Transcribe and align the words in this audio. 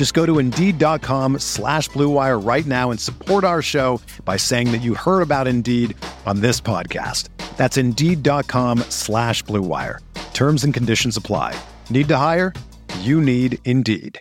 Just 0.00 0.14
go 0.14 0.24
to 0.24 0.38
Indeed.com 0.38 1.40
slash 1.40 1.90
BlueWire 1.90 2.42
right 2.42 2.64
now 2.64 2.90
and 2.90 2.98
support 2.98 3.44
our 3.44 3.60
show 3.60 4.00
by 4.24 4.38
saying 4.38 4.72
that 4.72 4.78
you 4.78 4.94
heard 4.94 5.20
about 5.20 5.46
Indeed 5.46 5.94
on 6.24 6.40
this 6.40 6.58
podcast. 6.58 7.28
That's 7.58 7.76
Indeed.com 7.76 8.78
slash 8.88 9.44
BlueWire. 9.44 9.98
Terms 10.32 10.64
and 10.64 10.72
conditions 10.72 11.18
apply. 11.18 11.54
Need 11.90 12.08
to 12.08 12.16
hire? 12.16 12.54
You 13.00 13.20
need 13.20 13.58
Indeed. 13.66 14.18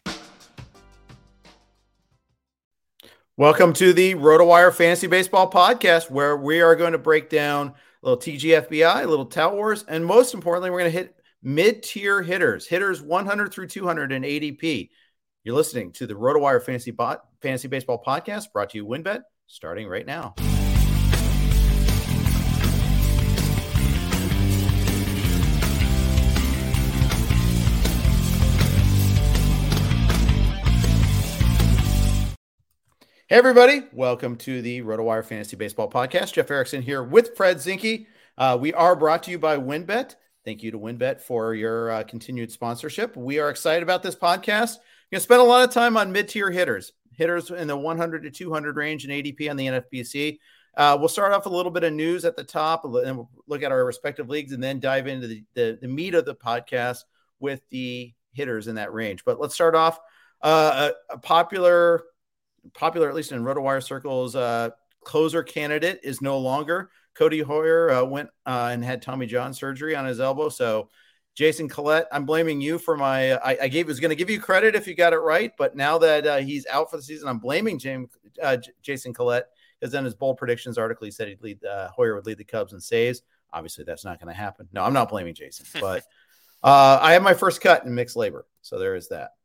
Welcome 3.37 3.71
to 3.75 3.93
the 3.93 4.15
RotoWire 4.15 4.73
Fantasy 4.73 5.07
Baseball 5.07 5.49
Podcast, 5.49 6.11
where 6.11 6.35
we 6.35 6.59
are 6.59 6.75
going 6.75 6.91
to 6.91 6.97
break 6.97 7.29
down 7.29 7.69
a 8.03 8.09
little 8.09 8.19
TGFBI, 8.21 9.05
a 9.05 9.07
little 9.07 9.27
Tout 9.27 9.53
Wars, 9.53 9.85
and 9.87 10.05
most 10.05 10.33
importantly, 10.33 10.71
we're 10.71 10.79
going 10.79 10.91
to 10.91 10.97
hit 10.97 11.15
mid-tier 11.41 12.21
hitters, 12.21 12.67
hitters 12.67 13.01
100 13.01 13.53
through 13.53 13.67
200 13.67 14.11
in 14.11 14.23
ADP. 14.23 14.89
You're 15.45 15.55
listening 15.55 15.93
to 15.93 16.05
the 16.05 16.15
RotoWire 16.15 16.61
Fantasy 16.61 16.91
Bot 16.91 17.23
Fantasy 17.41 17.69
Baseball 17.69 18.03
Podcast, 18.05 18.51
brought 18.51 18.71
to 18.71 18.77
you 18.77 18.85
WynnBET, 18.85 19.21
starting 19.47 19.87
right 19.87 20.05
now. 20.05 20.35
Hey, 33.27 33.37
everybody. 33.37 33.83
Welcome 33.93 34.35
to 34.37 34.61
the 34.61 34.81
RotoWire 34.81 35.23
Fantasy 35.23 35.55
Baseball 35.55 35.89
Podcast. 35.89 36.33
Jeff 36.33 36.51
Erickson 36.51 36.81
here 36.81 37.01
with 37.01 37.37
Fred 37.37 37.59
Zinke. 37.59 38.07
Uh, 38.37 38.57
we 38.59 38.73
are 38.73 38.93
brought 38.93 39.23
to 39.23 39.31
you 39.31 39.39
by 39.39 39.55
WynnBET. 39.55 40.15
Thank 40.43 40.63
you 40.63 40.71
to 40.71 40.79
WynnBET 40.79 41.21
for 41.21 41.53
your 41.53 41.91
uh, 41.91 42.03
continued 42.03 42.51
sponsorship. 42.51 43.15
We 43.15 43.39
are 43.39 43.49
excited 43.49 43.83
about 43.83 44.03
this 44.03 44.17
podcast. 44.17 44.79
Going 45.11 45.19
to 45.19 45.23
spend 45.23 45.41
a 45.41 45.45
lot 45.45 45.67
of 45.67 45.73
time 45.73 45.97
on 45.97 46.11
mid 46.11 46.27
tier 46.27 46.51
hitters, 46.51 46.93
hitters 47.13 47.49
in 47.49 47.67
the 47.67 47.77
100 47.77 48.23
to 48.23 48.29
200 48.29 48.75
range 48.75 49.05
in 49.05 49.11
ADP 49.11 49.49
on 49.49 49.57
the 49.57 49.67
NFBC. 49.67 50.37
Uh, 50.77 50.95
we'll 50.99 51.09
start 51.09 51.33
off 51.33 51.45
a 51.45 51.49
little 51.49 51.71
bit 51.71 51.83
of 51.83 51.93
news 51.93 52.25
at 52.25 52.35
the 52.35 52.43
top, 52.43 52.85
and 52.85 53.17
we'll 53.17 53.29
look 53.47 53.63
at 53.63 53.71
our 53.71 53.83
respective 53.83 54.29
leagues, 54.29 54.51
and 54.51 54.63
then 54.63 54.79
dive 54.79 55.07
into 55.07 55.27
the, 55.27 55.43
the, 55.55 55.79
the 55.81 55.87
meat 55.87 56.13
of 56.13 56.25
the 56.25 56.35
podcast 56.35 57.05
with 57.39 57.61
the 57.69 58.13
hitters 58.33 58.67
in 58.67 58.75
that 58.75 58.93
range. 58.93 59.25
But 59.25 59.39
let's 59.39 59.55
start 59.55 59.75
off. 59.75 59.99
Uh, 60.41 60.91
a, 61.09 61.15
a 61.15 61.17
popular 61.17 62.03
popular, 62.73 63.09
at 63.09 63.15
least 63.15 63.31
in 63.31 63.43
RotoWire 63.43 63.83
circles, 63.83 64.35
uh, 64.35 64.69
closer 65.03 65.43
candidate 65.43 65.99
is 66.03 66.21
no 66.21 66.37
longer. 66.37 66.91
Codi 67.17 67.43
Heuer 67.43 68.01
uh, 68.01 68.05
went 68.05 68.29
uh, 68.45 68.69
and 68.71 68.83
had 68.83 69.01
Tommy 69.01 69.25
John 69.25 69.53
surgery 69.53 69.95
on 69.95 70.05
his 70.05 70.19
elbow. 70.19 70.49
So, 70.49 70.89
Jason 71.39 71.69
Collette, 71.69 72.05
I'm 72.11 72.25
blaming 72.25 72.59
you 72.59 72.77
for 72.77 72.97
my. 72.97 73.31
I, 73.35 73.57
I 73.61 73.67
gave 73.69 73.87
was 73.87 74.01
going 74.01 74.09
to 74.09 74.15
give 74.17 74.29
you 74.29 74.41
credit 74.41 74.75
if 74.75 74.85
you 74.85 74.93
got 74.93 75.13
it 75.13 75.19
right, 75.19 75.53
but 75.57 75.73
now 75.73 75.97
that 75.99 76.27
uh, 76.27 76.37
he's 76.39 76.67
out 76.67 76.91
for 76.91 76.97
the 76.97 77.01
season, 77.01 77.29
I'm 77.29 77.39
blaming 77.39 77.79
James 77.79 78.09
uh, 78.43 78.57
Jason 78.81 79.13
Collette 79.13 79.47
because 79.79 79.93
then 79.93 80.03
his 80.03 80.13
bold 80.13 80.35
predictions 80.35 80.77
article 80.77 81.05
he 81.05 81.11
said 81.11 81.29
he'd 81.29 81.41
lead 81.41 81.63
uh, 81.63 81.91
Heuer 81.97 82.15
would 82.15 82.25
lead 82.25 82.39
the 82.39 82.43
Cubs 82.43 82.73
in 82.73 82.81
saves. 82.81 83.21
Obviously, 83.53 83.85
that's 83.85 84.03
not 84.03 84.19
going 84.19 84.27
to 84.27 84.37
happen. 84.37 84.67
No, 84.73 84.83
I'm 84.83 84.91
not 84.91 85.07
blaming 85.07 85.33
Jason, 85.33 85.65
but 85.79 86.03
uh, 86.61 86.99
I 87.01 87.13
have 87.13 87.23
my 87.23 87.35
first 87.35 87.61
cut 87.61 87.85
in 87.85 87.95
mixed 87.95 88.17
labor, 88.17 88.45
so 88.61 88.77
there 88.77 88.95
is 88.95 89.07
that. 89.07 89.35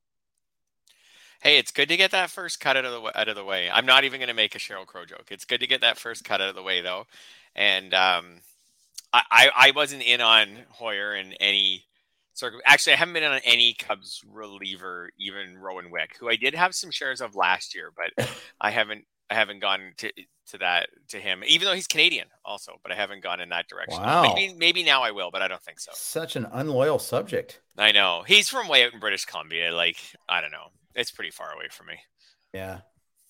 Hey, 1.42 1.58
it's 1.58 1.70
good 1.70 1.90
to 1.90 1.96
get 1.96 2.10
that 2.10 2.28
first 2.28 2.58
cut 2.58 2.76
out 2.76 2.84
of 2.84 2.90
the 2.90 3.20
out 3.20 3.28
of 3.28 3.36
the 3.36 3.44
way. 3.44 3.70
I'm 3.70 3.86
not 3.86 4.02
even 4.02 4.18
going 4.18 4.26
to 4.26 4.34
make 4.34 4.56
a 4.56 4.58
Sheryl 4.58 4.84
Crow 4.84 5.04
joke. 5.04 5.28
It's 5.30 5.44
good 5.44 5.60
to 5.60 5.68
get 5.68 5.82
that 5.82 5.98
first 5.98 6.24
cut 6.24 6.40
out 6.40 6.48
of 6.48 6.56
the 6.56 6.62
way, 6.64 6.80
though. 6.80 7.06
And 7.54 7.94
um, 7.94 8.40
I, 9.30 9.50
I 9.54 9.70
wasn't 9.70 10.02
in 10.02 10.20
on 10.20 10.48
Heuer 10.78 11.20
in 11.20 11.32
any 11.34 11.84
of. 12.42 12.52
Actually, 12.64 12.94
I 12.94 12.96
haven't 12.96 13.14
been 13.14 13.24
on 13.24 13.40
any 13.44 13.74
Cubs 13.74 14.22
reliever, 14.28 15.10
even 15.18 15.58
Rowan 15.58 15.90
Wick, 15.90 16.16
who 16.18 16.28
I 16.28 16.36
did 16.36 16.54
have 16.54 16.74
some 16.74 16.90
shares 16.90 17.20
of 17.20 17.36
last 17.36 17.74
year, 17.74 17.92
but 17.96 18.28
I 18.60 18.70
haven't 18.70 19.04
I 19.30 19.34
haven't 19.34 19.60
gone 19.60 19.92
to 19.98 20.12
to 20.48 20.58
that 20.58 20.88
to 21.08 21.18
him, 21.18 21.42
even 21.46 21.66
though 21.66 21.74
he's 21.74 21.86
Canadian 21.86 22.26
also, 22.44 22.72
but 22.82 22.92
I 22.92 22.96
haven't 22.96 23.22
gone 23.22 23.40
in 23.40 23.48
that 23.50 23.68
direction. 23.68 24.02
Wow. 24.02 24.34
Maybe 24.34 24.54
maybe 24.54 24.84
now 24.84 25.02
I 25.02 25.10
will, 25.12 25.30
but 25.30 25.42
I 25.42 25.48
don't 25.48 25.62
think 25.62 25.80
so. 25.80 25.92
Such 25.94 26.36
an 26.36 26.46
unloyal 26.52 26.98
subject. 26.98 27.60
I 27.78 27.92
know. 27.92 28.24
He's 28.26 28.48
from 28.48 28.68
way 28.68 28.84
out 28.84 28.92
in 28.92 29.00
British 29.00 29.24
Columbia. 29.24 29.74
Like, 29.74 29.96
I 30.28 30.40
don't 30.40 30.52
know. 30.52 30.68
It's 30.94 31.10
pretty 31.10 31.30
far 31.30 31.52
away 31.54 31.68
from 31.70 31.86
me. 31.86 31.98
Yeah. 32.52 32.80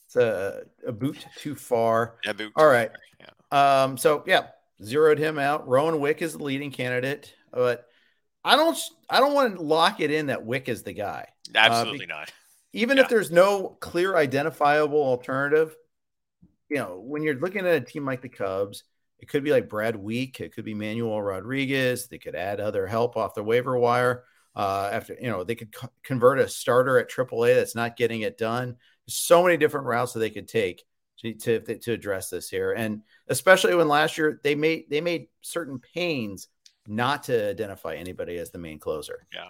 It's 0.07 0.17
a, 0.17 0.65
a 0.87 0.93
boot 0.93 1.25
too 1.37 1.55
far. 1.55 2.17
A 2.27 2.35
boot 2.35 2.53
All 2.57 2.67
right. 2.67 2.91
Yeah. 3.21 3.83
Um, 3.83 3.97
so 3.97 4.25
yeah, 4.27 4.49
zeroed 4.83 5.19
him 5.19 5.39
out. 5.39 5.69
Rowan 5.69 6.01
Wick 6.01 6.23
is 6.23 6.35
the 6.35 6.43
leading 6.43 6.71
candidate, 6.71 7.35
but 7.53 7.87
I 8.45 8.57
don't 8.57 8.79
I 9.09 9.21
don't 9.21 9.35
want 9.35 9.57
to 9.57 9.63
lock 9.63 10.01
it 10.01 10.11
in 10.11 10.27
that 10.27 10.45
Wick 10.45 10.69
is 10.69 10.83
the 10.83 10.93
guy. 10.93 11.29
Absolutely 11.55 12.07
uh, 12.07 12.17
not. 12.19 12.33
Even 12.73 12.97
yeah. 12.97 13.05
if 13.05 13.09
there's 13.09 13.31
no 13.31 13.77
clear 13.81 14.17
identifiable 14.17 15.03
alternative, 15.03 15.77
you 16.69 16.77
know, 16.77 17.01
when 17.05 17.23
you're 17.23 17.39
looking 17.39 17.67
at 17.67 17.75
a 17.75 17.81
team 17.81 18.05
like 18.05 18.21
the 18.21 18.29
Cubs, 18.29 18.85
it 19.21 19.29
could 19.29 19.45
be 19.45 19.53
like 19.53 19.69
Brad 19.69 19.97
Wieck, 19.97 20.41
it 20.41 20.55
could 20.55 20.65
be 20.65 20.75
Manuel 20.75 21.23
Rodriguez. 21.23 22.09
They 22.09 22.19
could 22.19 22.35
add 22.35 22.61
other 22.61 22.87
help 22.87 23.17
off 23.17 23.35
the 23.35 23.45
waiver 23.45 23.79
wire. 23.79 24.25
Uh, 24.57 24.89
after 24.93 25.17
you 25.21 25.31
know, 25.31 25.43
they 25.45 25.55
could 25.55 25.73
co- 25.73 25.91
convert 26.03 26.39
a 26.39 26.49
starter 26.49 26.99
at 26.99 27.11
AAA 27.11 27.55
that's 27.55 27.75
not 27.75 27.97
getting 27.97 28.21
it 28.21 28.39
done. 28.39 28.77
There's 29.07 29.17
so 29.17 29.43
many 29.43 29.57
different 29.57 29.87
routes 29.87 30.13
that 30.13 30.21
they 30.21 30.31
could 30.31 30.49
take 30.49 30.85
to, 31.19 31.35
to 31.35 31.79
to 31.79 31.93
address 31.93 32.31
this 32.31 32.49
here, 32.49 32.73
and 32.73 33.03
especially 33.29 33.75
when 33.75 33.89
last 33.89 34.19
year 34.19 34.41
they 34.43 34.55
made 34.55 34.85
they 34.91 35.01
made 35.01 35.29
certain 35.43 35.79
pains 35.79 36.49
not 36.87 37.25
to 37.25 37.51
identify 37.51 37.95
anybody 37.95 38.37
as 38.37 38.51
the 38.51 38.59
main 38.59 38.79
closer. 38.79 39.27
Yeah. 39.33 39.49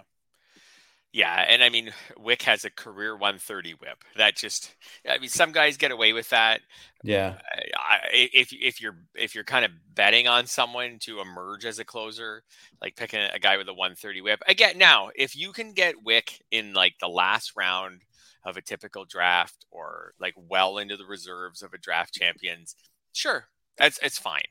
Yeah, 1.15 1.45
and 1.47 1.63
I 1.63 1.69
mean, 1.69 1.93
Wick 2.17 2.41
has 2.41 2.65
a 2.65 2.69
career 2.69 3.13
130 3.13 3.75
whip. 3.75 4.03
That 4.17 4.35
just, 4.35 4.75
I 5.09 5.17
mean, 5.17 5.29
some 5.29 5.53
guys 5.53 5.77
get 5.77 5.91
away 5.91 6.11
with 6.11 6.29
that. 6.31 6.59
Yeah. 7.05 7.35
I, 7.73 7.99
if 8.11 8.51
if 8.51 8.81
you're 8.81 8.97
if 9.15 9.33
you're 9.33 9.45
kind 9.45 9.63
of 9.63 9.71
betting 9.93 10.27
on 10.27 10.45
someone 10.45 10.97
to 11.03 11.21
emerge 11.21 11.63
as 11.63 11.79
a 11.79 11.85
closer, 11.85 12.43
like 12.81 12.97
picking 12.97 13.21
a 13.21 13.39
guy 13.39 13.55
with 13.55 13.69
a 13.69 13.73
130 13.73 14.19
whip. 14.23 14.41
Again, 14.45 14.77
now 14.77 15.09
if 15.15 15.37
you 15.37 15.53
can 15.53 15.71
get 15.71 16.03
Wick 16.03 16.43
in 16.51 16.73
like 16.73 16.95
the 16.99 17.07
last 17.07 17.53
round 17.55 18.01
of 18.45 18.57
a 18.57 18.61
typical 18.61 19.05
draft 19.05 19.65
or 19.71 20.13
like 20.19 20.33
well 20.37 20.77
into 20.77 20.97
the 20.97 21.05
reserves 21.05 21.61
of 21.61 21.73
a 21.73 21.77
draft 21.77 22.13
champions, 22.13 22.75
sure, 23.13 23.47
that's 23.77 23.99
it's 24.01 24.17
fine, 24.17 24.45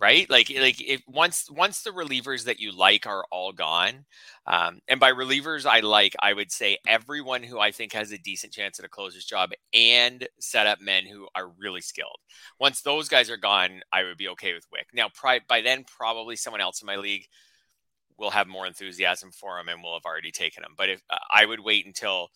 right? 0.00 0.28
Like 0.28 0.50
like 0.60 0.80
if 0.80 1.02
once 1.08 1.48
once 1.50 1.82
the 1.82 1.92
relievers 1.92 2.44
that 2.44 2.60
you 2.60 2.76
like 2.76 3.06
are 3.06 3.24
all 3.30 3.52
gone, 3.52 4.04
um, 4.46 4.80
and 4.86 5.00
by 5.00 5.12
relievers 5.12 5.64
I 5.64 5.80
like 5.80 6.14
I 6.20 6.34
would 6.34 6.52
say 6.52 6.76
everyone 6.86 7.42
who 7.42 7.58
I 7.58 7.70
think 7.70 7.92
has 7.94 8.12
a 8.12 8.18
decent 8.18 8.52
chance 8.52 8.78
at 8.78 8.84
a 8.84 8.90
closer's 8.90 9.24
job 9.24 9.50
and 9.72 10.26
set 10.40 10.66
up 10.66 10.80
men 10.80 11.06
who 11.06 11.26
are 11.34 11.48
really 11.58 11.80
skilled. 11.80 12.18
Once 12.60 12.82
those 12.82 13.08
guys 13.08 13.30
are 13.30 13.38
gone, 13.38 13.80
I 13.92 14.04
would 14.04 14.18
be 14.18 14.28
okay 14.28 14.52
with 14.52 14.66
Wick. 14.70 14.88
Now, 14.92 15.08
pri- 15.14 15.40
by 15.48 15.62
then 15.62 15.84
probably 15.84 16.36
someone 16.36 16.60
else 16.60 16.82
in 16.82 16.86
my 16.86 16.96
league 16.96 17.26
will 18.18 18.30
have 18.30 18.46
more 18.46 18.66
enthusiasm 18.66 19.30
for 19.32 19.58
him 19.58 19.68
and 19.68 19.82
we'll 19.82 19.94
have 19.94 20.04
already 20.04 20.30
taken 20.30 20.62
him. 20.62 20.74
But 20.76 20.88
if 20.90 21.02
uh, 21.10 21.18
I 21.32 21.46
would 21.46 21.60
wait 21.60 21.86
until 21.86 22.28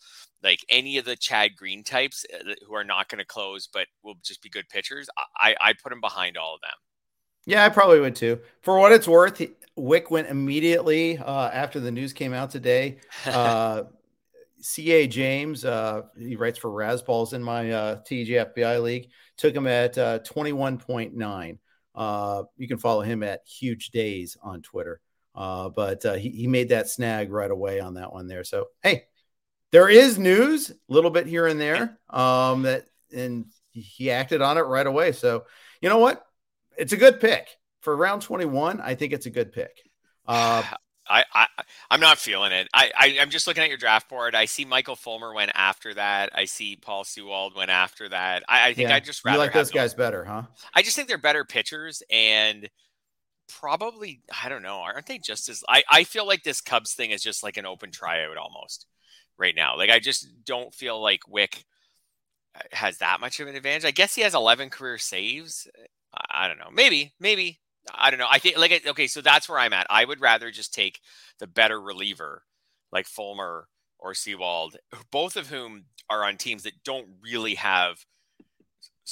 like 0.43 0.59
any 0.69 0.97
of 0.97 1.05
the 1.05 1.15
Chad 1.15 1.51
Green 1.55 1.83
types 1.83 2.25
uh, 2.33 2.53
who 2.67 2.75
are 2.75 2.83
not 2.83 3.09
going 3.09 3.19
to 3.19 3.25
close 3.25 3.67
but 3.71 3.87
will 4.03 4.15
just 4.23 4.41
be 4.41 4.49
good 4.49 4.69
pitchers, 4.69 5.09
I 5.37 5.55
I 5.61 5.73
put 5.73 5.91
him 5.91 6.01
behind 6.01 6.37
all 6.37 6.55
of 6.55 6.61
them. 6.61 6.71
Yeah, 7.45 7.65
I 7.65 7.69
probably 7.69 7.99
would 7.99 8.15
too. 8.15 8.39
For 8.61 8.77
what 8.77 8.91
it's 8.91 9.07
worth, 9.07 9.41
Wick 9.75 10.11
went 10.11 10.29
immediately 10.29 11.17
uh, 11.17 11.49
after 11.49 11.79
the 11.79 11.91
news 11.91 12.13
came 12.13 12.33
out 12.33 12.51
today. 12.51 12.99
Uh, 13.25 13.83
CA 14.61 15.07
James, 15.07 15.65
uh, 15.65 16.03
he 16.17 16.35
writes 16.35 16.59
for 16.59 16.69
Razzballs 16.69 17.33
in 17.33 17.43
my 17.43 17.71
uh, 17.71 17.95
TGFBI 18.01 18.81
league, 18.81 19.09
took 19.37 19.55
him 19.55 19.65
at 19.67 19.97
uh, 19.97 20.19
21.9. 20.19 21.57
Uh, 21.93 22.43
you 22.57 22.67
can 22.67 22.77
follow 22.77 23.01
him 23.01 23.23
at 23.23 23.41
Huge 23.45 23.89
Days 23.89 24.37
on 24.41 24.61
Twitter. 24.61 25.01
Uh, 25.33 25.69
but 25.69 26.05
uh, 26.05 26.13
he, 26.13 26.29
he 26.29 26.47
made 26.47 26.69
that 26.69 26.89
snag 26.89 27.31
right 27.31 27.51
away 27.51 27.79
on 27.79 27.95
that 27.95 28.11
one 28.11 28.27
there. 28.27 28.43
So, 28.43 28.67
hey, 28.83 29.05
there 29.71 29.89
is 29.89 30.17
news 30.17 30.69
a 30.69 30.75
little 30.89 31.11
bit 31.11 31.27
here 31.27 31.47
and 31.47 31.59
there 31.59 31.97
um, 32.09 32.63
that, 32.63 32.85
and 33.15 33.45
he 33.71 34.11
acted 34.11 34.41
on 34.41 34.57
it 34.57 34.61
right 34.61 34.85
away. 34.85 35.13
So, 35.13 35.45
you 35.81 35.89
know 35.89 35.99
what? 35.99 36.25
It's 36.77 36.93
a 36.93 36.97
good 36.97 37.19
pick 37.19 37.47
for 37.81 37.95
round 37.95 38.21
21. 38.21 38.81
I 38.81 38.95
think 38.95 39.13
it's 39.13 39.25
a 39.25 39.31
good 39.31 39.51
pick. 39.51 39.71
Uh, 40.27 40.63
I, 41.09 41.25
I 41.33 41.47
I'm 41.89 41.99
not 41.99 42.19
feeling 42.19 42.53
it. 42.53 42.69
I, 42.73 42.91
I 42.97 43.07
am 43.19 43.31
just 43.31 43.45
looking 43.45 43.63
at 43.63 43.69
your 43.69 43.77
draft 43.77 44.07
board. 44.07 44.33
I 44.33 44.45
see 44.45 44.63
Michael 44.63 44.95
Fulmer 44.95 45.33
went 45.33 45.51
after 45.55 45.93
that. 45.95 46.29
I 46.33 46.45
see 46.45 46.77
Paul 46.77 47.03
Sewald 47.03 47.53
went 47.53 47.69
after 47.69 48.07
that. 48.07 48.43
I, 48.47 48.69
I 48.69 48.73
think 48.73 48.89
yeah. 48.89 48.95
I 48.95 48.99
just 49.01 49.25
rather 49.25 49.37
you 49.37 49.43
like 49.43 49.51
those 49.51 49.71
guys 49.71 49.93
better, 49.93 50.23
huh? 50.23 50.43
I 50.73 50.83
just 50.83 50.95
think 50.95 51.09
they're 51.09 51.17
better 51.17 51.43
pitchers 51.43 52.01
and 52.09 52.69
probably 53.59 54.21
I 54.43 54.49
don't 54.49 54.63
know. 54.63 54.77
Aren't 54.77 55.05
they 55.07 55.17
just 55.17 55.49
as 55.49 55.63
I 55.67 55.83
I 55.89 56.03
feel 56.03 56.25
like 56.27 56.43
this 56.43 56.61
Cubs 56.61 56.93
thing 56.93 57.11
is 57.11 57.21
just 57.23 57.43
like 57.43 57.57
an 57.57 57.65
open 57.65 57.91
tryout 57.91 58.37
almost 58.37 58.85
right 59.37 59.55
now. 59.55 59.77
Like 59.77 59.89
I 59.89 59.99
just 59.99 60.27
don't 60.45 60.73
feel 60.73 61.01
like 61.01 61.21
Wick 61.27 61.65
uh, 62.55 62.61
has 62.71 62.97
that 62.99 63.19
much 63.21 63.39
of 63.39 63.47
an 63.47 63.55
advantage. 63.55 63.85
I 63.85 63.91
guess 63.91 64.15
he 64.15 64.21
has 64.21 64.35
11 64.35 64.69
career 64.69 64.97
saves. 64.97 65.67
I 66.29 66.47
don't 66.47 66.59
know. 66.59 66.69
Maybe, 66.71 67.13
maybe. 67.19 67.59
I 67.93 68.11
don't 68.11 68.19
know. 68.19 68.27
I 68.29 68.39
think 68.39 68.57
like 68.57 68.85
okay, 68.87 69.07
so 69.07 69.21
that's 69.21 69.49
where 69.49 69.59
I'm 69.59 69.73
at. 69.73 69.87
I 69.89 70.05
would 70.05 70.21
rather 70.21 70.51
just 70.51 70.73
take 70.73 70.99
the 71.39 71.47
better 71.47 71.81
reliever 71.81 72.43
like 72.91 73.07
Fulmer 73.07 73.67
or 73.99 74.13
Sewald, 74.13 74.77
both 75.11 75.35
of 75.35 75.47
whom 75.47 75.85
are 76.09 76.23
on 76.25 76.37
teams 76.37 76.63
that 76.63 76.83
don't 76.83 77.07
really 77.23 77.55
have 77.55 78.05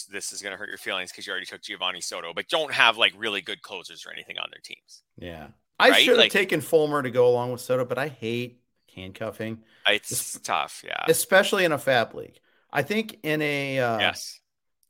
this 0.05 0.31
is 0.31 0.41
going 0.41 0.51
to 0.51 0.57
hurt 0.57 0.69
your 0.69 0.77
feelings 0.77 1.11
because 1.11 1.25
you 1.27 1.31
already 1.31 1.45
took 1.45 1.61
Giovanni 1.61 2.01
Soto, 2.01 2.33
but 2.33 2.47
don't 2.49 2.73
have 2.73 2.97
like 2.97 3.13
really 3.17 3.41
good 3.41 3.61
closers 3.61 4.05
or 4.05 4.11
anything 4.11 4.37
on 4.37 4.49
their 4.51 4.61
teams. 4.63 5.03
Yeah. 5.17 5.47
I 5.79 5.89
right? 5.89 6.01
should 6.01 6.09
have 6.09 6.17
like, 6.17 6.31
taken 6.31 6.61
Fulmer 6.61 7.01
to 7.01 7.11
go 7.11 7.27
along 7.27 7.51
with 7.51 7.61
Soto, 7.61 7.85
but 7.85 7.97
I 7.97 8.09
hate 8.09 8.61
handcuffing. 8.95 9.63
It's, 9.87 10.11
it's 10.11 10.39
tough, 10.39 10.83
yeah. 10.85 11.05
Especially 11.07 11.65
in 11.65 11.71
a 11.71 11.77
FAAB 11.77 12.13
league. 12.13 12.39
I 12.71 12.83
think 12.83 13.19
in 13.23 13.41
a 13.41 13.79
uh, 13.79 13.99
yes, 13.99 14.39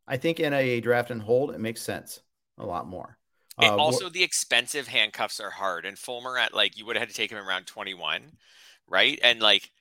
I 0.08 0.18
think 0.18 0.40
in 0.40 0.54
a 0.54 0.82
draft 0.82 1.12
and 1.12 1.22
hold 1.22 1.52
it 1.52 1.60
makes 1.60 1.82
sense 1.82 2.20
a 2.58 2.66
lot 2.66 2.88
more. 2.88 3.18
Uh, 3.58 3.76
also, 3.76 4.10
wh- 4.10 4.12
the 4.12 4.24
expensive 4.24 4.88
handcuffs 4.88 5.40
are 5.40 5.50
hard, 5.50 5.86
and 5.86 5.98
Fulmer 5.98 6.38
at 6.38 6.54
like 6.54 6.78
you 6.78 6.86
would 6.86 6.96
have 6.96 7.04
had 7.04 7.10
to 7.10 7.16
take 7.16 7.32
him 7.32 7.38
around 7.38 7.68
twenty 7.68 7.94
one, 7.94 8.22
right? 8.88 9.20
And 9.24 9.42
like 9.42 9.72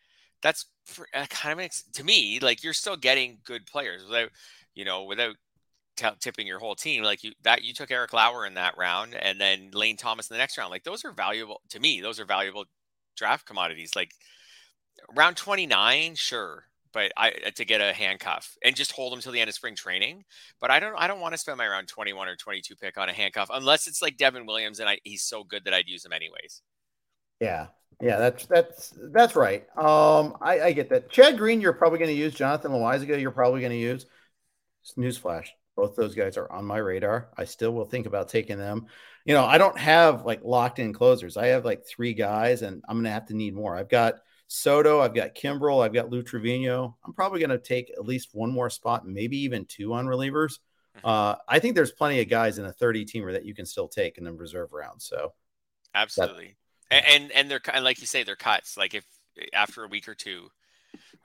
that's 0.42 0.66
uh, 1.14 1.26
kind 1.26 1.52
of 1.52 1.58
makes 1.58 1.82
to 1.82 2.04
me 2.04 2.38
like 2.40 2.62
you're 2.62 2.72
still 2.72 2.96
getting 2.96 3.38
good 3.44 3.66
players 3.66 4.04
without 4.04 4.30
you 4.78 4.84
know 4.84 5.02
without 5.04 5.34
t- 5.96 6.06
tipping 6.20 6.46
your 6.46 6.60
whole 6.60 6.76
team 6.76 7.02
like 7.02 7.24
you 7.24 7.32
that 7.42 7.64
you 7.64 7.74
took 7.74 7.90
Eric 7.90 8.12
Lauer 8.12 8.46
in 8.46 8.54
that 8.54 8.78
round 8.78 9.14
and 9.14 9.40
then 9.40 9.70
Lane 9.72 9.96
Thomas 9.96 10.30
in 10.30 10.34
the 10.34 10.38
next 10.38 10.56
round 10.56 10.70
like 10.70 10.84
those 10.84 11.04
are 11.04 11.12
valuable 11.12 11.60
to 11.70 11.80
me 11.80 12.00
those 12.00 12.20
are 12.20 12.24
valuable 12.24 12.64
draft 13.16 13.44
commodities 13.44 13.96
like 13.96 14.12
round 15.14 15.36
29 15.36 16.14
sure 16.14 16.64
but 16.92 17.12
I 17.16 17.30
uh, 17.46 17.50
to 17.56 17.64
get 17.64 17.80
a 17.80 17.92
handcuff 17.92 18.56
and 18.64 18.74
just 18.74 18.92
hold 18.92 19.12
them 19.12 19.20
till 19.20 19.32
the 19.32 19.40
end 19.40 19.48
of 19.48 19.54
spring 19.54 19.74
training. 19.74 20.24
But 20.58 20.70
I 20.70 20.80
don't 20.80 20.94
I 20.96 21.06
don't 21.06 21.20
want 21.20 21.34
to 21.34 21.38
spend 21.38 21.58
my 21.58 21.68
round 21.68 21.86
21 21.86 22.28
or 22.28 22.36
22 22.36 22.76
pick 22.76 22.96
on 22.96 23.10
a 23.10 23.12
handcuff 23.12 23.50
unless 23.52 23.86
it's 23.86 24.00
like 24.00 24.16
Devin 24.16 24.46
Williams 24.46 24.80
and 24.80 24.88
I, 24.88 24.98
he's 25.04 25.22
so 25.22 25.44
good 25.44 25.64
that 25.64 25.74
I'd 25.74 25.86
use 25.86 26.04
him 26.04 26.12
anyways. 26.12 26.62
Yeah. 27.40 27.66
Yeah, 28.00 28.16
that's 28.18 28.46
that's 28.46 28.94
that's 29.12 29.34
right. 29.34 29.66
Um, 29.76 30.36
I, 30.40 30.60
I 30.60 30.72
get 30.72 30.88
that. 30.90 31.10
Chad 31.10 31.36
Green, 31.36 31.60
you're 31.60 31.72
probably 31.72 31.98
going 31.98 32.10
to 32.10 32.16
use. 32.16 32.32
Jonathan 32.32 32.70
Loaisiga, 32.70 33.20
you're 33.20 33.32
probably 33.32 33.60
going 33.60 33.72
to 33.72 33.78
use. 33.78 34.06
Newsflash: 34.96 35.48
both 35.76 35.96
those 35.96 36.14
guys 36.14 36.36
are 36.36 36.50
on 36.50 36.64
my 36.64 36.78
radar. 36.78 37.28
I 37.36 37.44
still 37.44 37.72
will 37.72 37.84
think 37.84 38.06
about 38.06 38.28
taking 38.28 38.58
them. 38.58 38.86
You 39.24 39.34
know, 39.34 39.44
I 39.44 39.58
don't 39.58 39.78
have 39.78 40.24
like 40.24 40.42
locked 40.42 40.78
in 40.78 40.92
closers. 40.92 41.36
I 41.36 41.48
have 41.48 41.64
like 41.64 41.86
three 41.86 42.14
guys, 42.14 42.62
and 42.62 42.82
I'm 42.88 42.96
going 42.96 43.04
to 43.04 43.10
have 43.10 43.26
to 43.26 43.36
need 43.36 43.54
more. 43.54 43.76
I've 43.76 43.88
got 43.88 44.16
Soto, 44.48 45.00
I've 45.00 45.14
got 45.14 45.34
Kimbrel, 45.34 45.84
I've 45.84 45.92
got 45.92 46.10
Lou 46.10 46.22
Trivino. 46.22 46.94
I'm 47.04 47.12
probably 47.12 47.38
going 47.38 47.50
to 47.50 47.58
take 47.58 47.90
at 47.90 48.04
least 48.04 48.30
one 48.32 48.50
more 48.50 48.70
spot, 48.70 49.06
maybe 49.06 49.38
even 49.38 49.66
two 49.66 49.92
on 49.92 50.06
relievers. 50.06 50.58
Mm-hmm. 50.96 51.06
Uh, 51.06 51.34
I 51.46 51.58
think 51.58 51.74
there's 51.74 51.92
plenty 51.92 52.20
of 52.20 52.28
guys 52.28 52.58
in 52.58 52.64
a 52.64 52.72
30 52.72 53.04
teamer 53.04 53.32
that 53.32 53.44
you 53.44 53.54
can 53.54 53.66
still 53.66 53.88
take 53.88 54.16
in 54.18 54.24
the 54.24 54.32
reserve 54.32 54.72
round. 54.72 55.02
So, 55.02 55.34
absolutely, 55.94 56.56
that, 56.90 57.04
and, 57.06 57.24
and 57.24 57.32
and 57.32 57.50
they're 57.50 57.60
and 57.72 57.84
like 57.84 58.00
you 58.00 58.06
say, 58.06 58.22
they're 58.22 58.36
cuts. 58.36 58.76
Like 58.76 58.94
if 58.94 59.04
after 59.52 59.84
a 59.84 59.88
week 59.88 60.08
or 60.08 60.14
two, 60.14 60.48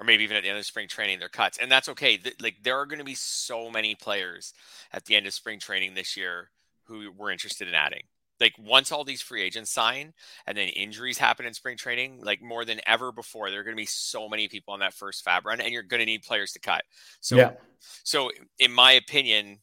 or 0.03 0.05
maybe 0.05 0.23
even 0.23 0.37
at 0.37 0.43
the 0.43 0.49
end 0.49 0.57
of 0.57 0.65
spring 0.65 0.87
training, 0.87 1.19
they're 1.19 1.29
cuts, 1.29 1.57
and 1.57 1.71
that's 1.71 1.89
okay. 1.89 2.19
Like 2.41 2.57
there 2.61 2.77
are 2.77 2.85
going 2.85 2.99
to 2.99 3.05
be 3.05 3.15
so 3.15 3.69
many 3.69 3.95
players 3.95 4.53
at 4.91 5.05
the 5.05 5.15
end 5.15 5.25
of 5.25 5.33
spring 5.33 5.59
training 5.59 5.93
this 5.93 6.17
year 6.17 6.49
who 6.85 7.11
we're 7.17 7.31
interested 7.31 7.67
in 7.67 7.73
adding 7.73 8.03
like 8.39 8.53
once 8.57 8.91
all 8.91 9.03
these 9.03 9.21
free 9.21 9.41
agents 9.41 9.71
sign 9.71 10.13
and 10.47 10.57
then 10.57 10.67
injuries 10.67 11.17
happen 11.17 11.45
in 11.45 11.53
spring 11.53 11.77
training, 11.77 12.19
like 12.21 12.41
more 12.41 12.65
than 12.65 12.81
ever 12.85 13.11
before, 13.11 13.49
there 13.49 13.59
are 13.61 13.63
going 13.63 13.75
to 13.75 13.81
be 13.81 13.85
so 13.85 14.27
many 14.27 14.47
people 14.47 14.73
on 14.73 14.81
that 14.81 14.93
first 14.93 15.25
FAAB 15.25 15.45
run, 15.45 15.61
and 15.61 15.71
you're 15.71 15.83
going 15.83 15.99
to 15.99 16.05
need 16.05 16.23
players 16.23 16.51
to 16.53 16.59
cut. 16.59 16.83
So, 17.21 17.35
yeah. 17.35 17.51
so 18.03 18.31
in 18.59 18.71
my 18.71 18.93
opinion, 18.93 19.59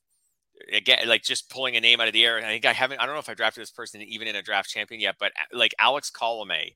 again, 0.72 1.06
like 1.06 1.22
just 1.22 1.50
pulling 1.50 1.76
a 1.76 1.80
name 1.80 2.00
out 2.00 2.06
of 2.06 2.12
the 2.12 2.24
air, 2.24 2.38
I 2.38 2.42
think 2.42 2.64
I 2.64 2.72
haven't, 2.72 3.00
I 3.00 3.06
don't 3.06 3.14
know 3.14 3.20
if 3.20 3.28
I 3.28 3.34
drafted 3.34 3.62
this 3.62 3.70
person 3.70 4.02
even 4.02 4.28
in 4.28 4.36
a 4.36 4.42
draft 4.42 4.70
champion 4.70 5.00
yet, 5.00 5.16
but 5.18 5.32
uh, 5.32 5.56
like 5.56 5.74
Alex 5.80 6.10
Colome 6.10 6.74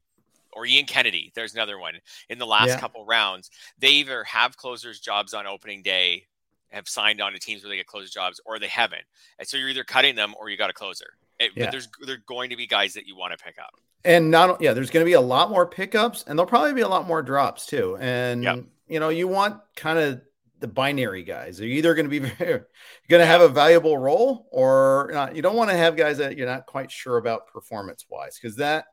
or 0.55 0.67
Ian 0.67 0.87
Kennedy, 0.87 1.33
there's 1.35 1.55
another 1.55 1.79
one 1.79 1.95
in 2.29 2.39
the 2.39 2.47
last 2.47 2.69
yeah. 2.69 2.81
couple 2.81 3.05
rounds. 3.05 3.51
They 3.79 3.91
either 3.91 4.25
have 4.25 4.57
closers 4.57 5.01
jobs 5.01 5.35
on 5.35 5.47
opening 5.47 5.83
day, 5.83 6.27
have 6.71 6.89
signed 6.89 7.21
on 7.21 7.33
to 7.33 7.39
teams 7.39 7.63
where 7.63 7.71
they 7.71 7.77
get 7.77 7.87
closer 7.87 8.09
jobs, 8.09 8.41
or 8.45 8.59
they 8.59 8.69
haven't. 8.69 9.05
And 9.39 9.47
so 9.47 9.57
you're 9.57 9.69
either 9.69 9.85
cutting 9.85 10.15
them 10.15 10.35
or 10.39 10.51
you 10.51 10.57
got 10.57 10.71
a 10.71 10.75
closer. 10.75 11.15
It, 11.39 11.53
yeah. 11.55 11.65
But 11.65 11.73
there's 11.73 11.89
there're 12.07 12.23
going 12.27 12.51
to 12.51 12.57
be 12.57 12.67
guys 12.67 12.95
that 12.95 13.07
you 13.07 13.17
want 13.17 13.37
to 13.37 13.45
pick 13.45 13.57
up. 13.59 13.75
And 14.05 14.31
not 14.31 14.61
yeah, 14.61 14.73
there's 14.75 14.91
going 14.91 15.05
to 15.05 15.09
be 15.09 15.15
a 15.15 15.21
lot 15.21 15.51
more 15.51 15.67
pickups, 15.67 16.25
and 16.27 16.39
there'll 16.39 16.49
probably 16.49 16.75
be 16.75 16.83
a 16.83 16.89
lot 16.89 17.07
more 17.07 17.23
drops 17.23 17.67
too. 17.67 17.97
And 18.01 18.43
yep. 18.43 18.65
you 18.87 19.01
know, 19.01 19.09
you 19.09 19.29
want 19.29 19.61
kind 19.77 19.99
of 19.99 20.21
the 20.61 20.69
binary 20.69 21.23
guys. 21.23 21.59
They're 21.59 21.69
either 21.69 21.95
going 21.95 22.09
to 22.09 22.21
be 22.21 22.21
going 22.39 23.21
to 23.21 23.27
have 23.27 23.41
a 23.41 23.49
valuable 23.49 23.99
role, 23.99 24.49
or 24.51 25.11
not. 25.13 25.35
You 25.35 25.43
don't 25.43 25.57
want 25.57 25.71
to 25.71 25.77
have 25.77 25.97
guys 25.97 26.19
that 26.19 26.37
you're 26.37 26.47
not 26.47 26.67
quite 26.67 26.91
sure 26.91 27.17
about 27.17 27.49
performance 27.49 28.05
wise, 28.09 28.39
because 28.41 28.57
that 28.57 28.87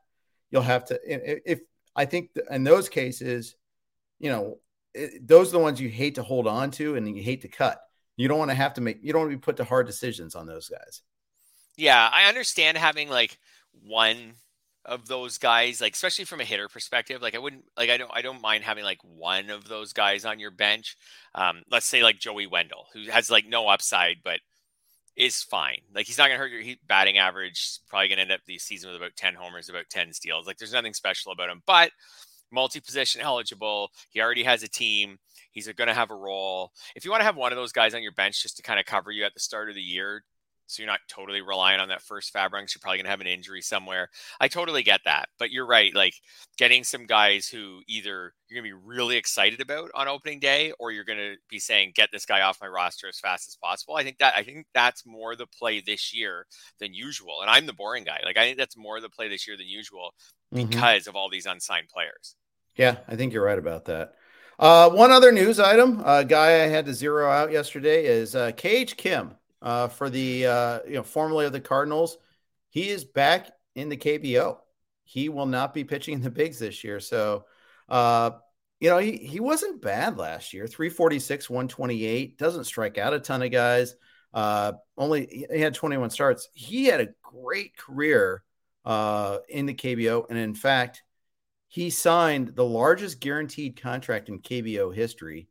you'll 0.52 0.62
have 0.62 0.84
to. 0.86 1.00
If 1.50 1.60
I 1.96 2.04
think 2.04 2.30
in 2.50 2.62
those 2.62 2.88
cases, 2.88 3.56
you 4.20 4.30
know, 4.30 4.58
those 5.20 5.48
are 5.48 5.52
the 5.52 5.58
ones 5.58 5.80
you 5.80 5.88
hate 5.88 6.14
to 6.16 6.22
hold 6.22 6.46
on 6.46 6.70
to 6.72 6.94
and 6.94 7.16
you 7.16 7.22
hate 7.22 7.42
to 7.42 7.48
cut. 7.48 7.80
You 8.16 8.28
don't 8.28 8.38
want 8.38 8.50
to 8.50 8.56
have 8.56 8.74
to 8.74 8.80
make. 8.80 8.98
You 9.02 9.12
don't 9.12 9.22
want 9.22 9.32
to 9.32 9.36
be 9.38 9.40
put 9.40 9.56
to 9.56 9.64
hard 9.64 9.86
decisions 9.86 10.36
on 10.36 10.46
those 10.46 10.68
guys. 10.68 11.02
Yeah, 11.76 12.08
I 12.12 12.28
understand 12.28 12.76
having 12.76 13.08
like 13.08 13.38
one 13.82 14.34
of 14.84 15.06
those 15.06 15.38
guys, 15.38 15.80
like 15.80 15.94
especially 15.94 16.26
from 16.26 16.40
a 16.40 16.44
hitter 16.44 16.68
perspective. 16.68 17.22
Like 17.22 17.34
I 17.34 17.38
wouldn't 17.38 17.64
like 17.76 17.88
I 17.88 17.96
don't 17.96 18.10
I 18.12 18.20
don't 18.20 18.42
mind 18.42 18.64
having 18.64 18.84
like 18.84 18.98
one 19.02 19.48
of 19.48 19.66
those 19.66 19.94
guys 19.94 20.24
on 20.26 20.38
your 20.38 20.50
bench. 20.50 20.96
Um, 21.34 21.62
let's 21.70 21.86
say 21.86 22.02
like 22.02 22.18
Joey 22.18 22.46
Wendle, 22.46 22.86
who 22.92 23.10
has 23.10 23.30
like 23.30 23.46
no 23.46 23.68
upside, 23.68 24.18
but 24.22 24.40
is 25.16 25.42
fine. 25.42 25.80
Like 25.94 26.06
he's 26.06 26.18
not 26.18 26.28
gonna 26.28 26.38
hurt 26.38 26.52
your 26.52 26.76
batting 26.86 27.18
average. 27.18 27.80
Probably 27.88 28.08
gonna 28.08 28.22
end 28.22 28.32
up 28.32 28.40
the 28.46 28.58
season 28.58 28.90
with 28.90 28.96
about 28.96 29.16
ten 29.16 29.34
homers, 29.34 29.68
about 29.68 29.90
ten 29.90 30.12
steals. 30.12 30.46
Like 30.46 30.58
there's 30.58 30.72
nothing 30.72 30.94
special 30.94 31.32
about 31.32 31.50
him, 31.50 31.62
but 31.66 31.90
multi-position 32.52 33.20
eligible. 33.20 33.90
He 34.10 34.20
already 34.20 34.44
has 34.44 34.62
a 34.62 34.68
team. 34.68 35.18
He's 35.52 35.66
going 35.66 35.88
to 35.88 35.94
have 35.94 36.10
a 36.10 36.14
role. 36.14 36.72
If 36.94 37.04
you 37.04 37.10
want 37.10 37.22
to 37.22 37.26
have 37.26 37.36
one 37.36 37.52
of 37.52 37.56
those 37.56 37.72
guys 37.72 37.94
on 37.94 38.02
your 38.02 38.12
bench 38.12 38.42
just 38.42 38.56
to 38.58 38.62
kind 38.62 38.78
of 38.78 38.86
cover 38.86 39.10
you 39.10 39.24
at 39.24 39.34
the 39.34 39.40
start 39.40 39.68
of 39.68 39.74
the 39.74 39.82
year, 39.82 40.24
so 40.66 40.82
you're 40.82 40.90
not 40.90 41.00
totally 41.08 41.42
relying 41.42 41.80
on 41.80 41.88
that 41.88 42.02
first 42.02 42.32
FAAB 42.32 42.52
run. 42.52 42.62
You're 42.62 42.80
probably 42.80 42.98
going 42.98 43.04
to 43.04 43.10
have 43.10 43.20
an 43.20 43.26
injury 43.26 43.60
somewhere. 43.60 44.08
I 44.40 44.48
totally 44.48 44.82
get 44.82 45.00
that, 45.04 45.28
but 45.38 45.50
you're 45.50 45.66
right. 45.66 45.94
Like 45.94 46.14
getting 46.56 46.84
some 46.84 47.06
guys 47.06 47.48
who 47.48 47.80
either 47.88 48.32
you're 48.48 48.62
going 48.62 48.70
to 48.70 48.76
be 48.76 48.86
really 48.86 49.16
excited 49.16 49.60
about 49.60 49.90
on 49.94 50.08
opening 50.08 50.40
day, 50.40 50.72
or 50.78 50.90
you're 50.90 51.04
going 51.04 51.18
to 51.18 51.36
be 51.48 51.58
saying, 51.58 51.92
"Get 51.94 52.10
this 52.12 52.26
guy 52.26 52.42
off 52.42 52.60
my 52.60 52.68
roster 52.68 53.08
as 53.08 53.20
fast 53.20 53.48
as 53.48 53.56
possible." 53.56 53.96
I 53.96 54.02
think 54.02 54.18
that 54.18 54.34
I 54.36 54.42
think 54.42 54.66
that's 54.74 55.04
more 55.06 55.36
the 55.36 55.46
play 55.46 55.80
this 55.80 56.14
year 56.14 56.46
than 56.80 56.94
usual. 56.94 57.40
And 57.40 57.50
I'm 57.50 57.66
the 57.66 57.72
boring 57.72 58.04
guy. 58.04 58.20
Like 58.24 58.36
I 58.36 58.44
think 58.44 58.58
that's 58.58 58.76
more 58.76 59.00
the 59.00 59.10
play 59.10 59.28
this 59.28 59.46
year 59.46 59.56
than 59.56 59.68
usual 59.68 60.14
mm-hmm. 60.54 60.68
because 60.68 61.06
of 61.06 61.16
all 61.16 61.28
these 61.28 61.46
unsigned 61.46 61.88
players. 61.88 62.36
Yeah, 62.76 62.96
I 63.06 63.16
think 63.16 63.32
you're 63.32 63.44
right 63.44 63.58
about 63.58 63.84
that. 63.86 64.14
Uh, 64.58 64.88
one 64.90 65.10
other 65.10 65.32
news 65.32 65.58
item, 65.58 66.00
a 66.00 66.04
uh, 66.04 66.22
guy 66.22 66.62
I 66.62 66.68
had 66.68 66.86
to 66.86 66.94
zero 66.94 67.30
out 67.30 67.50
yesterday 67.50 68.04
is 68.04 68.36
uh, 68.36 68.52
KH 68.52 68.96
Kim 68.96 69.34
uh, 69.62 69.88
for 69.88 70.10
the 70.10 70.46
uh, 70.46 70.78
you 70.86 70.94
know 70.94 71.02
formerly 71.02 71.46
of 71.46 71.52
the 71.52 71.60
Cardinals. 71.60 72.18
He 72.70 72.88
is 72.88 73.04
back 73.04 73.50
in 73.74 73.88
the 73.88 73.96
KBO. 73.96 74.58
He 75.04 75.28
will 75.28 75.46
not 75.46 75.74
be 75.74 75.84
pitching 75.84 76.14
in 76.14 76.22
the 76.22 76.30
bigs 76.30 76.58
this 76.58 76.82
year. 76.84 77.00
So, 77.00 77.44
uh, 77.88 78.30
you 78.80 78.88
know, 78.88 78.98
he, 78.98 79.16
he 79.18 79.40
wasn't 79.40 79.82
bad 79.82 80.16
last 80.16 80.54
year 80.54 80.66
346, 80.66 81.50
128. 81.50 82.38
Doesn't 82.38 82.64
strike 82.64 82.98
out 82.98 83.12
a 83.12 83.20
ton 83.20 83.42
of 83.42 83.50
guys. 83.50 83.94
Uh, 84.32 84.72
only 84.96 85.46
he 85.52 85.60
had 85.60 85.74
21 85.74 86.10
starts. 86.10 86.48
He 86.54 86.86
had 86.86 87.00
a 87.00 87.08
great 87.22 87.76
career 87.76 88.42
uh, 88.84 89.38
in 89.48 89.66
the 89.66 89.74
KBO. 89.74 90.24
And 90.30 90.38
in 90.38 90.54
fact, 90.54 91.02
he 91.68 91.90
signed 91.90 92.54
the 92.54 92.64
largest 92.64 93.20
guaranteed 93.20 93.80
contract 93.80 94.28
in 94.28 94.40
KBO 94.40 94.94
history 94.94 95.48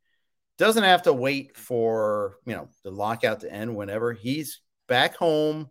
doesn't 0.61 0.83
have 0.83 1.01
to 1.03 1.13
wait 1.13 1.57
for 1.57 2.37
you 2.45 2.55
know 2.55 2.69
the 2.83 2.91
lockout 2.91 3.41
to 3.41 3.51
end 3.51 3.75
whenever 3.75 4.13
he's 4.13 4.61
back 4.87 5.15
home 5.15 5.69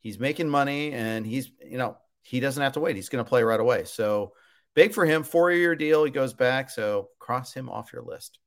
He's 0.00 0.18
making 0.18 0.48
money, 0.48 0.92
and 0.92 1.26
he's 1.26 1.50
you 1.64 1.78
know 1.78 1.96
he 2.22 2.40
doesn't 2.40 2.62
have 2.62 2.72
to 2.72 2.80
wait. 2.80 2.96
He's 2.96 3.10
going 3.10 3.24
to 3.24 3.28
play 3.28 3.42
right 3.42 3.60
away. 3.60 3.84
So 3.84 4.32
big 4.74 4.94
for 4.94 5.04
him. 5.04 5.22
Four 5.22 5.52
year 5.52 5.76
deal. 5.76 6.04
He 6.04 6.10
goes 6.10 6.32
back. 6.32 6.70
So 6.70 7.08
cross 7.18 7.52
him 7.52 7.68
off 7.68 7.92
your 7.92 8.02
list. 8.02 8.38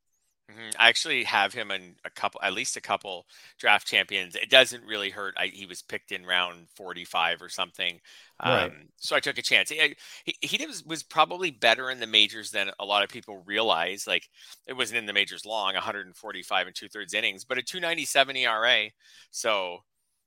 Mm-hmm. 0.51 0.71
I 0.77 0.89
actually 0.89 1.23
have 1.23 1.53
him 1.53 1.71
in 1.71 1.95
a 2.03 2.09
couple, 2.09 2.41
at 2.43 2.53
least 2.53 2.75
a 2.75 2.81
couple 2.81 3.25
draft 3.57 3.87
champions. 3.87 4.35
It 4.35 4.49
doesn't 4.49 4.83
really 4.85 5.09
hurt. 5.09 5.35
I, 5.37 5.47
he 5.47 5.65
was 5.65 5.81
picked 5.81 6.11
in 6.11 6.25
round 6.25 6.67
45 6.75 7.41
or 7.41 7.47
something. 7.47 8.01
Right. 8.43 8.65
Um, 8.65 8.89
so 8.97 9.15
I 9.15 9.21
took 9.21 9.37
a 9.37 9.41
chance. 9.41 9.69
He, 9.69 9.95
he, 10.25 10.35
he 10.41 10.65
was, 10.65 10.83
was 10.83 11.01
probably 11.01 11.49
better 11.49 11.89
in 11.89 12.01
the 12.01 12.07
majors 12.07 12.51
than 12.51 12.71
a 12.77 12.85
lot 12.85 13.03
of 13.03 13.09
people 13.09 13.41
realize. 13.45 14.05
Like 14.05 14.27
it 14.67 14.73
wasn't 14.73 14.99
in 14.99 15.05
the 15.05 15.13
majors 15.13 15.45
long, 15.45 15.75
145 15.75 16.67
and 16.67 16.75
two 16.75 16.89
thirds 16.89 17.13
innings, 17.13 17.45
but 17.45 17.57
a 17.57 17.63
297 17.63 18.35
ERA. 18.35 18.89
So 19.31 19.83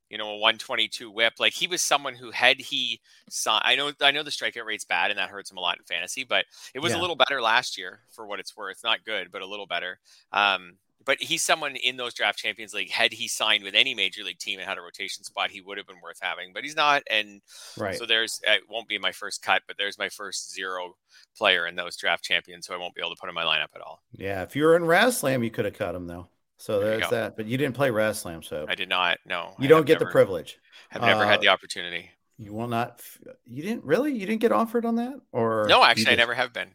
you 0.09 0.17
know, 0.17 0.29
a 0.29 0.37
122 0.37 1.11
whip. 1.11 1.33
Like 1.39 1.53
he 1.53 1.67
was 1.67 1.81
someone 1.81 2.15
who 2.15 2.31
had 2.31 2.59
he 2.59 3.01
saw 3.29 3.59
I 3.63 3.75
know 3.75 3.91
I 4.01 4.11
know 4.11 4.23
the 4.23 4.31
strikeout 4.31 4.65
rate's 4.65 4.85
bad 4.85 5.11
and 5.11 5.19
that 5.19 5.29
hurts 5.29 5.51
him 5.51 5.57
a 5.57 5.61
lot 5.61 5.77
in 5.77 5.83
fantasy, 5.83 6.23
but 6.23 6.45
it 6.73 6.79
was 6.79 6.93
yeah. 6.93 6.99
a 6.99 7.01
little 7.01 7.15
better 7.15 7.41
last 7.41 7.77
year 7.77 8.01
for 8.09 8.25
what 8.25 8.39
it's 8.39 8.55
worth. 8.55 8.81
Not 8.83 9.05
good, 9.05 9.31
but 9.31 9.41
a 9.41 9.47
little 9.47 9.67
better. 9.67 9.99
Um, 10.31 10.73
but 11.07 11.21
he's 11.21 11.41
someone 11.41 11.77
in 11.77 11.95
those 11.95 12.13
draft 12.13 12.37
champions 12.37 12.73
league. 12.73 12.91
Had 12.91 13.13
he 13.13 13.29
signed 13.29 13.63
with 13.63 13.75
any 13.75 13.95
major 13.95 14.25
league 14.25 14.39
team 14.39 14.59
and 14.59 14.67
had 14.67 14.77
a 14.77 14.81
rotation 14.81 15.23
spot, 15.23 15.49
he 15.49 15.61
would 15.61 15.77
have 15.77 15.87
been 15.87 16.01
worth 16.03 16.19
having. 16.21 16.51
But 16.53 16.63
he's 16.63 16.75
not, 16.75 17.01
and 17.09 17.41
right. 17.77 17.95
so 17.95 18.05
there's 18.05 18.41
it 18.45 18.63
won't 18.69 18.89
be 18.89 18.99
my 18.99 19.13
first 19.13 19.41
cut, 19.41 19.61
but 19.67 19.77
there's 19.77 19.97
my 19.97 20.09
first 20.09 20.53
zero 20.53 20.95
player 21.35 21.65
in 21.65 21.77
those 21.77 21.95
draft 21.95 22.25
champions, 22.25 22.67
so 22.67 22.75
I 22.75 22.77
won't 22.77 22.93
be 22.93 23.01
able 23.01 23.15
to 23.15 23.19
put 23.19 23.29
in 23.29 23.35
my 23.35 23.45
lineup 23.45 23.73
at 23.73 23.81
all. 23.81 24.01
Yeah, 24.11 24.43
if 24.43 24.53
you 24.55 24.65
were 24.65 24.75
in 24.75 24.83
RazzSlam, 24.83 25.45
you 25.45 25.49
could 25.49 25.63
have 25.63 25.75
cut 25.75 25.95
him 25.95 26.07
though. 26.07 26.27
So 26.57 26.79
there 26.79 26.97
there's 26.97 27.09
that. 27.11 27.37
But 27.37 27.45
you 27.45 27.57
didn't 27.57 27.75
play 27.75 27.89
RazzSlam, 27.89 28.43
so 28.43 28.65
I 28.67 28.75
did 28.75 28.89
not. 28.89 29.19
No, 29.25 29.55
you 29.59 29.65
I 29.65 29.67
don't 29.69 29.85
get 29.85 29.93
never, 29.93 30.05
the 30.05 30.11
privilege. 30.11 30.57
I've 30.91 31.01
never 31.01 31.23
uh, 31.23 31.27
had 31.27 31.41
the 31.41 31.49
opportunity. 31.49 32.11
You 32.37 32.53
will 32.53 32.67
not. 32.67 33.01
You 33.45 33.63
didn't 33.63 33.83
really. 33.83 34.13
You 34.13 34.25
didn't 34.25 34.41
get 34.41 34.51
offered 34.51 34.85
on 34.85 34.95
that, 34.95 35.19
or 35.31 35.65
no? 35.67 35.83
Actually, 35.83 36.11
I 36.11 36.15
never 36.15 36.33
have 36.33 36.53
been. 36.53 36.69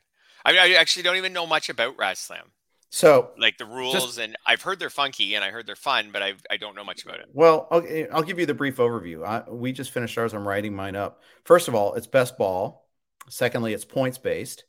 I, 0.44 0.56
I 0.56 0.72
actually 0.74 1.04
don't 1.04 1.16
even 1.16 1.32
know 1.32 1.46
much 1.46 1.68
about 1.68 1.96
RazzSlam. 1.96 2.50
So, 2.90 3.30
like 3.38 3.56
the 3.56 3.64
rules, 3.64 3.94
just, 3.94 4.18
and 4.18 4.36
I've 4.44 4.60
heard 4.60 4.78
they're 4.78 4.90
funky 4.90 5.34
and 5.34 5.42
I 5.42 5.50
heard 5.50 5.66
they're 5.66 5.74
fun, 5.74 6.10
but 6.12 6.22
I 6.22 6.34
I 6.50 6.58
don't 6.58 6.76
know 6.76 6.84
much 6.84 7.04
about 7.04 7.20
it. 7.20 7.26
Well, 7.32 7.66
I'll, 7.70 7.82
I'll 8.12 8.22
give 8.22 8.38
you 8.38 8.44
the 8.44 8.54
brief 8.54 8.76
overview. 8.76 9.26
I, 9.26 9.48
we 9.50 9.72
just 9.72 9.92
finished 9.92 10.18
ours. 10.18 10.34
I'm 10.34 10.46
writing 10.46 10.74
mine 10.74 10.94
up. 10.94 11.22
First 11.44 11.68
of 11.68 11.74
all, 11.74 11.94
it's 11.94 12.06
best 12.06 12.36
ball. 12.36 12.86
Secondly, 13.30 13.72
it's 13.72 13.84
points 13.84 14.18
based. 14.18 14.64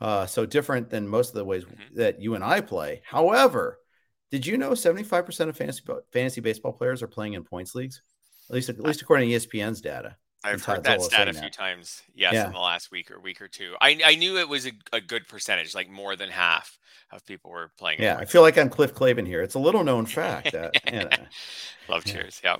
Uh, 0.00 0.26
so 0.26 0.46
different 0.46 0.90
than 0.90 1.08
most 1.08 1.30
of 1.30 1.34
the 1.34 1.44
ways 1.44 1.64
mm-hmm. 1.64 1.96
that 1.96 2.20
you 2.20 2.34
and 2.34 2.44
I 2.44 2.60
play. 2.60 3.02
However, 3.04 3.80
did 4.34 4.44
you 4.44 4.58
know 4.58 4.72
75% 4.72 5.48
of 5.48 5.56
fantasy 5.56 5.82
fantasy 6.10 6.40
baseball 6.40 6.72
players 6.72 7.04
are 7.04 7.06
playing 7.06 7.34
in 7.34 7.44
points 7.44 7.76
leagues? 7.76 8.02
At 8.50 8.54
least 8.56 8.68
at 8.68 8.80
least 8.80 9.00
according 9.00 9.30
to 9.30 9.36
ESPN's 9.36 9.80
data. 9.80 10.16
I've 10.42 10.64
heard 10.64 10.82
that 10.82 11.02
stat 11.02 11.28
a 11.28 11.32
few 11.32 11.42
that. 11.42 11.52
times. 11.52 12.02
Yes, 12.16 12.34
yeah. 12.34 12.46
in 12.48 12.52
the 12.52 12.58
last 12.58 12.90
week 12.90 13.12
or 13.12 13.20
week 13.20 13.40
or 13.40 13.46
two. 13.46 13.76
I, 13.80 13.96
I 14.04 14.16
knew 14.16 14.38
it 14.38 14.48
was 14.48 14.66
a, 14.66 14.72
a 14.92 15.00
good 15.00 15.28
percentage, 15.28 15.72
like 15.72 15.88
more 15.88 16.16
than 16.16 16.30
half 16.30 16.76
of 17.12 17.24
people 17.24 17.52
were 17.52 17.70
playing. 17.78 18.02
Yeah, 18.02 18.16
I 18.16 18.24
feel 18.24 18.42
like 18.42 18.58
I'm 18.58 18.68
Cliff 18.68 18.92
Clavin 18.92 19.24
here. 19.24 19.40
It's 19.40 19.54
a 19.54 19.60
little 19.60 19.84
known 19.84 20.04
fact. 20.06 20.50
That, 20.50 20.72
you 20.92 20.98
know. 20.98 21.08
Love 21.88 22.04
cheers. 22.04 22.40
Yeah. 22.42 22.56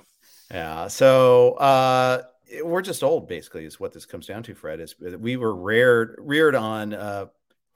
Yeah. 0.49 0.87
So 0.87 1.55
uh, 1.55 2.21
we're 2.63 2.83
just 2.83 3.03
old, 3.03 3.27
basically, 3.27 3.65
is 3.65 3.81
what 3.81 3.91
this 3.91 4.05
comes 4.05 4.27
down 4.27 4.43
to. 4.43 4.55
Fred 4.55 4.79
is 4.79 4.95
we 4.97 5.35
were 5.35 5.53
reared 5.53 6.15
reared 6.19 6.55
on 6.55 6.93
uh, 6.93 7.25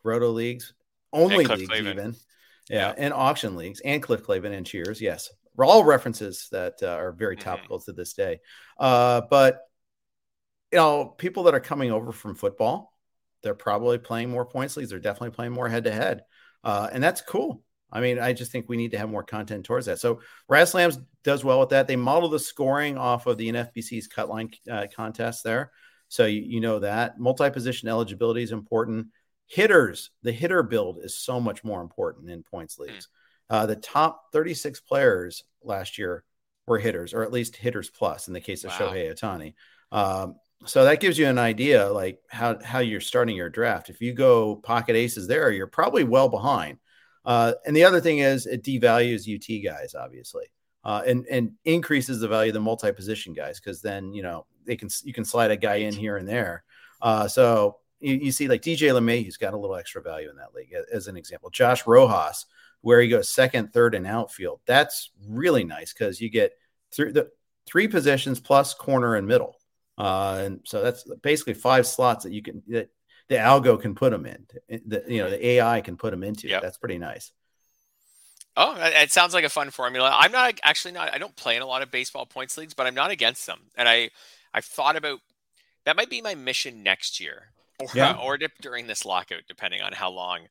roto 0.04 0.30
leagues, 0.30 0.74
only 1.12 1.46
leagues 1.46 1.68
Clavin. 1.68 1.92
even. 1.92 2.16
Yeah, 2.70 2.94
and 2.98 3.14
auction 3.14 3.56
leagues 3.56 3.80
and 3.82 4.02
Cliff 4.02 4.24
Clavin 4.24 4.56
and 4.56 4.66
Cheers. 4.66 5.02
Yes, 5.02 5.32
all 5.58 5.84
references 5.84 6.48
that 6.52 6.76
uh, 6.82 6.88
are 6.88 7.12
very 7.12 7.36
mm-hmm. 7.36 7.50
topical 7.50 7.80
mm-hmm. 7.80 7.92
to 7.92 7.94
this 7.94 8.14
day. 8.14 8.40
Uh, 8.78 9.22
but 9.30 9.62
you 10.72 10.78
know, 10.78 11.06
people 11.06 11.44
that 11.44 11.56
are 11.56 11.60
coming 11.60 11.92
over 11.92 12.12
from 12.12 12.36
football, 12.36 12.94
they're 13.42 13.56
probably 13.56 13.98
playing 13.98 14.30
more 14.30 14.46
points 14.46 14.78
leagues. 14.78 14.92
They're 14.92 15.00
definitely 15.00 15.32
playing 15.32 15.54
more 15.54 15.68
head 15.68 15.86
to 15.86 15.92
head, 15.92 16.22
and 16.64 17.04
that's 17.04 17.22
cool. 17.22 17.64
I 17.92 18.02
mean, 18.02 18.20
I 18.20 18.34
just 18.34 18.52
think 18.52 18.70
we 18.70 18.78
need 18.78 18.92
to 18.92 19.00
have 19.00 19.10
more 19.10 19.24
content 19.24 19.66
towards 19.66 19.88
that. 19.88 20.00
So 20.00 20.22
RazzSlams 20.50 21.04
does 21.24 21.44
well 21.44 21.60
with 21.60 21.70
that. 21.70 21.88
They 21.88 21.96
model 21.96 22.30
the 22.30 22.40
scoring 22.40 22.98
off 22.98 23.26
of 23.26 23.38
the 23.38 23.52
NFBC's 23.52 24.08
cutline 24.08 24.54
uh, 24.70 24.86
contest 24.96 25.44
there. 25.44 25.72
So 26.08 26.26
you, 26.26 26.42
you 26.42 26.60
know 26.60 26.80
that 26.80 27.20
multi-position 27.20 27.90
eligibility 27.90 28.44
is 28.44 28.52
important 28.52 29.08
hitters, 29.50 30.12
the 30.22 30.32
hitter 30.32 30.64
build 30.64 31.00
is 31.00 31.18
so 31.18 31.40
much 31.42 31.64
more 31.64 31.82
important 31.82 32.30
in 32.30 32.44
points 32.44 32.76
hmm. 32.76 32.84
leagues. 32.84 33.10
Uh, 33.50 33.66
the 33.66 33.76
top 33.76 34.32
36 34.32 34.80
players 34.82 35.44
last 35.64 35.98
year 35.98 36.24
were 36.68 36.78
hitters, 36.78 37.14
or 37.14 37.24
at 37.24 37.34
least 37.34 37.56
hitters 37.56 37.90
plus 37.90 38.28
in 38.28 38.34
the 38.34 38.40
case 38.40 38.64
of 38.64 38.72
wow. 38.72 38.78
Shohei 38.78 39.12
Ohtani. 39.12 39.54
Um, 39.92 40.36
so 40.66 40.84
that 40.84 41.00
gives 41.00 41.18
you 41.18 41.26
an 41.26 41.40
idea 41.40 41.90
like 41.90 42.20
how, 42.30 42.60
how 42.64 42.80
you're 42.80 43.02
starting 43.02 43.36
your 43.36 43.50
draft. 43.50 43.90
If 43.90 44.02
you 44.02 44.14
go 44.14 44.58
pocket 44.58 44.96
aces 44.96 45.28
there, 45.28 45.52
you're 45.52 45.68
probably 45.68 46.04
well 46.04 46.30
behind. 46.30 46.78
Uh, 47.26 47.54
and 47.66 47.76
the 47.76 47.86
other 47.86 48.00
thing 48.00 48.20
is 48.20 48.46
it 48.46 48.64
devalues 48.64 49.28
UT 49.28 49.64
guys, 49.64 49.96
obviously, 49.96 50.46
uh, 50.84 51.02
and 51.06 51.26
and 51.30 51.52
increases 51.66 52.20
the 52.20 52.28
value 52.28 52.50
of 52.50 52.54
the 52.54 52.60
multi 52.60 52.92
position 52.92 53.34
guys 53.34 53.60
because 53.60 53.82
then 53.82 54.14
you 54.14 54.24
know 54.24 54.46
they 54.66 54.76
can 54.76 54.90
you 55.04 55.14
can 55.14 55.26
slide 55.26 55.52
a 55.52 55.58
guy 55.58 55.76
in 55.76 55.94
here 55.94 56.18
and 56.18 56.28
there. 56.28 56.64
Uh, 57.02 57.28
so 57.28 57.78
you, 58.00 58.16
you 58.16 58.32
see 58.32 58.48
like 58.48 58.62
DJ 58.62 58.92
LeMahieu's 58.92 59.38
got 59.38 59.54
a 59.54 59.58
little 59.58 59.76
extra 59.76 60.02
value 60.02 60.30
in 60.30 60.38
that 60.38 60.54
league 60.54 60.74
as 60.92 61.08
an 61.08 61.18
example. 61.18 61.50
Josh 61.50 61.86
Rojas, 61.86 62.46
where 62.82 63.02
he 63.02 63.10
goes 63.10 63.30
second, 63.30 63.74
third, 63.74 63.96
and 63.96 64.08
outfield. 64.08 64.62
That's 64.66 65.12
really 65.28 65.64
nice 65.64 65.94
because 65.94 66.22
you 66.22 66.30
get 66.30 66.54
through 66.92 67.14
the 67.14 67.30
three 67.66 67.88
positions 67.88 68.40
plus 68.40 68.74
corner 68.74 69.16
and 69.16 69.28
middle. 69.28 69.56
Uh, 69.98 70.42
and 70.46 70.62
so 70.64 70.82
that's 70.82 71.04
basically 71.22 71.54
five 71.54 71.86
slots 71.86 72.24
that 72.24 72.32
you 72.32 72.42
can 72.42 72.64
that 72.68 72.90
the 73.28 73.36
algo 73.36 73.80
can 73.80 73.96
put 73.96 74.12
them 74.12 74.26
in. 74.26 74.46
The 74.70 75.04
you 75.08 75.22
know 75.22 75.30
the 75.30 75.46
AI 75.46 75.82
can 75.82 75.98
put 75.98 76.12
them 76.12 76.24
into. 76.24 76.48
Yep. 76.48 76.62
That's 76.62 76.78
pretty 76.78 76.98
nice. 76.98 77.32
Oh, 78.56 78.76
it 78.78 79.12
sounds 79.12 79.34
like 79.34 79.46
a 79.46 79.50
fun 79.50 79.70
formula. 79.70 80.12
I'm 80.14 80.32
not 80.32 80.60
actually 80.64 80.94
not. 80.94 81.14
I 81.14 81.18
don't 81.18 81.36
play 81.36 81.56
in 81.56 81.62
a 81.62 81.68
lot 81.68 81.82
of 81.82 81.92
baseball 81.92 82.26
points 82.26 82.58
leagues, 82.58 82.74
but 82.74 82.88
I'm 82.88 82.96
not 82.96 83.12
against 83.12 83.46
them. 83.46 83.60
And 83.76 83.88
I 83.88 84.10
I've 84.54 84.66
thought 84.66 84.96
about 84.96 85.20
that 85.86 85.96
might 85.96 86.10
be 86.10 86.22
my 86.22 86.36
mission 86.36 86.82
next 86.82 87.20
year 87.20 87.52
or, 87.80 87.88
yeah. 87.94 88.18
or 88.22 88.38
dip 88.38 88.52
during 88.62 88.88
this 88.88 89.06
lockout, 89.06 89.44
depending 89.48 89.82
on 89.82 89.94
how 89.94 90.10
long. 90.10 90.42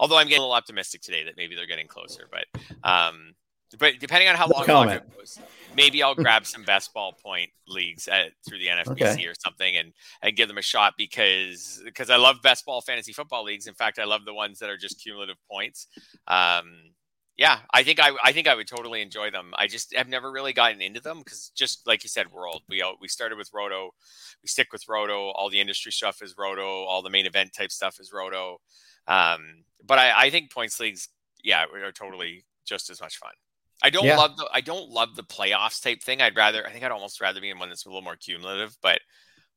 Although 0.00 0.16
I'm 0.16 0.26
getting 0.26 0.38
a 0.38 0.42
little 0.42 0.54
optimistic 0.54 1.02
today 1.02 1.24
that 1.24 1.36
maybe 1.36 1.54
they're 1.54 1.66
getting 1.66 1.86
closer, 1.86 2.28
but 2.30 2.62
um, 2.88 3.34
but 3.78 3.98
depending 3.98 4.28
on 4.28 4.34
how 4.34 4.46
long 4.46 4.66
lockout 4.66 5.16
goes, 5.16 5.38
maybe 5.76 6.02
I'll 6.02 6.14
grab 6.14 6.46
some 6.46 6.64
best 6.64 6.94
ball 6.94 7.12
point 7.12 7.50
leagues 7.66 8.08
at, 8.08 8.32
through 8.46 8.58
the 8.58 8.68
NFBC 8.68 9.12
okay. 9.12 9.26
or 9.26 9.34
something 9.38 9.76
and 9.76 9.92
and 10.22 10.36
give 10.36 10.48
them 10.48 10.56
a 10.56 10.62
shot 10.62 10.94
because 10.96 11.82
because 11.84 12.08
I 12.08 12.16
love 12.16 12.36
best 12.42 12.64
ball 12.64 12.80
fantasy 12.80 13.12
football 13.12 13.44
leagues. 13.44 13.66
In 13.66 13.74
fact, 13.74 13.98
I 13.98 14.04
love 14.04 14.24
the 14.24 14.32
ones 14.32 14.58
that 14.60 14.70
are 14.70 14.78
just 14.78 15.02
cumulative 15.02 15.36
points. 15.50 15.88
Um, 16.26 16.94
yeah, 17.38 17.60
I 17.72 17.84
think 17.84 18.00
I 18.00 18.10
I 18.22 18.32
think 18.32 18.48
I 18.48 18.54
would 18.56 18.66
totally 18.66 19.00
enjoy 19.00 19.30
them. 19.30 19.52
I 19.56 19.68
just 19.68 19.94
have 19.94 20.08
never 20.08 20.30
really 20.30 20.52
gotten 20.52 20.82
into 20.82 21.00
them 21.00 21.18
because 21.18 21.52
just 21.54 21.86
like 21.86 22.02
you 22.02 22.08
said, 22.08 22.32
world 22.32 22.62
we 22.68 22.82
we 23.00 23.06
started 23.06 23.38
with 23.38 23.50
Roto, 23.54 23.90
we 24.42 24.48
stick 24.48 24.72
with 24.72 24.82
Roto. 24.88 25.30
All 25.30 25.48
the 25.48 25.60
industry 25.60 25.92
stuff 25.92 26.20
is 26.20 26.34
Roto. 26.36 26.66
All 26.66 27.00
the 27.00 27.10
main 27.10 27.26
event 27.26 27.52
type 27.56 27.70
stuff 27.70 28.00
is 28.00 28.12
Roto. 28.12 28.58
Um, 29.06 29.64
but 29.86 30.00
I, 30.00 30.24
I 30.24 30.30
think 30.30 30.52
points 30.52 30.80
leagues, 30.80 31.08
yeah, 31.44 31.64
are 31.72 31.92
totally 31.92 32.44
just 32.66 32.90
as 32.90 33.00
much 33.00 33.18
fun. 33.18 33.32
I 33.82 33.90
don't 33.90 34.04
yeah. 34.04 34.16
love 34.16 34.36
the 34.36 34.48
I 34.52 34.60
don't 34.60 34.90
love 34.90 35.14
the 35.14 35.22
playoffs 35.22 35.80
type 35.80 36.02
thing. 36.02 36.20
I'd 36.20 36.36
rather 36.36 36.66
I 36.66 36.72
think 36.72 36.84
I'd 36.84 36.90
almost 36.90 37.20
rather 37.20 37.40
be 37.40 37.50
in 37.50 37.60
one 37.60 37.68
that's 37.68 37.86
a 37.86 37.88
little 37.88 38.02
more 38.02 38.16
cumulative, 38.16 38.76
but 38.82 38.98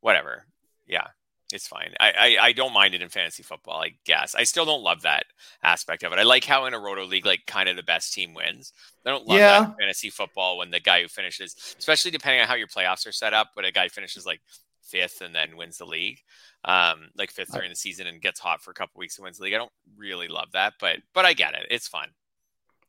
whatever. 0.01 0.45
Yeah 0.85 1.07
it's 1.53 1.67
fine. 1.67 1.93
I, 1.99 2.11
I, 2.11 2.37
I 2.45 2.51
don't 2.53 2.73
mind 2.73 2.93
it 2.93 3.01
in 3.01 3.09
fantasy 3.09 3.43
football. 3.43 3.81
I 3.81 3.91
guess 4.05 4.35
I 4.35 4.43
still 4.43 4.65
don't 4.65 4.83
love 4.83 5.01
that 5.03 5.25
aspect 5.63 6.03
of 6.03 6.11
it. 6.13 6.19
I 6.19 6.23
like 6.23 6.45
how 6.45 6.65
in 6.65 6.73
a 6.73 6.79
roto 6.79 7.05
league, 7.05 7.25
like 7.25 7.45
kind 7.47 7.69
of 7.69 7.75
the 7.75 7.83
best 7.83 8.13
team 8.13 8.33
wins. 8.33 8.73
I 9.05 9.11
don't 9.11 9.27
love 9.27 9.37
yeah. 9.37 9.59
that 9.61 9.75
fantasy 9.79 10.09
football 10.09 10.57
when 10.57 10.71
the 10.71 10.79
guy 10.79 11.01
who 11.01 11.07
finishes, 11.07 11.55
especially 11.77 12.11
depending 12.11 12.41
on 12.41 12.47
how 12.47 12.55
your 12.55 12.67
playoffs 12.67 13.07
are 13.07 13.11
set 13.11 13.33
up, 13.33 13.49
but 13.55 13.65
a 13.65 13.71
guy 13.71 13.87
finishes 13.87 14.25
like 14.25 14.41
fifth 14.83 15.21
and 15.21 15.33
then 15.33 15.57
wins 15.57 15.77
the 15.77 15.85
league, 15.85 16.19
um, 16.65 17.09
like 17.15 17.31
fifth 17.31 17.53
during 17.53 17.69
the 17.69 17.75
season 17.75 18.07
and 18.07 18.21
gets 18.21 18.39
hot 18.39 18.61
for 18.61 18.71
a 18.71 18.75
couple 18.75 18.99
weeks 18.99 19.17
and 19.17 19.23
wins 19.23 19.37
the 19.37 19.43
league. 19.43 19.53
I 19.53 19.57
don't 19.57 19.71
really 19.97 20.27
love 20.27 20.51
that, 20.53 20.73
but 20.79 20.97
but 21.13 21.25
I 21.25 21.33
get 21.33 21.53
it. 21.53 21.67
It's 21.69 21.87
fun. 21.87 22.09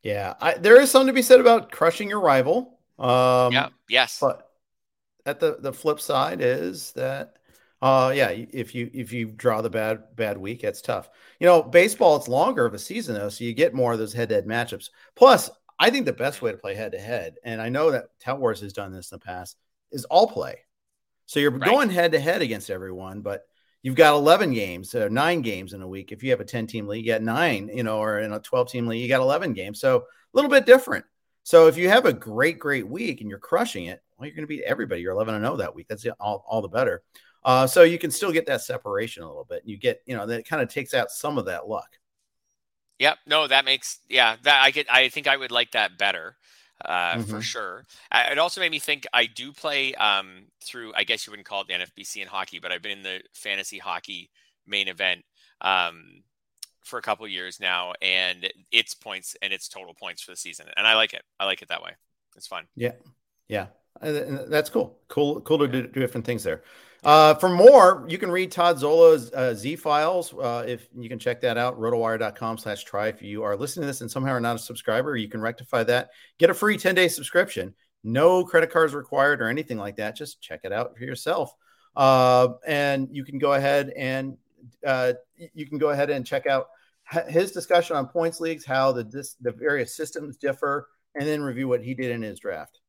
Yeah, 0.03 0.35
I, 0.41 0.55
there 0.55 0.81
is 0.81 0.91
something 0.91 1.07
to 1.09 1.13
be 1.13 1.23
said 1.23 1.41
about 1.41 1.71
crushing 1.71 2.09
your 2.09 2.21
rival. 2.21 2.79
Um, 2.99 3.53
yeah. 3.53 3.69
Yes. 3.89 4.19
But 4.21 4.49
at 5.25 5.41
the 5.41 5.57
the 5.61 5.73
flip 5.73 6.01
side 6.01 6.41
is 6.41 6.93
that 6.93 7.37
uh, 7.83 8.13
yeah, 8.15 8.29
if 8.29 8.75
you 8.77 8.89
if 8.95 9.13
you 9.13 9.27
draw 9.27 9.61
the 9.61 9.69
bad 9.69 10.15
bad 10.15 10.39
week, 10.39 10.63
it's 10.63 10.81
tough. 10.81 11.11
You 11.41 11.49
know, 11.49 11.63
baseball 11.63 12.17
it's 12.17 12.29
longer 12.29 12.65
of 12.65 12.75
a 12.75 12.79
season 12.79 13.17
though, 13.17 13.29
so 13.29 13.43
you 13.43 13.53
get 13.53 13.75
more 13.75 13.93
of 13.93 13.99
those 13.99 14.13
head 14.13 14.29
to 14.29 14.37
head 14.37 14.47
matchups. 14.47 14.91
Plus, 15.17 15.51
I 15.81 15.91
think 15.91 16.07
the 16.07 16.13
best 16.13 16.41
way 16.41 16.53
to 16.53 16.59
play 16.59 16.77
head 16.77 16.93
to 16.93 17.01
head, 17.01 17.35
and 17.43 17.61
I 17.61 17.69
know 17.69 17.91
that 17.91 18.07
Tout 18.21 18.39
Wars 18.39 18.61
has 18.61 18.73
done 18.73 18.93
this 18.93 19.11
in 19.11 19.17
the 19.17 19.25
past, 19.25 19.57
is 19.91 20.05
all 20.05 20.29
play. 20.29 20.61
So 21.27 21.41
you're 21.41 21.51
right. 21.51 21.69
going 21.69 21.91
head 21.91 22.13
to 22.13 22.21
head 22.21 22.41
against 22.41 22.71
everyone, 22.71 23.21
but 23.21 23.47
you've 23.83 23.97
got 23.97 24.15
11 24.15 24.53
games 24.53 24.95
or 24.95 25.11
nine 25.11 25.43
games 25.43 25.73
in 25.73 25.83
a 25.83 25.89
week. 25.89 26.13
If 26.13 26.23
you 26.23 26.31
have 26.31 26.41
a 26.41 26.45
10 26.45 26.69
team 26.69 26.87
league, 26.87 27.05
you 27.05 27.13
got 27.13 27.23
nine, 27.23 27.69
you 27.73 27.83
know, 27.83 27.99
or 27.99 28.21
in 28.21 28.33
a 28.33 28.39
12 28.39 28.71
team 28.71 28.87
league, 28.87 29.03
you 29.03 29.09
got 29.09 29.21
11 29.21 29.55
games. 29.55 29.81
So 29.81 29.97
a 29.97 30.03
little 30.35 30.51
bit 30.51 30.67
different. 30.67 31.05
So 31.43 31.67
if 31.67 31.77
you 31.77 31.89
have 31.89 32.07
a 32.07 32.13
great, 32.13 32.59
great 32.61 32.87
week 32.87 33.21
and 33.21 33.29
you're 33.29 33.41
crushing 33.41 33.87
it, 33.87 34.03
well, 34.17 34.27
you're 34.27 34.37
going 34.37 34.45
to 34.45 34.55
beat 34.55 34.63
everybody. 34.63 35.01
You're 35.01 35.13
11 35.13 35.35
and 35.35 35.45
0 35.45 35.57
that 35.57 35.75
week. 35.75 35.89
That's 35.89 36.07
all, 36.21 36.45
all 36.47 36.63
the 36.63 36.69
better. 36.69 37.03
Uh, 37.45 37.67
so 37.67 37.83
you 37.83 37.99
can 37.99 38.11
still 38.11 38.33
get 38.33 38.47
that 38.47 38.61
separation 38.61 39.23
a 39.23 39.27
little 39.27 39.45
bit. 39.45 39.63
You 39.65 39.77
get, 39.77 40.03
you 40.07 40.17
know, 40.17 40.27
that 40.27 40.47
kind 40.47 40.63
of 40.63 40.69
takes 40.69 40.95
out 40.95 41.11
some 41.11 41.39
of 41.39 41.47
that 41.47 41.69
luck. 41.69 41.99
Yep. 42.99 43.19
No, 43.27 43.47
that 43.49 43.65
makes 43.65 43.99
yeah. 44.09 44.37
That 44.43 44.63
I 44.63 44.71
get. 44.71 44.87
I 44.93 45.09
think 45.09 45.27
I 45.27 45.37
would 45.37 45.51
like 45.51 45.73
that 45.73 45.99
better, 45.99 46.37
uh, 46.85 47.15
mm-hmm. 47.15 47.23
for 47.23 47.43
sure. 47.43 47.85
I, 48.13 48.31
it 48.31 48.39
also 48.39 48.61
made 48.61 48.71
me 48.71 48.79
think. 48.79 49.07
I 49.13 49.27
do 49.27 49.53
play 49.53 49.93
um, 49.95 50.45
through. 50.63 50.93
I 50.95 51.03
guess 51.03 51.27
you 51.27 51.33
wouldn't 51.33 51.49
call 51.49 51.63
it 51.63 51.67
the 51.67 51.75
NFBC 51.75 52.23
in 52.23 52.29
hockey, 52.29 52.61
but 52.61 52.71
I've 52.71 52.83
been 52.83 52.99
in 52.99 53.03
the 53.03 53.21
fantasy 53.33 53.79
hockey 53.79 54.31
main 54.69 54.87
event 54.87 55.25
um, 55.63 56.23
for 56.85 56.99
a 56.99 57.03
couple 57.03 57.27
years 57.27 57.59
now, 57.59 57.93
and 58.01 58.49
it's 58.71 58.95
points 58.95 59.35
and 59.43 59.53
it's 59.53 59.69
total 59.69 59.95
points 59.95 60.23
for 60.23 60.31
the 60.31 60.37
season, 60.37 60.67
and 60.77 60.87
I 60.87 60.95
like 60.95 61.13
it. 61.13 61.23
I 61.41 61.47
like 61.47 61.61
it 61.63 61.69
that 61.71 61.83
way. 61.83 61.91
It's 62.37 62.47
fun. 62.47 62.67
Yeah, 62.77 62.93
yeah, 63.49 63.67
that's 64.01 64.71
cool. 64.71 64.97
Cool, 65.09 65.41
cool 65.41 65.59
to 65.59 65.67
do 65.67 65.89
different 65.89 66.25
things 66.25 66.45
there. 66.45 66.63
Uh, 67.03 67.35
for 67.35 67.49
more, 67.49 68.07
you 68.09 68.17
can 68.17 68.31
read 68.31 68.53
Todd 68.53 68.79
Zola's 68.79 69.33
uh, 69.33 69.55
Z 69.55 69.77
files. 69.77 70.33
Uh, 70.33 70.65
if 70.67 70.89
you 70.97 71.09
can 71.09 71.19
check 71.19 71.41
that 71.41 71.59
out, 71.59 71.79
rotowire.com 71.79 72.59
slash 72.59 72.85
try. 72.85 73.09
If 73.09 73.23
you 73.23 73.43
are 73.43 73.57
listening 73.57 73.83
to 73.83 73.87
this 73.89 74.03
and 74.03 74.11
somehow 74.11 74.33
are 74.33 74.41
not 74.41 74.57
a 74.57 74.61
subscriber, 74.61 75.17
you 75.17 75.29
can 75.29 75.41
rectify 75.41 75.83
that. 75.85 76.11
Get 76.39 76.51
a 76.51 76.55
free 76.55 76.77
10 76.77 76.95
day 76.95 77.09
subscription. 77.09 77.75
No 78.05 78.45
credit 78.45 78.71
cards 78.71 78.95
required 78.95 79.43
or 79.43 79.49
anything 79.49 79.79
like 79.79 79.97
that. 79.97 80.17
Just 80.17 80.41
check 80.41 80.61
it 80.63 80.73
out 80.73 80.97
for 80.97 81.03
yourself. 81.05 81.55
Uh, 81.97 82.49
and 82.67 83.09
you 83.11 83.25
can 83.25 83.39
go 83.39 83.55
ahead 83.55 83.93
and 83.97 84.37
uh, 84.87 85.15
you 85.55 85.67
can 85.67 85.79
go 85.79 85.91
ahead 85.91 86.09
and 86.09 86.25
check 86.25 86.47
out 86.47 86.69
his 87.29 87.51
discussion 87.51 87.97
on 87.97 88.07
points 88.07 88.41
leagues, 88.41 88.65
how 88.65 88.93
the 88.93 89.05
the 89.41 89.53
various 89.53 89.95
systems 89.97 90.37
differ, 90.37 90.89
and 91.17 91.27
then 91.27 91.43
review 91.43 91.67
what 91.67 91.83
he 91.83 91.95
did 91.95 92.13
in 92.13 92.23
his 92.23 92.39
draft. 92.39 92.82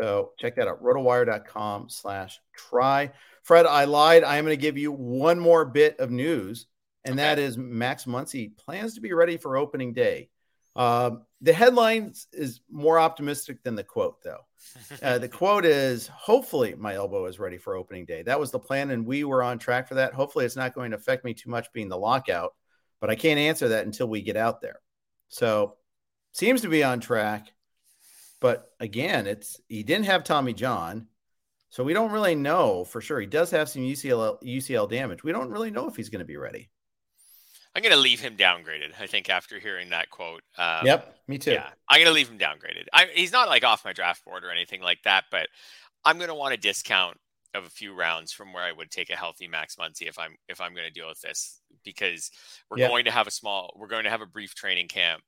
So 0.00 0.32
check 0.38 0.56
that 0.56 0.66
out, 0.66 0.82
rotowire.com 0.82 1.90
slash 1.90 2.40
try. 2.56 3.12
Fred, 3.42 3.66
I 3.66 3.84
lied. 3.84 4.24
I 4.24 4.38
am 4.38 4.44
going 4.44 4.56
to 4.56 4.60
give 4.60 4.78
you 4.78 4.92
one 4.92 5.38
more 5.38 5.66
bit 5.66 5.98
of 5.98 6.10
news, 6.10 6.66
and 7.04 7.14
okay. 7.14 7.22
that 7.22 7.38
is 7.38 7.58
Max 7.58 8.06
Muncy 8.06 8.56
plans 8.56 8.94
to 8.94 9.02
be 9.02 9.12
ready 9.12 9.36
for 9.36 9.58
opening 9.58 9.92
day. 9.92 10.30
Uh, 10.74 11.10
the 11.42 11.52
headline 11.52 12.14
is 12.32 12.60
more 12.70 12.98
optimistic 12.98 13.62
than 13.62 13.74
the 13.74 13.84
quote, 13.84 14.22
though. 14.22 14.40
Uh, 15.02 15.18
the 15.18 15.28
quote 15.28 15.64
is 15.64 16.06
Hopefully, 16.08 16.74
my 16.76 16.94
elbow 16.94 17.24
is 17.24 17.38
ready 17.38 17.56
for 17.56 17.74
opening 17.74 18.04
day. 18.04 18.22
That 18.22 18.38
was 18.38 18.50
the 18.50 18.58
plan, 18.58 18.90
and 18.90 19.06
we 19.06 19.24
were 19.24 19.42
on 19.42 19.58
track 19.58 19.88
for 19.88 19.94
that. 19.94 20.12
Hopefully, 20.12 20.44
it's 20.44 20.56
not 20.56 20.74
going 20.74 20.90
to 20.90 20.98
affect 20.98 21.24
me 21.24 21.32
too 21.32 21.48
much 21.48 21.72
being 21.72 21.88
the 21.88 21.96
lockout, 21.96 22.54
but 23.00 23.08
I 23.08 23.14
can't 23.14 23.40
answer 23.40 23.68
that 23.68 23.86
until 23.86 24.08
we 24.08 24.20
get 24.20 24.36
out 24.36 24.60
there. 24.60 24.80
So, 25.28 25.76
seems 26.32 26.60
to 26.62 26.68
be 26.68 26.84
on 26.84 27.00
track. 27.00 27.52
But 28.40 28.70
again, 28.80 29.26
it's 29.26 29.60
he 29.68 29.82
didn't 29.82 30.06
have 30.06 30.24
Tommy 30.24 30.54
John, 30.54 31.06
so 31.68 31.84
we 31.84 31.92
don't 31.92 32.10
really 32.10 32.34
know 32.34 32.84
for 32.84 33.00
sure. 33.00 33.20
He 33.20 33.26
does 33.26 33.50
have 33.50 33.68
some 33.68 33.82
UCL 33.82 34.42
UCL 34.42 34.90
damage. 34.90 35.22
We 35.22 35.32
don't 35.32 35.50
really 35.50 35.70
know 35.70 35.86
if 35.88 35.96
he's 35.96 36.08
going 36.08 36.20
to 36.20 36.26
be 36.26 36.36
ready. 36.36 36.70
I'm 37.74 37.82
going 37.82 37.94
to 37.94 38.00
leave 38.00 38.18
him 38.18 38.36
downgraded. 38.36 39.00
I 39.00 39.06
think 39.06 39.30
after 39.30 39.60
hearing 39.60 39.90
that 39.90 40.10
quote. 40.10 40.42
Um, 40.58 40.84
yep, 40.84 41.18
me 41.28 41.38
too. 41.38 41.52
Yeah, 41.52 41.68
I'm 41.88 41.98
going 41.98 42.06
to 42.06 42.12
leave 42.12 42.28
him 42.28 42.38
downgraded. 42.38 42.86
I, 42.92 43.06
he's 43.14 43.30
not 43.30 43.48
like 43.48 43.62
off 43.62 43.84
my 43.84 43.92
draft 43.92 44.24
board 44.24 44.44
or 44.44 44.50
anything 44.50 44.80
like 44.80 45.02
that, 45.04 45.24
but 45.30 45.46
I'm 46.04 46.16
going 46.16 46.28
to 46.28 46.34
want 46.34 46.54
a 46.54 46.56
discount 46.56 47.18
of 47.54 47.64
a 47.64 47.70
few 47.70 47.94
rounds 47.94 48.32
from 48.32 48.52
where 48.52 48.64
I 48.64 48.72
would 48.72 48.90
take 48.90 49.10
a 49.10 49.16
healthy 49.16 49.46
Max 49.46 49.76
Muncy 49.76 50.08
if 50.08 50.18
I'm 50.18 50.36
if 50.48 50.60
I'm 50.60 50.74
going 50.74 50.86
to 50.86 50.92
deal 50.92 51.08
with 51.08 51.20
this 51.20 51.60
because 51.84 52.30
we're 52.70 52.78
yep. 52.78 52.90
going 52.90 53.04
to 53.04 53.10
have 53.10 53.26
a 53.26 53.30
small 53.30 53.72
we're 53.76 53.88
going 53.88 54.04
to 54.04 54.10
have 54.10 54.20
a 54.20 54.26
brief 54.26 54.54
training 54.54 54.88
camp. 54.88 55.22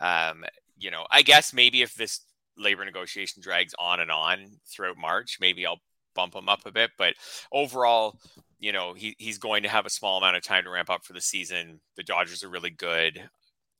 Um, 0.00 0.44
you 0.78 0.90
know, 0.90 1.06
I 1.10 1.22
guess 1.22 1.52
maybe 1.52 1.82
if 1.82 1.94
this 1.94 2.20
labor 2.60 2.84
negotiation 2.84 3.42
drags 3.42 3.74
on 3.78 4.00
and 4.00 4.10
on 4.10 4.46
throughout 4.68 4.98
March, 4.98 5.38
maybe 5.40 5.66
I'll 5.66 5.80
bump 6.14 6.34
him 6.34 6.48
up 6.48 6.66
a 6.66 6.72
bit. 6.72 6.90
But 6.98 7.14
overall, 7.52 8.18
you 8.58 8.72
know, 8.72 8.92
he, 8.92 9.14
he's 9.18 9.38
going 9.38 9.62
to 9.62 9.68
have 9.68 9.86
a 9.86 9.90
small 9.90 10.18
amount 10.18 10.36
of 10.36 10.42
time 10.42 10.64
to 10.64 10.70
ramp 10.70 10.90
up 10.90 11.04
for 11.04 11.12
the 11.12 11.20
season. 11.20 11.80
The 11.96 12.02
Dodgers 12.02 12.44
are 12.44 12.50
really 12.50 12.70
good. 12.70 13.28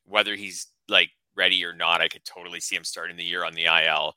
Whether 0.04 0.34
he's 0.34 0.68
like 0.88 1.10
ready 1.36 1.64
or 1.64 1.74
not, 1.74 2.00
I 2.00 2.08
could 2.08 2.24
totally 2.24 2.60
see 2.60 2.76
him 2.76 2.84
starting 2.84 3.16
the 3.16 3.24
year 3.24 3.44
on 3.44 3.54
the 3.54 3.66
IL 3.66 4.14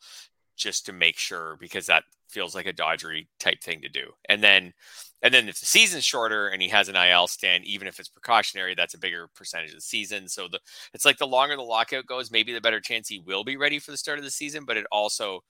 just 0.63 0.86
to 0.86 0.93
make 0.93 1.17
sure 1.17 1.58
because 1.60 1.88
that 1.88 2.06
feels 2.30 2.56
like 2.56 2.65
a 2.65 2.73
Dodgery 2.73 3.28
type 3.38 3.62
thing 3.62 3.82
to 3.82 3.89
do. 3.89 4.12
And 4.30 4.41
then 4.41 4.73
and 5.21 5.34
then 5.34 5.47
if 5.47 5.60
the 5.60 5.65
season's 5.65 6.06
shorter 6.06 6.47
and 6.47 6.62
he 6.62 6.69
has 6.69 6.89
an 6.89 6.95
IL 6.95 7.28
stand, 7.28 7.65
even 7.65 7.88
if 7.88 7.99
it's 7.99 8.10
precautionary, 8.10 8.73
that's 8.73 8.93
a 8.93 8.99
bigger 8.99 9.30
percentage 9.36 9.69
of 9.69 9.76
the 9.76 9.82
season. 9.82 10.28
So 10.28 10.47
the 10.47 10.60
it's 10.93 11.06
like 11.06 11.17
the 11.17 11.28
longer 11.28 11.56
the 11.56 11.62
lockout 11.62 12.06
goes, 12.06 12.32
maybe 12.32 12.54
the 12.54 12.62
better 12.62 12.80
chance 12.80 13.10
he 13.10 13.19
will 13.19 13.43
be 13.43 13.58
ready 13.58 13.78
for 13.78 13.91
the 13.91 13.97
start 13.97 14.17
of 14.17 14.23
the 14.23 14.32
season, 14.32 14.63
but 14.65 14.78
it 14.78 14.86
also 14.91 15.43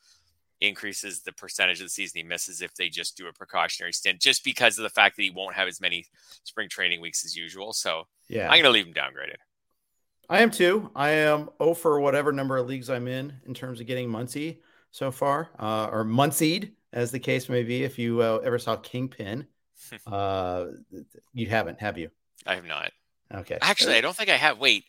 increases 0.61 1.21
the 1.21 1.33
percentage 1.33 1.79
of 1.79 1.85
the 1.85 1.89
season 1.89 2.19
he 2.19 2.23
misses 2.23 2.61
if 2.61 2.73
they 2.75 2.89
just 2.89 3.17
do 3.17 3.27
a 3.27 3.33
precautionary 3.33 3.93
stint, 3.93 4.19
just 4.19 4.43
because 4.43 4.77
of 4.79 4.83
the 4.83 4.89
fact 4.89 5.15
that 5.15 5.23
he 5.23 5.29
won't 5.29 5.55
have 5.55 5.67
as 5.67 5.79
many 5.79 6.05
spring 6.43 6.69
training 6.69 7.01
weeks 7.01 7.23
as 7.23 7.35
usual. 7.35 7.71
So 7.71 8.03
yeah, 8.29 8.49
I'm 8.49 8.59
gonna 8.59 8.71
leave 8.71 8.87
him 8.87 8.93
downgraded. 8.93 9.37
I 10.27 10.41
am 10.41 10.49
too. 10.49 10.89
I 10.95 11.09
am 11.09 11.49
oh 11.59 11.75
for 11.75 11.99
whatever 11.99 12.31
number 12.31 12.57
of 12.57 12.67
leagues 12.67 12.89
I'm 12.89 13.07
in 13.07 13.33
in 13.45 13.53
terms 13.53 13.79
of 13.79 13.87
getting 13.87 14.09
Muncy 14.09 14.57
so 14.93 15.09
far, 15.09 15.49
uh, 15.59 15.89
or 15.91 16.05
Muncied, 16.05 16.71
as 16.93 17.11
the 17.11 17.19
case 17.19 17.49
may 17.49 17.63
be. 17.63 17.83
If 17.83 17.97
you 17.97 18.21
uh, 18.21 18.39
ever 18.43 18.59
saw 18.59 18.77
Kingpin, 18.77 19.47
uh, 20.07 20.67
you 21.33 21.47
haven't, 21.47 21.81
have 21.81 21.97
you? 21.97 22.11
I 22.45 22.55
have 22.55 22.65
not. 22.65 22.91
Okay. 23.33 23.57
Actually, 23.59 23.95
I 23.95 24.01
don't 24.01 24.15
think 24.15 24.29
I 24.29 24.37
have. 24.37 24.59
Wait, 24.59 24.85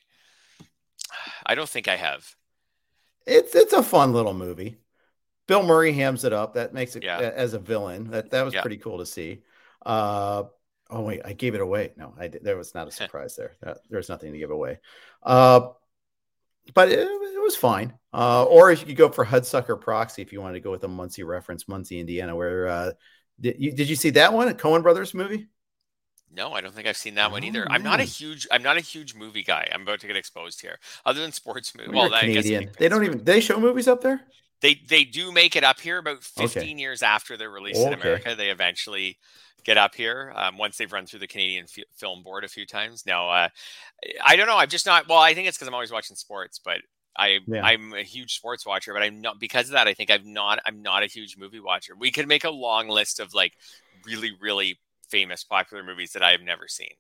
I 1.47 1.55
don't 1.55 1.69
think 1.69 1.89
I 1.89 1.97
have. 1.97 2.25
It's 3.27 3.55
it's 3.55 3.73
a 3.73 3.83
fun 3.83 4.13
little 4.13 4.35
movie. 4.35 4.77
Bill 5.49 5.63
Murray 5.63 5.93
hams 5.93 6.25
it 6.25 6.35
up. 6.35 6.55
That 6.55 6.75
makes 6.75 6.97
it 6.97 7.03
yeah. 7.03 7.19
as 7.19 7.55
a 7.55 7.59
villain. 7.59 8.11
That 8.11 8.31
that 8.31 8.45
was 8.45 8.53
yeah. 8.53 8.61
pretty 8.61 8.77
cool 8.77 8.99
to 8.99 9.07
see. 9.07 9.43
Uh, 9.87 10.45
oh 10.91 11.01
wait, 11.01 11.23
I 11.25 11.33
gave 11.33 11.55
it 11.55 11.63
away. 11.63 11.93
No, 11.97 12.15
I 12.19 12.29
did. 12.29 12.45
There 12.45 12.59
was 12.59 12.75
not 12.75 12.89
a 12.89 12.91
surprise 12.93 13.37
there. 13.37 13.53
There 13.63 13.97
was 13.97 14.11
nothing 14.11 14.33
to 14.33 14.39
give 14.39 14.51
away. 14.51 14.81
Uh, 15.23 15.69
but 16.73 16.89
it, 16.89 17.01
it 17.01 17.43
was 17.43 17.57
fine. 17.57 17.93
Uh, 18.13 18.45
or 18.45 18.71
if 18.71 18.81
you 18.81 18.87
could 18.87 18.97
go 18.97 19.09
for 19.09 19.25
Hudsucker 19.25 19.81
Proxy 19.81 20.23
if 20.23 20.33
you 20.33 20.41
wanted 20.41 20.55
to 20.55 20.61
go 20.61 20.71
with 20.71 20.85
a 20.85 20.89
Muncie 20.89 21.25
reference, 21.25 21.69
Muncie, 21.69 22.01
Indiana, 22.01 22.35
where 22.35 22.69
uh, 22.69 22.93
did 23.41 23.57
you 23.59 23.73
did 23.73 23.89
you 23.89 23.97
see 23.97 24.11
that 24.11 24.33
one? 24.33 24.49
A 24.49 24.55
Coen 24.55 24.83
Brothers 24.83 25.15
movie? 25.15 25.49
No, 26.33 26.53
I 26.53 26.61
don't 26.61 26.75
think 26.75 26.89
I've 26.89 26.97
seen 26.97 27.15
that 27.15 27.29
oh, 27.29 27.33
one 27.33 27.45
either. 27.45 27.67
I'm 27.71 27.83
not 27.83 28.01
a 28.01 28.05
huge 28.05 28.47
I'm 28.51 28.63
not 28.63 28.77
a 28.77 28.81
huge 28.81 29.15
movie 29.15 29.43
guy. 29.43 29.69
I'm 29.73 29.83
about 29.83 30.01
to 30.01 30.07
get 30.07 30.17
exposed 30.17 30.61
here. 30.61 30.79
Other 31.05 31.21
than 31.21 31.33
sports 31.33 31.75
movies. 31.77 31.93
Well, 31.95 32.11
Canadian. 32.11 32.71
they 32.79 32.89
don't 32.89 33.05
even 33.05 33.23
they 33.25 33.41
show 33.41 33.59
movies 33.59 33.89
up 33.89 34.01
there? 34.01 34.21
They 34.61 34.81
they 34.89 35.05
do 35.05 35.31
make 35.31 35.57
it 35.57 35.65
up 35.65 35.81
here 35.81 35.99
about 35.99 36.25
15 36.25 36.63
okay. 36.63 36.73
years 36.73 37.03
after 37.03 37.37
they're 37.37 37.51
released 37.51 37.81
okay. 37.81 37.93
in 37.93 38.01
America. 38.01 38.35
They 38.37 38.51
eventually 38.51 39.19
get 39.65 39.79
up 39.79 39.95
here 39.95 40.33
um, 40.37 40.59
once 40.59 40.77
they've 40.77 40.93
run 40.93 41.07
through 41.07 41.21
the 41.21 41.27
Canadian 41.27 41.65
F- 41.65 41.85
Film 41.97 42.23
Board 42.23 42.45
a 42.45 42.49
few 42.49 42.67
times. 42.67 43.05
Now, 43.07 43.31
uh, 43.31 43.49
I 44.25 44.37
don't 44.37 44.47
know. 44.47 44.59
I'm 44.59 44.69
just 44.69 44.87
not. 44.87 45.09
Well, 45.09 45.19
I 45.19 45.35
think 45.35 45.49
it's 45.49 45.57
because 45.57 45.69
I'm 45.69 45.75
always 45.75 45.93
watching 45.93 46.17
sports, 46.17 46.61
but 46.63 46.79
I 47.17 47.39
yeah. 47.47 47.65
I'm 47.65 47.95
a 47.95 48.03
huge 48.03 48.35
sports 48.35 48.67
watcher, 48.67 48.93
but 48.93 49.03
I'm 49.03 49.21
not 49.21 49.39
because 49.39 49.67
of 49.67 49.73
that. 49.73 49.89
I 49.89 49.95
think 49.95 50.11
I'm 50.11 50.33
not 50.33 50.61
I'm 50.67 50.83
not 50.83 51.03
a 51.03 51.07
huge 51.07 51.37
movie 51.37 51.61
watcher. 51.61 51.95
We 51.99 52.11
could 52.11 52.29
make 52.29 52.45
a 52.45 52.51
long 52.51 52.89
list 52.89 53.21
of 53.21 53.35
like 53.35 53.53
really 54.05 54.33
really 54.41 54.79
famous 55.09 55.45
popular 55.45 55.85
movies 55.85 56.13
that 56.13 56.23
I 56.23 56.33
have 56.33 56.43
never 56.43 56.67
seen. 56.69 56.91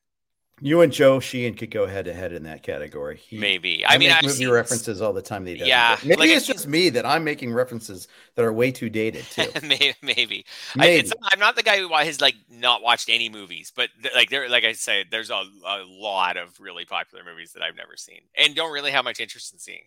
You 0.61 0.83
and 0.83 0.93
Joe 0.93 1.19
Sheehan 1.19 1.55
could 1.55 1.71
go 1.71 1.87
head 1.87 2.05
to 2.05 2.15
head 2.15 2.33
in 2.33 2.45
that 2.45 2.63
category. 2.63 3.17
He, 3.17 3.39
Maybe. 3.39 3.85
I, 3.85 3.95
I 3.95 3.99
mean, 3.99 4.11
make 4.11 4.19
I've 4.19 4.25
movie 4.25 4.47
references 4.47 5.03
all 5.03 5.13
the 5.13 5.21
time. 5.21 5.47
Yeah. 5.47 5.99
Maybe 6.05 6.17
like 6.17 6.31
it's 6.31 6.47
just 6.47 6.69
me 6.69 6.91
that 6.91 7.05
I'm 7.05 7.25
making 7.25 7.53
references 7.53 8.07
that 8.37 8.45
are 8.45 8.53
way 8.53 8.71
too 8.71 8.89
dated 8.89 9.25
too. 9.25 9.49
maybe. 9.63 9.95
Maybe. 10.01 10.45
maybe. 10.77 11.11
I, 11.23 11.31
am 11.33 11.41
not 11.41 11.57
the 11.57 11.65
guy 11.65 11.79
who 11.79 11.89
has 11.93 12.21
like 12.21 12.37
not 12.49 12.83
watched 12.83 13.09
any 13.09 13.29
movies, 13.29 13.73
but 13.75 13.91
th- 14.01 14.15
like 14.15 14.31
there, 14.31 14.49
like 14.49 14.65
I 14.65 14.73
said, 14.73 15.07
there's 15.11 15.31
a, 15.31 15.43
a 15.67 15.85
lot 15.87 16.37
of 16.37 16.59
really 16.61 16.85
popular 16.85 17.25
movies 17.25 17.53
that 17.55 17.63
I've 17.63 17.77
never 17.77 17.97
seen 17.97 18.21
and 18.37 18.55
don't 18.55 18.73
really 18.73 18.93
have 18.93 19.05
much 19.05 19.19
interest 19.19 19.53
in 19.53 19.59
seeing. 19.59 19.85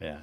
Yeah. 0.00 0.20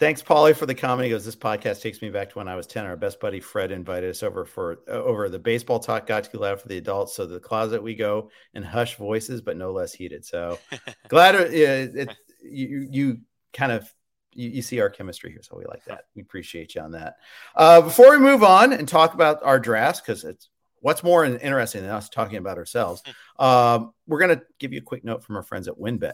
Thanks, 0.00 0.22
Paulie, 0.22 0.56
for 0.56 0.64
the 0.64 0.74
comment. 0.74 1.04
He 1.04 1.10
goes, 1.10 1.26
"This 1.26 1.36
podcast 1.36 1.82
takes 1.82 2.00
me 2.00 2.08
back 2.08 2.30
to 2.30 2.38
when 2.38 2.48
I 2.48 2.56
was 2.56 2.66
ten. 2.66 2.86
Our 2.86 2.96
best 2.96 3.20
buddy 3.20 3.38
Fred 3.38 3.70
invited 3.70 4.08
us 4.08 4.22
over 4.22 4.46
for 4.46 4.78
uh, 4.88 4.92
over 4.92 5.28
the 5.28 5.38
baseball 5.38 5.78
talk. 5.78 6.06
Got 6.06 6.24
too 6.24 6.38
loud 6.38 6.58
for 6.58 6.68
the 6.68 6.78
adults, 6.78 7.14
so 7.14 7.26
the 7.26 7.38
closet 7.38 7.82
we 7.82 7.94
go 7.94 8.30
and 8.54 8.64
hush 8.64 8.96
voices, 8.96 9.42
but 9.42 9.58
no 9.58 9.72
less 9.72 9.92
heated. 9.92 10.24
So 10.24 10.58
glad 11.08 11.34
it, 11.34 11.52
it, 11.52 12.16
you 12.42 12.88
you 12.90 13.18
kind 13.52 13.72
of 13.72 13.94
you, 14.32 14.48
you, 14.48 14.62
see 14.62 14.80
our 14.80 14.88
chemistry 14.88 15.32
here, 15.32 15.42
so 15.42 15.58
we 15.58 15.66
like 15.66 15.84
that. 15.84 16.04
We 16.16 16.22
appreciate 16.22 16.74
you 16.74 16.80
on 16.80 16.92
that. 16.92 17.16
Uh, 17.54 17.82
before 17.82 18.10
we 18.10 18.18
move 18.18 18.42
on 18.42 18.72
and 18.72 18.88
talk 18.88 19.12
about 19.12 19.42
our 19.42 19.60
drafts, 19.60 20.00
because 20.00 20.24
it's 20.24 20.48
what's 20.80 21.02
more 21.02 21.26
interesting 21.26 21.82
than 21.82 21.90
us 21.90 22.08
talking 22.08 22.38
about 22.38 22.58
ourselves. 22.58 23.02
Um, 23.38 23.94
we're 24.06 24.18
going 24.18 24.36
to 24.38 24.44
give 24.58 24.74
you 24.74 24.80
a 24.80 24.82
quick 24.82 25.02
note 25.02 25.24
from 25.24 25.34
our 25.34 25.42
friends 25.42 25.66
at 25.66 25.74
WynnBET. 25.74 26.12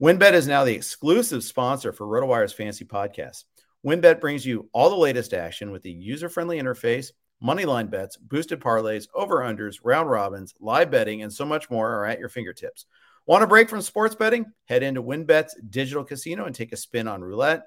WynnBET 0.00 0.32
is 0.34 0.46
now 0.46 0.62
the 0.62 0.76
exclusive 0.76 1.42
sponsor 1.42 1.92
for 1.92 2.06
RotoWire's 2.06 2.52
Fantasy 2.52 2.84
Podcast. 2.84 3.42
WynnBET 3.84 4.20
brings 4.20 4.46
you 4.46 4.70
all 4.72 4.90
the 4.90 4.96
latest 4.96 5.34
action 5.34 5.72
with 5.72 5.82
the 5.82 5.90
user-friendly 5.90 6.62
interface, 6.62 7.10
moneyline 7.42 7.90
bets, 7.90 8.16
boosted 8.16 8.60
parlays, 8.60 9.08
over-unders, 9.12 9.80
round 9.82 10.08
robins, 10.08 10.54
live 10.60 10.92
betting, 10.92 11.22
and 11.22 11.32
so 11.32 11.44
much 11.44 11.68
more 11.68 11.90
are 11.90 12.06
at 12.06 12.20
your 12.20 12.28
fingertips. 12.28 12.86
Want 13.26 13.42
a 13.42 13.48
break 13.48 13.68
from 13.68 13.82
sports 13.82 14.14
betting? 14.14 14.46
Head 14.66 14.84
into 14.84 15.02
WynnBET's 15.02 15.56
digital 15.68 16.04
casino 16.04 16.44
and 16.44 16.54
take 16.54 16.72
a 16.72 16.76
spin 16.76 17.08
on 17.08 17.20
roulette. 17.20 17.64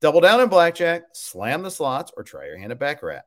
Double 0.00 0.22
down 0.22 0.40
in 0.40 0.48
blackjack, 0.48 1.02
slam 1.12 1.62
the 1.62 1.70
slots, 1.70 2.10
or 2.16 2.22
try 2.22 2.46
your 2.46 2.56
hand 2.56 2.72
at 2.72 2.78
Baccarat. 2.78 3.24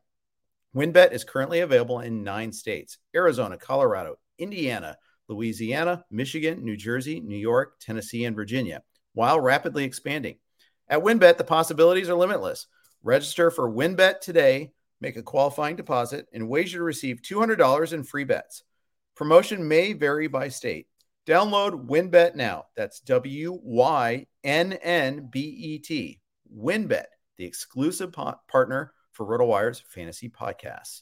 WynnBET 0.76 1.12
is 1.12 1.24
currently 1.24 1.60
available 1.60 2.00
in 2.00 2.24
nine 2.24 2.52
states 2.52 2.98
Arizona, 3.14 3.56
Colorado, 3.56 4.18
Indiana, 4.40 4.98
Louisiana, 5.28 6.06
Michigan, 6.10 6.64
New 6.64 6.78
Jersey, 6.78 7.20
New 7.20 7.38
York, 7.38 7.80
Tennessee, 7.80 8.26
and 8.26 8.36
Virginia, 8.36 8.84
while 9.14 9.40
rapidly 9.40 9.84
expanding. 9.84 10.38
At 10.90 11.02
WynnBET, 11.02 11.38
the 11.38 11.44
possibilities 11.44 12.10
are 12.10 12.16
limitless. 12.16 12.68
Register 13.04 13.52
for 13.52 13.70
WynnBET 13.70 14.22
today, 14.22 14.72
make 15.02 15.18
a 15.18 15.24
qualifying 15.24 15.76
deposit, 15.76 16.28
and 16.34 16.50
wager 16.50 16.80
to 16.80 16.84
receive 16.84 17.22
$200 17.22 17.94
in 17.94 18.04
free 18.04 18.24
bets. 18.24 18.64
Promotion 19.16 19.68
may 19.68 19.94
vary 19.94 20.28
by 20.28 20.48
state. 20.48 20.88
Download 21.26 21.88
WynnBET 21.88 22.36
now. 22.36 22.66
That's 22.78 23.02
W 23.02 23.60
Y 23.62 24.26
N 24.44 24.74
N 24.74 25.28
B 25.30 25.40
E 25.42 25.80
T. 25.80 26.22
WynnBET, 26.56 27.06
the 27.38 27.46
exclusive 27.46 28.14
po- 28.14 28.40
partner 28.48 28.94
for 29.12 29.26
RotoWire's 29.26 29.84
fantasy 29.90 30.30
podcasts. 30.30 31.02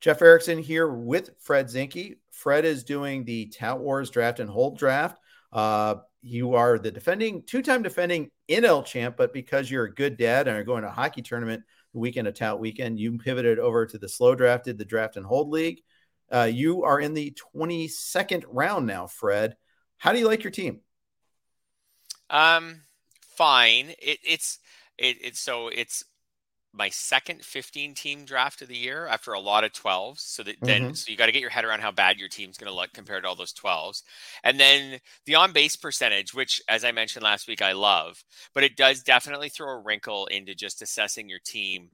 Jeff 0.00 0.22
Erickson 0.22 0.58
here 0.58 0.88
with 0.88 1.30
Fred 1.40 1.66
Zinke. 1.66 2.18
Fred 2.30 2.64
is 2.64 2.84
doing 2.84 3.24
the 3.24 3.46
Tout 3.46 3.80
Wars 3.80 4.10
draft 4.10 4.38
and 4.40 4.48
hold 4.48 4.78
draft. 4.78 5.18
Uh, 5.52 5.96
you 6.22 6.54
are 6.54 6.78
the 6.78 6.90
defending, 6.90 7.42
two 7.42 7.62
time 7.62 7.82
defending 7.82 8.30
NL 8.48 8.84
champ, 8.84 9.16
but 9.16 9.32
because 9.32 9.70
you're 9.70 9.84
a 9.84 9.94
good 9.94 10.16
dad 10.16 10.46
and 10.46 10.56
are 10.56 10.64
going 10.64 10.82
to 10.82 10.88
a 10.88 10.92
hockey 10.92 11.22
tournament 11.22 11.62
the 11.92 11.98
weekend 11.98 12.28
of 12.28 12.34
Tout 12.34 12.60
weekend, 12.60 12.98
you 12.98 13.16
pivoted 13.18 13.58
over 13.58 13.86
to 13.86 13.98
the 13.98 14.08
slow 14.08 14.34
drafted, 14.34 14.78
the 14.78 14.84
draft 14.84 15.16
and 15.16 15.26
hold 15.26 15.50
league. 15.50 15.80
Uh, 16.30 16.48
you 16.52 16.84
are 16.84 17.00
in 17.00 17.14
the 17.14 17.36
22nd 17.54 18.44
round 18.48 18.86
now, 18.86 19.06
Fred. 19.06 19.56
How 19.96 20.12
do 20.12 20.18
you 20.18 20.26
like 20.26 20.44
your 20.44 20.50
team? 20.50 20.80
Um, 22.30 22.82
fine. 23.36 23.90
It, 23.98 24.18
it's 24.24 24.58
it, 24.98 25.16
it's 25.22 25.40
so 25.40 25.68
it's 25.68 26.04
my 26.78 26.88
second 26.88 27.44
15 27.44 27.94
team 27.94 28.24
draft 28.24 28.62
of 28.62 28.68
the 28.68 28.76
year 28.76 29.08
after 29.08 29.32
a 29.32 29.40
lot 29.40 29.64
of 29.64 29.72
12s. 29.72 30.20
So 30.20 30.44
that 30.44 30.56
then, 30.62 30.82
mm-hmm. 30.82 30.94
so 30.94 31.10
you 31.10 31.16
got 31.16 31.26
to 31.26 31.32
get 31.32 31.42
your 31.42 31.50
head 31.50 31.64
around 31.64 31.80
how 31.80 31.90
bad 31.90 32.18
your 32.18 32.28
team's 32.28 32.56
going 32.56 32.70
to 32.70 32.76
look 32.76 32.92
compared 32.94 33.24
to 33.24 33.28
all 33.28 33.34
those 33.34 33.52
12s. 33.52 34.02
And 34.44 34.58
then 34.58 35.00
the 35.26 35.34
on 35.34 35.52
base 35.52 35.76
percentage, 35.76 36.32
which, 36.32 36.62
as 36.68 36.84
I 36.84 36.92
mentioned 36.92 37.24
last 37.24 37.48
week, 37.48 37.60
I 37.60 37.72
love, 37.72 38.22
but 38.54 38.62
it 38.62 38.76
does 38.76 39.02
definitely 39.02 39.48
throw 39.48 39.70
a 39.70 39.78
wrinkle 39.78 40.26
into 40.26 40.54
just 40.54 40.80
assessing 40.80 41.28
your 41.28 41.40
team 41.44 41.90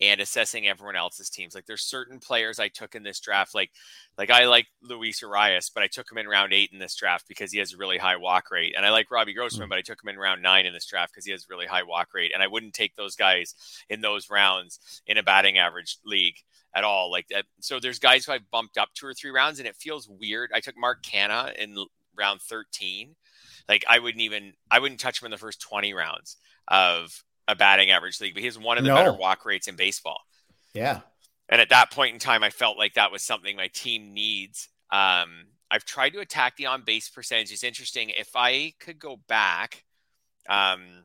and 0.00 0.20
assessing 0.20 0.66
everyone 0.66 0.96
else's 0.96 1.30
teams. 1.30 1.54
Like 1.54 1.66
there's 1.66 1.84
certain 1.84 2.18
players 2.18 2.58
I 2.58 2.68
took 2.68 2.94
in 2.94 3.02
this 3.02 3.20
draft, 3.20 3.54
like 3.54 3.70
like 4.18 4.30
I 4.30 4.46
like 4.46 4.66
Luis 4.82 5.22
Urias, 5.22 5.70
but 5.70 5.82
I 5.82 5.86
took 5.86 6.10
him 6.10 6.18
in 6.18 6.26
round 6.26 6.52
eight 6.52 6.70
in 6.72 6.78
this 6.78 6.94
draft 6.94 7.28
because 7.28 7.52
he 7.52 7.58
has 7.58 7.72
a 7.72 7.76
really 7.76 7.98
high 7.98 8.16
walk 8.16 8.50
rate. 8.50 8.74
And 8.76 8.84
I 8.84 8.90
like 8.90 9.10
Robbie 9.10 9.34
Grossman, 9.34 9.64
mm-hmm. 9.64 9.70
but 9.70 9.78
I 9.78 9.82
took 9.82 10.02
him 10.02 10.08
in 10.08 10.18
round 10.18 10.42
nine 10.42 10.66
in 10.66 10.72
this 10.72 10.86
draft 10.86 11.12
because 11.12 11.24
he 11.24 11.32
has 11.32 11.44
a 11.44 11.46
really 11.50 11.66
high 11.66 11.84
walk 11.84 12.08
rate. 12.14 12.32
And 12.34 12.42
I 12.42 12.48
wouldn't 12.48 12.74
take 12.74 12.96
those 12.96 13.16
guys 13.16 13.54
in 13.88 14.00
those 14.00 14.30
rounds 14.30 15.02
in 15.06 15.18
a 15.18 15.22
batting 15.22 15.58
average 15.58 15.98
league 16.04 16.36
at 16.74 16.84
all. 16.84 17.10
Like 17.10 17.28
that. 17.28 17.44
So 17.60 17.78
there's 17.78 17.98
guys 17.98 18.24
who 18.24 18.32
I 18.32 18.40
bumped 18.50 18.78
up 18.78 18.88
two 18.94 19.06
or 19.06 19.14
three 19.14 19.30
rounds, 19.30 19.58
and 19.58 19.68
it 19.68 19.76
feels 19.76 20.08
weird. 20.08 20.50
I 20.54 20.60
took 20.60 20.76
Mark 20.76 21.02
Canha 21.02 21.54
in 21.56 21.76
round 22.16 22.40
13. 22.42 23.14
Like 23.68 23.84
I 23.88 23.98
wouldn't 23.98 24.22
even 24.22 24.54
I 24.70 24.78
wouldn't 24.78 25.00
touch 25.00 25.22
him 25.22 25.26
in 25.26 25.30
the 25.30 25.38
first 25.38 25.60
20 25.60 25.94
rounds 25.94 26.36
of 26.68 27.22
a 27.48 27.56
batting 27.56 27.90
average 27.90 28.20
league, 28.20 28.34
but 28.34 28.40
he 28.40 28.46
has 28.46 28.58
one 28.58 28.78
of 28.78 28.84
the 28.84 28.90
no. 28.90 28.96
better 28.96 29.12
walk 29.12 29.44
rates 29.44 29.68
in 29.68 29.76
baseball. 29.76 30.20
Yeah. 30.74 31.00
And 31.48 31.60
at 31.60 31.70
that 31.70 31.90
point 31.90 32.14
in 32.14 32.18
time, 32.18 32.42
I 32.42 32.50
felt 32.50 32.78
like 32.78 32.94
that 32.94 33.12
was 33.12 33.22
something 33.22 33.56
my 33.56 33.68
team 33.68 34.14
needs. 34.14 34.68
Um, 34.90 35.46
I've 35.70 35.84
tried 35.84 36.10
to 36.10 36.20
attack 36.20 36.56
the 36.56 36.66
on 36.66 36.82
base 36.82 37.08
percentage. 37.08 37.50
It's 37.50 37.64
interesting. 37.64 38.10
If 38.10 38.30
I 38.34 38.74
could 38.78 38.98
go 38.98 39.18
back 39.28 39.84
um, 40.48 41.04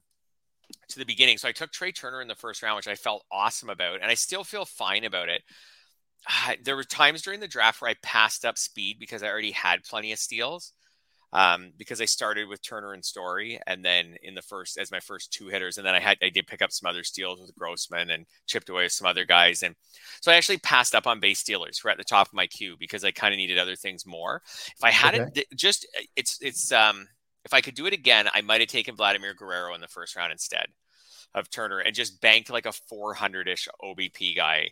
to 0.90 1.00
the 1.00 1.06
beginning, 1.06 1.38
so 1.38 1.48
I 1.48 1.54
took 1.54 1.72
Trea 1.72 1.92
Turner 1.92 2.22
in 2.22 2.28
the 2.28 2.36
first 2.36 2.62
round, 2.62 2.76
which 2.76 2.88
I 2.88 2.96
felt 2.96 3.26
awesome 3.32 3.70
about, 3.70 4.02
and 4.02 4.12
I 4.12 4.14
still 4.14 4.44
feel 4.44 4.66
fine 4.66 5.04
about 5.04 5.30
it. 5.30 5.42
Uh, 6.30 6.54
there 6.64 6.76
were 6.76 6.84
times 6.84 7.22
during 7.22 7.40
the 7.40 7.48
draft 7.48 7.82
where 7.82 7.92
I 7.92 7.96
passed 8.02 8.46
up 8.46 8.58
speed 8.58 8.98
because 9.00 9.24
I 9.24 9.28
already 9.28 9.52
had 9.52 9.84
plenty 9.84 10.12
of 10.12 10.20
steals 10.20 10.74
um, 11.34 11.72
because 11.78 12.02
I 12.02 12.06
started 12.06 12.48
with 12.48 12.62
Turner 12.62 12.94
and 12.94 13.04
Story, 13.04 13.60
and 13.68 13.84
then 13.84 14.16
in 14.24 14.34
the 14.34 14.42
first 14.42 14.78
as 14.78 14.92
my 14.92 15.00
first 15.00 15.32
two 15.32 15.48
hitters, 15.48 15.78
and 15.78 15.86
then 15.86 15.96
I 15.96 16.00
had 16.00 16.18
I 16.22 16.30
did 16.30 16.48
pick 16.48 16.62
up 16.62 16.72
some 16.72 16.90
other 16.90 17.04
steals 17.04 17.40
with 17.40 17.56
Grossman 17.56 18.12
and 18.12 18.26
chipped 18.46 18.70
away 18.70 18.84
with 18.84 18.94
some 18.94 19.08
other 19.08 19.26
guys, 19.26 19.64
and 19.64 19.76
so 20.22 20.32
I 20.32 20.36
actually 20.36 20.60
passed 20.60 20.96
up 20.96 21.08
on 21.08 21.20
base 21.20 21.40
stealers 21.40 21.80
who 21.80 21.90
are 21.90 21.92
at 21.92 21.98
the 21.98 22.04
top 22.04 22.28
of 22.28 22.34
my 22.34 22.48
queue 22.48 22.76
because 22.80 23.04
I 23.04 23.12
kind 23.12 23.34
of 23.34 23.38
needed 23.38 23.58
other 23.58 23.76
things 23.76 24.06
more. 24.06 24.42
If 24.46 24.84
I 24.84 24.92
had 24.92 25.16
okay. 25.16 25.44
just 25.56 25.86
it's 26.16 26.38
it's 26.42 26.72
um 26.72 27.08
if 27.46 27.54
I 27.54 27.62
could 27.62 27.76
do 27.76 27.86
it 27.86 27.94
again, 27.94 28.30
I 28.34 28.42
might 28.42 28.62
have 28.62 28.70
taken 28.70 28.96
Vladimir 28.96 29.34
Guerrero 29.34 29.74
in 29.74 29.82
the 29.82 29.88
first 29.88 30.16
round 30.16 30.32
instead 30.32 30.68
of 31.34 31.50
Turner 31.50 31.80
and 31.80 31.94
just 31.94 32.22
banked 32.22 32.50
like 32.50 32.66
a 32.66 32.72
400 32.72 33.48
ish 33.48 33.68
OBP 33.84 34.36
guy 34.36 34.72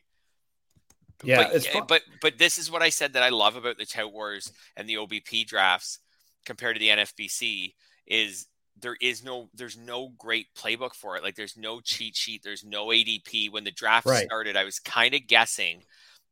yeah, 1.23 1.49
but, 1.73 1.87
but 1.87 2.01
but 2.21 2.37
this 2.37 2.57
is 2.57 2.69
what 2.69 2.81
I 2.81 2.89
said 2.89 3.13
that 3.13 3.23
I 3.23 3.29
love 3.29 3.55
about 3.55 3.77
the 3.77 3.85
Tout 3.85 4.11
Wars 4.11 4.51
and 4.75 4.87
the 4.87 4.95
OBP 4.95 5.47
drafts 5.47 5.99
compared 6.45 6.75
to 6.75 6.79
the 6.79 6.89
NFBC 6.89 7.73
is 8.07 8.47
there 8.79 8.97
is 9.01 9.23
no 9.23 9.49
there's 9.53 9.77
no 9.77 10.09
great 10.17 10.47
playbook 10.57 10.93
for 10.93 11.15
it. 11.15 11.23
Like 11.23 11.35
there's 11.35 11.57
no 11.57 11.79
cheat 11.79 12.15
sheet, 12.15 12.41
there's 12.43 12.63
no 12.63 12.87
ADP. 12.87 13.51
When 13.51 13.63
the 13.63 13.71
draft 13.71 14.05
right. 14.05 14.25
started, 14.25 14.57
I 14.57 14.63
was 14.63 14.79
kind 14.79 15.13
of 15.15 15.27
guessing, 15.27 15.83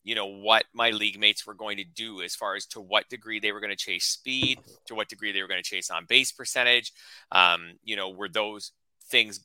you 0.04 0.16
know, 0.16 0.28
what 0.28 0.66
my 0.74 0.92
league 0.92 1.20
mates 1.20 1.46
were 1.46 1.54
going 1.54 1.78
to 1.78 1.84
do 1.84 2.22
as 2.22 2.36
far 2.36 2.56
as 2.56 2.66
to 2.68 2.82
what 2.82 3.10
degree 3.10 3.40
they 3.40 3.52
were 3.52 3.62
going 3.62 3.72
to 3.72 3.78
chase 3.78 4.06
speed, 4.06 4.60
to 4.88 4.96
what 4.96 5.08
degree 5.10 5.32
they 5.32 5.42
were 5.42 5.48
going 5.48 5.64
to 5.64 5.70
chase 5.70 5.90
on 5.90 6.06
base 6.06 6.32
percentage. 6.32 6.92
Um, 7.32 7.74
you 7.84 7.96
know, 7.96 8.10
were 8.10 8.30
those 8.30 8.72
things 9.14 9.40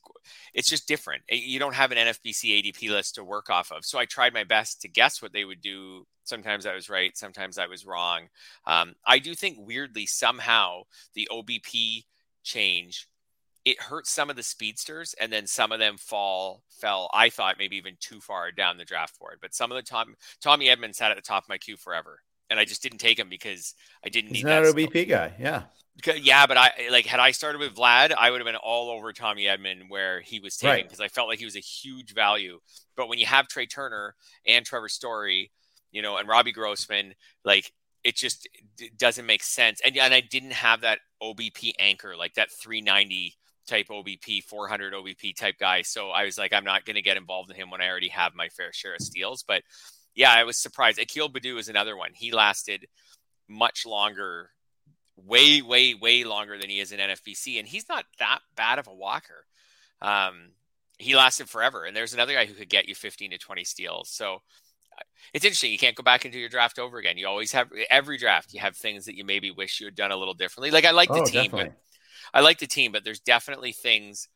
it's 0.53 0.69
just 0.69 0.87
different. 0.87 1.23
You 1.29 1.59
don't 1.59 1.75
have 1.75 1.91
an 1.91 1.97
NFBC 1.97 2.61
ADP 2.61 2.89
list 2.89 3.15
to 3.15 3.23
work 3.23 3.49
off 3.49 3.71
of. 3.71 3.85
So 3.85 3.97
I 3.97 4.05
tried 4.05 4.33
my 4.33 4.43
best 4.43 4.81
to 4.81 4.87
guess 4.87 5.21
what 5.21 5.31
they 5.31 5.45
would 5.45 5.61
do 5.61 6.05
Sometimes 6.29 6.67
I 6.67 6.75
was 6.75 6.89
right. 6.89 7.17
Sometimes 7.17 7.57
I 7.57 7.65
was 7.65 7.85
wrong. 7.85 8.29
Um, 8.65 8.93
I 9.05 9.17
do 9.19 9.33
think 9.33 9.57
weirdly 9.59 10.05
somehow 10.05 10.83
the 11.15 11.27
OBP 11.31 12.05
change 12.43 13.07
it 13.65 13.81
hurts 13.81 14.09
some 14.09 14.29
of 14.29 14.37
the 14.37 14.43
speedsters, 14.43 15.13
and 15.19 15.31
then 15.31 15.45
some 15.45 15.73
of 15.73 15.79
them 15.79 15.97
fall 15.97 16.63
fell. 16.69 17.09
I 17.13 17.29
thought 17.29 17.57
maybe 17.59 17.75
even 17.75 17.97
too 17.99 18.21
far 18.21 18.51
down 18.51 18.77
the 18.77 18.85
draft 18.85 19.19
board. 19.19 19.39
But 19.41 19.53
some 19.53 19.69
of 19.69 19.75
the 19.75 19.81
Tom 19.81 20.15
Tommy 20.41 20.67
Edman 20.67 20.95
sat 20.95 21.11
at 21.11 21.17
the 21.17 21.21
top 21.21 21.43
of 21.43 21.49
my 21.49 21.57
queue 21.57 21.75
forever, 21.75 22.21
and 22.49 22.57
I 22.57 22.63
just 22.63 22.81
didn't 22.81 22.99
take 22.99 23.19
him 23.19 23.27
because 23.27 23.75
I 24.03 24.09
didn't 24.09 24.33
He's 24.33 24.45
need 24.45 24.49
not 24.49 24.63
that. 24.63 24.75
OBP 24.75 25.09
guy, 25.09 25.33
yeah. 25.37 25.63
Yeah, 26.05 26.45
but 26.47 26.57
I 26.57 26.71
like 26.91 27.05
had 27.05 27.19
I 27.19 27.31
started 27.31 27.59
with 27.59 27.75
Vlad, 27.75 28.13
I 28.17 28.31
would 28.31 28.39
have 28.39 28.45
been 28.45 28.55
all 28.55 28.89
over 28.89 29.11
Tommy 29.11 29.45
Edman 29.45 29.89
where 29.89 30.21
he 30.21 30.39
was 30.39 30.55
taken 30.57 30.85
because 30.85 30.99
right. 30.99 31.05
I 31.05 31.09
felt 31.09 31.27
like 31.27 31.39
he 31.39 31.45
was 31.45 31.55
a 31.55 31.59
huge 31.59 32.13
value. 32.13 32.59
But 32.95 33.09
when 33.09 33.19
you 33.19 33.25
have 33.25 33.47
Trea 33.47 33.65
Turner 33.65 34.15
and 34.45 34.65
Trevor 34.65 34.89
Story 34.89 35.51
you 35.91 36.01
know, 36.01 36.17
and 36.17 36.27
Robbie 36.27 36.51
Grossman, 36.51 37.13
like 37.43 37.71
it 38.03 38.15
just 38.15 38.47
it 38.77 38.97
doesn't 38.97 39.25
make 39.25 39.43
sense. 39.43 39.81
And 39.83 39.97
and 39.97 40.13
I 40.13 40.21
didn't 40.21 40.53
have 40.53 40.81
that 40.81 40.99
OBP 41.21 41.73
anchor, 41.79 42.15
like 42.15 42.35
that 42.35 42.51
390 42.51 43.35
type 43.67 43.87
OBP, 43.89 44.43
400 44.43 44.93
OBP 44.93 45.35
type 45.35 45.55
guy. 45.59 45.81
So 45.81 46.09
I 46.09 46.25
was 46.25 46.37
like, 46.37 46.53
I'm 46.53 46.63
not 46.63 46.85
going 46.85 46.95
to 46.95 47.01
get 47.01 47.17
involved 47.17 47.51
in 47.51 47.55
him 47.55 47.69
when 47.69 47.81
I 47.81 47.89
already 47.89 48.07
have 48.09 48.33
my 48.33 48.49
fair 48.49 48.73
share 48.73 48.95
of 48.95 49.01
steals. 49.01 49.43
But 49.47 49.63
yeah, 50.15 50.31
I 50.31 50.43
was 50.43 50.57
surprised. 50.57 50.99
Akil 50.99 51.29
Baddoo 51.29 51.59
is 51.59 51.69
another 51.69 51.95
one. 51.95 52.11
He 52.15 52.31
lasted 52.31 52.87
much 53.47 53.85
longer, 53.85 54.51
way, 55.25 55.61
way, 55.61 55.93
way 55.93 56.23
longer 56.23 56.57
than 56.57 56.69
he 56.69 56.79
is 56.79 56.91
in 56.91 56.99
NFBC, 56.99 57.59
and 57.59 57.67
he's 57.67 57.87
not 57.89 58.05
that 58.19 58.39
bad 58.55 58.79
of 58.79 58.87
a 58.87 58.93
walker. 58.93 59.45
Um, 60.01 60.51
he 60.99 61.15
lasted 61.15 61.49
forever. 61.49 61.85
And 61.85 61.95
there's 61.95 62.13
another 62.13 62.33
guy 62.33 62.45
who 62.45 62.53
could 62.53 62.69
get 62.69 62.87
you 62.87 62.93
15 62.93 63.31
to 63.31 63.37
20 63.37 63.63
steals. 63.63 64.09
So 64.09 64.41
it's 65.33 65.45
interesting. 65.45 65.71
You 65.71 65.77
can't 65.77 65.95
go 65.95 66.03
back 66.03 66.25
into 66.25 66.37
your 66.37 66.49
draft 66.49 66.77
over 66.77 66.97
again. 66.97 67.17
You 67.17 67.27
always 67.27 67.53
have 67.53 67.69
every 67.89 68.17
draft. 68.17 68.53
You 68.53 68.59
have 68.59 68.75
things 68.75 69.05
that 69.05 69.15
you 69.15 69.23
maybe 69.23 69.49
wish 69.49 69.79
you 69.79 69.87
had 69.87 69.95
done 69.95 70.11
a 70.11 70.17
little 70.17 70.33
differently. 70.33 70.71
Like 70.71 70.85
I 70.85 70.91
like 70.91 71.09
the 71.09 71.21
oh, 71.21 71.25
team, 71.25 71.43
definitely. 71.43 71.69
but 71.69 72.37
I 72.37 72.41
like 72.41 72.59
the 72.59 72.67
team, 72.67 72.91
but 72.91 73.03
there's 73.03 73.21
definitely 73.21 73.71
things 73.71 74.27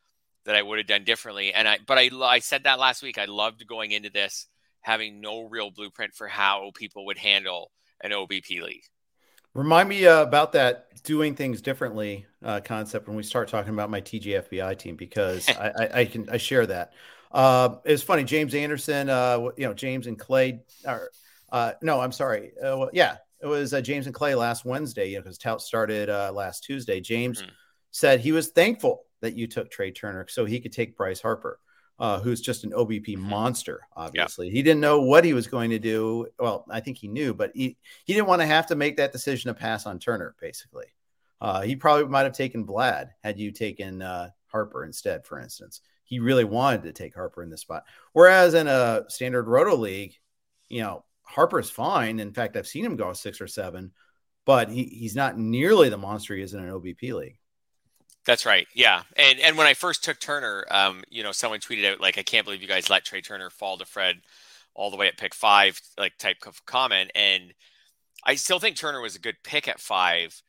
that 0.46 0.56
I 0.56 0.62
would 0.62 0.78
have 0.78 0.88
done 0.88 1.04
differently. 1.04 1.54
And 1.54 1.68
I, 1.68 1.80
but 1.86 1.98
I, 1.98 2.10
I 2.22 2.40
said 2.40 2.64
that 2.64 2.80
last 2.80 3.04
week. 3.04 3.18
I 3.18 3.26
loved 3.26 3.68
going 3.68 3.92
into 3.92 4.10
this 4.10 4.48
having 4.82 5.22
no 5.22 5.44
real 5.44 5.70
blueprint 5.70 6.14
for 6.14 6.28
how 6.28 6.72
people 6.76 7.06
would 7.06 7.18
handle 7.18 7.72
an 8.02 8.12
OBP 8.12 8.62
league. 8.62 8.84
Remind 9.54 9.88
me 9.88 10.08
uh, 10.08 10.24
about 10.24 10.54
that 10.54 10.88
doing 11.04 11.36
things 11.36 11.62
differently 11.62 12.26
uh, 12.44 12.62
concept 12.64 13.08
when 13.08 13.16
we 13.16 13.24
start 13.24 13.48
talking 13.50 13.74
about 13.74 13.90
my 13.90 14.02
TGFBI 14.02 14.78
team 14.78 14.96
because 14.96 15.48
I, 15.60 15.72
I, 15.78 16.00
I, 16.00 16.06
can 16.06 16.30
I 16.30 16.38
share 16.38 16.66
that. 16.66 16.94
Uh, 17.32 17.78
it's 17.84 18.04
funny, 18.04 18.24
James 18.24 18.54
Anderson, 18.56 19.10
uh, 19.10 19.50
you 19.58 19.68
know, 19.68 19.74
James 19.74 20.08
and 20.08 20.18
Clay, 20.18 20.62
or 20.86 21.10
uh, 21.52 21.74
no, 21.82 22.00
I'm 22.00 22.12
sorry. 22.12 22.52
Uh, 22.58 22.78
well, 22.78 22.90
yeah, 22.94 23.18
it 23.42 23.48
was 23.48 23.74
uh, 23.74 23.82
James 23.82 24.06
and 24.06 24.16
Clay 24.16 24.36
last 24.36 24.66
Wednesday, 24.66 25.10
you 25.10 25.16
know, 25.18 25.22
because 25.22 25.38
Tout 25.38 25.62
started 25.62 26.10
uh, 26.10 26.32
last 26.34 26.64
Tuesday. 26.64 27.02
James 27.02 27.42
mm-hmm. 27.42 27.52
said 27.92 28.20
he 28.20 28.32
was 28.32 28.50
thankful 28.50 29.04
that 29.22 29.36
you 29.36 29.48
took 29.48 29.70
Trea 29.70 29.92
Turner 29.92 30.28
so 30.28 30.46
he 30.46 30.60
could 30.60 30.74
take 30.74 30.96
Bryce 30.96 31.22
Harper. 31.22 31.60
Uh, 32.00 32.20
who's 32.20 32.42
just 32.42 32.64
an 32.64 32.72
OBP 32.72 33.10
mm-hmm. 33.10 33.30
monster. 33.30 33.88
Obviously, 33.96 34.48
yeah. 34.48 34.54
he 34.54 34.64
didn't 34.64 34.82
know 34.82 35.02
what 35.02 35.24
he 35.24 35.34
was 35.34 35.48
going 35.48 35.70
to 35.70 35.80
do. 35.80 36.28
Well, 36.40 36.66
I 36.70 36.80
think 36.80 36.98
he 36.98 37.08
knew, 37.08 37.34
but 37.34 37.52
he 37.54 37.78
he 38.04 38.14
didn't 38.14 38.28
want 38.28 38.42
to 38.42 38.48
have 38.48 38.68
to 38.68 38.76
make 38.76 38.98
that 38.98 39.12
decision 39.12 39.50
to 39.50 39.60
pass 39.60 39.86
on 39.86 40.00
Turner. 40.00 40.36
Basically, 40.42 40.88
uh, 41.40 41.62
he 41.62 41.76
probably 41.76 42.06
might 42.06 42.24
have 42.24 42.34
taken 42.34 42.66
Vlad 42.66 43.10
had 43.24 43.40
you 43.40 43.52
taken 43.52 44.02
uh, 44.02 44.30
Harper 44.48 44.84
instead, 44.84 45.26
for 45.26 45.40
instance 45.40 45.82
he 46.14 46.20
really 46.20 46.44
wanted 46.44 46.84
to 46.84 46.94
take 46.94 47.16
Harper 47.16 47.44
in 47.44 47.50
this 47.50 47.62
spot. 47.62 47.86
Whereas 48.12 48.54
in 48.54 48.68
a 48.68 49.04
standard 49.08 49.48
roto 49.48 49.76
league, 49.76 50.14
you 50.70 50.82
know, 50.82 51.06
Harper's 51.24 51.70
fine. 51.70 52.20
In 52.20 52.34
fact, 52.34 52.56
I've 52.56 52.68
seen 52.68 52.86
him 52.86 52.96
go 52.96 53.14
six 53.14 53.42
or 53.42 53.48
seven, 53.48 53.92
but 54.46 54.70
he, 54.70 54.84
he's 54.84 55.16
not 55.16 55.38
nearly 55.38 55.90
the 55.90 55.98
monster 55.98 56.36
he 56.36 56.44
is 56.44 56.54
in 56.54 56.64
an 56.64 56.70
OBP 56.70 57.14
league. 57.14 57.40
That's 58.26 58.46
right. 58.46 58.68
Yeah. 58.74 59.04
And 59.18 59.40
and 59.40 59.58
when 59.58 59.68
I 59.68 59.74
first 59.74 60.04
took 60.04 60.20
Turner, 60.20 60.66
um, 60.72 61.04
you 61.10 61.24
know, 61.24 61.32
someone 61.32 61.60
tweeted 61.60 61.86
out 61.86 62.00
like, 62.00 62.18
I 62.18 62.24
can't 62.24 62.46
believe 62.46 62.62
you 62.62 62.68
guys 62.68 62.90
let 62.90 63.04
Trea 63.04 63.22
Turner 63.22 63.50
fall 63.50 63.78
to 63.78 63.86
Fred 63.86 64.22
all 64.74 64.90
the 64.90 64.98
way 64.98 65.08
at 65.08 65.18
pick 65.18 65.36
five, 65.36 65.80
like 65.98 66.18
type 66.18 66.38
of 66.48 66.66
comment. 66.66 67.12
And 67.16 67.54
I 68.26 68.36
still 68.36 68.60
think 68.60 68.78
Turner 68.78 69.02
was 69.02 69.16
a 69.16 69.20
good 69.20 69.36
pick 69.44 69.68
at 69.68 69.80
five, 69.80 70.42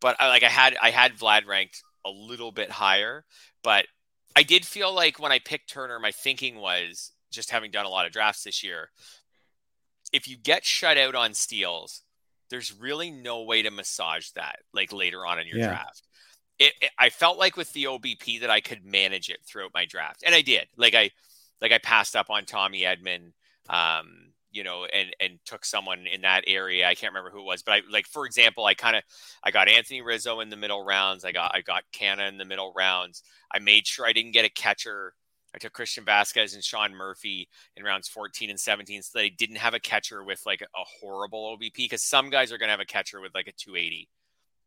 but 0.00 0.16
I 0.20 0.28
like 0.28 0.42
I 0.42 0.48
had 0.48 0.76
I 0.80 0.90
had 0.90 1.16
Vlad 1.16 1.46
ranked 1.46 1.82
a 2.04 2.10
little 2.10 2.52
bit 2.52 2.70
higher, 2.70 3.24
but 3.64 3.86
I 4.36 4.42
did 4.42 4.66
feel 4.66 4.94
like 4.94 5.18
when 5.18 5.32
I 5.32 5.38
picked 5.38 5.70
Turner, 5.70 5.98
my 5.98 6.12
thinking 6.12 6.56
was 6.56 7.12
just 7.32 7.50
having 7.50 7.70
done 7.70 7.86
a 7.86 7.90
lot 7.90 8.06
of 8.06 8.12
drafts 8.12 8.44
this 8.44 8.62
year. 8.62 8.90
If 10.12 10.28
you 10.28 10.36
get 10.36 10.64
shut 10.66 10.98
out 10.98 11.14
on 11.14 11.32
steals, 11.32 12.02
there's 12.50 12.74
really 12.78 13.10
no 13.10 13.42
way 13.42 13.62
to 13.62 13.70
massage 13.70 14.28
that 14.36 14.58
like 14.74 14.92
later 14.92 15.24
on 15.24 15.40
in 15.40 15.46
your 15.46 15.58
yeah. 15.58 15.68
draft 15.68 16.05
it, 16.58 16.72
it, 16.80 16.90
I 16.98 17.10
felt 17.10 17.38
like 17.38 17.56
with 17.56 17.72
the 17.72 17.84
OBP 17.84 18.40
that 18.40 18.50
I 18.50 18.60
could 18.60 18.84
manage 18.84 19.28
it 19.28 19.40
throughout 19.46 19.72
my 19.74 19.84
draft, 19.84 20.22
and 20.24 20.34
I 20.34 20.42
did. 20.42 20.66
Like 20.76 20.94
I, 20.94 21.10
like 21.60 21.72
I 21.72 21.78
passed 21.78 22.16
up 22.16 22.30
on 22.30 22.44
Tommy 22.44 22.82
Edman, 22.82 23.32
um, 23.68 24.32
you 24.50 24.64
know, 24.64 24.86
and 24.86 25.14
and 25.20 25.38
took 25.44 25.64
someone 25.64 26.06
in 26.06 26.22
that 26.22 26.44
area. 26.46 26.88
I 26.88 26.94
can't 26.94 27.12
remember 27.12 27.30
who 27.30 27.40
it 27.40 27.46
was, 27.46 27.62
but 27.62 27.72
I 27.72 27.82
like 27.90 28.06
for 28.06 28.26
example, 28.26 28.64
I 28.64 28.74
kind 28.74 28.96
of 28.96 29.02
I 29.42 29.50
got 29.50 29.68
Anthony 29.68 30.00
Rizzo 30.00 30.40
in 30.40 30.48
the 30.48 30.56
middle 30.56 30.84
rounds. 30.84 31.24
I 31.24 31.32
got 31.32 31.52
I 31.54 31.60
got 31.60 31.84
Canha 31.92 32.28
in 32.28 32.38
the 32.38 32.44
middle 32.44 32.72
rounds. 32.74 33.22
I 33.52 33.58
made 33.58 33.86
sure 33.86 34.06
I 34.06 34.12
didn't 34.12 34.32
get 34.32 34.44
a 34.44 34.50
catcher. 34.50 35.14
I 35.54 35.58
took 35.58 35.72
Christian 35.72 36.04
Vázquez 36.04 36.54
and 36.54 36.62
Sean 36.62 36.94
Murphy 36.94 37.48
in 37.76 37.84
rounds 37.84 38.08
14 38.08 38.50
and 38.50 38.60
17 38.60 39.00
so 39.00 39.18
they 39.18 39.30
didn't 39.30 39.56
have 39.56 39.72
a 39.72 39.80
catcher 39.80 40.22
with 40.22 40.42
like 40.44 40.60
a 40.60 40.84
horrible 41.00 41.56
OBP 41.56 41.76
because 41.76 42.02
some 42.02 42.28
guys 42.28 42.52
are 42.52 42.58
going 42.58 42.66
to 42.66 42.72
have 42.72 42.80
a 42.80 42.84
catcher 42.84 43.22
with 43.22 43.34
like 43.34 43.46
a 43.46 43.52
280 43.52 44.06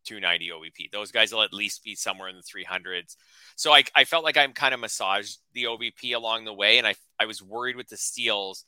290 0.04 0.50
OBP. 0.50 0.90
Those 0.90 1.10
guys 1.10 1.32
will 1.32 1.42
at 1.42 1.52
least 1.52 1.84
be 1.84 1.94
somewhere 1.94 2.28
in 2.28 2.36
the 2.36 2.42
300s. 2.42 3.16
So 3.56 3.72
I, 3.72 3.84
I 3.94 4.04
felt 4.04 4.24
like 4.24 4.36
I'm 4.36 4.52
kind 4.52 4.74
of 4.74 4.80
massaged 4.80 5.38
the 5.52 5.64
OBP 5.64 6.14
along 6.14 6.44
the 6.44 6.54
way. 6.54 6.78
And 6.78 6.86
I, 6.86 6.94
I 7.18 7.26
was 7.26 7.42
worried 7.42 7.76
with 7.76 7.88
the 7.88 7.96
steals 7.96 8.64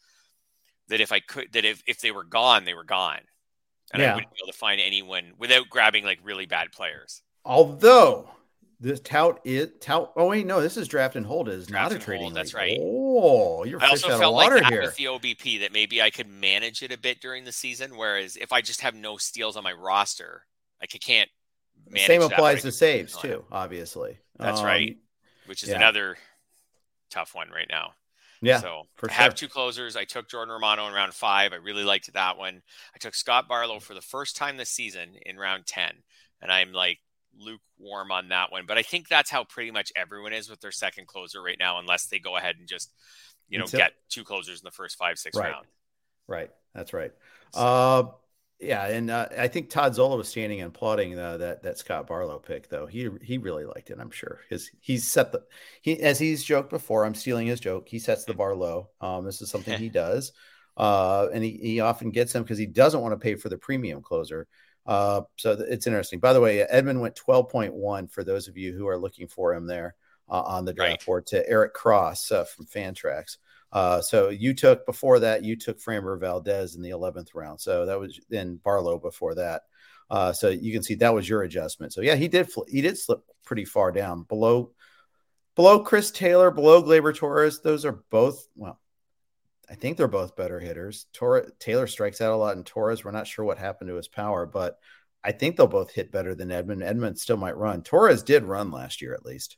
that 0.88 1.00
if 1.00 1.12
I 1.12 1.20
could, 1.20 1.52
that 1.52 1.64
if, 1.64 1.82
if 1.86 2.00
they 2.00 2.10
were 2.10 2.24
gone, 2.24 2.64
they 2.64 2.74
were 2.74 2.84
gone. 2.84 3.20
And 3.92 4.02
yeah. 4.02 4.12
I 4.12 4.14
wouldn't 4.14 4.32
be 4.32 4.38
able 4.42 4.52
to 4.52 4.58
find 4.58 4.80
anyone 4.80 5.32
without 5.38 5.68
grabbing 5.68 6.04
like 6.04 6.20
really 6.22 6.46
bad 6.46 6.72
players. 6.72 7.22
Although 7.44 8.28
this 8.82 8.98
tout 8.98 9.40
is 9.44 9.68
tout. 9.80 10.12
Oh 10.16 10.26
wait, 10.26 10.44
no, 10.44 10.60
this 10.60 10.76
is 10.76 10.88
draft 10.88 11.14
and 11.14 11.24
hold. 11.24 11.48
It 11.48 11.54
is 11.54 11.66
draft 11.68 11.92
not 11.92 12.00
a 12.00 12.04
trading. 12.04 12.24
Hold, 12.24 12.34
that's 12.34 12.52
right. 12.52 12.78
Oh, 12.80 13.62
you're 13.62 13.80
I 13.80 13.88
also 13.88 14.18
felt 14.18 14.34
like 14.34 14.50
that 14.50 14.72
here. 14.72 14.82
with 14.82 14.96
the 14.96 15.04
OBP 15.04 15.60
that 15.60 15.72
maybe 15.72 16.02
I 16.02 16.10
could 16.10 16.28
manage 16.28 16.82
it 16.82 16.90
a 16.90 16.98
bit 16.98 17.20
during 17.20 17.44
the 17.44 17.52
season. 17.52 17.96
Whereas 17.96 18.36
if 18.36 18.52
I 18.52 18.60
just 18.60 18.80
have 18.80 18.96
no 18.96 19.18
steals 19.18 19.56
on 19.56 19.62
my 19.62 19.72
roster, 19.72 20.42
like 20.82 20.90
I 20.94 20.98
can't. 20.98 21.30
Same 21.96 22.22
applies 22.22 22.62
to 22.62 22.72
saves 22.72 23.16
too. 23.16 23.44
Obviously, 23.50 24.18
that's 24.38 24.60
um, 24.60 24.66
right. 24.66 24.98
Which 25.46 25.62
is 25.62 25.70
yeah. 25.70 25.76
another 25.76 26.16
tough 27.10 27.34
one 27.34 27.50
right 27.50 27.66
now. 27.68 27.92
Yeah. 28.42 28.60
So 28.60 28.82
I 28.96 29.00
sure. 29.00 29.10
have 29.10 29.34
two 29.34 29.48
closers. 29.48 29.96
I 29.96 30.04
took 30.04 30.28
Jordan 30.28 30.52
Romano 30.52 30.86
in 30.88 30.92
round 30.92 31.14
five. 31.14 31.52
I 31.52 31.56
really 31.56 31.84
liked 31.84 32.12
that 32.12 32.36
one. 32.36 32.62
I 32.94 32.98
took 32.98 33.14
Scott 33.14 33.48
Barlow 33.48 33.78
for 33.78 33.94
the 33.94 34.00
first 34.00 34.36
time 34.36 34.56
this 34.56 34.70
season 34.70 35.14
in 35.24 35.36
round 35.36 35.64
10. 35.66 35.92
And 36.40 36.50
I'm 36.50 36.72
like 36.72 36.98
lukewarm 37.38 38.10
on 38.10 38.28
that 38.28 38.50
one. 38.50 38.64
But 38.66 38.78
I 38.78 38.82
think 38.82 39.08
that's 39.08 39.30
how 39.30 39.44
pretty 39.44 39.70
much 39.70 39.92
everyone 39.94 40.32
is 40.32 40.50
with 40.50 40.60
their 40.60 40.72
second 40.72 41.06
closer 41.06 41.40
right 41.40 41.56
now, 41.58 41.78
unless 41.78 42.06
they 42.06 42.18
go 42.18 42.36
ahead 42.36 42.56
and 42.58 42.66
just, 42.66 42.92
you 43.48 43.58
know, 43.58 43.64
Until, 43.64 43.78
get 43.78 43.92
two 44.08 44.24
closers 44.24 44.60
in 44.60 44.64
the 44.64 44.72
first 44.72 44.98
five, 44.98 45.18
six 45.18 45.38
right. 45.38 45.52
rounds. 45.52 45.68
Right. 46.26 46.50
That's 46.74 46.92
right. 46.92 47.12
So, 47.54 47.60
uh, 47.60 48.10
yeah, 48.62 48.86
and 48.86 49.10
uh, 49.10 49.28
I 49.36 49.48
think 49.48 49.68
Todd 49.68 49.94
Zola 49.94 50.16
was 50.16 50.28
standing 50.28 50.60
and 50.60 50.68
applauding 50.68 51.18
uh, 51.18 51.36
that 51.38 51.62
that 51.64 51.78
Scott 51.78 52.06
Barlow 52.06 52.38
pick, 52.38 52.68
though 52.68 52.86
he 52.86 53.10
he 53.20 53.38
really 53.38 53.64
liked 53.64 53.90
it. 53.90 53.98
I'm 54.00 54.10
sure 54.10 54.40
his 54.48 54.70
he's 54.80 55.06
set 55.10 55.32
the 55.32 55.42
he 55.80 56.00
as 56.00 56.18
he's 56.18 56.44
joked 56.44 56.70
before. 56.70 57.04
I'm 57.04 57.14
stealing 57.14 57.46
his 57.46 57.60
joke. 57.60 57.88
He 57.88 57.98
sets 57.98 58.24
the 58.24 58.34
bar 58.34 58.54
low. 58.54 58.90
Um, 59.00 59.24
this 59.24 59.42
is 59.42 59.50
something 59.50 59.78
he 59.78 59.88
does, 59.90 60.32
uh, 60.76 61.28
and 61.32 61.42
he, 61.42 61.58
he 61.62 61.80
often 61.80 62.10
gets 62.10 62.32
them 62.32 62.42
because 62.42 62.58
he 62.58 62.66
doesn't 62.66 63.00
want 63.00 63.12
to 63.12 63.22
pay 63.22 63.34
for 63.34 63.48
the 63.48 63.58
premium 63.58 64.00
closer. 64.00 64.46
Uh, 64.86 65.22
so 65.36 65.56
th- 65.56 65.68
it's 65.68 65.86
interesting. 65.86 66.20
By 66.20 66.32
the 66.32 66.40
way, 66.40 66.66
Edman 66.72 67.00
went 67.00 67.14
12.1 67.14 68.10
for 68.10 68.24
those 68.24 68.48
of 68.48 68.56
you 68.56 68.72
who 68.72 68.88
are 68.88 68.98
looking 68.98 69.28
for 69.28 69.54
him 69.54 69.66
there 69.66 69.94
uh, 70.28 70.42
on 70.42 70.64
the 70.64 70.72
draft 70.72 70.90
right. 70.90 71.06
board 71.06 71.26
to 71.26 71.48
Eric 71.48 71.72
Cross 71.74 72.32
uh, 72.32 72.44
from 72.44 72.66
Fantrax. 72.66 73.36
Uh, 73.72 74.00
so 74.00 74.28
you 74.28 74.52
took 74.54 74.84
before 74.84 75.20
that, 75.20 75.44
you 75.44 75.56
took 75.56 75.80
Framber 75.80 76.18
Valdez 76.20 76.76
in 76.76 76.82
the 76.82 76.90
11th 76.90 77.28
round. 77.34 77.60
So 77.60 77.86
that 77.86 77.98
was 77.98 78.20
then 78.28 78.56
Barlow 78.62 78.98
before 78.98 79.34
that. 79.36 79.62
Uh, 80.10 80.32
so 80.32 80.50
you 80.50 80.72
can 80.72 80.82
see 80.82 80.94
that 80.96 81.14
was 81.14 81.28
your 81.28 81.42
adjustment. 81.42 81.92
So 81.92 82.02
yeah, 82.02 82.16
he 82.16 82.28
did 82.28 82.50
fl- 82.50 82.68
he 82.68 82.82
did 82.82 82.98
slip 82.98 83.22
pretty 83.44 83.64
far 83.64 83.92
down 83.92 84.24
below 84.24 84.72
below 85.56 85.80
Chris 85.80 86.10
Taylor, 86.10 86.50
below 86.50 86.82
Gleyber 86.82 87.16
Torres. 87.16 87.62
Those 87.62 87.86
are 87.86 88.04
both 88.10 88.46
well, 88.54 88.78
I 89.70 89.74
think 89.74 89.96
they're 89.96 90.08
both 90.08 90.36
better 90.36 90.60
hitters. 90.60 91.06
Tor- 91.14 91.50
Taylor 91.58 91.86
strikes 91.86 92.20
out 92.20 92.34
a 92.34 92.36
lot, 92.36 92.56
and 92.56 92.66
Torres 92.66 93.04
we're 93.04 93.10
not 93.10 93.26
sure 93.26 93.44
what 93.46 93.56
happened 93.56 93.88
to 93.88 93.96
his 93.96 94.08
power, 94.08 94.44
but 94.44 94.78
I 95.24 95.32
think 95.32 95.56
they'll 95.56 95.66
both 95.66 95.92
hit 95.92 96.12
better 96.12 96.34
than 96.34 96.48
Edman. 96.48 96.84
Edman 96.86 97.16
still 97.16 97.38
might 97.38 97.56
run. 97.56 97.82
Torres 97.82 98.22
did 98.22 98.44
run 98.44 98.70
last 98.70 99.00
year 99.00 99.14
at 99.14 99.24
least. 99.24 99.56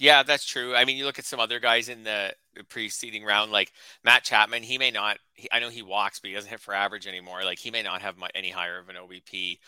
Yeah, 0.00 0.22
that's 0.22 0.46
true. 0.46 0.74
I 0.74 0.86
mean, 0.86 0.96
you 0.96 1.04
look 1.04 1.18
at 1.18 1.26
some 1.26 1.40
other 1.40 1.60
guys 1.60 1.90
in 1.90 2.04
the 2.04 2.32
preceding 2.70 3.22
round, 3.22 3.52
like 3.52 3.70
Matt 4.02 4.24
Chapman. 4.24 4.62
He 4.62 4.78
may 4.78 4.90
not. 4.90 5.18
He, 5.34 5.46
I 5.52 5.60
know 5.60 5.68
he 5.68 5.82
walks, 5.82 6.18
but 6.18 6.28
he 6.28 6.34
doesn't 6.34 6.48
hit 6.48 6.60
for 6.60 6.72
average 6.72 7.06
anymore. 7.06 7.44
Like 7.44 7.58
he 7.58 7.70
may 7.70 7.82
not 7.82 8.00
have 8.00 8.16
any 8.34 8.48
higher 8.48 8.78
of 8.78 8.88
an 8.88 8.96
OBP. 8.96 9.58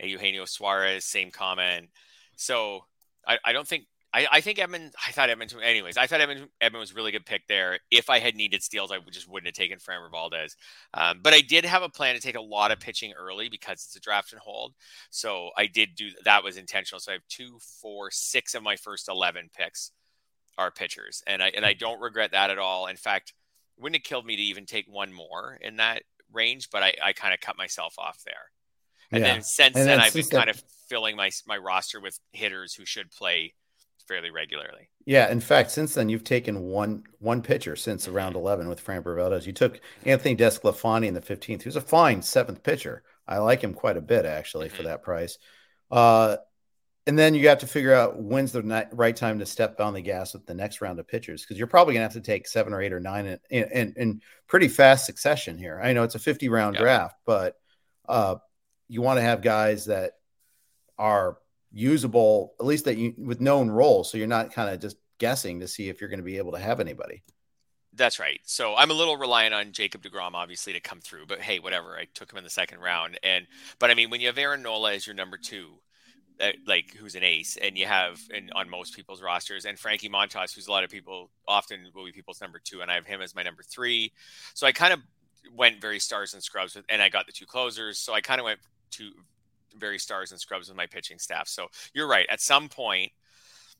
Eugenio 0.00 0.46
Suarez, 0.46 1.04
same 1.04 1.30
comment. 1.30 1.90
So 2.36 2.86
I, 3.26 3.38
I 3.44 3.52
don't 3.52 3.68
think 3.68 3.84
I, 4.14 4.26
I 4.30 4.40
think 4.42 4.58
Edman. 4.58 4.90
I 5.06 5.12
thought 5.12 5.30
Edmonton. 5.30 5.60
Anyways, 5.62 5.96
I 5.96 6.06
thought 6.06 6.20
Edman, 6.20 6.48
Edman 6.62 6.78
was 6.78 6.90
a 6.90 6.94
really 6.94 7.12
good 7.12 7.24
pick 7.24 7.46
there. 7.48 7.78
If 7.90 8.10
I 8.10 8.18
had 8.18 8.34
needed 8.34 8.62
steals, 8.62 8.92
I 8.92 8.98
just 9.10 9.28
wouldn't 9.28 9.46
have 9.46 9.54
taken 9.54 9.78
Framber 9.78 10.10
Valdez. 10.10 10.56
Um, 10.92 11.20
but 11.22 11.32
I 11.32 11.40
did 11.40 11.64
have 11.64 11.82
a 11.82 11.88
plan 11.88 12.14
to 12.14 12.20
take 12.20 12.36
a 12.36 12.40
lot 12.40 12.72
of 12.72 12.80
pitching 12.80 13.14
early 13.18 13.48
because 13.48 13.84
it's 13.84 13.96
a 13.96 14.00
draft 14.00 14.32
and 14.32 14.40
hold. 14.40 14.74
So 15.10 15.50
I 15.56 15.66
did 15.66 15.94
do 15.94 16.10
that. 16.24 16.44
Was 16.44 16.56
intentional. 16.56 17.00
So 17.00 17.12
I 17.12 17.14
have 17.14 17.26
two, 17.28 17.58
four, 17.80 18.10
six 18.10 18.54
of 18.54 18.62
my 18.62 18.76
first 18.76 19.08
eleven 19.08 19.48
picks 19.56 19.92
are 20.58 20.70
pitchers, 20.70 21.22
and 21.26 21.42
I 21.42 21.48
and 21.48 21.64
I 21.64 21.72
don't 21.72 22.00
regret 22.00 22.32
that 22.32 22.50
at 22.50 22.58
all. 22.58 22.86
In 22.86 22.96
fact, 22.96 23.32
wouldn't 23.78 23.96
have 23.96 24.04
killed 24.04 24.26
me 24.26 24.36
to 24.36 24.42
even 24.42 24.66
take 24.66 24.86
one 24.88 25.12
more 25.12 25.58
in 25.60 25.76
that 25.76 26.02
range, 26.30 26.68
but 26.70 26.82
I, 26.82 26.94
I 27.02 27.12
kind 27.14 27.32
of 27.32 27.40
cut 27.40 27.56
myself 27.56 27.94
off 27.98 28.22
there. 28.24 28.34
And 29.10 29.22
yeah. 29.22 29.32
then 29.32 29.42
since 29.42 29.76
and 29.76 29.86
then, 29.86 30.00
I've 30.00 30.12
been 30.12 30.26
kind 30.26 30.50
of 30.50 30.62
filling 30.88 31.16
my 31.16 31.30
my 31.46 31.56
roster 31.56 32.00
with 32.00 32.18
hitters 32.32 32.74
who 32.74 32.84
should 32.84 33.10
play 33.10 33.54
fairly 34.02 34.30
regularly. 34.30 34.88
Yeah, 35.04 35.30
in 35.30 35.40
fact, 35.40 35.70
since 35.70 35.94
then 35.94 36.08
you've 36.08 36.24
taken 36.24 36.62
one 36.62 37.04
one 37.18 37.42
pitcher 37.42 37.76
since 37.76 38.06
mm-hmm. 38.06 38.16
around 38.16 38.36
eleven 38.36 38.68
with 38.68 38.84
Framber 38.84 39.16
Valdez. 39.16 39.46
You 39.46 39.52
took 39.52 39.80
Anthony 40.04 40.36
DeSclafani 40.36 41.06
in 41.06 41.14
the 41.14 41.20
fifteenth, 41.20 41.62
who's 41.62 41.76
a 41.76 41.80
fine 41.80 42.22
seventh 42.22 42.62
pitcher. 42.62 43.02
I 43.26 43.38
like 43.38 43.62
him 43.62 43.74
quite 43.74 43.96
a 43.96 44.02
bit 44.02 44.24
actually 44.24 44.68
mm-hmm. 44.68 44.76
for 44.76 44.82
that 44.84 45.02
price. 45.02 45.38
Uh, 45.90 46.36
and 47.06 47.18
then 47.18 47.34
you 47.34 47.48
have 47.48 47.58
to 47.58 47.66
figure 47.66 47.92
out 47.92 48.20
when's 48.20 48.52
the 48.52 48.88
right 48.92 49.16
time 49.16 49.40
to 49.40 49.46
step 49.46 49.80
on 49.80 49.92
the 49.92 50.00
gas 50.00 50.34
with 50.34 50.46
the 50.46 50.54
next 50.54 50.80
round 50.80 51.00
of 51.00 51.08
pitchers 51.08 51.42
because 51.42 51.58
you're 51.58 51.66
probably 51.66 51.94
gonna 51.94 52.04
have 52.04 52.12
to 52.12 52.20
take 52.20 52.46
seven 52.46 52.72
or 52.72 52.80
eight 52.80 52.92
or 52.92 53.00
nine 53.00 53.26
in, 53.26 53.38
in, 53.50 53.64
in, 53.72 53.94
in 53.96 54.20
pretty 54.46 54.68
fast 54.68 55.04
succession 55.04 55.58
here. 55.58 55.80
I 55.82 55.92
know 55.92 56.04
it's 56.04 56.14
a 56.14 56.20
50 56.20 56.48
round 56.48 56.76
yeah. 56.76 56.82
draft, 56.82 57.16
but 57.26 57.56
uh, 58.08 58.36
you 58.88 59.02
want 59.02 59.18
to 59.18 59.22
have 59.22 59.42
guys 59.42 59.86
that 59.86 60.12
are 60.96 61.38
usable, 61.72 62.54
at 62.60 62.66
least 62.66 62.84
that 62.84 62.96
you 62.96 63.14
with 63.16 63.40
known 63.40 63.70
roles. 63.70 64.10
So 64.10 64.18
you're 64.18 64.26
not 64.26 64.52
kind 64.52 64.72
of 64.72 64.80
just 64.80 64.96
guessing 65.18 65.60
to 65.60 65.68
see 65.68 65.88
if 65.88 66.00
you're 66.00 66.10
going 66.10 66.20
to 66.20 66.24
be 66.24 66.38
able 66.38 66.52
to 66.52 66.58
have 66.58 66.80
anybody. 66.80 67.22
That's 67.94 68.18
right. 68.18 68.40
So 68.44 68.74
I'm 68.74 68.90
a 68.90 68.94
little 68.94 69.16
reliant 69.16 69.54
on 69.54 69.72
Jacob 69.72 70.02
DeGrom, 70.02 70.32
obviously, 70.32 70.72
to 70.72 70.80
come 70.80 71.00
through. 71.00 71.26
But 71.26 71.40
hey, 71.40 71.58
whatever. 71.58 71.96
I 71.96 72.06
took 72.14 72.32
him 72.32 72.38
in 72.38 72.44
the 72.44 72.50
second 72.50 72.80
round, 72.80 73.18
and 73.22 73.46
but 73.78 73.90
I 73.90 73.94
mean, 73.94 74.10
when 74.10 74.20
you 74.20 74.28
have 74.28 74.38
Aaron 74.38 74.62
Nola 74.62 74.94
as 74.94 75.06
your 75.06 75.14
number 75.14 75.36
two, 75.36 75.68
that, 76.38 76.56
like 76.66 76.94
who's 76.94 77.14
an 77.14 77.22
ace, 77.22 77.58
and 77.60 77.76
you 77.76 77.86
have 77.86 78.18
in, 78.30 78.50
on 78.54 78.70
most 78.70 78.96
people's 78.96 79.22
rosters, 79.22 79.66
and 79.66 79.78
Frankie 79.78 80.08
Montas, 80.08 80.54
who's 80.54 80.68
a 80.68 80.70
lot 80.70 80.84
of 80.84 80.90
people 80.90 81.30
often 81.46 81.86
will 81.94 82.06
be 82.06 82.12
people's 82.12 82.40
number 82.40 82.60
two, 82.62 82.80
and 82.80 82.90
I 82.90 82.94
have 82.94 83.06
him 83.06 83.20
as 83.20 83.34
my 83.34 83.42
number 83.42 83.62
three. 83.62 84.12
So 84.54 84.66
I 84.66 84.72
kind 84.72 84.94
of 84.94 85.00
went 85.54 85.80
very 85.80 85.98
stars 85.98 86.32
and 86.32 86.42
scrubs, 86.42 86.74
with, 86.74 86.86
and 86.88 87.02
I 87.02 87.10
got 87.10 87.26
the 87.26 87.32
two 87.32 87.46
closers. 87.46 87.98
So 87.98 88.14
I 88.14 88.22
kind 88.22 88.40
of 88.40 88.46
went 88.46 88.60
to 88.92 89.12
very 89.78 89.98
stars 89.98 90.30
and 90.30 90.40
scrubs 90.40 90.68
with 90.68 90.76
my 90.76 90.86
pitching 90.86 91.18
staff. 91.18 91.48
So 91.48 91.68
you're 91.94 92.08
right. 92.08 92.26
At 92.28 92.40
some 92.40 92.68
point, 92.68 93.12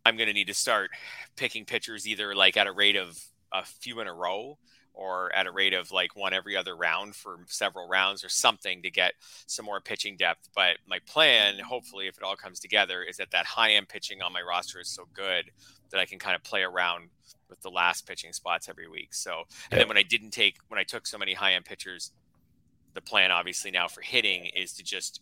I'm 0.04 0.16
going 0.16 0.28
to 0.28 0.32
need 0.32 0.48
to 0.48 0.54
start 0.54 0.90
picking 1.36 1.64
pitchers 1.64 2.06
either 2.06 2.34
like 2.34 2.56
at 2.56 2.66
a 2.66 2.72
rate 2.72 2.96
of 2.96 3.18
a 3.52 3.64
few 3.64 4.00
in 4.00 4.08
a 4.08 4.14
row 4.14 4.58
or 4.94 5.34
at 5.34 5.46
a 5.46 5.52
rate 5.52 5.72
of 5.72 5.90
like 5.90 6.14
one 6.14 6.32
every 6.32 6.56
other 6.56 6.76
round 6.76 7.14
for 7.14 7.38
several 7.46 7.88
rounds 7.88 8.22
or 8.22 8.28
something 8.28 8.82
to 8.82 8.90
get 8.90 9.14
some 9.46 9.64
more 9.64 9.80
pitching 9.80 10.16
depth. 10.16 10.48
But 10.54 10.76
my 10.86 10.98
plan, 11.06 11.58
hopefully, 11.58 12.08
if 12.08 12.16
it 12.16 12.22
all 12.22 12.36
comes 12.36 12.60
together, 12.60 13.02
is 13.02 13.16
that 13.16 13.30
that 13.30 13.46
high 13.46 13.72
end 13.72 13.88
pitching 13.88 14.20
on 14.22 14.32
my 14.32 14.42
roster 14.42 14.80
is 14.80 14.88
so 14.88 15.04
good 15.14 15.50
that 15.90 16.00
I 16.00 16.04
can 16.04 16.18
kind 16.18 16.36
of 16.36 16.42
play 16.42 16.62
around 16.62 17.08
with 17.48 17.60
the 17.62 17.70
last 17.70 18.06
pitching 18.06 18.32
spots 18.32 18.68
every 18.68 18.88
week. 18.88 19.14
So, 19.14 19.44
and 19.70 19.72
yeah. 19.72 19.78
then 19.78 19.88
when 19.88 19.98
I 19.98 20.02
didn't 20.02 20.30
take, 20.30 20.56
when 20.68 20.78
I 20.78 20.84
took 20.84 21.06
so 21.06 21.18
many 21.18 21.34
high 21.34 21.54
end 21.54 21.64
pitchers, 21.64 22.12
the 22.94 23.00
plan 23.00 23.30
obviously 23.30 23.70
now 23.70 23.88
for 23.88 24.02
hitting 24.02 24.46
is 24.54 24.74
to 24.74 24.82
just 24.82 25.20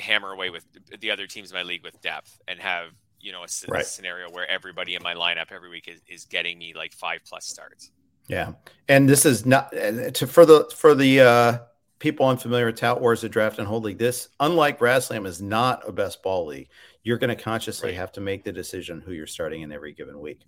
hammer 0.00 0.32
away 0.32 0.50
with 0.50 0.64
the 1.00 1.10
other 1.10 1.26
teams 1.26 1.50
in 1.50 1.56
my 1.56 1.62
league 1.62 1.84
with 1.84 2.00
depth 2.00 2.38
and 2.48 2.58
have 2.58 2.88
you 3.20 3.32
know 3.32 3.42
a, 3.42 3.48
right. 3.68 3.86
scenario 3.86 4.30
where 4.30 4.48
everybody 4.48 4.94
in 4.94 5.02
my 5.02 5.14
lineup 5.14 5.50
every 5.50 5.68
week 5.68 5.88
is, 5.88 6.00
is 6.08 6.24
getting 6.24 6.58
me 6.58 6.72
like 6.74 6.92
five 6.92 7.20
plus 7.26 7.46
starts. 7.46 7.90
Yeah, 8.28 8.52
and 8.88 9.08
this 9.08 9.24
is 9.24 9.46
not 9.46 9.70
to 9.70 10.26
for 10.26 10.44
the 10.44 10.70
for 10.74 10.94
the 10.94 11.20
uh, 11.20 11.58
people 11.98 12.26
unfamiliar 12.26 12.66
with 12.66 12.76
Tout 12.76 13.00
Wars, 13.00 13.20
the 13.20 13.28
draft 13.28 13.58
and 13.58 13.66
hold 13.66 13.84
league. 13.84 13.98
This, 13.98 14.28
unlike 14.40 14.78
Slam, 15.00 15.26
is 15.26 15.40
not 15.40 15.88
a 15.88 15.92
best 15.92 16.22
ball 16.22 16.46
league. 16.46 16.68
You're 17.02 17.18
going 17.18 17.36
to 17.36 17.42
consciously 17.42 17.90
right. 17.90 17.98
have 17.98 18.12
to 18.12 18.20
make 18.20 18.44
the 18.44 18.52
decision 18.52 19.00
who 19.00 19.12
you're 19.12 19.26
starting 19.26 19.62
in 19.62 19.72
every 19.72 19.92
given 19.92 20.18
week. 20.18 20.40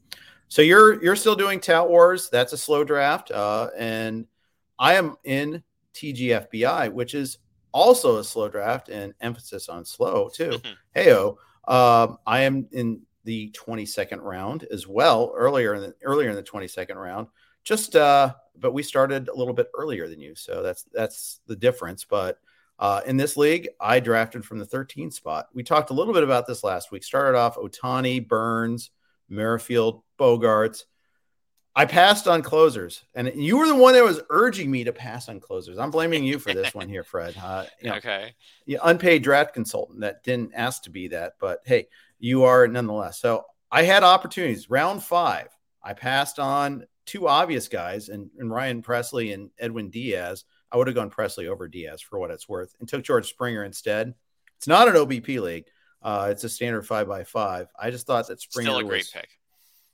So 0.48 0.62
you're 0.62 1.02
you're 1.02 1.16
still 1.16 1.36
doing 1.36 1.60
Tout 1.60 1.88
Wars. 1.88 2.28
That's 2.30 2.52
a 2.52 2.58
slow 2.58 2.84
draft, 2.84 3.30
uh, 3.30 3.68
and 3.76 4.26
I 4.78 4.94
am 4.94 5.16
in 5.24 5.62
TGFBI, 5.94 6.92
which 6.92 7.14
is 7.14 7.38
also 7.72 8.18
a 8.18 8.24
slow 8.24 8.48
draft 8.48 8.88
and 8.88 9.14
emphasis 9.20 9.68
on 9.68 9.84
slow 9.84 10.28
too. 10.28 10.50
Mm-hmm. 10.50 10.98
Heyo, 10.98 11.36
um, 11.66 12.18
I 12.26 12.40
am 12.40 12.66
in 12.72 13.02
the 13.24 13.50
22nd 13.50 14.22
round 14.22 14.64
as 14.70 14.86
well. 14.86 15.32
Earlier 15.36 15.74
in 15.74 15.82
the 15.82 15.94
earlier 16.02 16.30
in 16.30 16.36
the 16.36 16.42
22nd 16.42 16.96
round, 16.96 17.28
just 17.64 17.96
uh, 17.96 18.34
but 18.56 18.72
we 18.72 18.82
started 18.82 19.28
a 19.28 19.34
little 19.34 19.54
bit 19.54 19.68
earlier 19.78 20.08
than 20.08 20.20
you, 20.20 20.34
so 20.34 20.62
that's 20.62 20.84
that's 20.92 21.40
the 21.46 21.56
difference. 21.56 22.04
But 22.04 22.38
uh, 22.78 23.00
in 23.06 23.16
this 23.16 23.36
league, 23.36 23.68
I 23.80 24.00
drafted 24.00 24.44
from 24.44 24.58
the 24.58 24.66
13th 24.66 25.12
spot. 25.12 25.48
We 25.52 25.62
talked 25.62 25.90
a 25.90 25.94
little 25.94 26.14
bit 26.14 26.22
about 26.22 26.46
this 26.46 26.62
last 26.62 26.92
week. 26.92 27.02
Started 27.02 27.36
off 27.36 27.56
Ohtani, 27.56 28.26
Burnes, 28.26 28.90
Merrifield, 29.28 30.02
Bogaerts. 30.18 30.84
I 31.78 31.84
passed 31.84 32.26
on 32.26 32.42
closers, 32.42 33.04
and 33.14 33.30
you 33.36 33.56
were 33.56 33.68
the 33.68 33.74
one 33.76 33.94
that 33.94 34.02
was 34.02 34.20
urging 34.30 34.68
me 34.68 34.82
to 34.82 34.92
pass 34.92 35.28
on 35.28 35.38
closers. 35.38 35.78
I'm 35.78 35.92
blaming 35.92 36.24
you 36.24 36.40
for 36.40 36.52
this 36.52 36.74
one 36.74 36.88
here, 36.88 37.04
Fred. 37.04 37.36
Uh, 37.40 37.66
you 37.80 37.90
know, 37.90 37.94
okay. 37.94 38.34
Unpaid 38.82 39.22
draft 39.22 39.54
consultant 39.54 40.00
that 40.00 40.24
didn't 40.24 40.50
ask 40.56 40.82
to 40.82 40.90
be 40.90 41.06
that, 41.06 41.34
but 41.38 41.60
hey, 41.64 41.86
you 42.18 42.42
are 42.42 42.66
nonetheless. 42.66 43.20
So 43.20 43.44
I 43.70 43.84
had 43.84 44.02
opportunities. 44.02 44.68
Round 44.68 45.00
five, 45.00 45.56
I 45.80 45.92
passed 45.92 46.40
on 46.40 46.84
two 47.06 47.28
obvious 47.28 47.68
guys, 47.68 48.08
and, 48.08 48.28
and 48.40 48.50
Ryan 48.50 48.82
Pressly 48.82 49.32
and 49.32 49.50
Edwin 49.56 49.88
Diaz. 49.88 50.46
I 50.72 50.78
would 50.78 50.88
have 50.88 50.96
gone 50.96 51.10
Pressly 51.10 51.46
over 51.46 51.68
Diaz 51.68 52.00
for 52.00 52.18
what 52.18 52.32
it's 52.32 52.48
worth, 52.48 52.74
and 52.80 52.88
took 52.88 53.04
George 53.04 53.28
Springer 53.28 53.62
instead. 53.62 54.14
It's 54.56 54.66
not 54.66 54.88
an 54.88 54.94
OBP 54.94 55.40
league. 55.40 55.66
Uh, 56.02 56.26
it's 56.32 56.42
a 56.42 56.48
standard 56.48 56.82
five 56.82 57.06
by 57.06 57.22
five. 57.22 57.68
I 57.78 57.92
just 57.92 58.04
thought 58.04 58.26
that 58.26 58.40
Springer 58.40 58.70
still 58.70 58.78
a 58.78 58.84
great 58.84 58.98
was, 58.98 59.10
pick. 59.10 59.37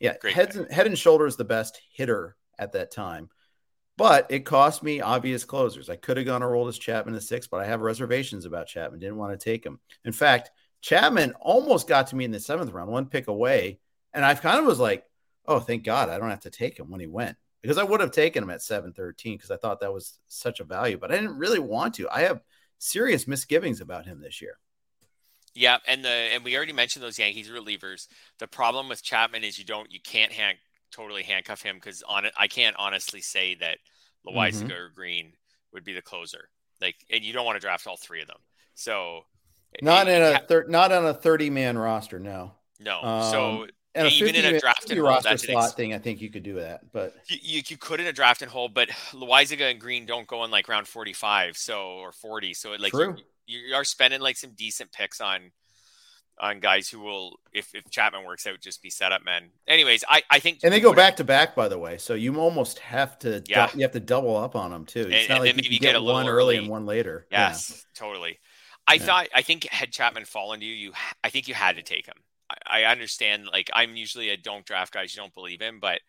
Yeah, 0.05 0.17
head 0.31 0.55
and, 0.55 0.71
head 0.71 0.87
and 0.87 0.99
shoulders 0.99 1.37
the 1.37 1.47
best 1.47 1.81
hitter 1.90 2.37
at 2.59 2.73
that 2.73 2.90
time. 2.90 3.31
But 3.97 4.27
it 4.29 4.45
cost 4.45 4.83
me 4.83 5.01
obvious 5.01 5.47
closers. 5.47 5.88
I 5.88 5.97
could 5.97 6.19
have 6.19 6.27
gone 6.27 6.43
Aroldis 6.43 6.79
Chapman 6.79 7.14
to 7.14 7.23
six, 7.23 7.47
but 7.47 7.61
I 7.61 7.64
have 7.64 7.81
reservations 7.81 8.45
about 8.45 8.67
Chapman. 8.67 9.01
Didn't 9.01 9.17
want 9.17 9.33
to 9.33 9.43
take 9.43 9.64
him. 9.64 9.81
In 10.05 10.12
fact, 10.12 10.51
Chapman 10.83 11.33
almost 11.40 11.88
got 11.88 12.09
to 12.09 12.17
me 12.17 12.27
in 12.27 12.33
the 12.33 12.38
seventh 12.38 12.71
round, 12.71 12.90
one 12.90 13.07
pick 13.07 13.29
away. 13.29 13.79
And 14.12 14.27
I 14.27 14.35
kind 14.35 14.59
of 14.59 14.67
was 14.67 14.79
like, 14.79 15.05
oh, 15.47 15.59
thank 15.59 15.85
God 15.85 16.11
I 16.11 16.19
don't 16.19 16.29
have 16.29 16.40
to 16.40 16.51
take 16.51 16.79
him 16.79 16.90
when 16.90 17.01
he 17.01 17.07
went 17.07 17.38
because 17.62 17.79
I 17.79 17.85
would 17.85 18.03
have 18.03 18.11
taken 18.11 18.43
him 18.43 18.51
at 18.51 18.61
713 18.61 19.38
because 19.38 19.51
I 19.51 19.57
thought 19.57 19.81
that 19.81 19.95
was 19.95 20.19
such 20.27 20.61
a 20.61 20.64
value, 20.64 20.99
but 20.99 21.12
I 21.12 21.14
didn't 21.14 21.38
really 21.38 21.61
want 21.61 21.95
to. 21.95 22.11
I 22.11 22.25
have 22.25 22.43
serious 22.79 23.27
misgivings 23.27 23.81
about 23.81 24.05
him 24.05 24.21
this 24.21 24.43
year. 24.43 24.59
Yeah, 25.55 25.79
and 25.87 26.05
the 26.05 26.09
and 26.09 26.45
we 26.45 26.57
already 26.57 26.73
mentioned 26.73 27.05
those 27.05 27.19
Yankees 27.19 27.49
relievers. 27.49 28.09
The 28.38 28.49
problem 28.49 28.88
with 28.88 29.03
Chapman 29.03 29.45
is 29.45 29.59
you 29.59 29.64
don't 29.64 29.90
you 29.93 30.01
can't 30.03 30.33
hand, 30.33 30.59
totally 30.90 31.23
handcuff 31.23 31.62
him 31.62 31.77
because 31.77 32.03
on 32.09 32.25
it 32.25 32.33
I 32.37 32.49
can't 32.49 32.75
honestly 32.79 33.21
say 33.21 33.55
that 33.57 33.79
Loaisiga 34.27 34.64
mm-hmm. 34.64 34.73
or 34.73 34.88
Green 34.95 35.33
would 35.73 35.85
be 35.85 35.93
the 35.93 36.03
closer. 36.03 36.49
Like, 36.81 36.97
and 37.11 37.23
you 37.23 37.33
don't 37.33 37.45
want 37.45 37.57
to 37.57 37.61
draft 37.61 37.87
all 37.87 37.97
three 37.97 38.21
of 38.21 38.27
them. 38.27 38.40
So 38.75 39.25
not 39.81 40.09
in 40.09 40.23
a 40.23 40.40
thir- 40.40 40.67
not 40.69 40.93
on 40.93 41.07
a 41.07 41.14
thirty 41.14 41.51
man 41.51 41.79
roster. 41.79 42.19
No, 42.19 42.53
no. 42.81 43.01
Um, 43.03 43.31
so 43.31 43.67
and 43.95 44.12
even 44.12 44.35
in 44.35 44.57
a 44.57 44.61
draft 44.61 44.90
and 44.90 44.99
hold, 44.99 45.09
roster 45.09 45.38
slot 45.38 45.64
ex- 45.64 45.75
thing, 45.75 45.95
I 45.95 45.99
think 45.99 46.21
you 46.21 46.31
could 46.31 46.43
do 46.43 46.55
that. 46.55 46.93
But 46.93 47.14
you, 47.29 47.62
you, 47.67 47.77
could 47.77 48.01
in 48.01 48.07
a 48.07 48.12
draft 48.12 48.43
and 48.43 48.51
hold, 48.51 48.75
but 48.75 48.88
Loaisiga 49.12 49.71
and 49.71 49.81
Green 49.81 50.05
don't 50.05 50.27
go 50.27 50.45
in 50.45 50.51
like 50.51 50.69
round 50.69 50.88
forty 50.88 51.12
five, 51.12 51.57
so 51.57 51.99
or 51.99 52.12
forty. 52.12 52.55
So 52.55 52.73
it 52.73 52.81
like 52.81 52.93
True. 52.93 53.14
You, 53.17 53.25
you 53.46 53.74
are 53.74 53.85
spending 53.85 54.20
like 54.20 54.37
some 54.37 54.52
decent 54.57 54.92
picks 54.92 55.20
on 55.20 55.52
on 56.38 56.59
guys 56.59 56.88
who 56.88 57.00
will, 57.00 57.38
if, 57.52 57.72
if 57.74 57.88
Chapman 57.90 58.24
works 58.24 58.46
out, 58.46 58.61
just 58.61 58.83
be 58.83 58.90
setup 58.90 59.24
men. 59.24 59.50
Anyways, 59.68 60.02
I, 60.09 60.22
I 60.30 60.40
think, 60.40 60.61
and 60.64 60.72
they 60.72 60.80
go 60.80 60.92
back 60.92 61.16
to 61.16 61.24
back, 61.24 61.54
by 61.54 61.68
the 61.68 61.78
way. 61.78 61.96
So 61.96 62.14
you 62.14 62.40
almost 62.40 62.80
have 62.80 63.18
to, 63.20 63.42
yeah, 63.46 63.70
you 63.74 63.83
have 63.83 63.92
to 63.92 64.00
double 64.00 64.37
up 64.37 64.57
on 64.57 64.72
them 64.72 64.85
too. 64.85 65.07
It's 65.09 65.28
and, 65.28 65.28
not 65.28 65.40
like 65.42 65.54
you 65.70 65.78
get, 65.78 65.92
get 65.92 66.02
one 66.02 66.28
early 66.28 66.57
and 66.57 66.68
one 66.68 66.87
later. 66.87 67.26
Yes, 67.30 67.70
yeah. 67.70 67.76
totally. 68.07 68.40
I 68.87 68.94
yeah. 68.94 69.04
thought, 69.04 69.28
I 69.35 69.42
think 69.42 69.68
had 69.70 69.92
Chapman 69.92 70.24
fallen 70.24 70.61
to 70.61 70.66
you, 70.66 70.74
you, 70.74 70.92
I 71.22 71.30
think 71.30 71.46
you 71.46 71.54
had 71.54 71.76
to 71.76 71.83
take 71.83 72.07
him. 72.07 72.16
I, 72.50 72.83
I 72.83 72.90
understand. 72.90 73.46
Like 73.52 73.70
I'm 73.72 73.96
usually 73.96 74.30
a 74.30 74.37
don't 74.37 74.66
draft 74.66 74.92
guys 74.92 75.14
you 75.14 75.22
don't 75.22 75.35
believe 75.35 75.62
in, 75.62 75.78
but 75.78 76.00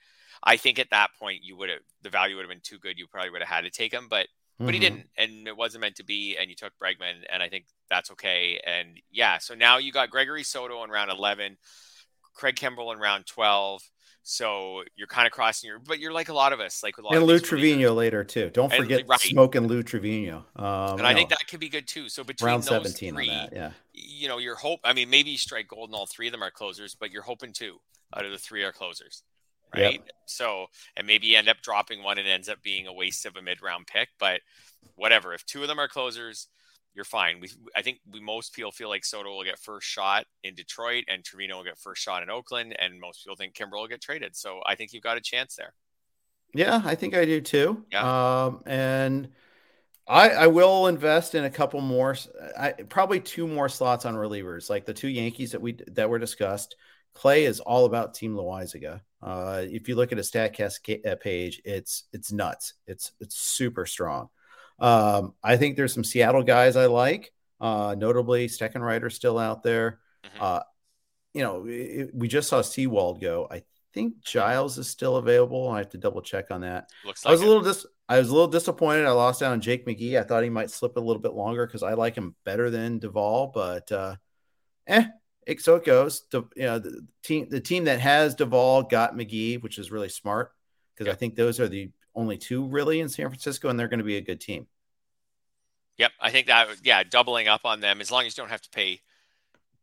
I 0.43 0.57
think 0.57 0.79
at 0.79 0.89
that 0.89 1.11
point 1.19 1.43
you 1.43 1.55
would 1.57 1.69
have 1.69 1.79
the 2.01 2.09
value 2.09 2.35
would 2.35 2.43
have 2.43 2.49
been 2.49 2.61
too 2.61 2.79
good. 2.79 2.97
You 2.97 3.07
probably 3.07 3.29
would 3.29 3.41
have 3.41 3.49
had 3.49 3.61
to 3.61 3.69
take 3.69 3.93
him, 3.93 4.07
but 4.09 4.27
but 4.57 4.65
mm-hmm. 4.65 4.73
he 4.73 4.79
didn't, 4.79 5.09
and 5.17 5.47
it 5.47 5.57
wasn't 5.57 5.81
meant 5.81 5.95
to 5.97 6.03
be. 6.03 6.37
And 6.37 6.49
you 6.49 6.55
took 6.55 6.73
Bregman, 6.81 7.23
and 7.31 7.43
I 7.43 7.49
think 7.49 7.65
that's 7.89 8.11
okay. 8.11 8.61
And 8.65 8.99
yeah, 9.11 9.37
so 9.37 9.53
now 9.53 9.77
you 9.77 9.91
got 9.91 10.09
Gregory 10.09 10.43
Soto 10.43 10.83
in 10.83 10.89
round 10.89 11.11
eleven, 11.11 11.57
Craig 12.33 12.55
Kimbrel 12.55 12.93
in 12.93 12.99
round 12.99 13.25
twelve. 13.25 13.81
So 14.27 14.81
you're 14.95 15.07
kind 15.07 15.27
of 15.27 15.33
crossing 15.33 15.67
your, 15.67 15.77
but 15.77 15.99
you're 15.99 16.11
like 16.11 16.29
a 16.29 16.33
lot 16.33 16.51
of 16.51 16.59
us, 16.59 16.81
like 16.81 16.97
with 16.97 17.05
a 17.05 17.07
lot 17.09 17.15
and 17.15 17.25
Lou 17.25 17.37
Trivino 17.37 17.95
later 17.95 18.23
too. 18.23 18.49
Don't 18.49 18.73
and, 18.73 18.81
forget 18.81 19.07
right. 19.07 19.19
smoking 19.19 19.67
Lou 19.67 19.83
Trivino. 19.83 20.37
Um, 20.55 20.97
and 20.97 21.01
I 21.05 21.11
know, 21.11 21.17
think 21.17 21.29
that 21.29 21.47
could 21.47 21.59
be 21.59 21.69
good 21.69 21.87
too. 21.87 22.09
So 22.09 22.23
between 22.23 22.47
round 22.47 22.63
those 22.63 22.97
17 22.97 23.13
three, 23.13 23.29
that, 23.29 23.53
yeah, 23.53 23.71
you 23.93 24.27
know, 24.27 24.39
your 24.39 24.55
hope. 24.55 24.79
I 24.83 24.93
mean, 24.93 25.11
maybe 25.11 25.29
you 25.29 25.37
strike 25.37 25.67
gold 25.67 25.89
and 25.89 25.95
all 25.95 26.07
three 26.07 26.27
of 26.27 26.31
them 26.31 26.41
are 26.41 26.49
closers, 26.49 26.95
but 26.95 27.11
you're 27.11 27.21
hoping 27.21 27.53
two 27.53 27.77
out 28.15 28.25
of 28.25 28.31
the 28.31 28.39
three 28.39 28.63
are 28.63 28.71
closers 28.71 29.21
right? 29.77 29.93
Yep. 29.93 30.09
So, 30.25 30.67
and 30.95 31.05
maybe 31.05 31.27
you 31.27 31.37
end 31.37 31.49
up 31.49 31.61
dropping 31.61 32.03
one 32.03 32.17
and 32.17 32.27
ends 32.27 32.49
up 32.49 32.61
being 32.61 32.87
a 32.87 32.93
waste 32.93 33.25
of 33.25 33.35
a 33.35 33.41
mid 33.41 33.61
round 33.61 33.87
pick, 33.87 34.09
but 34.19 34.41
whatever. 34.95 35.33
If 35.33 35.45
two 35.45 35.61
of 35.61 35.67
them 35.67 35.79
are 35.79 35.87
closers, 35.87 36.47
you're 36.93 37.05
fine. 37.05 37.39
We, 37.41 37.49
I 37.75 37.81
think 37.81 37.99
we 38.11 38.21
most 38.21 38.53
people 38.53 38.71
feel 38.71 38.89
like 38.89 39.03
Soto 39.03 39.29
will 39.29 39.43
get 39.43 39.59
first 39.59 39.87
shot 39.87 40.25
in 40.43 40.55
Detroit 40.55 41.03
and 41.07 41.23
Trivino 41.23 41.57
will 41.57 41.63
get 41.63 41.77
first 41.77 42.01
shot 42.01 42.23
in 42.23 42.29
Oakland, 42.29 42.75
and 42.79 42.99
most 42.99 43.23
people 43.23 43.35
think 43.35 43.53
Kimbrel 43.53 43.81
will 43.81 43.87
get 43.87 44.01
traded. 44.01 44.35
So 44.35 44.61
I 44.65 44.75
think 44.75 44.93
you've 44.93 45.03
got 45.03 45.17
a 45.17 45.21
chance 45.21 45.55
there. 45.55 45.73
Yeah, 46.53 46.81
I 46.85 46.95
think 46.95 47.15
I 47.15 47.25
do 47.25 47.41
too. 47.41 47.83
Yeah. 47.91 48.45
Um, 48.45 48.63
and 48.65 49.29
I, 50.07 50.29
I 50.29 50.47
will 50.47 50.87
invest 50.87 51.35
in 51.35 51.43
a 51.43 51.49
couple 51.49 51.81
more, 51.81 52.15
I, 52.57 52.71
probably 52.71 53.19
two 53.19 53.47
more 53.47 53.67
slots 53.67 54.05
on 54.05 54.15
relievers, 54.15 54.69
like 54.69 54.85
the 54.85 54.93
two 54.93 55.09
Yankees 55.09 55.51
that 55.51 55.61
we 55.61 55.77
that 55.87 56.09
were 56.09 56.19
discussed. 56.19 56.75
Clay 57.13 57.45
is 57.45 57.59
all 57.59 57.85
about 57.85 58.13
Team 58.13 58.35
Loaisiga. 58.35 59.01
Uh, 59.25 59.63
if 59.63 59.89
you 59.89 59.95
look 59.95 60.11
at 60.11 60.19
a 60.19 60.21
Statcast 60.21 61.03
uh, 61.03 61.15
page, 61.15 61.59
it's 61.65 62.03
it's 62.13 62.31
nuts. 62.31 62.75
It's 62.85 63.11
it's 63.19 63.35
super 63.35 63.87
strong. 63.87 64.29
Um, 64.77 65.33
I 65.43 65.57
think 65.57 65.75
there's 65.75 65.95
some 65.95 66.03
Seattle 66.03 66.43
guys 66.43 66.75
I 66.75 66.85
like, 66.85 67.33
uh, 67.59 67.95
notably 67.97 68.47
Steckenrider 68.47 69.11
still 69.11 69.39
out 69.39 69.63
there. 69.63 69.99
Mm-hmm. 70.23 70.43
Uh, 70.43 70.59
you 71.33 71.41
know, 71.41 71.65
it, 71.67 72.11
we 72.13 72.27
just 72.27 72.49
saw 72.49 72.61
Sewald 72.61 73.19
go. 73.19 73.47
I 73.49 73.63
think 73.95 74.21
Giles 74.23 74.77
is 74.77 74.87
still 74.87 75.15
available. 75.15 75.69
I 75.69 75.79
have 75.79 75.89
to 75.89 75.97
double 75.97 76.21
check 76.21 76.51
on 76.51 76.61
that. 76.61 76.91
Looks 77.03 77.25
like 77.25 77.29
I 77.29 77.33
was 77.33 77.41
it. 77.41 77.45
a 77.45 77.47
little 77.47 77.63
dis- 77.63 77.87
I 78.07 78.19
was 78.19 78.29
a 78.29 78.33
little 78.33 78.47
disappointed. 78.47 79.05
I 79.05 79.11
lost 79.11 79.41
out 79.41 79.53
on 79.53 79.61
Jake 79.61 79.87
McGee. 79.87 80.19
I 80.19 80.23
thought 80.23 80.43
he 80.43 80.51
might 80.51 80.69
slip 80.69 80.97
a 80.97 81.01
little 81.01 81.21
bit 81.21 81.33
longer 81.33 81.65
because 81.65 81.81
I 81.81 81.95
like 81.95 82.13
him 82.13 82.35
better 82.43 82.69
than 82.69 82.99
Doval, 82.99 83.51
but 83.51 83.91
uh, 83.91 84.17
eh, 84.85 85.05
it, 85.45 85.61
so 85.61 85.75
it 85.75 85.85
goes. 85.85 86.21
To, 86.31 86.47
you 86.55 86.63
know, 86.63 86.79
the 86.79 87.05
team 87.23 87.47
the 87.49 87.59
team 87.59 87.85
that 87.85 87.99
has 87.99 88.35
Doval 88.35 88.89
got 88.89 89.15
McGee, 89.15 89.61
which 89.61 89.77
is 89.77 89.91
really 89.91 90.09
smart 90.09 90.51
because. 90.95 91.11
I 91.11 91.15
think 91.15 91.35
those 91.35 91.59
are 91.59 91.67
the 91.67 91.91
only 92.15 92.37
two 92.37 92.65
really 92.67 92.99
in 92.99 93.09
San 93.09 93.27
Francisco, 93.27 93.69
and 93.69 93.79
they're 93.79 93.87
going 93.87 93.99
to 93.99 94.05
be 94.05 94.17
a 94.17 94.21
good 94.21 94.41
team. 94.41 94.67
Yep, 95.97 96.11
I 96.19 96.31
think 96.31 96.47
that 96.47 96.67
yeah, 96.83 97.03
doubling 97.03 97.47
up 97.47 97.61
on 97.63 97.79
them 97.79 98.01
as 98.01 98.11
long 98.11 98.25
as 98.25 98.35
you 98.35 98.41
don't 98.41 98.49
have 98.49 98.61
to 98.61 98.69
pay 98.69 99.01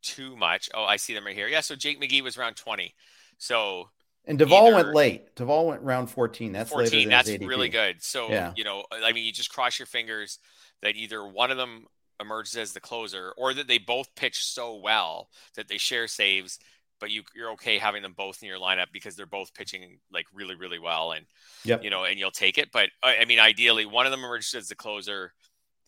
too 0.03 0.36
much. 0.36 0.68
Oh, 0.74 0.84
I 0.84 0.97
see 0.97 1.14
them 1.14 1.24
right 1.24 1.34
here. 1.34 1.49
Yeah, 1.49 1.61
so 1.61 1.74
Jake 1.74 2.01
McGee 2.01 2.22
was 2.22 2.36
around 2.36 2.57
twenty. 2.57 2.95
So 3.39 3.89
and 4.26 4.39
Doval 4.39 4.68
either, 4.68 4.74
went 4.74 4.95
late. 4.95 5.34
Doval 5.36 5.66
went 5.66 5.82
round 5.82 6.11
fourteen. 6.11 6.53
That's 6.53 6.70
14, 6.70 7.09
That's 7.09 7.28
really 7.41 7.68
good. 7.68 8.03
So 8.03 8.28
yeah. 8.28 8.53
you 8.57 8.64
know, 8.64 8.84
I 8.93 9.12
mean, 9.12 9.24
you 9.24 9.32
just 9.32 9.53
cross 9.53 9.78
your 9.78 9.86
fingers 9.86 10.39
that 10.82 10.97
either 10.97 11.26
one 11.26 11.51
of 11.51 11.57
them 11.57 11.86
emerges 12.23 12.57
as 12.57 12.73
the 12.73 12.81
closer, 12.81 13.33
or 13.37 13.53
that 13.53 13.68
they 13.68 13.79
both 13.79 14.14
pitch 14.14 14.45
so 14.45 14.77
well 14.77 15.29
that 15.57 15.68
they 15.68 15.79
share 15.79 16.09
saves, 16.09 16.59
but 17.01 17.11
you 17.11 17.23
you're 17.35 17.53
okay 17.53 17.79
having 17.79 18.03
them 18.03 18.14
both 18.16 18.43
in 18.43 18.49
your 18.49 18.59
lineup 18.59 18.87
because 18.93 19.16
they're 19.16 19.27
both 19.27 19.53
pitching 19.55 19.99
like 20.12 20.27
really 20.33 20.55
really 20.55 20.79
well, 20.79 21.12
and 21.12 21.27
yep. 21.64 21.85
you 21.85 21.91
know, 21.91 22.05
and 22.05 22.18
you'll 22.18 22.31
take 22.31 22.59
it. 22.59 22.70
But 22.73 22.89
I 23.03 23.25
mean, 23.27 23.39
ideally, 23.39 23.85
one 23.85 24.07
of 24.07 24.12
them 24.12 24.25
emerges 24.25 24.55
as 24.55 24.68
the 24.68 24.75
closer. 24.75 25.33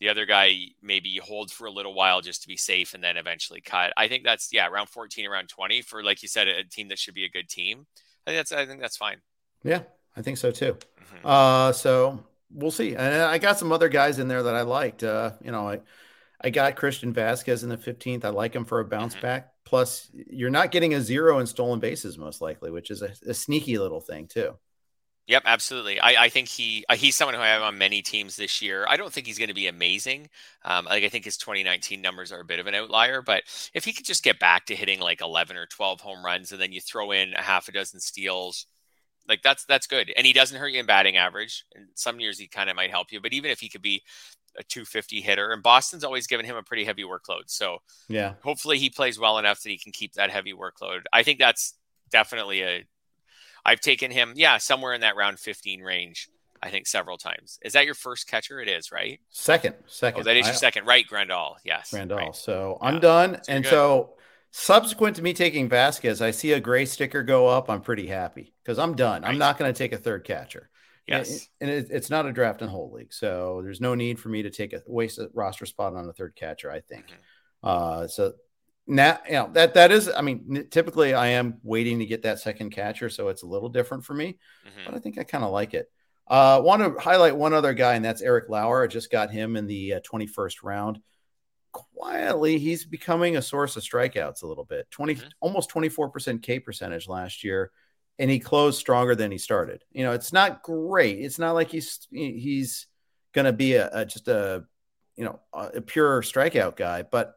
The 0.01 0.09
other 0.09 0.25
guy 0.25 0.57
maybe 0.83 1.07
you 1.07 1.21
hold 1.21 1.51
for 1.51 1.67
a 1.67 1.71
little 1.71 1.93
while 1.93 2.19
just 2.19 2.41
to 2.41 2.49
be 2.49 2.57
safe 2.57 2.93
and 2.93 3.01
then 3.01 3.15
eventually 3.15 3.61
cut. 3.61 3.93
I 3.95 4.09
think 4.09 4.25
that's 4.25 4.49
yeah, 4.51 4.67
around 4.67 4.89
14, 4.89 5.25
around 5.25 5.47
20 5.47 5.83
for 5.83 6.03
like 6.03 6.21
you 6.21 6.27
said, 6.27 6.49
a 6.49 6.65
team 6.65 6.89
that 6.89 6.99
should 6.99 7.13
be 7.13 7.23
a 7.23 7.29
good 7.29 7.47
team. 7.47 7.87
I 8.27 8.31
think 8.31 8.39
that's 8.39 8.51
I 8.51 8.65
think 8.65 8.81
that's 8.81 8.97
fine. 8.97 9.21
Yeah, 9.63 9.83
I 10.17 10.21
think 10.21 10.37
so 10.37 10.51
too. 10.51 10.73
Mm-hmm. 10.73 11.25
Uh, 11.25 11.71
so 11.71 12.23
we'll 12.51 12.71
see. 12.71 12.95
And 12.95 13.15
I 13.21 13.37
got 13.37 13.57
some 13.57 13.71
other 13.71 13.89
guys 13.89 14.19
in 14.19 14.27
there 14.27 14.43
that 14.43 14.55
I 14.55 14.61
liked. 14.61 15.03
Uh, 15.03 15.31
you 15.43 15.51
know, 15.51 15.69
I 15.69 15.79
I 16.45 16.51
got 16.51 16.75
Christian 16.75 17.11
Vázquez 17.11 17.63
in 17.63 17.69
the 17.69 17.77
15th. 17.77 18.23
I 18.23 18.29
like 18.29 18.55
him 18.55 18.65
for 18.65 18.79
a 18.79 18.85
bounce 18.85 19.15
mm-hmm. 19.15 19.23
back. 19.23 19.53
Plus, 19.65 20.11
you're 20.13 20.51
not 20.51 20.69
getting 20.69 20.93
a 20.93 21.01
zero 21.01 21.39
in 21.39 21.47
stolen 21.47 21.79
bases 21.79 22.19
most 22.19 22.39
likely, 22.39 22.69
which 22.69 22.91
is 22.91 23.01
a, 23.01 23.11
a 23.27 23.33
sneaky 23.33 23.79
little 23.79 23.99
thing 23.99 24.27
too. 24.27 24.53
Yep, 25.25 25.41
absolutely. 25.45 25.99
I, 25.99 26.25
I 26.25 26.29
think 26.29 26.47
he 26.47 26.85
uh, 26.87 26.95
he's 26.95 27.15
someone 27.15 27.33
who 27.33 27.41
I 27.41 27.47
have 27.47 27.63
on 27.63 27.79
many 27.79 28.03
teams 28.03 28.35
this 28.35 28.61
year. 28.61 28.85
I 28.87 28.95
don't 28.95 29.11
think 29.11 29.25
he's 29.25 29.39
going 29.39 29.47
to 29.47 29.55
be 29.55 29.65
amazing. 29.65 30.29
Um, 30.63 30.85
like 30.85 31.03
I 31.03 31.09
think 31.09 31.25
his 31.25 31.37
2019 31.37 31.99
numbers 31.99 32.31
are 32.31 32.41
a 32.41 32.45
bit 32.45 32.59
of 32.59 32.67
an 32.67 32.75
outlier, 32.75 33.23
but 33.23 33.41
if 33.73 33.83
he 33.83 33.91
could 33.91 34.05
just 34.05 34.23
get 34.23 34.37
back 34.37 34.67
to 34.67 34.75
hitting 34.75 34.99
like 34.99 35.21
11 35.21 35.57
or 35.57 35.65
12 35.65 35.99
home 35.99 36.23
runs, 36.23 36.51
and 36.51 36.61
then 36.61 36.71
you 36.71 36.79
throw 36.79 37.09
in 37.09 37.33
a 37.33 37.41
half 37.41 37.67
a 37.67 37.71
dozen 37.71 37.99
steals, 37.99 38.67
like 39.27 39.41
that's 39.41 39.65
that's 39.65 39.87
good. 39.87 40.11
And 40.15 40.25
he 40.25 40.33
doesn't 40.33 40.57
hurt 40.57 40.71
you 40.71 40.79
in 40.79 40.85
batting 40.85 41.17
average. 41.17 41.65
And 41.75 41.87
some 41.95 42.19
years 42.19 42.39
he 42.39 42.47
kind 42.47 42.69
of 42.69 42.75
might 42.75 42.91
help 42.91 43.11
you, 43.11 43.21
but 43.21 43.33
even 43.33 43.51
if 43.51 43.59
he 43.59 43.69
could 43.69 43.81
be 43.81 44.03
a 44.57 44.63
250 44.63 45.21
hitter, 45.21 45.51
and 45.51 45.61
Boston's 45.61 46.03
always 46.03 46.27
given 46.27 46.45
him 46.45 46.55
a 46.55 46.63
pretty 46.63 46.85
heavy 46.85 47.03
workload, 47.03 47.43
so 47.47 47.79
yeah, 48.07 48.35
hopefully 48.43 48.77
he 48.77 48.89
plays 48.89 49.19
well 49.19 49.37
enough 49.37 49.61
that 49.63 49.69
he 49.69 49.77
can 49.77 49.91
keep 49.91 50.13
that 50.13 50.29
heavy 50.29 50.53
workload. 50.53 51.01
I 51.11 51.23
think 51.23 51.39
that's 51.39 51.75
definitely 52.09 52.61
a 52.63 52.85
I've 53.65 53.81
taken 53.81 54.11
him, 54.11 54.33
yeah, 54.35 54.57
somewhere 54.57 54.93
in 54.93 55.01
that 55.01 55.15
round 55.15 55.39
15 55.39 55.81
range. 55.81 56.29
I 56.63 56.69
think 56.71 56.87
several 56.87 57.17
times. 57.17 57.59
Is 57.61 57.73
that 57.73 57.85
your 57.85 57.93
first 57.93 58.27
catcher? 58.27 58.59
It 58.59 58.67
is, 58.67 58.91
right? 58.91 59.19
Second, 59.29 59.75
second. 59.85 60.21
Oh, 60.21 60.23
that 60.23 60.35
is 60.35 60.47
your 60.47 60.53
I, 60.53 60.57
second, 60.57 60.85
right? 60.87 61.05
Grandal, 61.07 61.55
yes. 61.63 61.91
Grandal. 61.93 62.17
Right. 62.17 62.35
So 62.35 62.79
I'm 62.81 62.99
done. 62.99 63.39
So 63.43 63.53
and 63.53 63.63
good. 63.63 63.69
so 63.69 64.13
subsequent 64.57 65.17
to 65.17 65.21
me 65.21 65.33
taking 65.33 65.69
Vázquez, 65.69 66.21
I 66.21 66.31
see 66.31 66.53
a 66.53 66.59
gray 66.61 66.85
sticker 66.85 67.23
go 67.23 67.47
up. 67.47 67.69
I'm 67.69 67.81
pretty 67.81 68.07
happy 68.07 68.53
because 68.63 68.79
I'm 68.79 68.95
done. 68.95 69.21
Right. 69.21 69.29
I'm 69.29 69.37
not 69.37 69.57
going 69.57 69.71
to 69.71 69.77
take 69.77 69.91
a 69.91 69.97
third 69.97 70.23
catcher. 70.23 70.69
Yes, 71.07 71.49
and 71.61 71.69
it, 71.69 71.87
it's 71.91 72.09
not 72.09 72.25
a 72.25 72.31
draft 72.31 72.63
and 72.63 72.71
hold 72.71 72.93
league, 72.93 73.13
so 73.13 73.61
there's 73.63 73.79
no 73.79 73.93
need 73.93 74.19
for 74.19 74.29
me 74.29 74.41
to 74.41 74.49
take 74.49 74.73
a 74.73 74.81
waste 74.87 75.19
a 75.19 75.29
roster 75.35 75.67
spot 75.67 75.93
on 75.93 76.09
a 76.09 76.13
third 76.13 76.35
catcher. 76.35 76.71
I 76.71 76.79
think. 76.79 77.05
Mm-hmm. 77.05 77.67
Uh, 77.67 78.07
so 78.07 78.33
now 78.87 79.19
you 79.25 79.33
know 79.33 79.49
that 79.53 79.73
that 79.73 79.91
is 79.91 80.11
i 80.15 80.21
mean 80.21 80.67
typically 80.69 81.15
i 81.15 81.25
am 81.25 81.57
waiting 81.63 81.97
to 81.97 82.05
get 82.05 82.21
that 82.21 82.39
second 82.39 82.69
catcher 82.69 83.09
so 83.09 83.29
it's 83.29 83.41
a 83.41 83.47
little 83.47 83.69
different 83.69 84.05
for 84.05 84.13
me 84.13 84.37
mm-hmm. 84.63 84.85
but 84.85 84.93
i 84.93 84.99
think 84.99 85.17
i 85.17 85.23
kind 85.23 85.43
of 85.43 85.51
like 85.51 85.73
it 85.73 85.89
uh 86.27 86.61
want 86.63 86.83
to 86.83 87.01
highlight 87.01 87.35
one 87.35 87.51
other 87.51 87.73
guy 87.73 87.95
and 87.95 88.05
that's 88.05 88.21
eric 88.21 88.47
lauer 88.47 88.83
i 88.83 88.87
just 88.87 89.11
got 89.11 89.31
him 89.31 89.55
in 89.55 89.65
the 89.65 89.95
uh, 89.95 89.99
21st 90.01 90.57
round 90.61 90.99
quietly 91.75 92.57
he's 92.57 92.85
becoming 92.85 93.35
a 93.35 93.41
source 93.41 93.75
of 93.75 93.83
strikeouts 93.83 94.43
a 94.43 94.47
little 94.47 94.63
bit 94.63 94.89
20 94.91 95.15
mm-hmm. 95.15 95.27
almost 95.41 95.69
24% 95.69 96.41
k 96.41 96.59
percentage 96.59 97.07
last 97.07 97.43
year 97.43 97.71
and 98.17 98.31
he 98.31 98.39
closed 98.39 98.79
stronger 98.79 99.15
than 99.15 99.31
he 99.31 99.37
started 99.37 99.83
you 99.91 100.03
know 100.03 100.13
it's 100.13 100.31
not 100.31 100.63
great 100.63 101.19
it's 101.19 101.39
not 101.39 101.51
like 101.51 101.69
he's 101.69 102.07
he's 102.11 102.87
gonna 103.33 103.53
be 103.53 103.75
a, 103.75 103.89
a 103.91 104.05
just 104.05 104.27
a 104.27 104.63
you 105.15 105.25
know 105.25 105.39
a 105.53 105.81
pure 105.81 106.21
strikeout 106.21 106.75
guy 106.75 107.03
but 107.03 107.35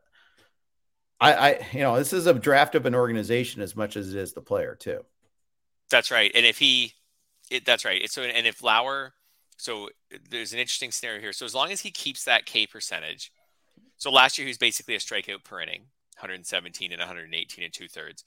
I, 1.21 1.33
I, 1.33 1.69
you 1.73 1.81
know, 1.81 1.97
this 1.97 2.13
is 2.13 2.27
a 2.27 2.35
draft 2.35 2.75
of 2.75 2.87
an 2.87 2.95
organization 2.95 3.61
as 3.63 3.75
much 3.75 3.97
as 3.97 4.15
it 4.15 4.19
is 4.19 4.33
the 4.33 4.41
player 4.41 4.77
too. 4.77 5.05
That's 5.91 6.11
right. 6.11 6.31
And 6.35 6.47
if 6.47 6.59
he, 6.59 6.93
it, 7.51 7.65
that's 7.65 7.85
right. 7.85 8.09
So, 8.11 8.23
and 8.23 8.47
if 8.47 8.63
Lauer, 8.63 9.15
so 9.57 9.89
there's 10.31 10.53
an 10.53 10.61
interesting 10.61 10.93
scenario 10.93 11.21
here. 11.21 11.33
So 11.33 11.45
as 11.45 11.55
long 11.55 11.73
as 11.73 11.81
he 11.81 11.91
keeps 11.91 12.25
that 12.25 12.47
K 12.47 12.67
percentage, 12.67 13.33
so 13.99 14.11
last 14.11 14.39
year 14.39 14.47
he 14.47 14.51
was 14.51 14.59
basically 14.59 14.95
a 14.95 14.99
strikeout 14.99 15.45
per 15.45 15.61
inning, 15.61 15.83
117 16.17 16.93
and 16.93 17.01
118 17.01 17.65
and 17.65 17.73
two 17.73 17.89
thirds. 17.89 18.25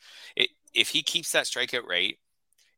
If 0.73 0.89
he 0.89 1.01
keeps 1.01 1.31
that 1.31 1.45
strikeout 1.45 1.87
rate, 1.87 2.19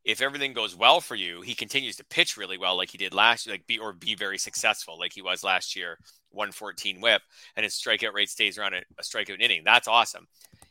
if 0.04 0.22
everything 0.22 0.54
goes 0.54 0.76
well 0.76 1.00
for 1.00 1.16
you, 1.16 1.42
he 1.42 1.56
continues 1.56 1.96
to 1.96 2.06
pitch 2.06 2.36
really 2.36 2.58
well, 2.58 2.76
like 2.76 2.92
he 2.92 2.98
did 2.98 3.14
last 3.14 3.46
year, 3.46 3.54
like 3.54 3.68
be 3.68 3.80
or 3.80 3.94
be 3.94 4.16
very 4.16 4.38
successful, 4.38 5.00
like 5.00 5.14
he 5.14 5.22
was 5.22 5.44
last 5.44 5.76
year, 5.76 5.98
114 6.32 7.00
whip, 7.00 7.22
and 7.56 7.64
his 7.64 7.74
strikeout 7.74 8.14
rate 8.14 8.30
stays 8.30 8.58
around 8.58 8.74
a, 8.74 8.82
a 9.00 9.02
strikeout 9.02 9.42
inning. 9.42 9.64
That's 9.64 9.88
awesome. 9.88 10.28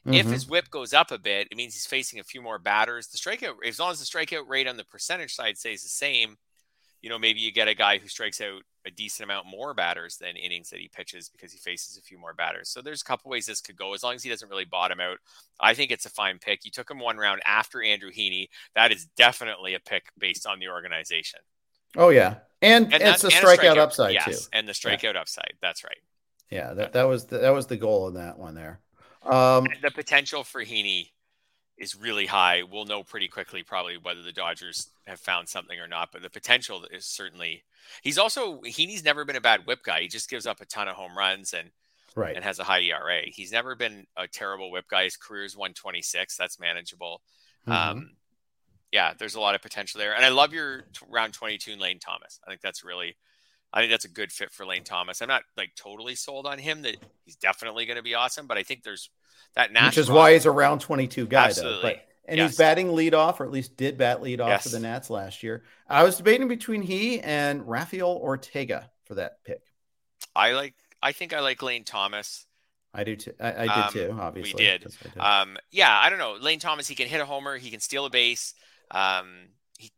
Mm-hmm. 0.06 0.14
If 0.14 0.26
his 0.26 0.48
whip 0.48 0.68
goes 0.70 0.92
up 0.92 1.12
a 1.12 1.18
bit, 1.18 1.48
it 1.50 1.56
means 1.56 1.74
he's 1.74 1.86
facing 1.86 2.20
a 2.20 2.24
few 2.24 2.42
more 2.42 2.58
batters. 2.58 3.06
The 3.06 3.18
strikeout, 3.18 3.54
as 3.66 3.78
long 3.78 3.92
as 3.92 4.00
the 4.00 4.04
strikeout 4.04 4.48
rate 4.48 4.68
on 4.68 4.76
the 4.76 4.84
percentage 4.84 5.34
side 5.34 5.56
stays 5.56 5.82
the 5.82 5.88
same, 5.88 6.36
you 7.00 7.08
know, 7.08 7.18
maybe 7.18 7.40
you 7.40 7.52
get 7.52 7.68
a 7.68 7.74
guy 7.74 7.98
who 7.98 8.08
strikes 8.08 8.40
out 8.40 8.62
a 8.86 8.90
decent 8.90 9.24
amount 9.24 9.46
more 9.46 9.74
batters 9.74 10.16
than 10.16 10.36
innings 10.36 10.70
that 10.70 10.80
he 10.80 10.88
pitches 10.88 11.28
because 11.28 11.52
he 11.52 11.58
faces 11.58 11.96
a 11.96 12.02
few 12.02 12.18
more 12.18 12.34
batters. 12.34 12.68
So 12.68 12.82
there's 12.82 13.02
a 13.02 13.04
couple 13.04 13.30
ways 13.30 13.46
this 13.46 13.60
could 13.60 13.76
go 13.76 13.94
as 13.94 14.02
long 14.02 14.14
as 14.14 14.22
he 14.22 14.30
doesn't 14.30 14.48
really 14.48 14.64
bottom 14.64 15.00
out. 15.00 15.18
I 15.60 15.74
think 15.74 15.90
it's 15.90 16.06
a 16.06 16.10
fine 16.10 16.38
pick. 16.38 16.64
You 16.64 16.70
took 16.70 16.90
him 16.90 16.98
one 16.98 17.16
round 17.16 17.42
after 17.46 17.82
Andrew 17.82 18.10
Heaney. 18.10 18.48
That 18.74 18.92
is 18.92 19.06
definitely 19.16 19.74
a 19.74 19.80
pick 19.80 20.06
based 20.18 20.46
on 20.46 20.58
the 20.58 20.68
organization. 20.68 21.40
Oh 21.96 22.08
yeah, 22.08 22.36
and, 22.62 22.92
and 22.92 23.02
it's 23.02 23.22
a 23.22 23.28
strikeout, 23.28 23.58
strikeout, 23.58 23.76
upside 23.76 24.14
yes, 24.14 24.24
too, 24.24 24.48
and 24.54 24.66
the 24.66 24.72
strikeout 24.72 25.14
yeah. 25.14 25.20
upside. 25.20 25.52
That's 25.60 25.84
right. 25.84 25.98
Yeah, 26.50 26.74
that, 26.74 26.92
that 26.94 27.04
was 27.04 27.26
the, 27.26 27.38
that 27.38 27.50
was 27.50 27.66
the 27.66 27.76
goal 27.76 28.08
in 28.08 28.14
that 28.14 28.38
one 28.38 28.54
there. 28.54 28.80
Um, 29.24 29.66
the 29.82 29.90
potential 29.90 30.42
for 30.42 30.64
Heaney 30.64 31.10
is 31.82 31.96
really 31.96 32.26
high. 32.26 32.62
We'll 32.62 32.86
know 32.86 33.02
pretty 33.02 33.28
quickly 33.28 33.62
probably 33.62 33.98
whether 33.98 34.22
the 34.22 34.32
Dodgers 34.32 34.88
have 35.06 35.20
found 35.20 35.48
something 35.48 35.78
or 35.78 35.88
not, 35.88 36.10
but 36.12 36.22
the 36.22 36.30
potential 36.30 36.86
is 36.90 37.04
certainly. 37.04 37.64
He's 38.02 38.18
also 38.18 38.60
Heaney's 38.60 39.04
never 39.04 39.24
been 39.24 39.36
a 39.36 39.40
bad 39.40 39.66
whip 39.66 39.82
guy. 39.82 40.02
He 40.02 40.08
just 40.08 40.30
gives 40.30 40.46
up 40.46 40.60
a 40.60 40.64
ton 40.64 40.88
of 40.88 40.94
home 40.94 41.18
runs 41.18 41.52
and 41.52 41.70
right 42.14 42.36
and 42.36 42.44
has 42.44 42.60
a 42.60 42.64
high 42.64 42.80
ERA. 42.80 43.22
He's 43.26 43.50
never 43.50 43.74
been 43.74 44.06
a 44.16 44.28
terrible 44.28 44.70
whip 44.70 44.86
guy. 44.88 45.04
His 45.04 45.16
career 45.16 45.44
is 45.44 45.56
126. 45.56 46.36
That's 46.36 46.60
manageable. 46.60 47.20
Mm-hmm. 47.66 47.90
Um, 47.90 48.10
yeah, 48.92 49.14
there's 49.18 49.34
a 49.34 49.40
lot 49.40 49.54
of 49.54 49.62
potential 49.62 49.98
there. 49.98 50.14
And 50.14 50.24
I 50.24 50.28
love 50.28 50.52
your 50.52 50.82
t- 50.82 51.06
round 51.08 51.32
22 51.32 51.76
Lane 51.76 51.98
Thomas. 51.98 52.38
I 52.46 52.50
think 52.50 52.60
that's 52.60 52.84
really, 52.84 53.16
I 53.72 53.80
think 53.80 53.90
that's 53.90 54.04
a 54.04 54.10
good 54.10 54.30
fit 54.30 54.52
for 54.52 54.66
Lane 54.66 54.84
Thomas. 54.84 55.22
I'm 55.22 55.28
not 55.28 55.42
like 55.56 55.74
totally 55.74 56.14
sold 56.14 56.46
on 56.46 56.58
him 56.58 56.82
that 56.82 56.96
he's 57.24 57.36
definitely 57.36 57.86
going 57.86 57.96
to 57.96 58.02
be 58.02 58.14
awesome, 58.14 58.46
but 58.46 58.58
I 58.58 58.62
think 58.62 58.82
there's 58.82 59.10
that 59.54 59.72
Nats 59.72 59.96
Which 59.96 60.04
is 60.04 60.10
why 60.10 60.34
he's 60.34 60.46
a 60.46 60.50
round 60.50 60.80
22 60.80 61.26
guy, 61.26 61.46
Absolutely. 61.46 61.76
though. 61.76 61.82
But, 61.82 62.08
and 62.24 62.38
yes. 62.38 62.50
he's 62.50 62.58
batting 62.58 62.94
lead 62.94 63.14
off, 63.14 63.40
or 63.40 63.44
at 63.44 63.50
least 63.50 63.76
did 63.76 63.98
bat 63.98 64.22
lead 64.22 64.40
off 64.40 64.48
yes. 64.48 64.62
for 64.64 64.68
the 64.68 64.80
Nats 64.80 65.10
last 65.10 65.42
year. 65.42 65.64
I 65.88 66.04
was 66.04 66.16
debating 66.16 66.48
between 66.48 66.82
he 66.82 67.20
and 67.20 67.66
Rafael 67.68 68.16
Ortega 68.16 68.90
for 69.04 69.14
that 69.16 69.42
pick. 69.44 69.60
I 70.34 70.52
like, 70.52 70.74
I 71.02 71.12
think 71.12 71.32
I 71.32 71.40
like 71.40 71.62
Lane 71.62 71.84
Thomas. 71.84 72.46
I 72.94 73.04
do 73.04 73.16
too. 73.16 73.32
I, 73.40 73.52
I 73.52 73.62
did 73.62 73.70
um, 73.70 73.92
too. 73.92 74.18
Obviously, 74.20 74.54
we 74.54 74.64
did. 74.64 74.82
did. 74.82 75.18
Um, 75.18 75.56
yeah, 75.70 75.98
I 75.98 76.10
don't 76.10 76.18
know. 76.18 76.36
Lane 76.40 76.58
Thomas, 76.58 76.86
he 76.86 76.94
can 76.94 77.08
hit 77.08 77.20
a 77.20 77.24
homer. 77.24 77.56
He 77.56 77.70
can 77.70 77.80
steal 77.80 78.04
a 78.04 78.10
base. 78.10 78.54
Um, 78.90 79.48
he, 79.78 79.90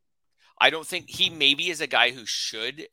I 0.59 0.70
don't 0.70 0.87
think 0.87 1.11
he 1.11 1.29
maybe 1.29 1.68
is 1.70 1.81
a 1.81 1.89
guy 1.89 2.11
who 2.11 2.25
should 2.25 2.87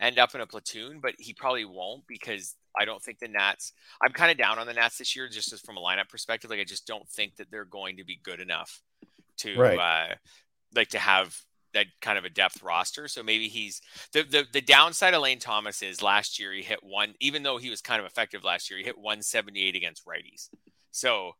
end 0.00 0.18
up 0.18 0.34
in 0.34 0.40
a 0.40 0.46
platoon, 0.46 1.00
but 1.00 1.14
he 1.18 1.32
probably 1.32 1.64
won't 1.64 2.06
because 2.06 2.54
I 2.78 2.84
don't 2.84 3.02
think 3.02 3.18
the 3.18 3.28
Nats. 3.28 3.72
I'm 4.02 4.12
kind 4.12 4.30
of 4.30 4.38
down 4.38 4.58
on 4.58 4.66
the 4.66 4.74
Nats 4.74 4.98
this 4.98 5.16
year, 5.16 5.28
just 5.28 5.52
as 5.52 5.60
from 5.60 5.76
a 5.76 5.80
lineup 5.80 6.08
perspective. 6.08 6.50
Like 6.50 6.60
I 6.60 6.64
just 6.64 6.86
don't 6.86 7.08
think 7.08 7.36
that 7.36 7.50
they're 7.50 7.64
going 7.64 7.96
to 7.96 8.04
be 8.04 8.20
good 8.22 8.40
enough 8.40 8.80
to 9.38 9.58
right. 9.58 9.78
uh, 9.78 10.14
like 10.74 10.88
to 10.90 10.98
have 10.98 11.36
that 11.74 11.86
kind 12.00 12.18
of 12.18 12.24
a 12.24 12.30
depth 12.30 12.62
roster. 12.62 13.08
So 13.08 13.22
maybe 13.22 13.48
he's 13.48 13.80
the, 14.12 14.22
the 14.22 14.46
the 14.52 14.60
downside 14.60 15.14
of 15.14 15.22
Lane 15.22 15.38
Thomas 15.38 15.82
is 15.82 16.02
last 16.02 16.38
year 16.38 16.52
he 16.52 16.62
hit 16.62 16.82
one, 16.82 17.14
even 17.20 17.42
though 17.42 17.58
he 17.58 17.70
was 17.70 17.80
kind 17.80 18.00
of 18.00 18.06
effective 18.06 18.44
last 18.44 18.70
year, 18.70 18.78
he 18.78 18.84
hit 18.84 18.96
178 18.96 19.76
against 19.76 20.06
righties. 20.06 20.48
So 20.90 21.32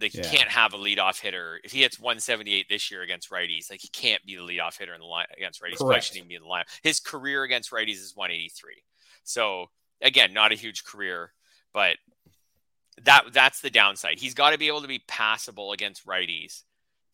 like 0.00 0.14
yeah. 0.14 0.22
you 0.22 0.28
can't 0.28 0.50
have 0.50 0.74
a 0.74 0.78
leadoff 0.78 1.20
hitter 1.20 1.60
if 1.62 1.72
he 1.72 1.82
hits 1.82 1.98
178 1.98 2.66
this 2.68 2.90
year 2.90 3.02
against 3.02 3.30
righties. 3.30 3.70
Like 3.70 3.80
he 3.80 3.88
can't 3.88 4.24
be 4.24 4.36
the 4.36 4.42
leadoff 4.42 4.78
hitter 4.78 4.94
in 4.94 5.00
the 5.00 5.06
line 5.06 5.26
against 5.36 5.62
righties. 5.62 5.78
Correct. 5.78 5.82
Why 5.82 5.98
should 6.00 6.16
he 6.16 6.22
be 6.22 6.34
in 6.34 6.42
the 6.42 6.48
line? 6.48 6.64
His 6.82 7.00
career 7.00 7.42
against 7.44 7.70
righties 7.70 8.02
is 8.02 8.12
183. 8.14 8.82
So 9.22 9.66
again, 10.00 10.32
not 10.32 10.52
a 10.52 10.56
huge 10.56 10.84
career, 10.84 11.32
but 11.72 11.96
that 13.02 13.32
that's 13.32 13.60
the 13.60 13.70
downside. 13.70 14.18
He's 14.18 14.34
got 14.34 14.50
to 14.50 14.58
be 14.58 14.68
able 14.68 14.82
to 14.82 14.88
be 14.88 15.02
passable 15.06 15.72
against 15.72 16.06
righties 16.06 16.62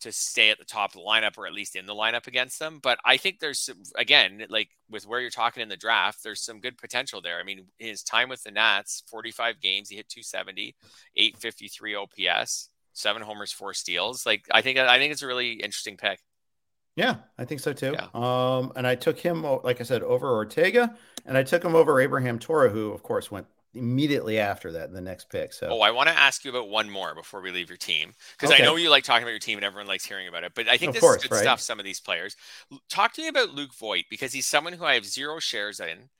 to 0.01 0.13
stay 0.13 0.51
at 0.51 0.59
the 0.59 0.65
top 0.65 0.95
of 0.95 1.01
the 1.01 1.07
lineup 1.07 1.37
or 1.37 1.47
at 1.47 1.53
least 1.53 1.77
in 1.77 1.87
the 1.87 1.95
lineup 1.95 2.27
against 2.27 2.59
them. 2.59 2.81
But 2.83 2.99
I 3.05 3.17
think 3.17 3.39
there's 3.39 3.61
some, 3.61 3.83
again, 3.97 4.47
like 4.49 4.71
with 4.89 5.07
where 5.07 5.21
you're 5.21 5.31
talking 5.31 5.63
in 5.63 5.69
the 5.69 5.77
draft, 5.77 6.23
there's 6.23 6.43
some 6.43 6.61
good 6.61 6.79
potential 6.79 7.21
there. 7.21 7.39
I 7.39 7.45
mean, 7.45 7.67
his 7.79 8.03
time 8.03 8.29
with 8.29 8.43
the 8.43 8.51
Nats, 8.51 9.03
45 9.09 9.61
games, 9.61 9.89
he 9.89 9.97
hit 9.97 10.09
270, 10.09 10.75
853 11.17 11.95
OPS, 11.95 12.70
seven 12.93 13.23
homers, 13.23 13.53
four 13.53 13.75
steals. 13.75 14.27
Like 14.27 14.47
I 14.51 14.63
think 14.63 14.79
I 14.79 14.99
think 14.99 15.13
it's 15.13 15.23
a 15.23 15.27
really 15.27 15.53
interesting 15.53 15.97
pick. 15.97 16.21
Yeah, 16.97 17.17
I 17.39 17.45
think 17.45 17.61
so 17.61 17.73
too. 17.73 17.95
Yeah. 17.95 18.09
Um, 18.13 18.73
and 18.77 18.87
I 18.87 18.95
took 18.95 19.19
him, 19.19 19.43
like 19.63 19.81
I 19.81 19.85
said, 19.85 20.03
over 20.03 20.29
Ortega, 20.29 20.95
and 21.25 21.39
I 21.39 21.43
took 21.43 21.65
him 21.65 21.75
over 21.75 22.01
Abraham 22.01 22.39
Toro, 22.39 22.69
who 22.69 22.93
of 22.93 23.03
course 23.03 23.31
went 23.31 23.47
immediately 23.75 24.39
after 24.39 24.73
that, 24.73 24.89
in 24.89 24.95
the 24.95 25.01
next 25.01 25.31
pick. 25.31 25.53
So, 25.53 25.69
oh, 25.71 25.81
I 25.81 25.93
want 25.93 26.09
to 26.09 26.15
ask 26.19 26.45
you 26.45 26.51
about 26.51 26.69
one 26.69 26.91
more 26.91 27.15
before 27.15 27.41
we 27.41 27.53
leave 27.53 27.69
your 27.69 27.79
team 27.79 28.13
because 28.33 28.53
okay. 28.53 28.63
I 28.63 28.67
know 28.67 28.77
you 28.77 28.91
like 28.91 29.05
talking 29.05 29.23
about 29.23 29.31
your 29.31 29.39
team 29.39 29.59
and 29.59 29.65
everyone 29.65 29.87
likes 29.87 30.05
hearing 30.05 30.29
about 30.29 30.45
it. 30.45 30.53
But 30.55 30.69
I 30.69 30.77
think 30.77 30.91
of 30.91 30.95
this 30.95 31.01
course, 31.01 31.19
is 31.19 31.23
good 31.29 31.35
right? 31.37 31.43
stuff. 31.43 31.61
Some 31.61 31.79
of 31.79 31.85
these 31.85 32.01
players. 32.01 32.37
Talk 32.89 33.13
to 33.15 33.23
me 33.23 33.29
about 33.29 33.55
Luke 33.55 33.75
Voit 33.75 34.05
because 34.11 34.33
he's 34.33 34.47
someone 34.47 34.73
who 34.73 34.85
I 34.85 34.95
have 34.95 35.07
zero 35.07 35.39
shares 35.39 35.81
in, 35.81 36.11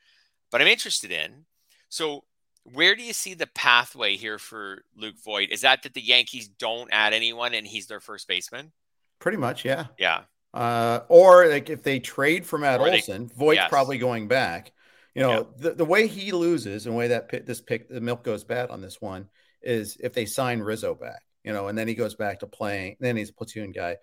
but 0.51 0.61
I'm 0.61 0.69
interested 0.69 1.11
in. 1.11 1.47
So, 1.89 2.23
where 2.65 2.95
do 2.95 3.03
you 3.03 3.13
see 3.13 3.35
the 3.35 3.47
pathway 3.47 4.17
here 4.17 4.39
for 4.39 4.85
Luke 4.97 5.17
Voit? 5.25 5.51
Is 5.51 5.63
that 5.63 5.83
that 5.83 5.95
the 5.95 6.01
Yankees 6.01 6.49
don't 6.49 6.91
add 6.93 7.13
anyone 7.13 7.55
and 7.55 7.67
he's 7.67 7.87
their 7.87 8.01
first 8.01 8.29
baseman? 8.29 8.73
Pretty 9.19 9.39
much, 9.39 9.65
yeah. 9.65 9.87
Yeah. 9.99 10.23
Uh, 10.53 11.01
or 11.09 11.49
like 11.49 11.71
if 11.71 11.83
they 11.83 12.01
trade 12.01 12.45
for 12.45 12.59
Matt 12.59 12.81
or 12.81 12.89
Olson, 12.89 13.29
they, 13.29 13.35
Voit's 13.35 13.57
yes. 13.57 13.69
probably 13.69 13.99
going 13.99 14.29
back. 14.29 14.73
You 15.15 15.23
know, 15.23 15.33
yeah. 15.33 15.43
the, 15.59 15.71
the 15.73 15.85
way 15.85 16.07
he 16.07 16.33
loses 16.33 16.87
and 16.87 16.95
the 16.95 16.99
way 16.99 17.09
that 17.09 17.47
this 17.47 17.61
pick, 17.61 17.89
the 17.89 18.01
milk 18.01 18.23
goes 18.23 18.45
bad 18.45 18.71
on 18.71 18.81
this 18.81 19.01
one 19.01 19.29
is 19.63 19.97
if 20.01 20.13
they 20.13 20.25
sign 20.25 20.61
Rizzo 20.61 20.95
back, 20.95 21.23
you 21.45 21.53
know, 21.53 21.69
and 21.69 21.77
then 21.77 21.89
he 21.89 21.95
goes 21.95 22.15
back 22.15 22.41
to 22.41 22.47
playing, 22.47 22.97
then 23.01 23.17
he's 23.17 23.31
a 23.31 23.35
platoon 23.35 23.73
guy. 23.73 23.97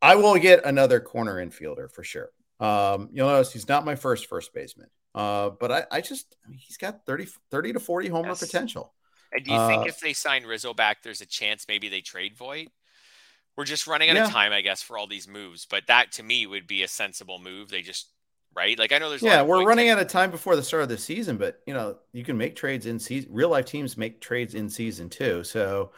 I 0.00 0.16
will 0.16 0.36
get 0.36 0.64
another 0.64 1.00
corner 1.00 1.44
infielder 1.44 1.90
for 1.90 2.02
sure. 2.02 2.30
Um, 2.60 3.10
you'll 3.12 3.28
notice 3.28 3.52
he's 3.52 3.68
not 3.68 3.84
my 3.84 3.94
first 3.94 4.26
first 4.26 4.54
baseman. 4.54 4.88
Uh, 5.18 5.50
but 5.50 5.72
I, 5.72 5.84
I 5.90 6.00
just 6.00 6.36
he's 6.56 6.76
got 6.76 7.04
30, 7.04 7.26
30 7.50 7.72
to 7.72 7.80
40 7.80 8.08
homer 8.08 8.28
yes. 8.28 8.38
potential. 8.38 8.92
And 9.32 9.44
do 9.44 9.50
you 9.50 9.56
uh, 9.56 9.66
think 9.66 9.88
if 9.88 9.98
they 9.98 10.12
sign 10.12 10.44
Rizzo 10.44 10.72
back, 10.72 11.02
there's 11.02 11.20
a 11.20 11.26
chance 11.26 11.66
maybe 11.68 11.88
they 11.88 12.00
trade 12.00 12.36
Voit? 12.36 12.68
We're 13.56 13.64
just 13.64 13.88
running 13.88 14.10
out 14.10 14.14
yeah. 14.14 14.26
of 14.26 14.30
time, 14.30 14.52
I 14.52 14.60
guess, 14.60 14.80
for 14.80 14.96
all 14.96 15.08
these 15.08 15.26
moves. 15.26 15.66
But 15.68 15.88
that 15.88 16.12
to 16.12 16.22
me 16.22 16.46
would 16.46 16.68
be 16.68 16.84
a 16.84 16.88
sensible 16.88 17.40
move. 17.40 17.68
They 17.68 17.82
just 17.82 18.06
right? 18.54 18.78
Like 18.78 18.92
I 18.92 18.98
know 18.98 19.08
there's 19.10 19.20
yeah, 19.22 19.42
we're 19.42 19.64
running 19.64 19.88
out 19.88 19.98
of 19.98 20.06
time 20.06 20.30
before 20.30 20.54
the 20.54 20.62
start 20.62 20.84
of 20.84 20.88
the 20.88 20.96
season, 20.96 21.36
but 21.36 21.62
you 21.66 21.74
know 21.74 21.96
you 22.12 22.22
can 22.22 22.38
make 22.38 22.54
trades 22.54 22.86
in 22.86 23.00
season. 23.00 23.30
Real 23.32 23.48
life 23.48 23.64
teams 23.64 23.96
make 23.96 24.20
trades 24.20 24.54
in 24.54 24.70
season 24.70 25.10
too, 25.10 25.42
so 25.42 25.90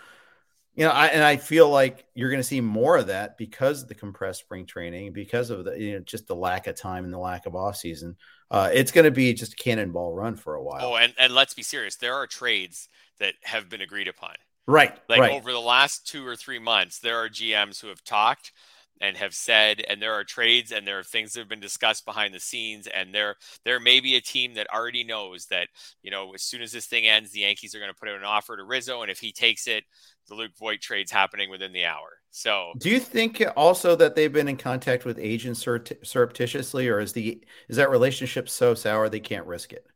you 0.74 0.84
know, 0.84 0.92
I 0.92 1.06
and 1.08 1.22
I 1.22 1.36
feel 1.36 1.68
like 1.68 2.06
you're 2.14 2.30
going 2.30 2.40
to 2.40 2.46
see 2.46 2.60
more 2.60 2.96
of 2.96 3.08
that 3.08 3.36
because 3.36 3.82
of 3.82 3.88
the 3.88 3.94
compressed 3.94 4.40
spring 4.40 4.66
training, 4.66 5.12
because 5.12 5.50
of 5.50 5.64
the 5.64 5.78
you 5.78 5.92
know 5.94 6.00
just 6.00 6.26
the 6.26 6.36
lack 6.36 6.66
of 6.66 6.76
time 6.76 7.04
and 7.04 7.12
the 7.12 7.18
lack 7.18 7.46
of 7.46 7.54
off 7.54 7.76
season. 7.76 8.16
Uh, 8.50 8.68
it's 8.72 8.90
going 8.90 9.04
to 9.04 9.10
be 9.10 9.32
just 9.32 9.52
a 9.52 9.56
cannonball 9.56 10.14
run 10.14 10.36
for 10.36 10.54
a 10.54 10.62
while. 10.62 10.92
Oh, 10.92 10.96
and 10.96 11.12
and 11.18 11.34
let's 11.34 11.54
be 11.54 11.62
serious, 11.62 11.96
there 11.96 12.14
are 12.14 12.26
trades 12.26 12.88
that 13.18 13.34
have 13.42 13.68
been 13.68 13.80
agreed 13.80 14.08
upon. 14.08 14.34
Right. 14.66 14.96
Like 15.08 15.20
right. 15.20 15.32
over 15.32 15.52
the 15.52 15.60
last 15.60 16.06
two 16.06 16.26
or 16.26 16.36
three 16.36 16.58
months, 16.58 17.00
there 17.00 17.16
are 17.16 17.28
GMs 17.28 17.80
who 17.80 17.88
have 17.88 18.04
talked 18.04 18.52
and 19.00 19.16
have 19.16 19.34
said 19.34 19.82
and 19.88 20.00
there 20.00 20.12
are 20.12 20.24
trades 20.24 20.72
and 20.72 20.86
there 20.86 20.98
are 20.98 21.02
things 21.02 21.32
that 21.32 21.40
have 21.40 21.48
been 21.48 21.60
discussed 21.60 22.04
behind 22.04 22.34
the 22.34 22.40
scenes 22.40 22.86
and 22.86 23.14
there 23.14 23.36
there 23.64 23.80
may 23.80 24.00
be 24.00 24.16
a 24.16 24.20
team 24.20 24.54
that 24.54 24.66
already 24.72 25.02
knows 25.02 25.46
that 25.46 25.68
you 26.02 26.10
know 26.10 26.34
as 26.34 26.42
soon 26.42 26.60
as 26.60 26.70
this 26.70 26.86
thing 26.86 27.06
ends 27.06 27.32
the 27.32 27.40
yankees 27.40 27.74
are 27.74 27.78
going 27.78 27.90
to 27.90 27.98
put 27.98 28.08
out 28.08 28.18
an 28.18 28.24
offer 28.24 28.56
to 28.56 28.64
rizzo 28.64 29.02
and 29.02 29.10
if 29.10 29.18
he 29.18 29.32
takes 29.32 29.66
it 29.66 29.84
the 30.31 30.35
luke 30.35 30.57
voit 30.59 30.81
trade's 30.81 31.11
happening 31.11 31.51
within 31.51 31.72
the 31.72 31.85
hour 31.85 32.09
so 32.31 32.72
do 32.78 32.89
you 32.89 32.99
think 32.99 33.43
also 33.57 33.95
that 33.95 34.14
they've 34.14 34.33
been 34.33 34.49
in 34.49 34.57
contact 34.57 35.05
with 35.05 35.18
agents 35.18 35.61
surreptitiously 35.61 36.89
or 36.89 37.01
is 37.01 37.12
the 37.12 37.43
is 37.68 37.76
that 37.76 37.91
relationship 37.91 38.49
so 38.49 38.74
sour 38.74 39.09
they 39.09 39.20
can't 39.20 39.47
risk 39.47 39.72
it 39.72 39.87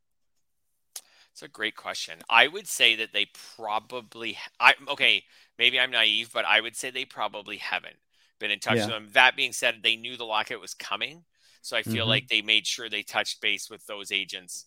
it's 1.34 1.42
a 1.42 1.48
great 1.48 1.74
question. 1.74 2.20
I 2.30 2.46
would 2.46 2.68
say 2.68 2.94
that 2.94 3.12
they 3.12 3.26
probably 3.56 4.38
I 4.60 4.74
okay, 4.88 5.24
maybe 5.58 5.80
I'm 5.80 5.90
naive, 5.90 6.30
but 6.32 6.44
I 6.44 6.60
would 6.60 6.76
say 6.76 6.90
they 6.90 7.04
probably 7.04 7.56
haven't 7.56 7.96
been 8.38 8.52
in 8.52 8.60
touch 8.60 8.76
yeah. 8.76 8.84
with 8.84 8.94
them. 8.94 9.08
That 9.14 9.34
being 9.34 9.52
said, 9.52 9.80
they 9.82 9.96
knew 9.96 10.16
the 10.16 10.24
lockout 10.24 10.60
was 10.60 10.74
coming. 10.74 11.24
So 11.60 11.76
I 11.76 11.82
feel 11.82 12.04
mm-hmm. 12.04 12.08
like 12.08 12.28
they 12.28 12.40
made 12.40 12.68
sure 12.68 12.88
they 12.88 13.02
touched 13.02 13.40
base 13.40 13.68
with 13.68 13.84
those 13.86 14.12
agents 14.12 14.66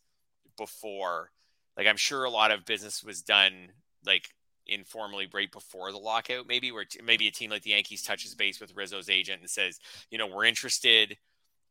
before. 0.57 1.31
Like 1.77 1.87
I'm 1.87 1.95
sure 1.95 2.25
a 2.25 2.29
lot 2.29 2.51
of 2.51 2.65
business 2.65 3.01
was 3.01 3.21
done 3.21 3.69
like 4.05 4.27
informally 4.67 5.27
right 5.33 5.51
before 5.51 5.91
the 5.91 5.97
lockout, 5.97 6.47
maybe 6.47 6.71
where 6.71 6.85
t- 6.85 6.99
maybe 7.03 7.27
a 7.27 7.31
team 7.31 7.49
like 7.49 7.63
the 7.63 7.71
Yankees 7.71 8.03
touches 8.03 8.35
base 8.35 8.59
with 8.59 8.75
Rizzo's 8.75 9.09
agent 9.09 9.41
and 9.41 9.49
says, 9.49 9.79
you 10.09 10.17
know, 10.17 10.27
we're 10.27 10.45
interested. 10.45 11.17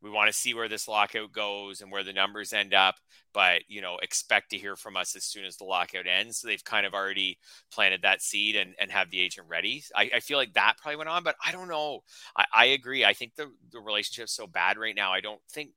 We 0.02 0.10
want 0.10 0.28
to 0.28 0.32
see 0.32 0.54
where 0.54 0.68
this 0.68 0.88
lockout 0.88 1.32
goes 1.32 1.80
and 1.80 1.90
where 1.90 2.04
the 2.04 2.12
numbers 2.12 2.52
end 2.52 2.74
up 2.74 2.96
but 3.36 3.60
you 3.68 3.82
know 3.82 3.98
expect 4.00 4.48
to 4.48 4.56
hear 4.56 4.76
from 4.76 4.96
us 4.96 5.14
as 5.14 5.22
soon 5.22 5.44
as 5.44 5.58
the 5.58 5.64
lockout 5.64 6.06
ends. 6.06 6.38
So 6.38 6.48
they've 6.48 6.64
kind 6.64 6.86
of 6.86 6.94
already 6.94 7.38
planted 7.70 8.00
that 8.00 8.22
seed 8.22 8.56
and, 8.56 8.74
and 8.80 8.90
have 8.90 9.10
the 9.10 9.20
agent 9.20 9.46
ready. 9.50 9.84
I, 9.94 10.10
I 10.14 10.20
feel 10.20 10.38
like 10.38 10.54
that 10.54 10.76
probably 10.80 10.96
went 10.96 11.10
on 11.10 11.22
but 11.22 11.36
i 11.44 11.52
don't 11.52 11.68
know. 11.68 12.00
I, 12.34 12.46
I 12.54 12.64
agree. 12.66 13.04
I 13.04 13.12
think 13.12 13.34
the, 13.36 13.52
the 13.70 13.80
relationship's 13.80 14.32
so 14.32 14.46
bad 14.46 14.78
right 14.78 14.96
now. 14.96 15.12
I 15.12 15.20
don't 15.20 15.40
think 15.52 15.72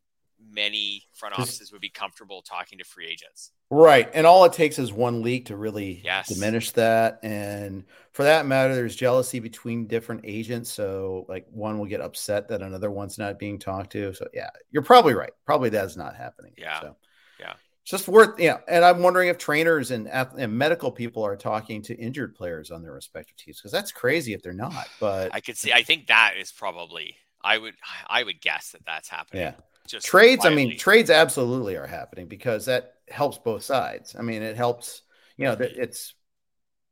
many 0.52 1.04
front 1.14 1.38
offices 1.38 1.72
would 1.72 1.82
be 1.82 1.90
comfortable 1.90 2.42
talking 2.42 2.78
to 2.78 2.84
free 2.84 3.08
agents. 3.08 3.52
Right. 3.70 4.10
And 4.14 4.26
all 4.26 4.46
it 4.46 4.54
takes 4.54 4.80
is 4.80 4.92
one 4.92 5.22
leak 5.22 5.48
to 5.48 5.56
really 5.56 6.02
yes. 6.04 6.28
diminish 6.28 6.72
that. 6.72 7.20
And 7.24 7.86
for 8.14 8.24
that 8.24 8.46
matter, 8.46 8.74
there's 8.74 8.96
jealousy 8.96 9.40
between 9.40 9.88
different 9.88 10.22
agents. 10.24 10.72
So, 10.72 11.26
like, 11.30 11.46
one 11.52 11.78
will 11.78 11.86
get 11.86 12.02
upset 12.02 12.48
that 12.48 12.62
another 12.62 12.90
one's 12.90 13.18
not 13.18 13.38
being 13.38 13.60
talked 13.60 13.92
to. 13.92 14.14
So, 14.14 14.28
yeah, 14.34 14.50
you're 14.72 14.84
probably 14.84 15.14
right. 15.14 15.32
Probably 15.46 15.70
that's 15.70 15.96
not 15.96 16.16
happening. 16.16 16.54
Yeah. 16.58 16.82
So, 16.82 16.96
yeah. 17.40 17.54
It's 17.84 17.92
just 17.92 18.08
worth, 18.08 18.40
yeah. 18.40 18.58
And 18.68 18.84
I'm 18.84 19.02
wondering 19.04 19.30
if 19.30 19.38
trainers 19.38 19.92
and, 19.92 20.08
and 20.10 20.58
medical 20.58 20.92
people 20.92 21.24
are 21.24 21.38
talking 21.38 21.82
to 21.84 21.96
injured 21.96 22.36
players 22.36 22.72
on 22.72 22.82
their 22.82 22.94
respective 22.94 23.38
teams 23.38 23.60
because 23.60 23.72
that's 23.72 23.92
crazy 23.92 24.34
if 24.34 24.42
they're 24.42 24.54
not. 24.54 24.88
But 25.00 25.34
I 25.34 25.42
could 25.42 25.58
see, 25.58 25.72
I 25.74 25.84
think 25.84 26.08
that 26.08 26.34
is 26.40 26.52
probably, 26.52 27.16
I 27.42 27.58
would, 27.58 27.76
I 28.08 28.24
would 28.24 28.42
guess 28.42 28.72
that 28.72 28.82
that's 28.86 29.10
happening. 29.10 29.44
Yeah 29.44 29.54
just 29.92 30.06
trades. 30.06 30.46
I 30.46 30.50
mean, 30.50 30.78
trades 30.78 31.10
absolutely 31.10 31.76
are 31.76 31.88
happening 31.88 32.28
because 32.28 32.66
that 32.66 32.96
helps 33.10 33.38
both 33.38 33.64
sides. 33.64 34.16
I 34.18 34.22
mean, 34.22 34.42
it 34.42 34.56
helps. 34.56 35.02
You 35.38 35.46
know, 35.46 35.58
it's 35.60 36.14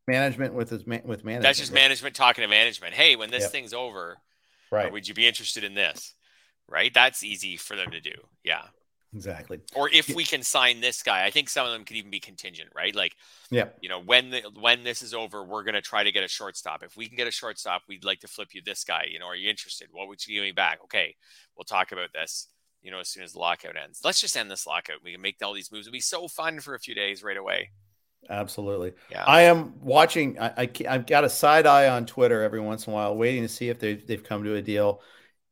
management 0.07 0.53
with 0.53 0.69
his 0.69 0.85
with 0.85 1.23
management. 1.23 1.43
That's 1.43 1.59
just 1.59 1.73
management 1.73 2.15
talking 2.15 2.41
to 2.41 2.47
management. 2.47 2.93
Hey, 2.93 3.15
when 3.15 3.29
this 3.29 3.43
yep. 3.43 3.51
thing's 3.51 3.73
over, 3.73 4.17
right? 4.71 4.91
would 4.91 5.07
you 5.07 5.13
be 5.13 5.27
interested 5.27 5.63
in 5.63 5.73
this? 5.73 6.13
Right. 6.69 6.93
That's 6.93 7.23
easy 7.23 7.55
for 7.57 7.75
them 7.75 7.91
to 7.91 8.01
do. 8.01 8.13
Yeah. 8.43 8.63
Exactly. 9.15 9.61
Or 9.73 9.89
if 9.89 10.13
we 10.13 10.25
can 10.25 10.43
sign 10.43 10.81
this 10.81 11.01
guy, 11.01 11.25
I 11.25 11.31
think 11.31 11.47
some 11.47 11.65
of 11.65 11.71
them 11.71 11.85
could 11.85 11.95
even 11.95 12.11
be 12.11 12.19
contingent, 12.19 12.69
right? 12.75 12.93
Like, 12.93 13.15
yeah, 13.49 13.69
you 13.81 13.87
know, 13.87 14.01
when 14.01 14.31
the 14.31 14.41
when 14.59 14.83
this 14.83 15.01
is 15.01 15.13
over, 15.13 15.43
we're 15.43 15.63
going 15.63 15.75
to 15.75 15.81
try 15.81 16.03
to 16.03 16.11
get 16.11 16.25
a 16.25 16.27
shortstop. 16.27 16.83
If 16.83 16.97
we 16.97 17.07
can 17.07 17.15
get 17.15 17.25
a 17.25 17.31
shortstop, 17.31 17.83
we'd 17.87 18.03
like 18.03 18.19
to 18.19 18.27
flip 18.27 18.49
you 18.51 18.61
this 18.61 18.83
guy. 18.83 19.05
You 19.09 19.17
know, 19.17 19.25
are 19.27 19.35
you 19.35 19.49
interested? 19.49 19.87
What 19.91 20.09
would 20.09 20.27
you 20.27 20.35
give 20.35 20.43
me 20.43 20.51
back? 20.51 20.79
Okay, 20.83 21.15
we'll 21.55 21.63
talk 21.63 21.93
about 21.93 22.11
this 22.13 22.49
you 22.87 22.91
know, 22.91 22.99
as 23.01 23.09
soon 23.09 23.21
as 23.23 23.33
the 23.33 23.39
lockout 23.39 23.75
ends. 23.75 23.99
Let's 24.01 24.21
just 24.21 24.37
end 24.37 24.49
this 24.49 24.65
lockout. 24.65 25.03
We 25.03 25.11
can 25.11 25.21
make 25.21 25.35
all 25.43 25.53
these 25.53 25.73
moves. 25.73 25.87
It'll 25.87 25.93
be 25.93 25.99
so 25.99 26.29
fun 26.29 26.61
for 26.61 26.73
a 26.73 26.79
few 26.79 26.95
days 26.95 27.21
right 27.21 27.35
away. 27.35 27.71
Absolutely. 28.29 28.93
Yeah. 29.11 29.25
I 29.25 29.41
am 29.41 29.73
watching. 29.81 30.39
I, 30.39 30.53
I 30.57 30.89
have 30.89 31.05
got 31.05 31.25
a 31.25 31.29
side 31.29 31.67
eye 31.67 31.89
on 31.89 32.05
Twitter 32.05 32.41
every 32.43 32.61
once 32.61 32.87
in 32.87 32.93
a 32.93 32.95
while, 32.95 33.17
waiting 33.17 33.41
to 33.41 33.49
see 33.49 33.67
if 33.67 33.77
they 33.77 33.95
they've 33.95 34.23
come 34.23 34.45
to 34.45 34.55
a 34.55 34.61
deal. 34.61 35.01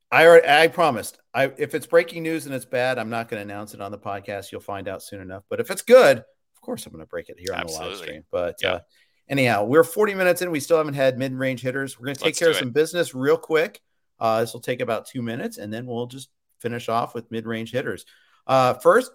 I 0.10 0.64
I 0.64 0.68
promised. 0.70 1.20
I 1.34 1.52
if 1.58 1.76
it's 1.76 1.88
breaking 1.88 2.24
news 2.24 2.46
and 2.46 2.56
it's 2.56 2.64
bad, 2.64 2.98
I'm 2.98 3.10
not 3.10 3.28
going 3.28 3.46
to 3.46 3.54
announce 3.54 3.74
it 3.74 3.82
on 3.82 3.92
the 3.92 4.00
podcast. 4.00 4.54
You'll 4.54 4.62
find 4.62 4.88
out 4.88 5.04
soon 5.04 5.20
enough. 5.20 5.44
But 5.50 5.60
if 5.60 5.70
it's 5.70 5.82
good, 5.82 6.20
of 6.20 6.62
course 6.62 6.86
I'm 6.86 6.94
going 6.94 7.04
to 7.04 7.10
break 7.10 7.28
it 7.28 7.36
here 7.38 7.50
Absolutely. 7.54 7.76
on 7.76 7.84
the 7.84 7.98
live 7.98 8.04
stream. 8.06 8.24
But 8.32 8.56
yeah. 8.62 8.70
uh, 8.70 8.80
anyhow, 9.28 9.66
we're 9.66 9.84
40 9.84 10.14
minutes 10.14 10.42
in. 10.42 10.52
We 10.52 10.62
still 10.62 10.78
haven't 10.78 10.94
had 10.94 11.18
mid 11.18 11.34
range 11.34 11.62
hitters. 11.62 12.00
We're 12.00 12.06
going 12.06 12.16
to 12.16 12.22
take 12.22 12.28
Let's 12.28 12.40
care 12.40 12.50
of 12.50 12.56
some 12.56 12.72
business 12.72 13.14
real 13.14 13.38
quick. 13.38 13.82
Uh, 14.22 14.40
this 14.40 14.54
will 14.54 14.62
take 14.62 14.80
about 14.80 15.06
two 15.06 15.22
minutes, 15.22 15.58
and 15.58 15.74
then 15.74 15.86
we'll 15.86 16.08
just 16.08 16.30
finish 16.66 16.89
off 16.89 17.13
with 17.13 17.30
mid 17.30 17.45
range 17.45 17.72
hitters. 17.72 18.07
Uh, 18.47 18.74
first, 18.74 19.11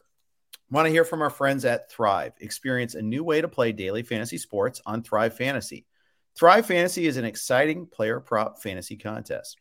want 0.70 0.86
to 0.86 0.92
hear 0.92 1.04
from 1.04 1.20
our 1.20 1.30
friends 1.30 1.64
at 1.64 1.90
Thrive. 1.90 2.32
Experience 2.38 2.94
a 2.94 3.02
new 3.02 3.24
way 3.24 3.40
to 3.40 3.48
play 3.48 3.72
daily 3.72 4.04
fantasy 4.04 4.38
sports 4.38 4.80
on 4.86 5.02
Thrive 5.02 5.34
Fantasy. 5.34 5.84
Thrive 6.38 6.64
Fantasy 6.64 7.06
is 7.06 7.16
an 7.16 7.24
exciting 7.24 7.86
player 7.86 8.20
prop 8.20 8.62
fantasy 8.62 8.96
contest. 8.96 9.56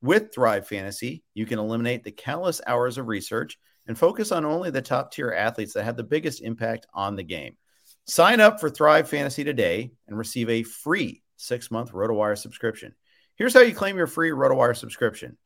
With 0.00 0.34
Thrive 0.34 0.66
Fantasy, 0.66 1.22
you 1.34 1.44
can 1.44 1.58
eliminate 1.58 2.02
the 2.02 2.12
countless 2.12 2.62
hours 2.66 2.96
of 2.96 3.08
research 3.08 3.58
and 3.86 3.98
focus 3.98 4.32
on 4.32 4.46
only 4.46 4.70
the 4.70 4.80
top 4.80 5.12
tier 5.12 5.32
athletes 5.32 5.74
that 5.74 5.84
have 5.84 5.98
the 5.98 6.02
biggest 6.02 6.40
impact 6.40 6.86
on 6.94 7.14
the 7.14 7.22
game. 7.22 7.58
Sign 8.06 8.40
up 8.40 8.58
for 8.58 8.70
Thrive 8.70 9.06
Fantasy 9.06 9.44
today 9.44 9.90
and 10.08 10.16
receive 10.16 10.48
a 10.48 10.62
free 10.62 11.22
six 11.36 11.70
month 11.70 11.92
RotoWire 11.92 12.38
subscription. 12.38 12.94
Here's 13.36 13.52
how 13.52 13.60
you 13.60 13.74
claim 13.74 13.98
your 13.98 14.06
free 14.06 14.30
RotoWire 14.30 14.76
subscription. 14.76 15.36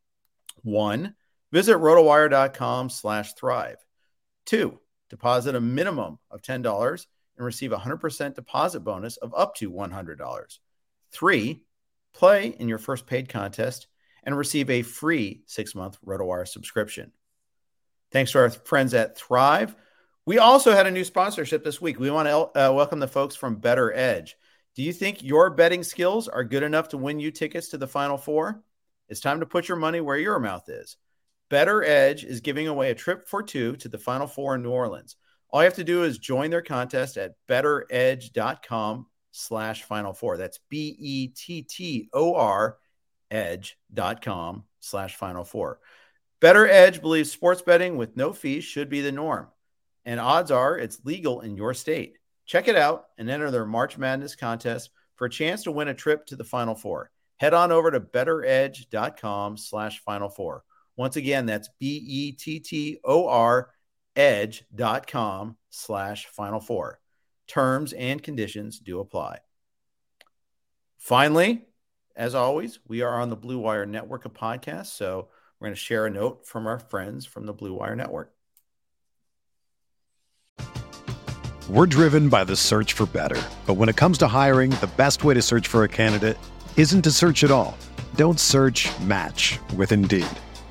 One, 0.63 1.15
Visit 1.51 1.77
rotowire.com 1.77 2.89
slash 2.89 3.33
thrive. 3.33 3.77
Two, 4.45 4.79
deposit 5.09 5.55
a 5.55 5.61
minimum 5.61 6.19
of 6.29 6.41
$10 6.41 7.05
and 7.37 7.45
receive 7.45 7.71
a 7.71 7.77
100% 7.77 8.35
deposit 8.35 8.81
bonus 8.81 9.17
of 9.17 9.33
up 9.35 9.55
to 9.55 9.71
$100. 9.71 10.59
Three, 11.11 11.63
play 12.13 12.47
in 12.47 12.67
your 12.67 12.77
first 12.77 13.07
paid 13.07 13.29
contest 13.29 13.87
and 14.23 14.37
receive 14.37 14.69
a 14.69 14.81
free 14.81 15.41
six 15.45 15.73
month 15.73 15.97
RotoWire 16.05 16.47
subscription. 16.47 17.11
Thanks 18.11 18.31
to 18.31 18.39
our 18.39 18.49
friends 18.49 18.93
at 18.93 19.17
Thrive. 19.17 19.75
We 20.25 20.37
also 20.37 20.73
had 20.73 20.85
a 20.85 20.91
new 20.91 21.03
sponsorship 21.03 21.63
this 21.63 21.81
week. 21.81 21.99
We 21.99 22.11
want 22.11 22.27
to 22.27 22.37
uh, 22.37 22.73
welcome 22.73 22.99
the 22.99 23.07
folks 23.07 23.35
from 23.35 23.61
BettorEdge. 23.61 24.31
Do 24.75 24.83
you 24.83 24.93
think 24.93 25.23
your 25.23 25.49
betting 25.49 25.83
skills 25.83 26.27
are 26.27 26.43
good 26.43 26.63
enough 26.63 26.89
to 26.89 26.97
win 26.97 27.19
you 27.19 27.31
tickets 27.31 27.69
to 27.69 27.77
the 27.77 27.87
Final 27.87 28.17
Four? 28.17 28.61
It's 29.07 29.19
time 29.19 29.39
to 29.39 29.45
put 29.45 29.67
your 29.67 29.77
money 29.77 30.01
where 30.01 30.17
your 30.17 30.39
mouth 30.39 30.69
is. 30.69 30.97
BettorEdge 31.49 32.23
is 32.23 32.41
giving 32.41 32.67
away 32.67 32.91
a 32.91 32.95
trip 32.95 33.27
for 33.27 33.41
two 33.41 33.75
to 33.77 33.89
the 33.89 33.97
Final 33.97 34.27
Four 34.27 34.55
in 34.55 34.63
New 34.63 34.69
Orleans. 34.69 35.15
All 35.51 35.61
you 35.61 35.65
have 35.65 35.75
to 35.75 35.83
do 35.83 36.03
is 36.03 36.17
join 36.19 36.51
their 36.51 36.61
contest 36.61 37.17
at 37.17 37.33
bettoredge.com 37.47 39.07
slash 39.31 39.83
final 39.83 40.13
four. 40.13 40.37
That's 40.37 40.59
B 40.69 40.95
E 40.99 41.27
T 41.29 41.63
T 41.63 42.09
O 42.13 42.35
R 42.35 42.77
edge.com 43.31 44.63
slash 44.79 45.15
final 45.15 45.43
four. 45.43 45.79
BettorEdge 46.41 47.01
believes 47.01 47.31
sports 47.31 47.61
betting 47.61 47.97
with 47.97 48.15
no 48.15 48.31
fees 48.31 48.63
should 48.63 48.89
be 48.89 49.01
the 49.01 49.11
norm. 49.11 49.47
And 50.05 50.19
odds 50.19 50.51
are 50.51 50.77
it's 50.77 51.03
legal 51.03 51.41
in 51.41 51.57
your 51.57 51.73
state. 51.73 52.17
Check 52.45 52.67
it 52.67 52.75
out 52.75 53.05
and 53.17 53.29
enter 53.29 53.51
their 53.51 53.65
March 53.65 53.97
Madness 53.97 54.35
contest 54.35 54.89
for 55.15 55.25
a 55.25 55.29
chance 55.29 55.63
to 55.63 55.71
win 55.71 55.89
a 55.89 55.93
trip 55.93 56.25
to 56.27 56.35
the 56.35 56.43
Final 56.43 56.75
Four. 56.75 57.11
Head 57.37 57.53
on 57.53 57.71
over 57.71 57.91
to 57.91 57.99
bettoredge.com 57.99 59.57
slash 59.57 59.99
final 59.99 60.29
four. 60.29 60.63
Once 60.99 61.15
again, 61.15 61.45
that's 61.45 61.69
B-E-T-T-O-R 61.79 63.69
edge.com 64.17 65.55
slash 65.69 66.25
final 66.25 66.59
four. 66.59 66.99
Terms 67.47 67.93
and 67.93 68.21
conditions 68.21 68.79
do 68.79 68.99
apply. 68.99 69.39
Finally, 70.97 71.63
as 72.17 72.35
always, 72.35 72.79
we 72.85 73.01
are 73.01 73.21
on 73.21 73.29
the 73.29 73.37
Blue 73.37 73.59
Wire 73.59 73.85
network 73.85 74.25
of 74.25 74.33
podcasts. 74.33 74.87
So 74.87 75.29
we're 75.57 75.67
going 75.67 75.73
to 75.73 75.79
share 75.79 76.05
a 76.05 76.09
note 76.09 76.45
from 76.45 76.67
our 76.67 76.79
friends 76.79 77.25
from 77.25 77.45
the 77.45 77.53
Blue 77.53 77.75
Wire 77.75 77.95
network. 77.95 78.33
We're 81.69 81.85
driven 81.85 82.27
by 82.27 82.43
the 82.43 82.57
search 82.57 82.91
for 82.91 83.05
better. 83.05 83.41
But 83.65 83.75
when 83.75 83.87
it 83.87 83.95
comes 83.95 84.17
to 84.17 84.27
hiring, 84.27 84.71
the 84.71 84.91
best 84.97 85.23
way 85.23 85.33
to 85.33 85.41
search 85.41 85.65
for 85.65 85.85
a 85.85 85.87
candidate 85.87 86.37
isn't 86.75 87.03
to 87.03 87.11
search 87.11 87.45
at 87.45 87.51
all. 87.51 87.77
Don't 88.15 88.37
search 88.37 88.89
match 88.99 89.59
with 89.77 89.93
Indeed. 89.93 90.27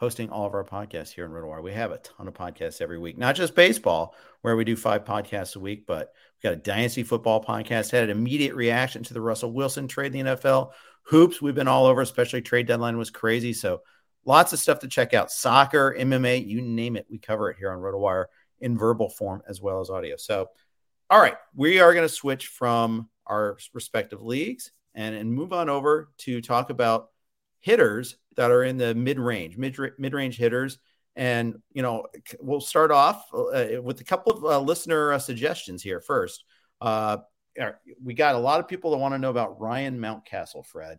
hosting 0.00 0.30
all 0.30 0.46
of 0.46 0.54
our 0.54 0.64
podcasts 0.64 1.12
here 1.12 1.26
in 1.26 1.30
RotoWire. 1.30 1.62
We 1.62 1.74
have 1.74 1.92
a 1.92 1.98
ton 1.98 2.26
of 2.26 2.32
podcasts 2.32 2.80
every 2.80 2.98
week, 2.98 3.18
not 3.18 3.34
just 3.34 3.54
baseball, 3.54 4.14
where 4.40 4.56
we 4.56 4.64
do 4.64 4.74
five 4.74 5.04
podcasts 5.04 5.56
a 5.56 5.60
week, 5.60 5.84
but 5.86 6.14
we've 6.36 6.42
got 6.42 6.54
a 6.54 6.62
dynasty 6.62 7.02
football 7.02 7.44
podcast, 7.44 7.90
had 7.90 8.04
an 8.04 8.10
immediate 8.10 8.54
reaction 8.54 9.02
to 9.02 9.12
the 9.12 9.20
Russell 9.20 9.52
Wilson 9.52 9.88
trade 9.88 10.14
in 10.14 10.24
the 10.24 10.36
NFL. 10.36 10.70
Hoops, 11.02 11.42
we've 11.42 11.54
been 11.54 11.68
all 11.68 11.84
over, 11.84 12.00
especially 12.00 12.40
trade 12.40 12.66
deadline 12.66 12.96
was 12.96 13.10
crazy. 13.10 13.52
So 13.52 13.82
lots 14.24 14.54
of 14.54 14.58
stuff 14.58 14.78
to 14.80 14.88
check 14.88 15.12
out. 15.12 15.30
Soccer, 15.30 15.94
MMA, 15.98 16.46
you 16.46 16.62
name 16.62 16.96
it. 16.96 17.06
We 17.10 17.18
cover 17.18 17.50
it 17.50 17.58
here 17.58 17.70
on 17.70 17.80
RotoWire 17.80 18.24
in 18.60 18.78
verbal 18.78 19.10
form 19.10 19.42
as 19.46 19.60
well 19.60 19.82
as 19.82 19.90
audio. 19.90 20.16
So, 20.16 20.46
all 21.10 21.20
right, 21.20 21.36
we 21.54 21.78
are 21.78 21.92
going 21.92 22.08
to 22.08 22.14
switch 22.14 22.46
from 22.46 23.10
our 23.26 23.58
respective 23.74 24.22
leagues 24.22 24.72
and, 24.94 25.14
and 25.14 25.30
move 25.30 25.52
on 25.52 25.68
over 25.68 26.08
to 26.20 26.40
talk 26.40 26.70
about 26.70 27.10
hitters 27.58 28.16
that 28.36 28.50
are 28.50 28.64
in 28.64 28.76
the 28.76 28.94
mid 28.94 29.18
range, 29.18 29.56
mid 29.56 29.78
range 29.78 30.36
hitters. 30.36 30.78
And 31.16 31.60
you 31.72 31.82
know, 31.82 32.06
we'll 32.40 32.60
start 32.60 32.90
off 32.90 33.24
uh, 33.34 33.82
with 33.82 34.00
a 34.00 34.04
couple 34.04 34.32
of 34.32 34.44
uh, 34.44 34.60
listener 34.60 35.12
uh, 35.12 35.18
suggestions 35.18 35.82
here. 35.82 36.00
First, 36.00 36.44
uh, 36.80 37.18
we 38.02 38.14
got 38.14 38.36
a 38.36 38.38
lot 38.38 38.60
of 38.60 38.68
people 38.68 38.92
that 38.92 38.98
want 38.98 39.14
to 39.14 39.18
know 39.18 39.30
about 39.30 39.60
Ryan 39.60 39.98
Mountcastle. 39.98 40.64
Fred, 40.64 40.98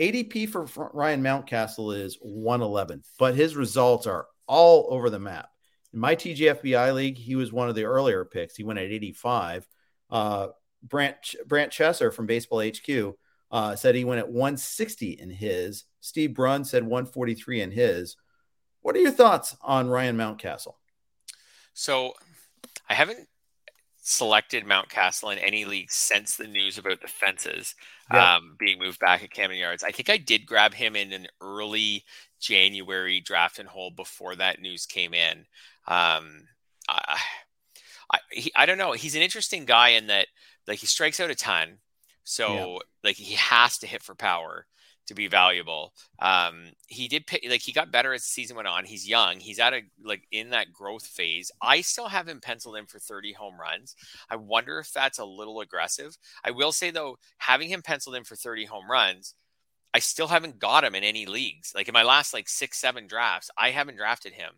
ADP 0.00 0.48
for 0.48 0.90
Ryan 0.92 1.22
Mountcastle 1.22 1.96
is 1.96 2.18
111, 2.20 3.02
but 3.18 3.34
his 3.34 3.54
results 3.54 4.06
are 4.06 4.26
all 4.46 4.88
over 4.90 5.10
the 5.10 5.20
map. 5.20 5.50
In 5.92 6.00
my 6.00 6.16
TGFBI 6.16 6.94
league, 6.94 7.18
he 7.18 7.36
was 7.36 7.52
one 7.52 7.68
of 7.68 7.74
the 7.74 7.84
earlier 7.84 8.24
picks. 8.24 8.56
He 8.56 8.64
went 8.64 8.80
at 8.80 8.86
85. 8.86 9.68
Uh, 10.10 10.48
Brant 10.82 11.16
Brant 11.46 11.72
Chesser 11.72 12.12
from 12.12 12.26
Baseball 12.26 12.60
HQ 12.60 13.16
uh, 13.54 13.76
said 13.76 13.94
he 13.94 14.04
went 14.04 14.18
at 14.18 14.28
160 14.28 15.12
in 15.12 15.30
his. 15.30 15.84
Steve 16.00 16.34
Brunn 16.34 16.64
said 16.64 16.82
143 16.82 17.60
in 17.60 17.70
his. 17.70 18.16
What 18.82 18.96
are 18.96 18.98
your 18.98 19.12
thoughts 19.12 19.56
on 19.62 19.88
Ryan 19.88 20.16
Mountcastle? 20.16 20.74
So 21.72 22.14
I 22.90 22.94
haven't 22.94 23.28
selected 23.98 24.64
Mountcastle 24.64 25.32
in 25.32 25.38
any 25.38 25.64
league 25.66 25.92
since 25.92 26.34
the 26.34 26.48
news 26.48 26.78
about 26.78 27.00
the 27.00 27.06
fences 27.06 27.76
yeah. 28.12 28.34
um, 28.34 28.56
being 28.58 28.80
moved 28.80 28.98
back 28.98 29.22
at 29.22 29.30
Camden 29.30 29.60
Yards. 29.60 29.84
I 29.84 29.92
think 29.92 30.10
I 30.10 30.16
did 30.16 30.46
grab 30.46 30.74
him 30.74 30.96
in 30.96 31.12
an 31.12 31.28
early 31.40 32.04
January 32.40 33.20
draft 33.20 33.60
and 33.60 33.68
hold 33.68 33.94
before 33.94 34.34
that 34.34 34.60
news 34.60 34.84
came 34.84 35.14
in. 35.14 35.38
Um, 35.86 36.48
I, 36.88 37.18
I, 38.12 38.18
he, 38.32 38.52
I 38.56 38.66
don't 38.66 38.78
know. 38.78 38.92
He's 38.92 39.14
an 39.14 39.22
interesting 39.22 39.64
guy 39.64 39.90
in 39.90 40.08
that 40.08 40.26
like 40.66 40.80
he 40.80 40.86
strikes 40.86 41.20
out 41.20 41.30
a 41.30 41.36
ton. 41.36 41.78
So 42.24 42.54
yeah. 42.54 42.78
like 43.02 43.16
he 43.16 43.34
has 43.34 43.78
to 43.78 43.86
hit 43.86 44.02
for 44.02 44.14
power 44.14 44.66
to 45.06 45.14
be 45.14 45.28
valuable. 45.28 45.92
Um, 46.18 46.70
he 46.88 47.08
did 47.08 47.26
pick, 47.26 47.44
like 47.48 47.60
he 47.60 47.72
got 47.72 47.92
better 47.92 48.14
as 48.14 48.22
the 48.22 48.28
season 48.28 48.56
went 48.56 48.68
on. 48.68 48.84
He's 48.84 49.06
young. 49.06 49.38
He's 49.38 49.58
at 49.58 49.74
a 49.74 49.82
like 50.02 50.26
in 50.30 50.50
that 50.50 50.72
growth 50.72 51.06
phase. 51.06 51.50
I 51.60 51.82
still 51.82 52.08
have 52.08 52.26
him 52.28 52.40
penciled 52.40 52.76
in 52.76 52.86
for 52.86 52.98
30 52.98 53.32
home 53.34 53.60
runs. 53.60 53.94
I 54.30 54.36
wonder 54.36 54.78
if 54.78 54.92
that's 54.92 55.18
a 55.18 55.24
little 55.24 55.60
aggressive. 55.60 56.16
I 56.42 56.50
will 56.50 56.72
say 56.72 56.90
though, 56.90 57.18
having 57.38 57.68
him 57.68 57.82
penciled 57.82 58.16
in 58.16 58.24
for 58.24 58.36
30 58.36 58.64
home 58.64 58.90
runs, 58.90 59.34
I 59.92 59.98
still 59.98 60.28
haven't 60.28 60.58
got 60.58 60.84
him 60.84 60.94
in 60.94 61.04
any 61.04 61.26
leagues. 61.26 61.72
Like 61.74 61.88
in 61.88 61.94
my 61.94 62.02
last 62.02 62.32
like 62.32 62.48
six, 62.48 62.78
seven 62.78 63.06
drafts, 63.06 63.50
I 63.56 63.70
haven't 63.70 63.96
drafted 63.96 64.32
him 64.32 64.52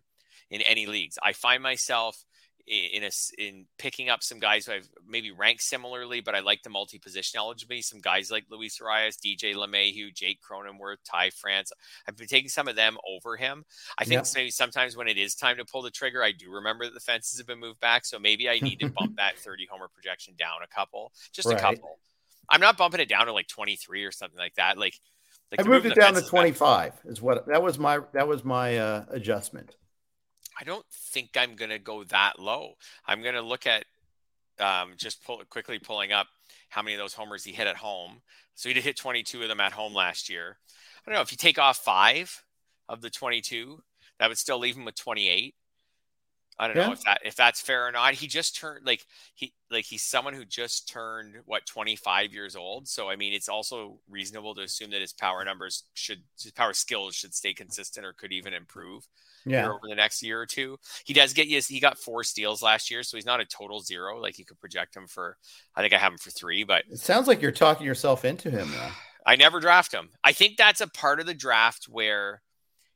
in 0.50 0.62
any 0.62 0.86
leagues. 0.86 1.18
I 1.22 1.32
find 1.32 1.62
myself 1.62 2.24
in 2.66 3.04
a 3.04 3.10
in 3.38 3.66
picking 3.78 4.08
up 4.08 4.22
some 4.22 4.40
guys 4.40 4.66
who 4.66 4.72
I've 4.72 4.88
maybe 5.08 5.30
ranked 5.30 5.62
similarly, 5.62 6.20
but 6.20 6.34
I 6.34 6.40
like 6.40 6.62
the 6.62 6.70
multi 6.70 6.98
position 6.98 7.38
eligibility. 7.38 7.82
Some 7.82 8.00
guys 8.00 8.30
like 8.30 8.44
Luis 8.50 8.78
Arraez, 8.80 9.16
DJ 9.16 9.54
LeMahieu, 9.54 10.12
Jake 10.12 10.40
Cronenworth, 10.42 10.96
Ty 11.04 11.30
France. 11.30 11.72
I've 12.08 12.16
been 12.16 12.26
taking 12.26 12.48
some 12.48 12.66
of 12.66 12.74
them 12.74 12.98
over 13.08 13.36
him. 13.36 13.64
I 13.98 14.04
think 14.04 14.24
yep. 14.24 14.26
maybe 14.34 14.50
sometimes 14.50 14.96
when 14.96 15.06
it 15.06 15.16
is 15.16 15.36
time 15.36 15.58
to 15.58 15.64
pull 15.64 15.82
the 15.82 15.90
trigger, 15.90 16.24
I 16.24 16.32
do 16.32 16.50
remember 16.50 16.84
that 16.86 16.94
the 16.94 17.00
fences 17.00 17.38
have 17.38 17.46
been 17.46 17.60
moved 17.60 17.80
back, 17.80 18.04
so 18.04 18.18
maybe 18.18 18.48
I 18.48 18.58
need 18.58 18.80
to 18.80 18.90
bump 18.90 19.16
that 19.16 19.38
30 19.38 19.68
homer 19.70 19.88
projection 19.88 20.34
down 20.36 20.58
a 20.64 20.68
couple, 20.68 21.12
just 21.32 21.46
right. 21.46 21.56
a 21.56 21.60
couple. 21.60 21.98
I'm 22.48 22.60
not 22.60 22.76
bumping 22.76 23.00
it 23.00 23.08
down 23.08 23.26
to 23.26 23.32
like 23.32 23.48
23 23.48 24.04
or 24.04 24.12
something 24.12 24.38
like 24.38 24.54
that. 24.54 24.76
Like, 24.76 24.94
like 25.50 25.60
I 25.60 25.68
moved 25.68 25.86
it 25.86 25.94
down 25.94 26.14
to 26.14 26.22
25 26.22 26.92
back. 26.92 27.00
is 27.04 27.22
what 27.22 27.46
that 27.46 27.62
was 27.62 27.78
my 27.78 28.00
that 28.12 28.26
was 28.26 28.44
my 28.44 28.78
uh, 28.78 29.04
adjustment. 29.10 29.76
I 30.58 30.64
don't 30.64 30.86
think 30.90 31.30
I'm 31.36 31.54
going 31.54 31.70
to 31.70 31.78
go 31.78 32.04
that 32.04 32.38
low. 32.38 32.74
I'm 33.06 33.22
going 33.22 33.34
to 33.34 33.42
look 33.42 33.66
at 33.66 33.84
um, 34.58 34.92
just 34.96 35.24
pull, 35.24 35.42
quickly 35.50 35.78
pulling 35.78 36.12
up 36.12 36.28
how 36.68 36.82
many 36.82 36.94
of 36.94 37.00
those 37.00 37.14
homers 37.14 37.44
he 37.44 37.52
hit 37.52 37.66
at 37.66 37.76
home. 37.76 38.22
So 38.54 38.68
he 38.68 38.74
did 38.74 38.84
hit 38.84 38.96
22 38.96 39.42
of 39.42 39.48
them 39.48 39.60
at 39.60 39.72
home 39.72 39.94
last 39.94 40.30
year. 40.30 40.56
I 41.06 41.10
don't 41.10 41.14
know 41.14 41.22
if 41.22 41.30
you 41.30 41.38
take 41.38 41.58
off 41.58 41.78
five 41.78 42.42
of 42.88 43.00
the 43.00 43.10
22, 43.10 43.82
that 44.18 44.28
would 44.28 44.38
still 44.38 44.58
leave 44.58 44.76
him 44.76 44.84
with 44.84 44.96
28. 44.96 45.54
I 46.58 46.68
don't 46.68 46.76
yeah. 46.76 46.86
know 46.86 46.92
if 46.92 47.04
that 47.04 47.20
if 47.22 47.36
that's 47.36 47.60
fair 47.60 47.86
or 47.86 47.92
not. 47.92 48.14
He 48.14 48.26
just 48.26 48.56
turned 48.56 48.86
like 48.86 49.04
he 49.34 49.52
like 49.70 49.84
he's 49.84 50.02
someone 50.02 50.32
who 50.32 50.44
just 50.46 50.88
turned 50.88 51.34
what 51.44 51.66
25 51.66 52.32
years 52.32 52.56
old. 52.56 52.88
So 52.88 53.10
I 53.10 53.16
mean, 53.16 53.34
it's 53.34 53.48
also 53.48 53.98
reasonable 54.08 54.54
to 54.54 54.62
assume 54.62 54.90
that 54.92 55.02
his 55.02 55.12
power 55.12 55.44
numbers 55.44 55.84
should 55.92 56.22
his 56.40 56.52
power 56.52 56.72
skills 56.72 57.14
should 57.14 57.34
stay 57.34 57.52
consistent 57.52 58.06
or 58.06 58.14
could 58.14 58.32
even 58.32 58.54
improve. 58.54 59.06
Yeah. 59.46 59.68
over 59.68 59.80
the 59.88 59.94
next 59.94 60.22
year 60.22 60.40
or 60.40 60.46
two. 60.46 60.76
He 61.04 61.14
does 61.14 61.32
get 61.32 61.48
yes, 61.48 61.66
he 61.66 61.80
got 61.80 61.98
four 61.98 62.24
steals 62.24 62.62
last 62.62 62.90
year, 62.90 63.02
so 63.02 63.16
he's 63.16 63.26
not 63.26 63.40
a 63.40 63.44
total 63.44 63.80
zero. 63.80 64.20
Like 64.20 64.38
you 64.38 64.44
could 64.44 64.60
project 64.60 64.96
him 64.96 65.06
for 65.06 65.36
I 65.74 65.80
think 65.82 65.92
I 65.94 65.98
have 65.98 66.12
him 66.12 66.18
for 66.18 66.30
three, 66.30 66.64
but 66.64 66.84
it 66.90 66.98
sounds 66.98 67.28
like 67.28 67.40
you're 67.40 67.52
talking 67.52 67.86
yourself 67.86 68.24
into 68.24 68.50
him 68.50 68.70
though. 68.70 68.90
I 69.24 69.36
never 69.36 69.58
draft 69.60 69.92
him. 69.92 70.10
I 70.22 70.32
think 70.32 70.56
that's 70.56 70.80
a 70.80 70.86
part 70.86 71.20
of 71.20 71.26
the 71.26 71.34
draft 71.34 71.86
where 71.88 72.42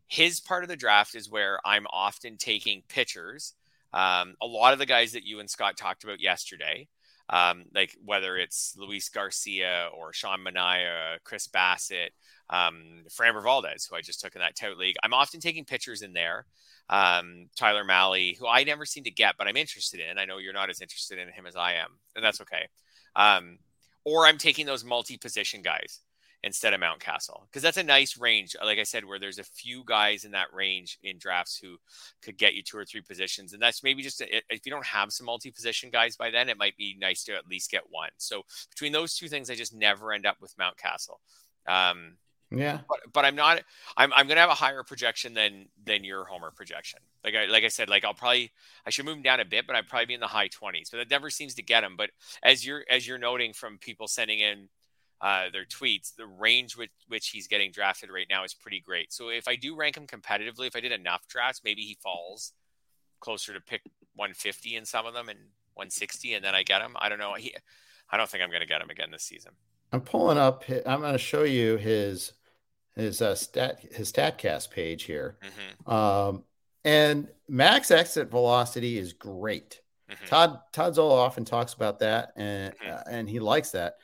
his 0.07 0.41
part 0.41 0.65
of 0.65 0.69
the 0.69 0.77
draft 0.77 1.15
is 1.15 1.31
where 1.31 1.61
I'm 1.65 1.87
often 1.93 2.37
taking 2.37 2.83
pitchers. 2.89 3.55
Um, 3.93 4.35
a 4.41 4.47
lot 4.47 4.73
of 4.73 4.79
the 4.79 4.87
guys 4.87 5.13
that 5.13 5.25
you 5.25 5.41
and 5.41 5.51
Scott 5.51 5.77
talked 5.77 6.05
about 6.05 6.21
yesterday, 6.21 6.89
um, 7.29 7.65
like 7.75 7.97
whether 8.05 8.37
it's 8.37 8.75
Luis 8.77 9.09
Garcia 9.09 9.89
or 9.97 10.13
Sean 10.13 10.41
Manaea, 10.41 11.19
Chris 11.25 11.49
Bassitt, 11.49 12.11
um, 12.51 13.05
Framber 13.09 13.43
Valdez, 13.43 13.87
who 13.87 13.97
I 13.97 14.01
just 14.01 14.21
took 14.21 14.35
in 14.35 14.41
that 14.41 14.57
tout 14.57 14.77
league. 14.77 14.97
I'm 15.03 15.15
often 15.15 15.41
taking 15.41 15.65
pitchers 15.65 16.03
in 16.03 16.13
there. 16.13 16.47
Um, 16.89 17.49
Tyler 17.57 17.85
Mahle, 17.85 18.37
who 18.37 18.49
I 18.49 18.65
never 18.65 18.85
seem 18.85 19.05
to 19.05 19.11
get, 19.11 19.37
but 19.39 19.47
I'm 19.47 19.57
interested 19.57 20.01
in. 20.01 20.19
I 20.19 20.25
know 20.25 20.39
you're 20.39 20.53
not 20.53 20.71
as 20.71 20.81
interested 20.81 21.19
in 21.19 21.29
him 21.29 21.47
as 21.47 21.55
I 21.55 21.75
am, 21.75 21.99
and 22.17 22.25
that's 22.25 22.41
okay. 22.41 22.67
Um, 23.15 23.59
or 24.05 24.27
I'm 24.27 24.39
taking 24.39 24.67
those 24.67 24.85
multi-position 24.85 25.63
guys 25.63 26.01
instead 26.43 26.73
of 26.73 26.81
Mountcastle 26.81 27.43
because 27.47 27.63
that's 27.63 27.77
a 27.77 27.83
nice 27.83 28.19
range. 28.19 28.57
Like 28.65 28.79
I 28.79 28.85
said, 28.85 29.05
where 29.05 29.19
there's 29.19 29.39
a 29.39 29.45
few 29.45 29.85
guys 29.85 30.25
in 30.25 30.33
that 30.33 30.53
range 30.53 30.99
in 31.03 31.19
drafts 31.19 31.57
who 31.57 31.77
could 32.23 32.39
get 32.39 32.55
you 32.55 32.63
two 32.63 32.79
or 32.79 32.85
three 32.85 33.03
positions, 33.03 33.53
and 33.53 33.63
that's 33.63 33.85
maybe 33.85 34.03
just 34.03 34.21
a, 34.21 34.43
if 34.49 34.65
you 34.65 34.73
don't 34.73 34.87
have 34.87 35.13
some 35.13 35.27
multi-position 35.27 35.91
guys 35.91 36.17
by 36.17 36.31
then, 36.31 36.49
it 36.49 36.59
might 36.59 36.77
be 36.77 36.97
nice 36.99 37.23
to 37.25 37.37
at 37.37 37.47
least 37.47 37.71
get 37.71 37.83
one. 37.91 38.11
So 38.17 38.43
between 38.71 38.91
those 38.93 39.15
two 39.15 39.29
things, 39.29 39.51
I 39.51 39.55
just 39.55 39.75
never 39.75 40.13
end 40.13 40.27
up 40.27 40.39
with 40.41 40.57
Mountcastle. 40.57 41.19
Um, 41.69 42.17
yeah, 42.51 42.81
but, 42.89 42.99
but 43.13 43.25
I'm 43.25 43.37
not. 43.37 43.63
I'm 43.97 44.13
I'm 44.13 44.27
gonna 44.27 44.41
have 44.41 44.51
a 44.51 44.55
higher 44.55 44.83
projection 44.83 45.35
than 45.35 45.67
than 45.85 46.05
your 46.05 46.25
homer 46.25 46.51
projection. 46.51 47.01
Like 47.25 47.35
I 47.35 47.47
like 47.47 47.65
I 47.65 47.69
said, 47.69 47.89
like 47.89 48.05
I'll 48.05 48.15
probably 48.15 48.51
I 48.85 48.91
should 48.91 49.05
move 49.05 49.17
him 49.17 49.23
down 49.23 49.41
a 49.41 49.45
bit, 49.45 49.67
but 49.67 49.77
I'd 49.77 49.89
probably 49.89 50.07
be 50.07 50.15
in 50.15 50.21
the 50.21 50.27
high 50.27 50.49
20s. 50.49 50.91
But 50.91 50.99
that 50.99 51.11
never 51.11 51.31
seems 51.31 51.55
to 51.55 51.63
get 51.63 51.85
him. 51.85 51.97
But 51.97 52.11
as 52.43 52.67
you're 52.67 52.85
as 52.91 53.07
you're 53.07 53.19
noting 53.19 53.53
from 53.53 53.79
people 53.79 54.09
sending 54.09 54.41
in 54.41 54.69
uh, 55.21 55.51
their 55.53 55.65
tweets, 55.65 56.15
the 56.17 56.27
range 56.27 56.77
with 56.77 56.91
which 57.09 57.29
he's 57.29 57.47
getting 57.47 57.71
drafted 57.71 58.11
right 58.11 58.27
now 58.29 58.43
is 58.43 58.55
pretty 58.55 58.81
great. 58.81 59.13
So 59.13 59.29
if 59.29 59.47
I 59.47 59.57
do 59.57 59.77
rank 59.77 59.97
him 59.97 60.07
competitively, 60.07 60.67
if 60.67 60.75
I 60.75 60.81
did 60.81 60.93
enough 60.93 61.29
drafts, 61.29 61.61
maybe 61.65 61.83
he 61.83 61.97
falls 62.03 62.53
closer 63.21 63.53
to 63.53 63.61
pick 63.61 63.83
150 64.17 64.77
in 64.77 64.85
some 64.85 65.07
of 65.07 65.15
them 65.15 65.29
and 65.29 65.39
160, 65.75 66.35
and 66.35 66.45
then 66.45 66.55
I 66.55 66.63
get 66.63 66.83
him. 66.83 66.97
I 66.99 67.09
don't 67.09 67.19
know. 67.19 67.35
He, 67.35 67.55
I 68.11 68.17
don't 68.17 68.29
think 68.29 68.43
I'm 68.43 68.51
going 68.51 68.63
to 68.63 68.67
get 68.67 68.81
him 68.81 68.91
again 68.91 69.11
this 69.11 69.23
season. 69.23 69.53
I'm 69.93 70.01
pulling 70.01 70.39
up. 70.39 70.65
I'm 70.87 71.01
going 71.01 71.13
to 71.13 71.19
show 71.19 71.43
you 71.43 71.77
his 71.77 72.33
his 73.01 73.23
uh, 73.23 73.35
stat 73.35 73.81
his 73.93 74.13
statcast 74.13 74.71
page 74.71 75.05
here. 75.05 75.39
Mm-hmm. 75.43 75.93
Um, 75.93 76.45
and 76.85 77.29
max 77.49 77.91
exit 77.91 78.31
velocity 78.31 78.99
is 78.99 79.13
great. 79.13 79.81
Mm-hmm. 80.11 80.27
Todd 80.27 80.61
Todd 80.73 80.95
Zola 80.95 81.17
often 81.17 81.45
talks 81.45 81.75
about 81.75 82.01
that, 82.01 82.33
and 82.37 82.75
mm-hmm. 82.75 82.93
uh, 82.93 83.03
and 83.11 83.29
he 83.29 83.41
likes 83.41 83.71
that. 83.71 83.95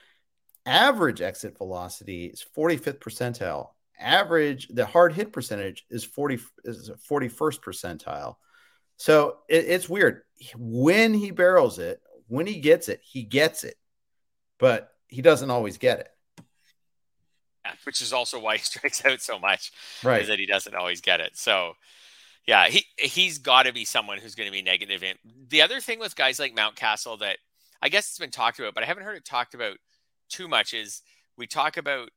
Average 0.64 1.20
exit 1.20 1.56
velocity 1.58 2.26
is 2.26 2.44
45th 2.56 2.98
percentile. 2.98 3.68
Average 4.00 4.68
the 4.68 4.84
hard 4.84 5.12
hit 5.12 5.32
percentage 5.32 5.84
is 5.90 6.04
40 6.04 6.38
is 6.64 6.90
41st 7.08 7.60
percentile. 7.60 8.36
So 8.96 9.38
it, 9.48 9.66
it's 9.66 9.88
weird 9.88 10.22
when 10.56 11.14
he 11.14 11.30
barrels 11.30 11.78
it, 11.78 12.00
when 12.28 12.46
he 12.46 12.60
gets 12.60 12.88
it, 12.88 13.00
he 13.02 13.22
gets 13.22 13.64
it, 13.64 13.76
but 14.58 14.90
he 15.08 15.22
doesn't 15.22 15.50
always 15.50 15.78
get 15.78 16.00
it 16.00 16.08
which 17.84 18.00
is 18.00 18.12
also 18.12 18.38
why 18.38 18.56
he 18.56 18.62
strikes 18.64 19.04
out 19.04 19.20
so 19.20 19.38
much. 19.38 19.72
Right. 20.02 20.22
Is 20.22 20.28
that 20.28 20.38
he 20.38 20.46
doesn't 20.46 20.74
always 20.74 21.00
get 21.00 21.20
it. 21.20 21.36
So 21.36 21.74
yeah, 22.46 22.68
he 22.68 22.84
he's 22.96 23.38
got 23.38 23.64
to 23.64 23.72
be 23.72 23.84
someone 23.84 24.18
who's 24.18 24.34
going 24.34 24.48
to 24.48 24.52
be 24.52 24.62
negative. 24.62 25.02
In 25.02 25.16
the 25.48 25.62
other 25.62 25.80
thing 25.80 25.98
with 25.98 26.16
guys 26.16 26.38
like 26.38 26.54
Mountcastle 26.54 27.18
that 27.20 27.38
I 27.82 27.88
guess 27.88 28.08
it's 28.08 28.18
been 28.18 28.30
talked 28.30 28.58
about, 28.58 28.74
but 28.74 28.82
I 28.82 28.86
haven't 28.86 29.04
heard 29.04 29.16
it 29.16 29.24
talked 29.24 29.54
about 29.54 29.76
too 30.28 30.48
much 30.48 30.74
is 30.74 31.02
we 31.36 31.46
talk 31.46 31.76
about 31.76 32.10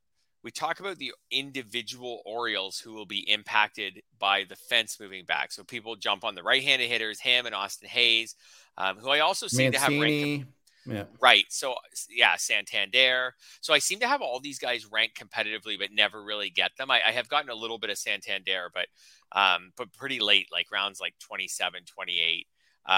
we 0.44 0.52
talk 0.52 0.80
about 0.80 0.98
the 0.98 1.12
individual 1.32 2.22
Orioles 2.26 2.80
who 2.80 2.94
will 2.94 3.06
be 3.06 3.30
impacted 3.30 4.02
by 4.18 4.46
the 4.48 4.56
fence 4.56 4.98
moving 5.00 5.26
back. 5.26 5.52
So 5.52 5.64
people 5.64 5.96
jump 5.96 6.24
on 6.24 6.34
the 6.36 6.44
right-handed 6.44 6.90
hitters, 6.90 7.20
him 7.20 7.46
and 7.46 7.54
Austin 7.54 7.90
Hays, 7.90 8.36
um, 8.78 8.98
who 8.98 9.10
I 9.10 9.20
also 9.20 9.48
seem 9.48 9.72
Mancini. 9.72 9.72
to 9.72 9.80
have 9.80 10.02
ranked. 10.02 10.48
Yeah. 10.86 11.06
Right. 11.22 11.46
So 11.50 11.76
yeah, 12.10 12.36
Santander. 12.38 13.36
So 13.62 13.74
I 13.74 13.80
seem 13.80 14.00
to 14.00 14.08
have 14.08 14.22
all 14.22 14.40
these 14.40 14.60
guys 14.60 14.86
ranked 14.92 15.20
competitively, 15.20 15.78
but 15.78 15.92
never 15.94 16.24
really 16.24 16.50
get 16.50 16.72
them. 16.78 16.90
I, 16.90 17.02
I 17.08 17.12
have 17.12 17.30
gotten 17.30 17.50
a 17.50 17.56
little 17.56 17.78
bit 17.78 17.90
of 17.90 17.98
Santander, 17.98 18.72
but 18.74 18.88
um, 19.32 19.72
but 19.78 19.94
pretty 19.94 20.20
late, 20.20 20.48
like 20.52 20.72
rounds 20.72 21.00
like 21.00 21.16
27, 21.20 21.82
28. 21.86 22.48
Um, 22.86 22.96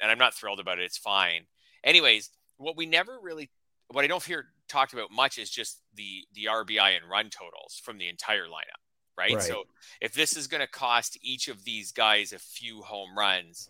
and 0.00 0.10
I'm 0.10 0.18
not 0.18 0.34
thrilled 0.34 0.60
about 0.60 0.78
it. 0.78 0.84
It's 0.84 0.98
fine. 0.98 1.46
Anyways, 1.84 2.30
what 2.58 2.76
we 2.76 2.86
never 2.86 3.18
really 3.22 3.50
what 3.88 4.04
I 4.04 4.08
don't 4.08 4.22
hear 4.22 4.46
talked 4.68 4.92
about 4.92 5.10
much 5.10 5.38
is 5.38 5.50
just 5.50 5.80
the 5.94 6.24
the 6.34 6.46
RBI 6.46 6.96
and 6.96 7.08
run 7.08 7.30
totals 7.30 7.80
from 7.82 7.98
the 7.98 8.08
entire 8.08 8.46
lineup. 8.46 8.80
Right? 9.16 9.34
right. 9.34 9.42
So 9.42 9.64
if 10.00 10.14
this 10.14 10.36
is 10.36 10.46
going 10.46 10.62
to 10.62 10.66
cost 10.66 11.18
each 11.22 11.48
of 11.48 11.64
these 11.64 11.92
guys 11.92 12.32
a 12.32 12.38
few 12.38 12.80
home 12.80 13.16
runs, 13.16 13.68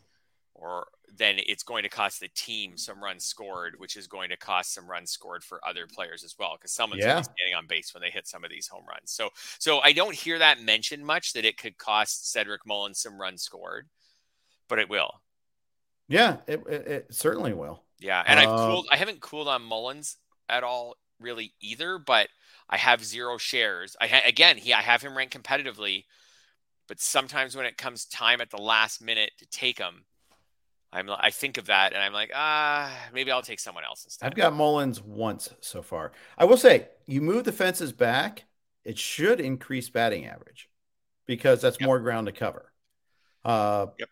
or 0.55 0.87
then 1.17 1.37
it's 1.39 1.63
going 1.63 1.83
to 1.83 1.89
cost 1.89 2.21
the 2.21 2.29
team 2.29 2.77
some 2.77 3.03
runs 3.03 3.25
scored, 3.25 3.75
which 3.79 3.97
is 3.97 4.07
going 4.07 4.31
to 4.31 4.37
cost 4.37 4.75
some 4.75 4.89
runs 4.89 5.11
scored 5.11 5.43
for 5.43 5.61
other 5.67 5.87
players 5.87 6.25
as 6.25 6.35
well, 6.39 6.57
because 6.57 6.73
someone's 6.73 7.03
yeah. 7.03 7.21
standing 7.21 7.55
on 7.57 7.67
base 7.67 7.93
when 7.95 8.03
they 8.03 8.11
hit 8.11 8.27
some 8.27 8.45
of 8.45 8.51
these 8.51 8.69
home 8.69 8.85
runs. 8.89 9.11
So, 9.11 9.31
so 9.59 9.81
I 9.81 9.93
don't 9.93 10.15
hear 10.15 10.39
that 10.39 10.61
mentioned 10.61 11.05
much 11.05 11.33
that 11.33 11.45
it 11.45 11.57
could 11.57 11.79
cost 11.79 12.31
Cedric 12.31 12.67
Mullins 12.67 13.01
some 13.01 13.21
runs 13.21 13.43
scored, 13.43 13.89
but 14.69 14.79
it 14.79 14.89
will. 14.89 15.21
Yeah, 16.09 16.39
it, 16.47 16.63
it, 16.69 16.87
it 16.87 17.15
certainly 17.15 17.55
will. 17.55 17.83
Yeah, 17.99 18.23
and 18.27 18.39
uh, 18.39 18.43
I've 18.43 18.59
cooled. 18.59 18.89
I 18.91 18.97
haven't 18.97 19.21
cooled 19.21 19.49
on 19.49 19.63
Mullins 19.63 20.17
at 20.49 20.65
all, 20.65 20.97
really 21.21 21.55
either. 21.61 21.99
But 21.99 22.29
I 22.69 22.77
have 22.77 23.05
zero 23.05 23.39
shares. 23.39 23.97
I 24.01 24.09
ha- 24.09 24.27
again, 24.27 24.57
he 24.57 24.75
I 24.75 24.83
have 24.83 25.03
him 25.03 25.17
ranked 25.17 25.37
competitively, 25.37 26.05
but 26.89 27.01
sometimes 27.01 27.57
when 27.57 27.67
it 27.67 27.79
comes 27.79 28.05
time 28.07 28.41
at 28.41 28.51
the 28.51 28.61
last 28.61 29.01
minute 29.01 29.31
to 29.39 29.47
take 29.47 29.79
him 29.79 30.05
I'm 30.93 31.09
I 31.11 31.31
think 31.31 31.57
of 31.59 31.67
that 31.67 31.93
and 31.93 32.03
I'm 32.03 32.13
like, 32.13 32.31
ah, 32.35 32.93
maybe 33.13 33.31
I'll 33.31 33.43
take 33.43 33.61
someone 33.61 33.85
else 33.85 34.05
instead. 34.05 34.27
I've 34.27 34.35
got 34.35 34.53
Mullins 34.53 35.03
once 35.03 35.49
so 35.61 35.83
far. 35.83 36.13
I 36.37 36.45
will 36.45 36.57
say, 36.57 36.89
you 37.07 37.21
move 37.21 37.45
the 37.45 37.53
fences 37.53 37.93
back, 37.93 38.45
it 38.85 38.99
should 38.99 39.41
increase 39.41 39.89
batting 39.89 40.27
average 40.27 40.69
because 41.27 41.61
that's 41.61 41.81
yep. 41.81 41.87
more 41.87 41.99
ground 42.01 42.27
to 42.27 42.33
cover. 42.33 42.73
Uh, 43.45 43.87
yep. 43.99 44.09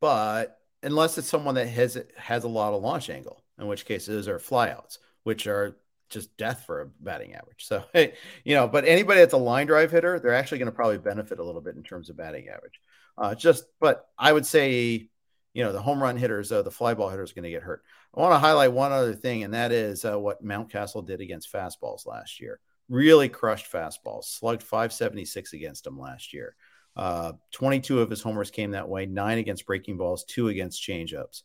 But 0.00 0.58
unless 0.82 1.18
it's 1.18 1.28
someone 1.28 1.54
that 1.56 1.66
has 1.66 2.00
has 2.16 2.44
a 2.44 2.48
lot 2.48 2.74
of 2.74 2.82
launch 2.82 3.10
angle, 3.10 3.42
in 3.58 3.66
which 3.66 3.84
case 3.84 4.06
those 4.06 4.28
are 4.28 4.38
flyouts, 4.38 4.98
which 5.22 5.46
are 5.46 5.76
just 6.08 6.36
death 6.36 6.64
for 6.66 6.80
a 6.80 6.86
batting 7.00 7.34
average. 7.34 7.66
So, 7.66 7.84
hey, 7.92 8.14
you 8.44 8.54
know, 8.54 8.66
but 8.66 8.84
anybody 8.84 9.20
that's 9.20 9.34
a 9.34 9.38
line 9.38 9.66
drive 9.66 9.90
hitter, 9.90 10.18
they're 10.18 10.34
actually 10.34 10.58
going 10.58 10.70
to 10.70 10.72
probably 10.72 10.98
benefit 10.98 11.38
a 11.38 11.44
little 11.44 11.60
bit 11.60 11.76
in 11.76 11.82
terms 11.82 12.10
of 12.10 12.16
batting 12.16 12.48
average. 12.48 12.80
Uh, 13.16 13.34
just, 13.34 13.64
but 13.80 14.08
I 14.18 14.32
would 14.32 14.46
say 14.46 15.10
you 15.54 15.64
know 15.64 15.72
the 15.72 15.82
home 15.82 16.02
run 16.02 16.16
hitters, 16.16 16.52
uh, 16.52 16.62
the 16.62 16.70
fly 16.70 16.94
ball 16.94 17.08
hitters, 17.08 17.32
going 17.32 17.44
to 17.44 17.50
get 17.50 17.62
hurt. 17.62 17.82
I 18.14 18.20
want 18.20 18.32
to 18.32 18.38
highlight 18.38 18.72
one 18.72 18.92
other 18.92 19.14
thing, 19.14 19.44
and 19.44 19.54
that 19.54 19.72
is 19.72 20.04
uh, 20.04 20.18
what 20.18 20.44
Mountcastle 20.44 21.06
did 21.06 21.20
against 21.20 21.52
fastballs 21.52 22.06
last 22.06 22.40
year. 22.40 22.60
Really 22.88 23.28
crushed 23.28 23.70
fastballs, 23.70 24.24
slugged 24.24 24.62
576 24.62 25.52
against 25.52 25.84
them 25.84 25.98
last 25.98 26.32
year. 26.32 26.54
Uh, 26.96 27.32
22 27.52 28.00
of 28.00 28.10
his 28.10 28.22
homers 28.22 28.50
came 28.50 28.72
that 28.72 28.88
way, 28.88 29.06
nine 29.06 29.38
against 29.38 29.66
breaking 29.66 29.96
balls, 29.96 30.24
two 30.24 30.48
against 30.48 30.82
changeups. 30.82 31.42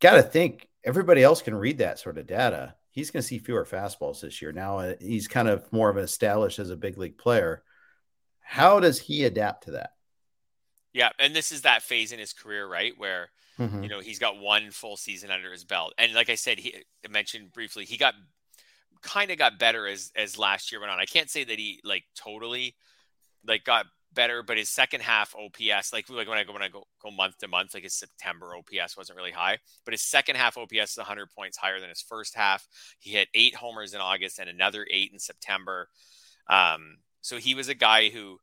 Got 0.00 0.16
to 0.16 0.22
think 0.22 0.68
everybody 0.84 1.22
else 1.22 1.42
can 1.42 1.54
read 1.54 1.78
that 1.78 1.98
sort 1.98 2.18
of 2.18 2.26
data. 2.26 2.74
He's 2.90 3.10
going 3.10 3.22
to 3.22 3.26
see 3.26 3.38
fewer 3.38 3.64
fastballs 3.64 4.20
this 4.20 4.40
year. 4.40 4.52
Now 4.52 4.78
uh, 4.78 4.94
he's 5.00 5.28
kind 5.28 5.48
of 5.48 5.70
more 5.72 5.90
of 5.90 5.96
an 5.96 6.04
established 6.04 6.58
as 6.58 6.70
a 6.70 6.76
big 6.76 6.96
league 6.96 7.18
player. 7.18 7.62
How 8.40 8.80
does 8.80 8.98
he 8.98 9.24
adapt 9.24 9.64
to 9.64 9.72
that? 9.72 9.90
Yeah, 10.92 11.10
and 11.18 11.34
this 11.34 11.52
is 11.52 11.62
that 11.62 11.82
phase 11.82 12.12
in 12.12 12.18
his 12.18 12.32
career, 12.32 12.66
right, 12.66 12.92
where 12.98 13.30
Mhm. 13.58 13.82
you 13.82 13.88
know 13.88 14.00
he's 14.00 14.18
got 14.18 14.38
one 14.38 14.70
full 14.70 14.96
season 14.96 15.30
under 15.30 15.52
his 15.52 15.64
belt, 15.64 15.92
and 15.98 16.12
like 16.14 16.28
I 16.30 16.34
said, 16.34 16.58
he 16.58 16.74
I 17.04 17.08
mentioned 17.08 17.52
briefly, 17.52 17.84
he 17.84 17.96
got 17.96 18.14
kind 19.02 19.30
of 19.30 19.38
got 19.38 19.58
better 19.58 19.86
as 19.86 20.12
as 20.16 20.38
last 20.38 20.70
year 20.72 20.80
went 20.80 20.90
on. 20.92 20.98
I 21.00 21.06
can't 21.06 21.30
say 21.30 21.44
that 21.44 21.58
he 21.58 21.80
like 21.84 22.04
totally 22.14 22.76
like 23.44 23.64
got 23.64 23.86
better, 24.12 24.42
but 24.42 24.56
his 24.58 24.68
second 24.68 25.02
half 25.02 25.34
OPS, 25.36 25.92
like 25.92 26.08
like 26.10 26.28
when 26.28 26.36
I 26.38 26.44
go 26.44 26.52
when 26.52 26.62
I 26.62 26.68
go, 26.68 26.86
go 27.00 27.10
month 27.10 27.38
to 27.38 27.48
month, 27.48 27.74
like 27.74 27.84
his 27.84 27.94
September 27.94 28.56
OPS 28.56 28.96
wasn't 28.96 29.16
really 29.16 29.30
high, 29.30 29.58
but 29.84 29.94
his 29.94 30.02
second 30.02 30.36
half 30.36 30.58
OPS 30.58 30.92
is 30.92 30.96
100 30.98 31.30
points 31.30 31.56
higher 31.56 31.78
than 31.80 31.88
his 31.88 32.02
first 32.02 32.34
half. 32.34 32.66
He 32.98 33.10
hit 33.12 33.28
eight 33.34 33.54
homers 33.54 33.94
in 33.94 34.00
August 34.00 34.38
and 34.40 34.50
another 34.50 34.86
eight 34.90 35.12
in 35.12 35.18
September. 35.20 35.88
Um, 36.48 36.98
so 37.20 37.36
he 37.38 37.54
was 37.54 37.68
a 37.68 37.74
guy 37.74 38.08
who, 38.08 38.40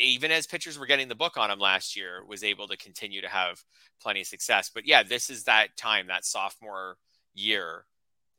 even 0.00 0.30
as 0.30 0.46
pitchers 0.46 0.78
were 0.78 0.86
getting 0.86 1.08
the 1.08 1.14
book 1.14 1.36
on 1.36 1.50
him 1.50 1.58
last 1.58 1.96
year, 1.96 2.24
was 2.26 2.44
able 2.44 2.68
to 2.68 2.76
continue 2.76 3.20
to 3.20 3.28
have 3.28 3.62
plenty 4.00 4.20
of 4.20 4.26
success. 4.26 4.70
But 4.72 4.86
yeah, 4.86 5.02
this 5.02 5.30
is 5.30 5.44
that 5.44 5.76
time, 5.76 6.06
that 6.08 6.24
sophomore 6.24 6.96
year, 7.34 7.84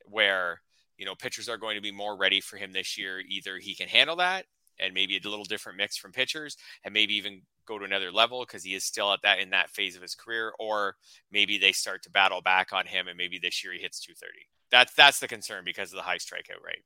where 0.05 0.61
you 0.97 1.05
know 1.05 1.15
pitchers 1.15 1.49
are 1.49 1.57
going 1.57 1.75
to 1.75 1.81
be 1.81 1.91
more 1.91 2.15
ready 2.15 2.39
for 2.39 2.57
him 2.57 2.71
this 2.71 2.97
year. 2.97 3.19
Either 3.19 3.57
he 3.57 3.75
can 3.75 3.87
handle 3.87 4.17
that, 4.17 4.45
and 4.79 4.93
maybe 4.93 5.17
a 5.17 5.29
little 5.29 5.45
different 5.45 5.77
mix 5.77 5.97
from 5.97 6.11
pitchers, 6.11 6.57
and 6.83 6.93
maybe 6.93 7.15
even 7.15 7.41
go 7.65 7.79
to 7.79 7.85
another 7.85 8.11
level 8.11 8.41
because 8.41 8.63
he 8.63 8.73
is 8.73 8.83
still 8.83 9.11
at 9.13 9.21
that 9.23 9.39
in 9.39 9.49
that 9.51 9.69
phase 9.69 9.95
of 9.95 10.01
his 10.01 10.15
career, 10.15 10.53
or 10.59 10.95
maybe 11.31 11.57
they 11.57 11.71
start 11.71 12.03
to 12.03 12.09
battle 12.09 12.41
back 12.41 12.73
on 12.73 12.85
him, 12.85 13.07
and 13.07 13.17
maybe 13.17 13.39
this 13.39 13.63
year 13.63 13.73
he 13.73 13.79
hits 13.79 13.99
230. 14.01 14.47
That's 14.71 14.93
that's 14.93 15.19
the 15.19 15.27
concern 15.27 15.63
because 15.65 15.91
of 15.91 15.97
the 15.97 16.03
high 16.03 16.17
strikeout 16.17 16.63
rate. 16.63 16.83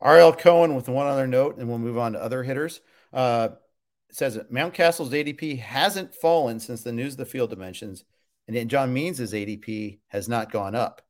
RL 0.00 0.32
Cohen 0.32 0.74
with 0.74 0.88
one 0.88 1.06
other 1.06 1.26
note, 1.26 1.56
and 1.58 1.68
we'll 1.68 1.78
move 1.78 1.98
on 1.98 2.12
to 2.12 2.22
other 2.22 2.42
hitters. 2.42 2.80
Uh, 3.12 3.50
says 4.10 4.34
that 4.34 4.52
Mountcastle's 4.52 5.12
ADP 5.12 5.58
hasn't 5.58 6.14
fallen 6.14 6.60
since 6.60 6.82
the 6.82 6.92
news 6.92 7.14
of 7.14 7.18
the 7.18 7.24
field 7.24 7.50
dimensions, 7.50 8.04
and 8.46 8.56
then 8.56 8.68
John 8.68 8.92
Means' 8.92 9.20
ADP 9.20 10.00
has 10.08 10.28
not 10.28 10.52
gone 10.52 10.74
up. 10.74 11.02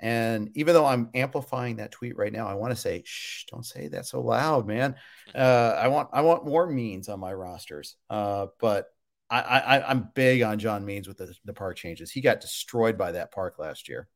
And 0.00 0.50
even 0.54 0.74
though 0.74 0.86
I'm 0.86 1.08
amplifying 1.14 1.76
that 1.76 1.92
tweet 1.92 2.16
right 2.16 2.32
now, 2.32 2.46
I 2.46 2.54
want 2.54 2.72
to 2.72 2.80
say, 2.80 3.02
shh, 3.04 3.44
don't 3.50 3.64
say 3.64 3.88
that 3.88 4.06
so 4.06 4.20
loud, 4.20 4.66
man. 4.66 4.96
Uh, 5.34 5.76
I 5.82 5.88
want 5.88 6.10
I 6.12 6.20
want 6.20 6.44
more 6.44 6.64
means 6.64 7.08
on 7.08 7.18
my 7.18 7.32
rosters. 7.32 7.96
Uh, 8.08 8.46
but 8.60 8.86
I, 9.28 9.40
I 9.40 9.90
I'm 9.90 10.10
big 10.14 10.42
on 10.42 10.60
John 10.60 10.84
Means 10.84 11.08
with 11.08 11.16
the, 11.16 11.34
the 11.44 11.52
park 11.52 11.76
changes. 11.76 12.12
He 12.12 12.20
got 12.20 12.40
destroyed 12.40 12.96
by 12.96 13.10
that 13.12 13.32
park 13.32 13.58
last 13.58 13.88
year. 13.88 14.06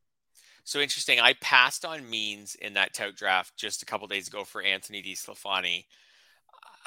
So 0.62 0.78
interesting. 0.78 1.18
I 1.18 1.32
passed 1.40 1.84
on 1.84 2.08
Means 2.08 2.54
in 2.54 2.74
that 2.74 2.94
tout 2.94 3.16
draft 3.16 3.56
just 3.56 3.82
a 3.82 3.86
couple 3.86 4.06
days 4.06 4.28
ago 4.28 4.44
for 4.44 4.62
Anthony 4.62 5.02
DeSclafani. 5.02 5.86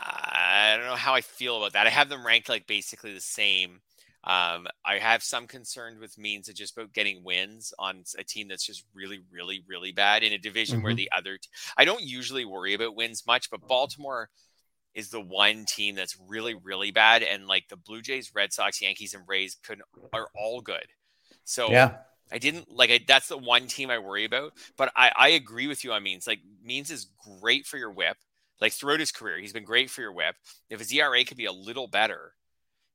I 0.04 0.76
don't 0.78 0.86
know 0.88 0.95
how 0.95 1.14
I 1.14 1.22
feel 1.22 1.58
about 1.58 1.74
that. 1.74 1.88
I 1.88 1.89
have 1.91 2.10
them 2.10 2.26
ranked 2.26 2.49
like 2.49 2.68
basically 2.68 3.14
the 3.14 3.22
same. 3.22 3.82
Um, 4.24 4.68
I 4.86 4.99
have 4.99 5.24
some 5.24 5.47
concern 5.47 5.99
with 5.99 6.18
Means 6.18 6.47
of 6.49 6.56
just 6.56 6.78
about 6.78 6.93
getting 6.93 7.24
wins 7.24 7.74
on 7.80 8.04
a 8.18 8.24
team 8.24 8.47
that's 8.47 8.66
just 8.66 8.86
really, 8.93 9.20
really, 9.32 9.64
really 9.68 9.91
bad 9.91 10.24
in 10.24 10.34
a 10.34 10.38
division 10.38 10.82
where 10.82 10.93
Mhm. 10.93 10.95
the 10.95 11.10
other. 11.16 11.38
T- 11.38 11.49
I 11.78 11.86
don't 11.86 12.04
usually 12.04 12.45
worry 12.45 12.74
about 12.74 12.95
wins 12.95 13.26
much, 13.26 13.49
but 13.49 13.68
Baltimore 13.68 14.30
is 14.93 15.10
the 15.10 15.22
one 15.22 15.66
team 15.66 15.95
that's 15.95 16.18
really, 16.28 16.54
really 16.56 16.91
bad, 16.91 17.24
and 17.24 17.47
like 17.47 17.68
the 17.70 17.78
Blue 17.78 18.02
Jays, 18.02 18.34
Red 18.36 18.54
Sox, 18.54 18.82
Yankees, 18.82 19.14
and 19.14 19.24
Rays 19.28 19.58
could 19.64 19.82
are 20.14 20.30
all 20.36 20.62
good. 20.62 20.88
So 21.45 21.70
Yeah. 21.72 21.97
I 22.32 22.38
didn't 22.39 22.72
like 22.72 22.91
I, 22.91 22.99
that's 23.08 23.28
the 23.30 23.38
one 23.38 23.68
team 23.68 23.89
I 23.89 23.99
worry 23.99 24.26
about. 24.26 24.54
But 24.78 24.91
I, 24.95 25.12
I 25.16 25.30
agree 25.30 25.68
with 25.68 25.84
you 25.84 25.93
on 25.93 26.04
Means. 26.04 26.28
Like 26.28 26.41
Means 26.64 26.91
is 26.91 27.08
great 27.41 27.66
for 27.68 27.78
your 27.78 27.91
whip. 27.91 28.18
Like 28.62 28.74
throughout 28.74 28.99
his 28.99 29.12
career, 29.12 29.39
he's 29.39 29.53
been 29.53 29.64
great 29.64 29.89
for 29.89 30.01
your 30.01 30.14
whip. 30.14 30.36
If 30.70 30.80
his 30.80 30.93
ERA 30.93 31.26
could 31.26 31.38
be 31.38 31.45
a 31.45 31.51
little 31.51 31.88
better, 31.88 32.34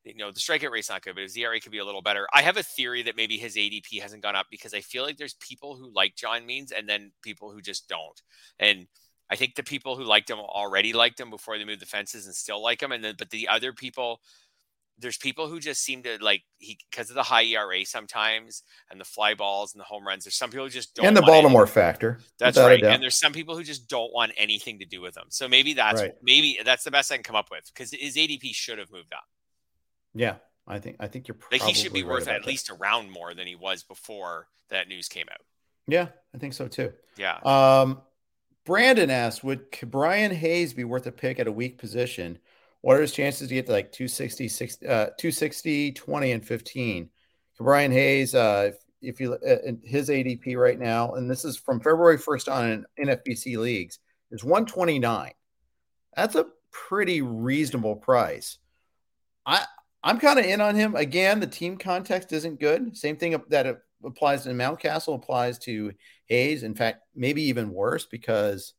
you 0.04 0.14
know, 0.14 0.30
the 0.30 0.38
strikeout 0.38 0.70
rate's 0.70 0.88
not 0.88 1.02
good, 1.02 1.16
but 1.16 1.22
his 1.22 1.36
ERA 1.36 1.58
could 1.60 1.72
be 1.72 1.78
a 1.78 1.84
little 1.84 2.02
better. 2.02 2.28
I 2.32 2.42
have 2.42 2.56
a 2.56 2.62
theory 2.62 3.02
that 3.02 3.16
maybe 3.16 3.36
his 3.36 3.56
ADP 3.56 4.00
hasn't 4.00 4.22
gone 4.22 4.36
up 4.36 4.46
because 4.50 4.72
I 4.72 4.80
feel 4.80 5.02
like 5.02 5.16
there's 5.16 5.34
people 5.34 5.74
who 5.74 5.92
like 5.92 6.14
John 6.14 6.46
Means 6.46 6.70
and 6.70 6.88
then 6.88 7.10
people 7.22 7.50
who 7.50 7.60
just 7.60 7.88
don't. 7.88 8.22
And 8.60 8.86
I 9.28 9.34
think 9.34 9.56
the 9.56 9.64
people 9.64 9.96
who 9.96 10.04
liked 10.04 10.30
him 10.30 10.38
already 10.38 10.92
liked 10.92 11.18
him 11.18 11.30
before 11.30 11.58
they 11.58 11.64
moved 11.64 11.80
the 11.82 11.86
fences 11.86 12.26
and 12.26 12.34
still 12.34 12.62
like 12.62 12.80
him. 12.80 12.92
And 12.92 13.02
then, 13.02 13.16
but 13.18 13.30
the 13.30 13.48
other 13.48 13.72
people, 13.72 14.20
there's 14.99 15.18
people 15.18 15.47
who 15.49 15.61
just 15.61 15.82
seem 15.82 16.03
to 16.05 16.16
like 16.22 16.42
he 16.59 16.78
because 16.90 17.11
of 17.11 17.16
the 17.16 17.22
high 17.22 17.44
ERA 17.44 17.84
sometimes 17.84 18.62
and 18.90 18.99
the 19.01 19.05
fly 19.05 19.34
balls 19.34 19.74
and 19.74 19.80
the 19.80 19.84
home 19.84 20.07
runs. 20.07 20.24
There's 20.24 20.36
some 20.36 20.51
people 20.51 20.64
who 20.64 20.70
just 20.70 20.94
don't. 20.94 21.07
and 21.07 21.16
the 21.16 21.20
Baltimore 21.22 21.66
factor. 21.66 22.18
that's 22.38 22.57
right. 22.57 22.82
And 22.82 23.03
there's 23.03 23.18
some 23.18 23.32
people 23.32 23.57
who 23.57 23.62
just 23.62 23.88
don't 23.88 24.12
want 24.12 24.32
anything 24.36 24.78
to 24.78 24.84
do 24.86 25.01
with 25.03 25.16
him. 25.16 25.24
So 25.28 25.49
maybe 25.49 25.74
that's 25.74 26.01
Right. 26.01 26.14
maybe 26.22 26.59
that's 26.64 26.82
the 26.84 26.90
best 26.90 27.12
I 27.12 27.16
can 27.16 27.24
come 27.24 27.36
up 27.36 27.51
with 27.51 27.70
because 27.74 27.90
his 27.92 28.16
ADP 28.16 28.55
should 28.55 28.78
have 28.78 28.90
moved 28.90 29.12
up. 29.12 29.24
Yeah, 30.14 30.36
I 30.66 30.78
think 30.78 30.97
I 30.99 31.09
think 31.09 31.28
you're 31.28 31.36
Like 31.53 31.61
he 31.62 31.74
should 31.74 31.92
be 31.92 32.03
right 32.03 32.12
worth 32.12 32.28
at 32.28 32.40
that. 32.42 32.47
least 32.47 32.70
a 32.70 32.74
round 32.74 33.11
more 33.12 33.34
than 33.34 33.47
he 33.47 33.55
was 33.55 33.82
before 33.82 34.49
that 34.70 34.88
news 34.88 35.09
came 35.09 35.26
out. 35.30 35.40
Yeah, 35.86 36.09
I 36.34 36.38
think 36.38 36.55
so 36.55 36.68
too. 36.68 36.92
Yeah. 37.18 37.36
Um, 37.44 38.01
Brandon 38.64 39.11
asked, 39.11 39.44
would 39.44 39.66
Brian 39.82 40.32
Hayes 40.34 40.74
be 40.74 40.82
worth 40.82 41.07
a 41.07 41.12
pick 41.12 41.38
at 41.38 41.47
a 41.47 41.53
weak 41.53 41.78
position? 41.78 42.38
What 42.81 42.97
are 42.97 43.01
his 43.01 43.12
chances 43.12 43.49
to 43.49 43.55
get 43.55 43.66
to 43.66 43.72
like 43.72 43.93
260, 43.93 44.49
60, 44.49 44.87
uh, 44.87 45.07
260, 45.18 45.93
20, 45.93 46.33
and 46.33 46.47
15? 46.47 47.11
Brian 47.59 47.93
Hayes, 47.93 48.35
uh, 48.35 48.70
if, 48.72 48.77
if 49.14 49.20
you 49.20 49.35
uh, 49.35 49.72
his 49.85 50.09
ADP 50.09 50.57
right 50.57 50.79
now, 50.79 51.14
and 51.14 51.31
this 51.31 51.45
is 51.45 51.57
from 51.57 51.81
February 51.81 52.18
1st 52.18 52.53
on 52.53 52.87
in 52.99 53.09
NFBC 53.09 53.57
leagues, 53.57 53.99
is 54.31 54.45
129. 54.45 55.33
That's 56.14 56.35
a 56.35 56.47
pretty 56.70 57.22
reasonable 57.22 57.97
price. 57.97 58.59
I 59.45 59.64
I'm 60.03 60.18
kind 60.20 60.39
of 60.39 60.45
in 60.45 60.61
on 60.61 60.77
him. 60.77 60.95
Again, 60.95 61.41
the 61.41 61.47
team 61.47 61.77
context 61.77 62.33
isn't 62.33 62.61
good. 62.61 62.97
Same 62.97 63.16
thing 63.16 63.43
that 63.49 63.81
applies 64.05 64.45
to 64.45 64.51
Mountcastle 64.51 65.16
applies 65.16 65.59
to 65.61 65.93
Hayes. 66.27 66.62
In 66.62 66.74
fact, 66.74 67.03
maybe 67.14 67.43
even 67.43 67.72
worse 67.72 68.07
because 68.07 68.74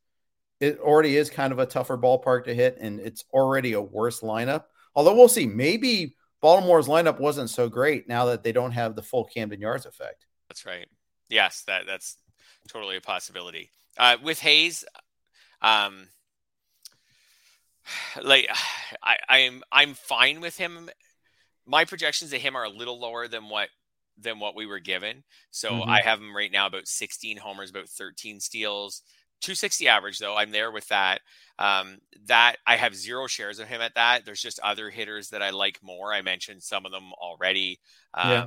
it 0.60 0.78
already 0.80 1.16
is 1.16 1.30
kind 1.30 1.52
of 1.52 1.58
a 1.58 1.66
tougher 1.66 1.96
ballpark 1.96 2.44
to 2.44 2.54
hit, 2.54 2.78
and 2.80 3.00
it's 3.00 3.24
already 3.32 3.74
a 3.74 3.80
worse 3.80 4.20
lineup. 4.20 4.64
Although 4.94 5.14
we'll 5.14 5.28
see, 5.28 5.46
maybe 5.46 6.16
Baltimore's 6.40 6.88
lineup 6.88 7.20
wasn't 7.20 7.50
so 7.50 7.68
great 7.68 8.08
now 8.08 8.26
that 8.26 8.42
they 8.42 8.52
don't 8.52 8.72
have 8.72 8.96
the 8.96 9.02
full 9.02 9.24
Camden 9.24 9.60
Yards 9.60 9.86
effect. 9.86 10.26
That's 10.48 10.66
right. 10.66 10.86
Yes, 11.28 11.62
that 11.66 11.86
that's 11.86 12.16
totally 12.68 12.96
a 12.96 13.00
possibility. 13.00 13.70
Uh, 13.96 14.16
with 14.22 14.40
Hayes, 14.40 14.84
um, 15.62 16.08
like 18.22 18.48
I, 19.02 19.16
I'm 19.28 19.62
I'm 19.72 19.94
fine 19.94 20.40
with 20.40 20.56
him. 20.56 20.90
My 21.66 21.84
projections 21.84 22.32
of 22.32 22.40
him 22.40 22.56
are 22.56 22.64
a 22.64 22.70
little 22.70 22.98
lower 22.98 23.28
than 23.28 23.48
what 23.48 23.68
than 24.16 24.40
what 24.40 24.56
we 24.56 24.66
were 24.66 24.80
given. 24.80 25.22
So 25.50 25.70
Mhm. 25.70 25.88
I 25.88 26.00
have 26.00 26.18
him 26.18 26.36
right 26.36 26.50
now 26.50 26.66
about 26.66 26.88
16 26.88 27.36
homers, 27.36 27.70
about 27.70 27.88
13 27.88 28.40
steals, 28.40 29.02
260 29.40 29.88
average 29.88 30.18
though. 30.18 30.36
I'm 30.36 30.50
there 30.50 30.70
with 30.70 30.88
that. 30.88 31.20
Um, 31.58 31.98
that 32.26 32.56
I 32.66 32.76
have 32.76 32.94
zero 32.94 33.26
shares 33.26 33.58
of 33.58 33.66
him 33.66 33.80
at 33.80 33.96
that. 33.96 34.24
There's 34.24 34.40
just 34.40 34.60
other 34.60 34.90
hitters 34.90 35.30
that 35.30 35.42
I 35.42 35.50
like 35.50 35.80
more. 35.82 36.12
I 36.12 36.22
mentioned 36.22 36.62
some 36.62 36.86
of 36.86 36.92
them 36.92 37.12
already. 37.20 37.80
Um, 38.14 38.30
Yeah. 38.30 38.46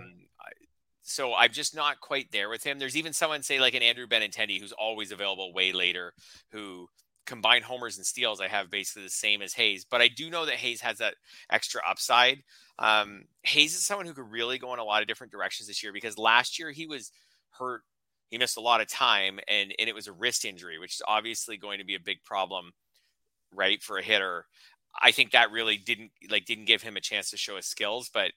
So 1.03 1.33
I'm 1.33 1.51
just 1.51 1.75
not 1.75 1.99
quite 1.99 2.31
there 2.31 2.49
with 2.49 2.63
him. 2.63 2.79
There's 2.79 2.95
even 2.95 3.13
someone 3.13 3.41
say 3.41 3.59
like 3.59 3.73
an 3.73 3.81
Andrew 3.81 4.07
Benintendi 4.07 4.59
who's 4.59 4.71
always 4.71 5.11
available 5.11 5.53
way 5.53 5.71
later, 5.71 6.13
who 6.51 6.87
combined 7.25 7.65
homers 7.65 7.97
and 7.97 8.05
steals. 8.05 8.39
I 8.39 8.47
have 8.47 8.69
basically 8.69 9.03
the 9.03 9.09
same 9.09 9.41
as 9.41 9.53
Hayes, 9.53 9.85
but 9.85 10.01
I 10.01 10.07
do 10.07 10.29
know 10.29 10.45
that 10.45 10.55
Hayes 10.55 10.81
has 10.81 10.99
that 10.99 11.15
extra 11.49 11.81
upside. 11.87 12.43
Um, 12.79 13.23
Hayes 13.43 13.73
is 13.73 13.85
someone 13.85 14.05
who 14.05 14.13
could 14.13 14.31
really 14.31 14.57
go 14.57 14.73
in 14.73 14.79
a 14.79 14.83
lot 14.83 15.01
of 15.01 15.07
different 15.07 15.31
directions 15.31 15.67
this 15.67 15.83
year 15.83 15.93
because 15.93 16.17
last 16.17 16.59
year 16.59 16.71
he 16.71 16.85
was 16.85 17.11
hurt. 17.51 17.81
He 18.32 18.38
missed 18.38 18.57
a 18.57 18.61
lot 18.61 18.82
of 18.82 18.88
time 18.88 19.39
and, 19.47 19.73
and 19.77 19.89
it 19.89 19.93
was 19.93 20.07
a 20.07 20.13
wrist 20.13 20.45
injury, 20.45 20.79
which 20.79 20.95
is 20.95 21.01
obviously 21.07 21.57
going 21.57 21.79
to 21.79 21.86
be 21.86 21.95
a 21.95 21.99
big 21.99 22.23
problem, 22.23 22.71
right? 23.53 23.84
For 23.84 23.97
a 23.97 24.03
hitter. 24.03 24.45
I 24.99 25.11
think 25.11 25.32
that 25.32 25.51
really 25.51 25.77
didn't 25.77 26.11
like, 26.29 26.45
didn't 26.45 26.65
give 26.65 26.82
him 26.82 26.97
a 26.97 27.01
chance 27.01 27.29
to 27.29 27.38
show 27.38 27.57
his 27.57 27.65
skills, 27.65 28.09
but 28.11 28.32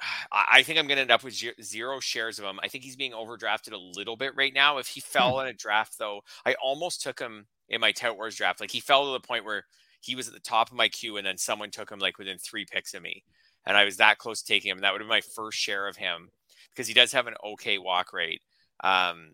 I 0.32 0.62
think 0.62 0.78
I'm 0.78 0.86
going 0.86 0.96
to 0.96 1.02
end 1.02 1.10
up 1.10 1.24
with 1.24 1.42
zero 1.62 2.00
shares 2.00 2.38
of 2.38 2.44
him. 2.44 2.60
I 2.62 2.68
think 2.68 2.84
he's 2.84 2.96
being 2.96 3.12
overdrafted 3.12 3.72
a 3.72 3.78
little 3.78 4.16
bit 4.16 4.36
right 4.36 4.54
now. 4.54 4.78
If 4.78 4.88
he 4.88 5.00
hmm. 5.00 5.10
fell 5.10 5.40
in 5.40 5.48
a 5.48 5.52
draft, 5.52 5.98
though, 5.98 6.20
I 6.44 6.54
almost 6.62 7.02
took 7.02 7.18
him 7.18 7.46
in 7.68 7.80
my 7.80 7.92
Tout 7.92 8.16
Wars 8.16 8.36
draft. 8.36 8.60
Like 8.60 8.70
he 8.70 8.80
fell 8.80 9.06
to 9.06 9.12
the 9.12 9.26
point 9.26 9.44
where 9.44 9.64
he 10.00 10.14
was 10.14 10.28
at 10.28 10.34
the 10.34 10.40
top 10.40 10.70
of 10.70 10.76
my 10.76 10.88
queue, 10.88 11.16
and 11.16 11.26
then 11.26 11.38
someone 11.38 11.70
took 11.70 11.90
him 11.90 11.98
like 11.98 12.18
within 12.18 12.38
three 12.38 12.64
picks 12.70 12.94
of 12.94 13.02
me, 13.02 13.24
and 13.66 13.76
I 13.76 13.84
was 13.84 13.96
that 13.96 14.18
close 14.18 14.42
to 14.42 14.52
taking 14.52 14.70
him. 14.70 14.78
And 14.78 14.84
that 14.84 14.92
would 14.92 15.00
have 15.00 15.08
been 15.08 15.16
my 15.16 15.20
first 15.20 15.58
share 15.58 15.88
of 15.88 15.96
him 15.96 16.30
because 16.70 16.86
he 16.86 16.94
does 16.94 17.12
have 17.12 17.26
an 17.26 17.34
okay 17.44 17.78
walk 17.78 18.12
rate. 18.12 18.42
Um, 18.82 19.32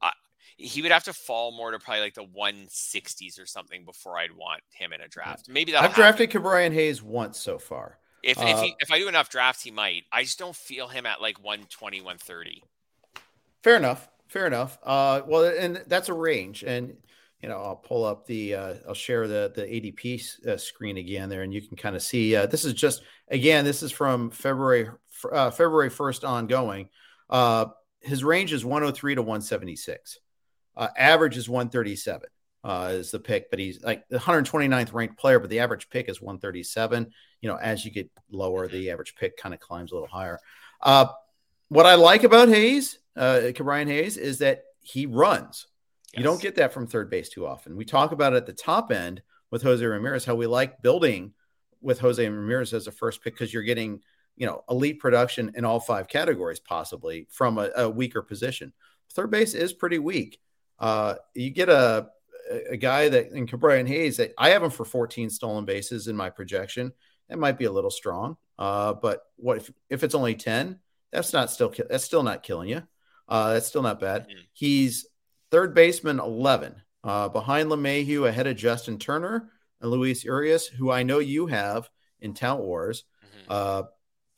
I, 0.00 0.12
he 0.56 0.82
would 0.82 0.90
have 0.92 1.04
to 1.04 1.12
fall 1.12 1.52
more 1.52 1.70
to 1.70 1.78
probably 1.78 2.02
like 2.02 2.14
the 2.14 2.24
160s 2.26 3.40
or 3.40 3.46
something 3.46 3.84
before 3.84 4.18
I'd 4.18 4.32
want 4.32 4.62
him 4.70 4.92
in 4.92 5.00
a 5.00 5.08
draft. 5.08 5.48
Maybe 5.48 5.72
that 5.72 5.82
I've 5.82 5.94
drafted 5.94 6.30
Ke'Bryan 6.30 6.72
Hayes 6.72 7.02
once 7.02 7.38
so 7.38 7.58
far. 7.58 7.98
If 8.22 8.38
if, 8.38 8.44
Uh, 8.44 8.62
he, 8.62 8.74
if 8.80 8.90
I 8.90 8.98
do 8.98 9.08
enough 9.08 9.30
drafts, 9.30 9.62
he 9.62 9.70
might. 9.70 10.04
I 10.12 10.22
just 10.24 10.38
don't 10.38 10.54
feel 10.56 10.88
him 10.88 11.06
at 11.06 11.20
like 11.22 11.42
120, 11.42 12.00
130. 12.02 12.62
Fair 13.62 13.76
enough. 13.76 14.08
Fair 14.28 14.46
enough. 14.46 14.78
Uh, 14.82 15.22
well, 15.26 15.44
and 15.44 15.82
that's 15.86 16.08
a 16.08 16.14
range, 16.14 16.62
and 16.62 16.96
you 17.42 17.48
know, 17.48 17.56
I'll 17.56 17.76
pull 17.76 18.04
up 18.04 18.26
the, 18.26 18.54
uh, 18.54 18.74
I'll 18.86 18.94
share 18.94 19.26
the 19.26 19.50
the 19.54 19.62
ADP 19.62 20.46
uh, 20.46 20.56
screen 20.56 20.98
again 20.98 21.28
there, 21.28 21.42
and 21.42 21.52
you 21.52 21.62
can 21.66 21.76
kind 21.76 21.96
of 21.96 22.02
see. 22.02 22.36
Uh, 22.36 22.46
this 22.46 22.64
is 22.64 22.74
just 22.74 23.02
again, 23.28 23.64
this 23.64 23.82
is 23.82 23.90
from 23.90 24.30
February 24.30 24.88
uh, 25.32 25.50
February 25.50 25.90
first 25.90 26.24
ongoing. 26.24 26.90
Uh, 27.28 27.66
his 28.00 28.24
range 28.24 28.52
is 28.52 28.64
103 28.64 29.16
to 29.16 29.22
176. 29.22 30.18
Uh, 30.76 30.88
average 30.96 31.36
is 31.36 31.48
137 31.48 32.28
uh, 32.62 32.88
is 32.92 33.10
the 33.10 33.18
pick, 33.18 33.50
but 33.50 33.58
he's 33.58 33.82
like 33.82 34.06
the 34.08 34.18
129th 34.18 34.92
ranked 34.92 35.18
player, 35.18 35.38
but 35.38 35.50
the 35.50 35.60
average 35.60 35.88
pick 35.88 36.08
is 36.08 36.20
137. 36.20 37.10
You 37.40 37.48
know, 37.48 37.56
as 37.56 37.84
you 37.84 37.90
get 37.90 38.10
lower, 38.30 38.68
the 38.68 38.90
average 38.90 39.14
pick 39.16 39.36
kind 39.36 39.54
of 39.54 39.60
climbs 39.60 39.92
a 39.92 39.94
little 39.94 40.08
higher. 40.08 40.38
Uh, 40.82 41.06
what 41.68 41.86
I 41.86 41.94
like 41.94 42.24
about 42.24 42.48
Hayes, 42.48 42.98
uh, 43.16 43.50
Brian 43.56 43.88
Hayes, 43.88 44.16
is 44.16 44.38
that 44.38 44.64
he 44.80 45.06
runs. 45.06 45.66
You 46.16 46.24
don't 46.24 46.42
get 46.42 46.56
that 46.56 46.72
from 46.72 46.86
third 46.86 47.08
base 47.08 47.28
too 47.28 47.46
often. 47.46 47.76
We 47.76 47.84
talk 47.84 48.10
about 48.10 48.32
it 48.32 48.36
at 48.38 48.46
the 48.46 48.52
top 48.52 48.90
end 48.90 49.22
with 49.50 49.62
Jose 49.62 49.84
Ramirez, 49.84 50.24
how 50.24 50.34
we 50.34 50.48
like 50.48 50.82
building 50.82 51.32
with 51.80 52.00
Jose 52.00 52.28
Ramirez 52.28 52.74
as 52.74 52.88
a 52.88 52.92
first 52.92 53.22
pick 53.22 53.34
because 53.34 53.54
you're 53.54 53.62
getting, 53.62 54.00
you 54.40 54.46
know, 54.46 54.64
elite 54.70 54.98
production 55.00 55.52
in 55.54 55.66
all 55.66 55.78
five 55.78 56.08
categories, 56.08 56.58
possibly 56.58 57.26
from 57.30 57.58
a, 57.58 57.68
a 57.76 57.90
weaker 57.90 58.22
position. 58.22 58.72
Third 59.12 59.30
base 59.30 59.52
is 59.52 59.74
pretty 59.74 59.98
weak. 59.98 60.40
Uh, 60.78 61.16
you 61.34 61.50
get 61.50 61.68
a 61.68 62.08
a 62.70 62.76
guy 62.78 63.08
that 63.10 63.32
in 63.32 63.44
Brian 63.44 63.86
Hayes 63.86 64.16
that 64.16 64.32
I 64.38 64.48
have 64.50 64.62
him 64.62 64.70
for 64.70 64.84
14 64.84 65.28
stolen 65.30 65.66
bases 65.66 66.08
in 66.08 66.16
my 66.16 66.30
projection. 66.30 66.92
That 67.28 67.38
might 67.38 67.58
be 67.58 67.66
a 67.66 67.70
little 67.70 67.90
strong. 67.90 68.38
Uh, 68.58 68.94
but 68.94 69.22
what 69.36 69.58
if, 69.58 69.70
if 69.90 70.02
it's 70.02 70.14
only 70.14 70.34
10? 70.34 70.80
That's 71.12 71.32
not 71.34 71.50
still 71.50 71.72
that's 71.90 72.04
still 72.04 72.22
not 72.22 72.42
killing 72.42 72.70
you. 72.70 72.82
Uh, 73.28 73.52
that's 73.52 73.66
still 73.66 73.82
not 73.82 74.00
bad. 74.00 74.22
Mhm. 74.28 74.46
He's 74.54 75.06
third 75.50 75.74
baseman 75.74 76.18
11, 76.18 76.80
uh, 77.04 77.28
behind 77.28 77.68
LeMahieu, 77.70 78.26
ahead 78.26 78.46
of 78.46 78.56
Justin 78.56 78.98
Turner 78.98 79.50
and 79.82 79.90
Luis 79.90 80.24
Urias, 80.24 80.66
who 80.66 80.90
I 80.90 81.02
know 81.02 81.18
you 81.18 81.46
have 81.46 81.90
in 82.20 82.32
Tout 82.32 82.60
Wars. 82.60 83.04
Mhm. 83.22 83.50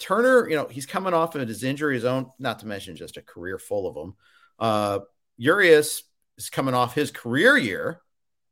Turner, 0.03 0.49
you 0.49 0.57
know, 0.57 0.67
he's 0.67 0.85
coming 0.85 1.15
off 1.15 1.37
of 1.37 1.47
his 1.47 1.63
injury, 1.63 1.95
his 1.95 2.05
own, 2.05 2.29
not 2.41 2.59
to 2.59 2.67
mention 2.67 2.97
just 2.97 3.17
a 3.17 3.23
career 3.23 3.57
full 3.57 3.87
of 3.87 3.95
them. 3.95 4.15
Uh, 4.59 4.99
Urias 5.37 6.03
is 6.37 6.51
coming 6.51 6.75
off 6.75 6.93
his 6.93 7.13
career 7.13 7.57
year, 7.57 8.01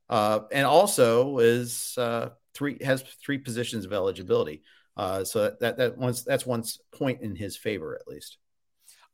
uh, 0.09 0.40
and 0.53 0.64
also 0.64 1.38
is 1.38 1.94
uh, 1.98 2.28
three 2.55 2.78
has 2.84 3.03
three 3.03 3.38
positions 3.38 3.84
of 3.84 3.92
eligibility. 3.92 4.62
Uh, 4.96 5.24
so 5.24 5.53
that 5.61 5.76
that 5.76 5.98
one's 5.98 6.24
that's 6.24 6.46
one 6.46 6.62
point 6.92 7.20
in 7.20 7.34
his 7.34 7.57
favor 7.57 7.98
at 8.01 8.07
least. 8.07 8.38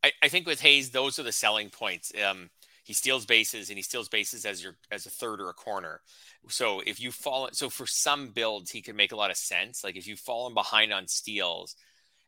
I, 0.03 0.11
I 0.21 0.27
think 0.27 0.45
with 0.45 0.61
Hayes, 0.61 0.91
those 0.91 1.17
are 1.17 1.23
the 1.23 1.31
selling 1.31 1.71
points. 1.71 2.11
Um, 2.23 2.51
he 2.83 2.93
steals 2.93 3.25
bases 3.25 3.69
and 3.69 3.77
he 3.77 3.83
steals 3.83 4.09
bases 4.09 4.45
as 4.45 4.63
your 4.63 4.75
as 4.91 5.07
a 5.07 5.09
third 5.09 5.41
or 5.41 5.49
a 5.49 5.53
corner. 5.53 6.01
So 6.49 6.83
if 6.85 7.01
you 7.01 7.11
fall, 7.11 7.49
so 7.51 7.71
for 7.71 7.87
some 7.87 8.27
builds, 8.27 8.69
he 8.69 8.83
can 8.83 8.95
make 8.95 9.11
a 9.11 9.15
lot 9.15 9.31
of 9.31 9.37
sense. 9.37 9.83
Like 9.83 9.95
if 9.95 10.05
you've 10.05 10.19
fallen 10.19 10.53
behind 10.53 10.93
on 10.93 11.07
steals 11.07 11.75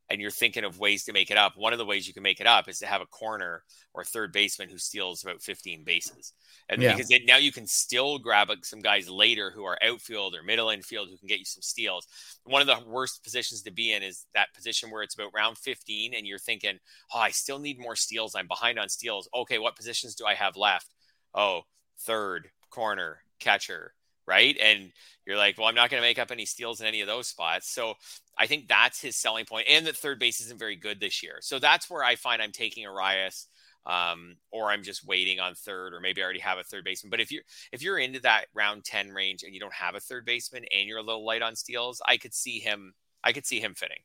and 0.10 0.20
you're 0.20 0.32
thinking 0.32 0.64
of 0.64 0.80
ways 0.80 1.04
to 1.06 1.14
make 1.14 1.30
it 1.30 1.38
up, 1.38 1.54
one 1.56 1.72
of 1.72 1.80
the 1.80 1.86
ways 1.86 2.08
you 2.08 2.14
can 2.14 2.24
make 2.24 2.40
it 2.42 2.48
up 2.48 2.68
is 2.68 2.80
to 2.80 2.88
have 2.88 3.02
a 3.02 3.06
corner 3.06 3.64
or 3.94 4.04
third 4.04 4.32
baseman 4.34 4.70
who 4.70 4.78
steals 4.78 5.24
about 5.24 5.42
15 5.42 5.84
bases. 5.84 6.34
And 6.68 6.82
Yeah. 6.82 6.94
because 6.94 7.10
then 7.10 7.26
now 7.26 7.38
you 7.38 7.52
can 7.52 7.68
still 7.68 8.18
grab 8.18 8.50
some 8.64 8.80
guys 8.80 9.08
later 9.10 9.52
who 9.52 9.66
are 9.66 9.78
outfield 9.84 10.36
or 10.36 10.42
middle 10.44 10.70
infield 10.70 11.10
who 11.10 11.18
can 11.18 11.28
get 11.28 11.40
you 11.40 11.46
some 11.46 11.62
steals. 11.62 12.08
One 12.44 12.62
of 12.62 12.68
the 12.68 12.80
worst 12.88 13.24
positions 13.24 13.62
to 13.64 13.72
be 13.72 13.92
in 13.92 14.02
is 14.02 14.26
that 14.34 14.54
position 14.54 14.90
where 14.90 15.04
it's 15.04 15.14
about 15.16 15.34
round 15.34 15.58
15 15.58 16.14
and 16.14 16.26
you're 16.26 16.40
thinking, 16.40 16.80
oh, 17.14 17.20
I 17.20 17.32
still 17.32 17.60
need 17.60 17.80
more 17.80 17.96
steals. 17.96 18.36
I'm 18.36 18.48
behind 18.48 18.80
on 18.80 18.90
steals. 18.90 19.30
Okay, 19.34 19.60
what 19.60 19.76
positions 19.76 20.16
do 20.16 20.26
I 20.26 20.34
have 20.34 20.56
left? 20.56 20.88
Oh, 21.36 21.64
third, 22.00 22.50
corner, 22.72 23.24
catcher, 23.40 23.94
right? 24.30 24.56
And 24.62 24.92
you're 25.26 25.38
like, 25.38 25.58
well, 25.58 25.68
I'm 25.68 25.76
not 25.76 25.90
going 25.90 26.02
to 26.02 26.08
make 26.08 26.20
up 26.20 26.32
any 26.32 26.46
steals 26.46 26.80
in 26.80 26.88
any 26.88 27.02
of 27.02 27.08
those 27.08 27.28
spots. 27.28 27.74
So 27.74 27.96
I 28.38 28.46
think 28.46 28.68
that's 28.68 29.02
his 29.02 29.18
selling 29.18 29.46
point, 29.46 29.68
and 29.70 29.86
that 29.88 29.98
third 29.98 30.20
base 30.20 30.40
isn't 30.40 30.60
very 30.60 30.76
good 30.76 31.00
this 31.00 31.22
year. 31.22 31.40
So 31.42 31.60
that's 31.60 31.90
where 31.90 32.04
I 32.04 32.16
find 32.16 32.42
I'm 32.42 32.52
taking 32.52 32.84
Urias, 32.84 33.48
um, 33.86 34.38
or 34.52 34.70
I'm 34.70 34.84
just 34.84 35.06
waiting 35.06 35.40
on 35.40 35.56
third, 35.56 35.94
or 35.94 36.00
maybe 36.00 36.22
I 36.22 36.24
already 36.24 36.40
have 36.40 36.60
a 36.60 36.64
third 36.64 36.86
baseman. 36.86 37.10
But 37.10 37.20
if 37.20 37.32
you're 37.32 37.44
if 37.72 37.82
you're 37.82 37.98
into 37.98 38.20
that 38.22 38.46
round 38.54 38.86
10 38.86 39.10
range 39.10 39.44
and 39.44 39.54
you 39.54 39.60
don't 39.60 39.74
have 39.74 39.96
a 39.96 40.00
third 40.00 40.26
baseman 40.26 40.64
and 40.72 40.88
you're 40.88 41.00
a 41.00 41.04
little 41.04 41.26
light 41.26 41.42
on 41.42 41.56
steals, 41.56 42.02
I 42.08 42.18
could 42.18 42.34
see 42.34 42.60
him. 42.60 42.94
I 43.24 43.34
could 43.34 43.46
see 43.46 43.60
him 43.60 43.74
fitting. 43.74 44.00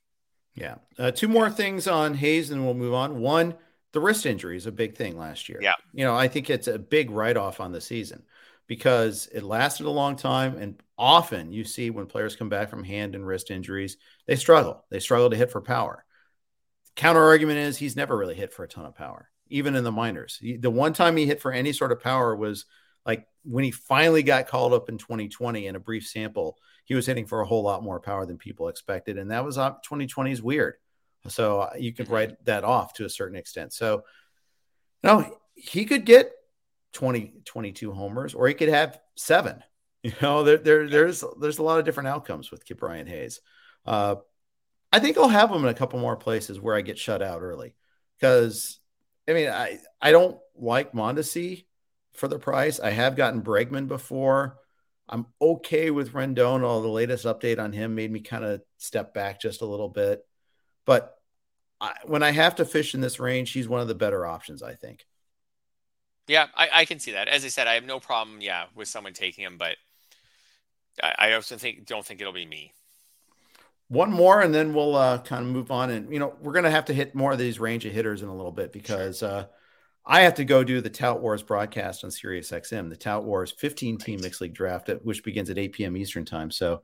Yeah. 0.55 0.77
Uh, 0.99 1.11
two 1.11 1.29
more 1.29 1.51
things 1.51 1.87
on 1.87 2.15
Hayes, 2.15 2.51
and 2.51 2.65
we'll 2.65 2.75
move 2.75 2.95
on. 2.95 3.21
One, 3.21 3.55
the 3.93 4.01
wrist 4.01 4.27
injury 4.27 4.57
is 4.57 4.67
a 4.67 4.73
big 4.73 4.97
thing 4.97 5.19
last 5.19 5.49
year. 5.49 5.59
Yeah. 5.61 5.75
You 5.93 6.05
know, 6.05 6.17
I 6.17 6.29
think 6.29 6.51
it's 6.51 6.67
a 6.67 6.79
big 6.79 7.11
write 7.11 7.37
off 7.37 7.61
on 7.61 7.73
the 7.73 7.81
season 7.81 8.23
because 8.67 9.29
it 9.33 9.43
lasted 9.43 9.87
a 9.87 9.91
long 9.91 10.17
time. 10.17 10.57
And 10.57 10.81
often 10.97 11.53
you 11.53 11.65
see 11.65 11.91
when 11.91 12.07
players 12.07 12.37
come 12.37 12.49
back 12.49 12.71
from 12.71 12.85
hand 12.85 13.15
and 13.15 13.27
wrist 13.27 13.51
injuries, 13.51 13.97
they 14.27 14.37
struggle. 14.37 14.85
They 14.91 15.01
struggle 15.01 15.31
to 15.31 15.37
hit 15.37 15.51
for 15.51 15.61
power. 15.61 16.05
Counter 16.97 17.23
argument 17.23 17.59
is 17.59 17.77
he's 17.77 17.97
never 17.97 18.17
really 18.17 18.37
hit 18.37 18.53
for 18.53 18.65
a 18.65 18.69
ton 18.69 18.87
of 18.87 18.95
power, 18.95 19.29
even 19.49 19.75
in 19.75 19.85
the 19.85 19.93
minors. 19.93 20.39
He- 20.41 20.57
the 20.57 20.71
one 20.71 20.93
time 20.93 21.17
he 21.17 21.27
hit 21.27 21.41
for 21.41 21.53
any 21.53 21.73
sort 21.73 21.93
of 21.93 22.01
power 22.01 22.37
was 22.37 22.67
like 23.05 23.27
when 23.43 23.65
he 23.65 23.71
finally 23.71 24.23
got 24.23 24.47
called 24.47 24.73
up 24.73 24.89
in 24.89 24.97
2020 24.97 25.67
in 25.67 25.77
a 25.77 25.81
brief 25.81 26.07
sample, 26.07 26.57
he 26.85 26.95
was 26.95 27.07
hitting 27.07 27.27
for 27.27 27.41
a 27.41 27.47
whole 27.47 27.63
lot 27.63 27.83
more 27.83 28.01
power 28.01 28.25
than 28.27 28.39
people 28.39 28.69
expected. 28.69 29.19
And 29.19 29.31
that 29.31 29.45
was 29.45 29.59
uh, 29.59 29.73
2020 29.83 30.31
is 30.31 30.43
weird. 30.43 30.75
So 31.29 31.61
uh, 31.61 31.71
you 31.79 31.93
can 31.93 32.07
Mhm. 32.07 32.11
write 32.11 32.45
that 32.45 32.65
off 32.65 32.95
to 32.95 33.05
a 33.05 33.11
certain 33.11 33.37
extent. 33.37 33.73
So, 33.73 34.05
no, 35.03 35.39
he 35.55 35.85
could 35.85 36.05
get 36.05 36.33
20, 36.95 37.35
22 37.45 37.93
homers, 37.93 38.35
or 38.35 38.49
he 38.49 38.55
could 38.55 38.71
have 38.71 38.99
seven. 39.17 39.63
You 40.03 40.13
know, 40.21 40.45
there, 40.45 40.59
there 40.59 40.87
there's 40.87 41.25
there's 41.41 41.57
a 41.57 41.63
lot 41.63 41.79
of 41.79 41.87
different 41.87 42.11
outcomes 42.11 42.51
with 42.51 42.67
Ke'Bryan 42.67 43.09
Hayes. 43.09 43.41
Uh, 43.87 44.17
I 44.93 44.99
think 44.99 45.17
I'll 45.17 45.29
have 45.29 45.51
him 45.51 45.65
in 45.65 45.71
a 45.71 45.75
couple 45.75 45.99
more 45.99 46.15
places 46.15 46.61
where 46.61 46.77
I 46.77 46.83
get 46.83 46.99
shut 46.99 47.23
out 47.23 47.41
early 47.41 47.75
because 48.19 48.81
I 49.27 49.33
mean 49.33 49.49
I 49.49 49.79
I 50.03 50.13
don't 50.13 50.39
like 50.55 50.93
Mondesi 50.93 51.65
for 52.13 52.29
the 52.29 52.39
price. 52.39 52.81
I 52.81 52.91
have 52.91 53.17
gotten 53.17 53.41
Bregman 53.41 53.89
before. 53.89 54.59
I'm 55.09 55.25
okay 55.41 55.91
with 55.91 56.13
Rendon. 56.13 56.63
All 56.63 56.83
the 56.83 56.89
latest 56.89 57.25
update 57.25 57.59
on 57.59 57.73
him 57.73 57.95
made 57.95 58.13
me 58.13 58.21
kind 58.21 58.45
of 58.45 58.61
step 58.77 59.15
back 59.15 59.41
just 59.41 59.63
a 59.63 59.67
little 59.67 59.89
bit. 59.89 60.23
But 60.85 61.15
I, 61.81 61.95
when 62.05 62.23
I 62.23 62.31
have 62.31 62.57
to 62.57 62.67
fish 62.67 62.95
in 62.95 63.01
this 63.01 63.19
range, 63.21 63.53
he's 63.53 63.69
one 63.69 63.81
of 63.81 63.89
the 63.89 63.95
better 63.95 64.27
options, 64.27 64.63
I 64.63 64.75
think. 64.75 65.07
Yeah, 66.27 66.47
I, 66.57 66.69
I 66.73 66.85
can 66.85 66.99
see 66.99 67.13
that. 67.13 67.29
As 67.29 67.45
I 67.45 67.49
said, 67.49 67.67
I 67.67 67.75
have 67.75 67.85
no 67.85 68.01
problem, 68.01 68.41
yeah, 68.41 68.67
with 68.75 68.89
someone 68.89 69.13
taking 69.13 69.45
him, 69.45 69.59
but 69.59 69.77
I, 71.03 71.15
I 71.19 71.33
also 71.35 71.57
think 71.57 71.87
don't 71.87 72.05
think 72.05 72.21
it'll 72.21 72.33
be 72.33 72.47
me. 72.47 72.73
One 73.89 74.11
more, 74.11 74.41
and 74.41 74.55
then 74.55 74.73
we'll 74.73 74.97
uh, 74.97 75.19
kind 75.19 75.45
of 75.45 75.53
move 75.53 75.71
on. 75.71 75.91
And 75.91 76.11
you 76.13 76.19
know, 76.19 76.35
we're 76.41 76.53
gonna 76.53 76.71
have 76.71 76.87
to 76.87 76.95
hit 76.95 77.15
more 77.15 77.33
of 77.33 77.39
these 77.39 77.61
range 77.61 77.85
of 77.85 77.93
hitters 77.93 78.23
in 78.23 78.29
a 78.29 78.35
little 78.35 78.53
bit 78.53 78.73
because 78.73 79.23
uh, 79.23 79.47
I 80.07 80.23
have 80.23 80.35
to 80.35 80.45
go 80.45 80.65
do 80.65 80.81
the 80.81 80.91
Tout 80.91 81.21
Wars 81.21 81.43
broadcast 81.43 82.05
on 82.05 82.11
Sirius 82.11 82.51
XM, 82.51 82.89
the 82.89 82.97
Tout 82.97 83.25
Wars 83.25 83.53
15 83.53 83.99
team 83.99 84.15
Right. 84.17 84.25
mixed 84.25 84.41
league 84.41 84.55
draft, 84.55 84.91
which 85.03 85.25
begins 85.25 85.51
at 85.51 85.59
8 85.59 85.73
p.m. 85.73 85.97
Eastern 85.97 86.25
time. 86.25 86.51
So, 86.51 86.83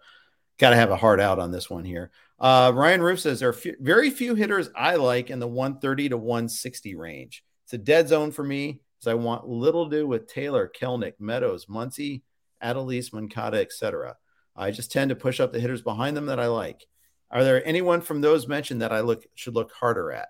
got 0.58 0.70
to 0.70 0.76
have 0.76 0.90
a 0.90 0.96
hard 0.96 1.20
out 1.20 1.38
on 1.38 1.50
this 1.50 1.70
one 1.70 1.84
here. 1.84 2.10
Uh, 2.38 2.72
Ryan 2.74 3.02
Roof 3.02 3.20
says 3.20 3.40
there 3.40 3.48
are 3.48 3.54
few, 3.54 3.76
very 3.80 4.10
few 4.10 4.34
hitters 4.34 4.68
I 4.76 4.96
like 4.96 5.30
in 5.30 5.38
the 5.38 5.48
130 5.48 6.10
to 6.10 6.18
160 6.18 6.94
range. 6.94 7.42
It's 7.64 7.72
a 7.72 7.78
dead 7.78 8.08
zone 8.08 8.30
for 8.30 8.44
me 8.44 8.80
I 9.06 9.14
want 9.14 9.48
little 9.48 9.88
to 9.88 9.96
do 9.96 10.06
with 10.06 10.26
Taylor, 10.26 10.70
Kelenic, 10.74 11.14
Meadows, 11.18 11.66
Muncy, 11.66 12.22
Adelise, 12.62 13.12
Moncada, 13.12 13.60
etc. 13.60 14.16
I 14.56 14.70
just 14.70 14.92
tend 14.92 15.08
to 15.08 15.16
push 15.16 15.40
up 15.40 15.52
the 15.52 15.60
hitters 15.60 15.82
behind 15.82 16.16
them 16.16 16.26
that 16.26 16.40
I 16.40 16.46
like. 16.46 16.86
Are 17.30 17.44
there 17.44 17.66
anyone 17.66 18.00
from 18.00 18.20
those 18.20 18.48
mentioned 18.48 18.82
that 18.82 18.92
I 18.92 19.00
look 19.00 19.24
should 19.34 19.54
look 19.54 19.72
harder 19.72 20.12
at? 20.12 20.28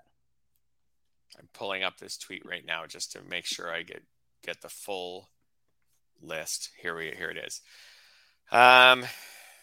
I'm 1.39 1.49
pulling 1.55 1.83
up 1.83 1.99
this 1.99 2.19
tweet 2.19 2.45
right 2.45 2.65
now 2.65 2.87
just 2.87 3.13
to 3.13 3.21
make 3.29 3.47
sure 3.47 3.73
I 3.73 3.83
get 3.83 4.03
get 4.45 4.61
the 4.61 4.69
full 4.69 5.31
list. 6.21 6.71
Here 6.81 6.95
we 6.95 7.13
here 7.17 7.31
it 7.31 7.39
is. 7.39 7.63
Um, 8.53 9.05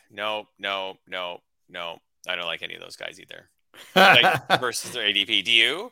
no, 0.10 0.48
no, 0.58 0.98
no, 1.08 1.42
no. 1.70 2.00
I 2.28 2.36
don't 2.36 2.46
like 2.46 2.64
any 2.64 2.76
of 2.76 2.82
those 2.82 2.96
guys 2.96 3.20
either. 3.20 3.50
Like 3.96 4.60
versus 4.60 4.92
their 4.92 5.08
ADP. 5.08 5.46
Do 5.46 5.52
you? 5.52 5.92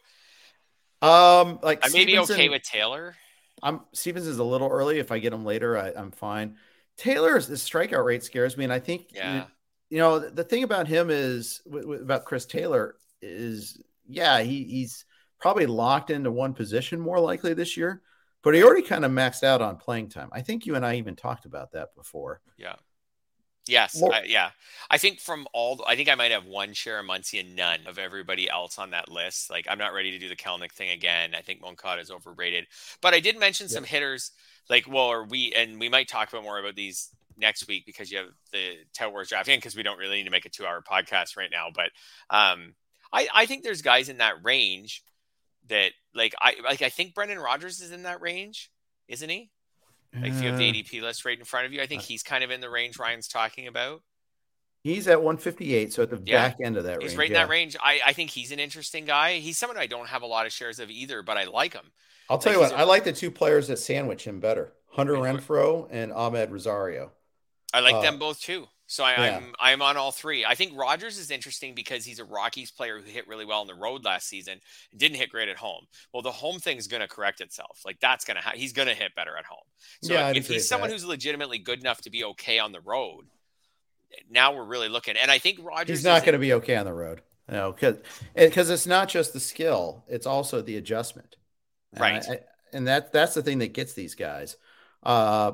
Um, 1.01 1.59
like 1.61 1.85
I 1.85 1.89
may 1.89 2.05
be 2.05 2.17
okay 2.19 2.49
with 2.49 2.63
Taylor. 2.63 3.15
I'm 3.63 3.81
Stevens 3.93 4.27
is 4.27 4.39
a 4.39 4.43
little 4.43 4.69
early. 4.69 4.99
If 4.99 5.11
I 5.11 5.19
get 5.19 5.33
him 5.33 5.45
later, 5.45 5.77
I, 5.77 5.91
I'm 5.95 6.11
fine. 6.11 6.57
Taylor's 6.97 7.47
the 7.47 7.55
strikeout 7.55 8.05
rate 8.05 8.23
scares 8.23 8.57
me, 8.57 8.63
and 8.63 8.73
I 8.73 8.79
think 8.79 9.07
Yeah. 9.13 9.45
you 9.89 9.97
know 9.97 10.19
the, 10.19 10.29
the 10.29 10.43
thing 10.43 10.63
about 10.63 10.87
him 10.87 11.09
is 11.09 11.61
w- 11.65 11.83
w- 11.83 12.01
about 12.01 12.25
Chris 12.25 12.45
Taylor 12.45 12.95
is 13.21 13.81
yeah 14.07 14.39
he 14.41 14.63
he's 14.65 15.05
probably 15.39 15.65
locked 15.65 16.09
into 16.09 16.31
one 16.31 16.53
position 16.53 16.99
more 16.99 17.19
likely 17.19 17.53
this 17.53 17.75
year, 17.77 18.01
but 18.43 18.53
he 18.53 18.63
already 18.63 18.81
kind 18.81 19.03
of 19.05 19.11
maxed 19.11 19.43
out 19.43 19.61
on 19.61 19.77
playing 19.77 20.09
time. 20.09 20.29
I 20.31 20.41
think 20.41 20.65
you 20.65 20.75
and 20.75 20.85
I 20.85 20.95
even 20.95 21.15
talked 21.15 21.45
about 21.45 21.71
that 21.73 21.95
before. 21.95 22.41
Yeah. 22.57 22.75
Yes. 23.67 24.01
I, 24.01 24.23
yeah. 24.27 24.51
I 24.91 24.97
think 24.99 25.19
from 25.19 25.47
all, 25.51 25.83
I 25.87 25.95
think 25.95 26.09
I 26.09 26.15
might 26.15 26.31
have 26.31 26.45
one 26.45 26.73
share 26.73 26.99
of 26.99 27.05
Muncy 27.05 27.39
and 27.39 27.55
none 27.55 27.79
of 27.87 27.97
everybody 27.97 28.49
else 28.49 28.77
on 28.77 28.91
that 28.91 29.09
list. 29.09 29.49
Like, 29.49 29.65
I'm 29.67 29.79
not 29.79 29.93
ready 29.93 30.11
to 30.11 30.19
do 30.19 30.29
the 30.29 30.35
Kelenic 30.35 30.71
thing 30.71 30.91
again. 30.91 31.33
I 31.35 31.41
think 31.41 31.61
Moncada 31.61 32.01
is 32.01 32.11
overrated. 32.11 32.67
But 33.01 33.15
I 33.15 33.19
did 33.19 33.39
mention 33.39 33.67
some 33.67 33.83
hitters, 33.83 34.31
like, 34.69 34.87
well, 34.87 35.05
or 35.05 35.25
we, 35.25 35.51
and 35.53 35.79
we 35.79 35.89
might 35.89 36.07
talk 36.07 36.29
about 36.29 36.43
more 36.43 36.59
about 36.59 36.75
these 36.75 37.09
next 37.37 37.67
week 37.67 37.85
because 37.85 38.11
you 38.11 38.19
have 38.19 38.27
the 38.51 38.73
Tout 38.93 39.11
Wars 39.11 39.29
draft 39.29 39.49
in 39.49 39.57
because 39.57 39.75
we 39.75 39.83
don't 39.83 39.97
really 39.97 40.17
need 40.17 40.25
to 40.25 40.29
make 40.29 40.45
a 40.45 40.49
two 40.49 40.65
hour 40.65 40.81
podcast 40.81 41.35
right 41.35 41.49
now. 41.51 41.69
But 41.73 41.89
um, 42.29 42.75
I, 43.11 43.27
I 43.33 43.45
think 43.47 43.63
there's 43.63 43.81
guys 43.81 44.09
in 44.09 44.19
that 44.19 44.43
range 44.43 45.01
that, 45.69 45.91
like, 46.13 46.35
I, 46.39 46.55
like, 46.63 46.83
I 46.83 46.89
think 46.89 47.15
Brendan 47.15 47.39
Rodgers 47.39 47.81
is 47.81 47.91
in 47.91 48.03
that 48.03 48.21
range, 48.21 48.69
isn't 49.07 49.29
he? 49.29 49.49
Like 50.21 50.31
if 50.31 50.41
you 50.41 50.49
have 50.49 50.57
the 50.57 50.69
Uh, 50.69 50.73
ADP 50.73 51.01
list 51.01 51.25
right 51.25 51.37
in 51.37 51.45
front 51.45 51.65
of 51.65 51.73
you, 51.73 51.81
I 51.81 51.87
think 51.87 52.01
he's 52.03 52.23
kind 52.23 52.43
of 52.43 52.51
in 52.51 52.61
the 52.61 52.69
range 52.69 52.97
Ryan's 52.99 53.27
talking 53.27 53.67
about. 53.67 54.01
He's 54.83 55.07
at 55.07 55.21
158, 55.21 55.93
so 55.93 56.03
at 56.03 56.09
the 56.11 56.21
Yeah. 56.23 56.49
back 56.49 56.57
end 56.63 56.77
of 56.77 56.83
that 56.83 57.01
He's 57.01 57.11
range. 57.11 57.17
right 57.19 57.27
in 57.29 57.33
yeah. 57.35 57.43
that 57.43 57.49
range. 57.49 57.75
I, 57.81 58.01
I 58.05 58.13
think 58.13 58.29
he's 58.29 58.51
an 58.51 58.59
interesting 58.59 59.05
guy. 59.05 59.39
He's 59.39 59.57
someone 59.57 59.77
I 59.77 59.87
don't 59.87 60.07
have 60.09 60.21
a 60.21 60.27
lot 60.27 60.45
of 60.45 60.53
shares 60.53 60.79
of 60.79 60.91
either, 60.91 61.23
but 61.23 61.37
I 61.37 61.45
like 61.45 61.73
him. 61.73 61.91
I'll 62.29 62.37
tell 62.37 62.51
Like, 62.53 62.57
you 62.57 62.61
what, 62.61 62.71
a- 62.79 62.81
I 62.81 62.83
like 62.83 63.03
the 63.03 63.11
two 63.13 63.31
players 63.31 63.67
that 63.67 63.77
sandwich 63.77 64.25
him 64.25 64.39
better 64.39 64.73
Hunter 64.91 65.13
Renfroe 65.13 65.87
and 65.91 66.11
Amed 66.11 66.51
Rosario. 66.51 67.11
I 67.73 67.79
like 67.81 67.95
Uh, 67.95 68.01
them 68.01 68.17
both 68.19 68.39
too. 68.39 68.67
So 68.87 69.03
I, 69.03 69.11
yeah. 69.13 69.37
I'm 69.37 69.53
I'm 69.59 69.81
on 69.81 69.97
all 69.97 70.11
three. 70.11 70.45
I 70.45 70.53
think 70.55 70.77
Rodgers 70.77 71.17
is 71.17 71.31
interesting 71.31 71.73
because 71.73 72.05
he's 72.05 72.19
a 72.19 72.23
Rockies 72.23 72.69
player 72.71 72.99
who 72.99 73.03
hit 73.09 73.27
really 73.27 73.45
well 73.45 73.61
on 73.61 73.67
the 73.67 73.73
road 73.73 74.03
last 74.05 74.27
season 74.27 74.59
and 74.91 74.99
didn't 74.99 75.17
hit 75.17 75.29
great 75.31 75.49
at 75.49 75.57
home. 75.57 75.85
Well, 76.13 76.21
the 76.21 76.31
home 76.31 76.59
thing's 76.59 76.87
going 76.87 77.01
to 77.01 77.07
correct 77.07 77.41
itself. 77.41 77.81
Like 77.83 77.99
that's 77.99 78.25
going 78.25 78.35
to 78.37 78.43
ha- 78.43 78.53
he's 78.53 78.73
going 78.73 78.87
to 78.87 78.93
hit 78.93 79.15
better 79.15 79.35
at 79.37 79.45
home. 79.45 79.63
So 80.03 80.13
Yeah, 80.13 80.27
I'd 80.27 80.37
if 80.37 80.47
he's 80.47 80.67
someone 80.69 80.89
that. 80.89 80.93
who's 80.95 81.05
legitimately 81.05 81.57
good 81.59 81.79
enough 81.79 82.01
to 82.01 82.11
be 82.11 82.23
okay 82.25 82.59
on 82.59 82.71
the 82.73 82.79
road, 82.81 83.25
now 84.29 84.53
we're 84.55 84.63
really 84.65 84.89
looking. 84.89 85.17
And 85.17 85.31
I 85.31 85.39
think 85.39 85.59
Rodgers 85.63 85.97
He's 85.99 86.05
not 86.05 86.21
going 86.23 86.33
to 86.33 86.39
be 86.39 86.53
okay 86.53 86.75
on 86.75 86.85
the 86.85 86.93
road. 86.93 87.21
No, 87.49 87.71
because 87.71 87.97
because 88.35 88.69
it's 88.69 88.87
not 88.87 89.07
just 89.09 89.33
the 89.33 89.39
skill; 89.39 90.03
it's 90.07 90.25
also 90.25 90.61
the 90.61 90.77
adjustment. 90.77 91.35
Right. 91.99 92.23
I- 92.27 92.33
I- 92.33 92.39
and 92.73 92.87
that 92.87 93.13
that's 93.13 93.33
the 93.35 93.41
thing 93.43 93.59
that 93.59 93.73
gets 93.73 93.93
these 93.93 94.15
guys. 94.15 94.57
Uh, 95.01 95.53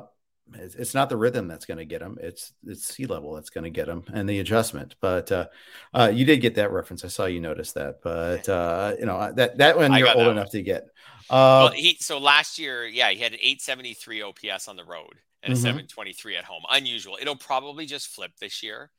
it's, 0.55 0.75
it's 0.75 0.93
not 0.93 1.09
the 1.09 1.17
rhythm 1.17 1.47
that's 1.47 1.65
going 1.65 1.77
to 1.77 1.85
get 1.85 1.99
them; 1.99 2.17
it's 2.21 2.53
it's 2.65 2.85
sea 2.85 3.05
level 3.05 3.33
that's 3.33 3.49
going 3.49 3.63
to 3.63 3.69
get 3.69 3.87
them, 3.87 4.03
and 4.13 4.27
the 4.27 4.39
adjustment. 4.39 4.95
But 4.99 5.31
uh, 5.31 5.47
uh, 5.93 6.11
you 6.13 6.25
did 6.25 6.37
get 6.37 6.55
that 6.55 6.71
reference. 6.71 7.05
I 7.05 7.09
saw 7.09 7.25
you 7.25 7.39
notice 7.39 7.71
that. 7.73 8.01
But 8.01 8.47
uh, 8.49 8.93
you 8.99 9.05
know 9.05 9.31
that 9.33 9.57
that 9.57 9.77
one 9.77 9.93
you're 9.93 10.09
old 10.09 10.27
that 10.27 10.31
enough 10.31 10.51
to 10.51 10.61
get. 10.61 10.83
Uh, 11.29 11.69
well, 11.69 11.71
he 11.71 11.97
so 11.99 12.17
last 12.17 12.59
year, 12.59 12.85
yeah, 12.85 13.09
he 13.11 13.19
had 13.19 13.33
an 13.33 13.39
873 13.41 14.21
OPS 14.21 14.67
on 14.67 14.75
the 14.75 14.83
road 14.83 15.13
and 15.43 15.53
a 15.53 15.55
Mhm. 15.55 15.61
723 15.61 16.37
at 16.37 16.43
home. 16.43 16.63
Unusual. 16.69 17.17
It'll 17.19 17.35
probably 17.35 17.85
just 17.85 18.07
flip 18.07 18.31
this 18.39 18.61
year. 18.61 18.91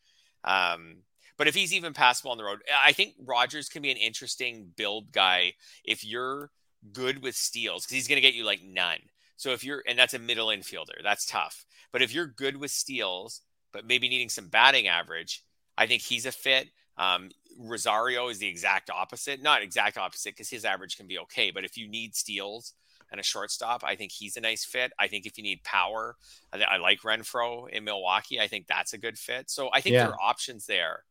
Um, 0.45 1.03
but 1.37 1.49
if 1.49 1.55
he's 1.55 1.73
even 1.75 1.93
passable 1.93 2.31
on 2.31 2.39
the 2.39 2.45
road, 2.45 2.63
I 2.75 2.93
think 2.93 3.15
Rodgers 3.25 3.69
can 3.69 3.83
be 3.83 3.91
an 3.91 3.97
interesting 3.97 4.73
build 4.77 5.13
guy 5.13 5.55
if 5.85 6.05
you're 6.05 6.51
good 6.93 7.23
with 7.23 7.37
steals 7.37 7.85
because 7.85 7.95
he's 7.95 8.09
going 8.09 8.17
to 8.17 8.21
get 8.21 8.35
you 8.35 8.45
like 8.45 8.63
none. 8.63 8.99
So 9.43 9.51
if 9.51 9.65
you're, 9.65 9.83
and 9.89 9.99
that's 9.99 10.15
a 10.15 10.21
middle 10.21 10.47
infielder, 10.47 11.03
that's 11.03 11.27
tough. 11.27 11.65
But 11.91 12.01
if 12.01 12.15
you're 12.15 12.29
good 12.29 12.57
with 12.57 12.71
steals, 12.71 13.41
but 13.73 13.85
maybe 13.85 14.09
needing 14.09 14.29
some 14.29 14.47
batting 14.47 14.87
average, 14.87 15.43
I 15.77 15.89
think 15.89 16.01
he's 16.03 16.27
a 16.27 16.31
fit. 16.31 16.69
Um, 16.97 17.31
Rosario 17.59 18.29
is 18.29 18.39
the 18.39 18.47
exact 18.47 18.89
opposite, 18.89 19.43
not 19.43 19.61
exact 19.61 19.99
opposite 19.99 20.35
because 20.37 20.49
his 20.49 20.65
average 20.65 20.97
can 20.97 21.09
be 21.09 21.19
okay. 21.19 21.51
But 21.51 21.65
if 21.65 21.77
you 21.77 21.89
need 21.89 22.15
steals 22.15 22.75
and 23.11 23.19
a 23.19 23.25
shortstop, 23.25 23.83
I 23.83 23.97
think 23.97 24.13
he's 24.13 24.37
a 24.37 24.41
nice 24.41 24.65
fit. 24.65 24.93
I 24.97 25.09
think 25.09 25.27
if 25.27 25.37
you 25.37 25.43
need 25.43 25.65
power, 25.65 26.15
I, 26.53 26.63
I 26.63 26.77
like 26.77 27.01
Renfroe 27.01 27.69
in 27.69 27.83
Milwaukee. 27.83 28.39
I 28.39 28.47
think 28.47 28.69
that's 28.69 28.93
a 28.93 28.99
good 28.99 29.19
fit. 29.19 29.51
So 29.51 29.71
I 29.73 29.81
think 29.81 29.95
Yeah. 29.95 30.05
there 30.05 30.13
are 30.13 30.23
options 30.23 30.67
there. 30.67 31.03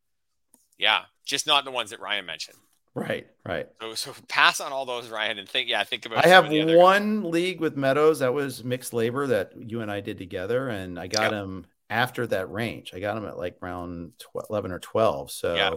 Yeah, 0.77 1.01
just 1.25 1.47
not 1.47 1.65
the 1.65 1.71
ones 1.71 1.89
that 1.89 1.99
Ryan 1.99 2.25
mentioned. 2.25 2.59
Right, 2.95 3.27
right. 3.45 3.67
So, 3.81 3.93
so 3.95 4.13
pass 4.27 4.59
on 4.61 4.71
all 4.71 4.85
those, 4.85 5.09
Ryan, 5.09 5.39
and 5.39 5.47
think. 5.49 5.69
Yeah, 5.69 5.83
think 5.83 6.05
about. 6.05 6.25
I 6.25 6.29
have 6.29 6.45
other 6.45 6.65
guys. 6.65 6.75
one 6.77 7.31
league 7.31 7.59
with 7.59 7.77
Meadows 7.77 8.19
that 8.19 8.33
was 8.33 8.63
mixed 8.63 8.93
labor 8.93 9.27
that 9.27 9.53
you 9.57 9.81
and 9.81 9.91
I 9.91 9.99
did 10.01 10.17
together, 10.17 10.69
and 10.69 10.99
I 10.99 11.07
got 11.07 11.23
Yep. 11.23 11.31
him 11.33 11.65
after 11.89 12.25
that 12.27 12.51
range. 12.51 12.91
I 12.93 12.99
got 12.99 13.17
him 13.17 13.25
at 13.25 13.37
like 13.37 13.57
round 13.61 14.13
tw- 14.19 14.49
eleven 14.49 14.71
or 14.71 14.79
twelve. 14.79 15.31
So, 15.31 15.55
Yeah. 15.55 15.73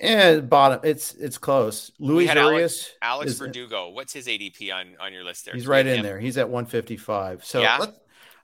and 0.00 0.48
bottom, 0.48 0.80
it's 0.84 1.14
it's 1.14 1.38
close. 1.38 1.90
Luis 1.98 2.28
had 2.28 2.38
Alex- 2.38 2.92
Alex 3.02 3.32
is- 3.32 3.38
Verdugo. 3.38 3.88
What's 3.90 4.12
his 4.12 4.26
ADP 4.28 4.70
on 4.72 4.94
on 5.00 5.12
your 5.12 5.24
list 5.24 5.44
there? 5.44 5.54
he's 5.54 5.66
right 5.66 5.86
in 5.86 5.98
him? 5.98 6.02
there. 6.04 6.18
He's 6.20 6.38
at 6.38 6.48
one 6.48 6.66
fifty 6.66 6.96
five. 6.96 7.44
So, 7.44 7.60
Yeah. 7.60 7.86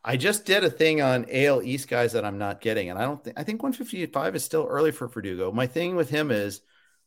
I 0.07 0.19
just 0.19 0.45
did 0.45 0.65
a 0.65 0.69
thing 0.71 1.01
on 1.01 1.25
AL 1.31 1.63
East 1.63 1.89
guys 1.89 2.13
that 2.13 2.27
I'm 2.27 2.37
not 2.37 2.61
getting, 2.61 2.91
and 2.91 2.99
I 2.99 3.03
don't 3.07 3.23
think 3.25 3.39
I 3.39 3.43
think 3.45 3.63
one 3.63 3.73
fifty 3.73 4.05
five 4.07 4.35
is 4.37 4.45
still 4.45 4.67
early 4.69 4.91
for 4.91 5.09
Verdugo. 5.09 5.51
My 5.53 5.67
thing 5.67 5.97
with 5.97 6.11
him 6.11 6.31
is, 6.31 6.61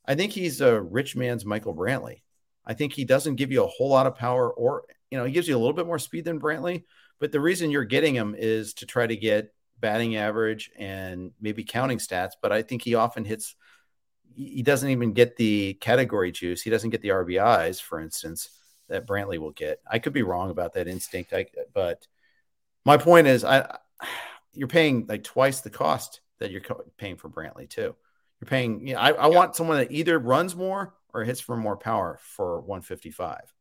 I 0.08 0.16
think 0.16 0.32
he's 0.32 0.62
a 0.62 0.82
rich 0.82 1.16
man's 1.16 1.46
Michael 1.46 1.76
Brantley. 1.76 2.22
I 2.66 2.74
think 2.74 2.94
he 2.94 3.06
doesn't 3.06 3.36
give 3.36 3.52
you 3.52 3.64
a 3.64 3.68
whole 3.68 3.90
lot 3.90 4.08
of 4.08 4.16
power, 4.16 4.50
or 4.52 4.84
you 5.12 5.18
know, 5.18 5.26
he 5.26 5.32
gives 5.32 5.48
you 5.48 5.56
a 5.56 5.60
little 5.60 5.74
bit 5.74 5.86
more 5.86 6.00
speed 6.00 6.26
than 6.26 6.40
Brantley. 6.40 6.84
But 7.20 7.32
the 7.32 7.40
reason 7.40 7.72
you're 7.72 7.86
getting 7.86 8.14
him 8.14 8.36
is 8.38 8.74
to 8.76 8.86
try 8.86 9.08
to 9.08 9.16
get 9.16 9.54
batting 9.80 10.16
average 10.16 10.70
and 10.78 11.32
maybe 11.40 11.64
counting 11.64 11.98
stats. 11.98 12.32
But 12.42 12.52
I 12.52 12.62
think 12.62 12.84
he 12.84 12.96
often 12.96 13.26
hits. 13.26 13.56
He 14.36 14.62
doesn't 14.62 14.90
even 14.90 15.14
get 15.14 15.36
the 15.36 15.74
category 15.76 16.32
juice. 16.32 16.62
He 16.62 16.70
doesn't 16.70 16.92
get 16.92 17.02
the 17.02 17.10
RBIs, 17.10 17.82
for 17.82 18.00
instance, 18.00 18.50
that 18.88 19.08
Brantley 19.08 19.40
will 19.40 19.52
get. 19.52 19.80
I 19.90 20.00
could 20.00 20.14
be 20.14 20.24
wrong 20.24 20.52
about 20.52 20.74
that 20.74 20.88
instinct, 20.88 21.34
I, 21.34 21.48
but 21.74 22.06
my 22.86 22.98
point 22.98 23.28
is, 23.28 23.44
I 23.44 23.78
you're 24.54 24.68
paying 24.68 25.06
like 25.08 25.24
twice 25.24 25.62
the 25.62 25.70
cost 25.70 26.22
that 26.40 26.52
you're 26.52 26.62
paying 26.98 27.18
for 27.18 27.30
Brantley 27.30 27.70
too. 27.70 27.96
You're 28.42 28.48
paying. 28.50 28.88
You 28.88 28.94
know, 28.94 29.00
I, 29.00 29.12
I 29.12 29.28
want 29.28 29.56
someone 29.56 29.78
that 29.78 29.92
either 29.92 30.18
runs 30.20 30.56
more 30.56 30.94
or 31.14 31.24
hits 31.24 31.40
for 31.40 31.58
more 31.58 31.78
power 31.78 32.20
for 32.22 32.62
155. 32.62 33.54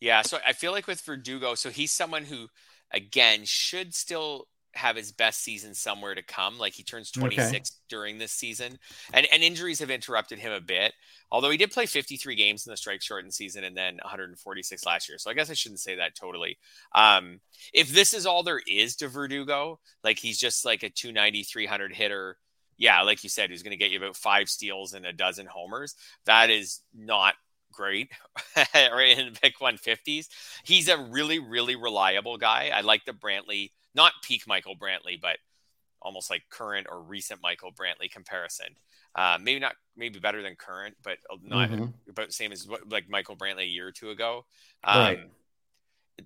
Yeah, 0.00 0.22
so 0.22 0.38
I 0.46 0.52
feel 0.52 0.72
like 0.72 0.86
with 0.86 1.00
Verdugo, 1.02 1.54
so 1.54 1.70
he's 1.70 1.92
someone 1.92 2.24
who, 2.24 2.48
again, 2.90 3.42
should 3.44 3.94
still 3.94 4.46
have 4.74 4.94
his 4.96 5.10
best 5.12 5.42
season 5.42 5.74
somewhere 5.74 6.14
to 6.14 6.22
come. 6.22 6.56
Like 6.58 6.72
he 6.74 6.82
turns 6.84 7.10
Okay. 7.18 7.60
26 7.60 7.80
during 7.88 8.16
this 8.18 8.32
season, 8.32 8.78
and 9.12 9.26
and 9.30 9.42
injuries 9.42 9.80
have 9.80 9.90
interrupted 9.90 10.38
him 10.38 10.52
a 10.52 10.60
bit. 10.60 10.94
Although 11.30 11.50
he 11.50 11.58
did 11.58 11.70
play 11.72 11.84
53 11.86 12.34
games 12.34 12.66
in 12.66 12.70
the 12.70 12.76
strike 12.78 13.02
shortened 13.02 13.34
season 13.34 13.64
and 13.64 13.76
then 13.76 13.98
146 14.02 14.86
last 14.86 15.08
year, 15.08 15.18
so 15.18 15.30
I 15.30 15.34
guess 15.34 15.50
I 15.50 15.54
shouldn't 15.54 15.80
say 15.80 15.96
that 15.96 16.14
totally. 16.14 16.56
Um, 16.94 17.40
if 17.74 17.90
this 17.92 18.14
is 18.14 18.24
all 18.26 18.42
there 18.42 18.62
is 18.66 18.96
to 18.96 19.08
Verdugo, 19.08 19.80
like 20.02 20.18
he's 20.18 20.38
just 20.38 20.64
like 20.64 20.82
a 20.82 20.88
290, 20.90 21.42
300 21.42 21.92
hitter. 21.94 22.38
Yeah, 22.80 23.02
like 23.02 23.22
you 23.22 23.28
said, 23.28 23.50
who's 23.50 23.62
going 23.62 23.72
to 23.72 23.76
get 23.76 23.90
you 23.90 23.98
about 23.98 24.16
five 24.16 24.48
steals 24.48 24.94
and 24.94 25.04
a 25.04 25.12
dozen 25.12 25.44
homers. 25.46 25.94
That 26.24 26.48
is 26.48 26.80
not 26.94 27.34
great 27.72 28.10
right 28.74 29.16
in 29.18 29.32
the 29.32 29.38
pick 29.38 29.58
150s. 29.60 30.28
He's 30.64 30.88
a 30.88 30.96
really, 30.96 31.38
really 31.38 31.76
reliable 31.76 32.38
guy. 32.38 32.70
I 32.74 32.80
like 32.80 33.04
the 33.04 33.12
Brantley, 33.12 33.70
not 33.94 34.14
peak 34.24 34.44
Michael 34.48 34.76
Brantley, 34.76 35.20
but 35.20 35.36
almost 36.00 36.30
like 36.30 36.42
current 36.48 36.86
or 36.90 37.02
recent 37.02 37.40
Michael 37.42 37.70
Brantley 37.70 38.10
comparison. 38.10 38.68
Uh, 39.14 39.36
maybe 39.40 39.60
not, 39.60 39.74
maybe 39.94 40.18
better 40.18 40.42
than 40.42 40.56
current, 40.56 40.96
but 41.02 41.18
not 41.42 41.68
Mhm. 41.68 41.92
about 42.08 42.28
the 42.28 42.32
same 42.32 42.50
as 42.50 42.66
what, 42.66 42.88
like 42.88 43.10
Michael 43.10 43.36
Brantley 43.36 43.64
a 43.64 43.66
year 43.66 43.88
or 43.88 43.92
two 43.92 44.08
ago. 44.08 44.46
Um, 44.84 44.98
Right. 44.98 45.30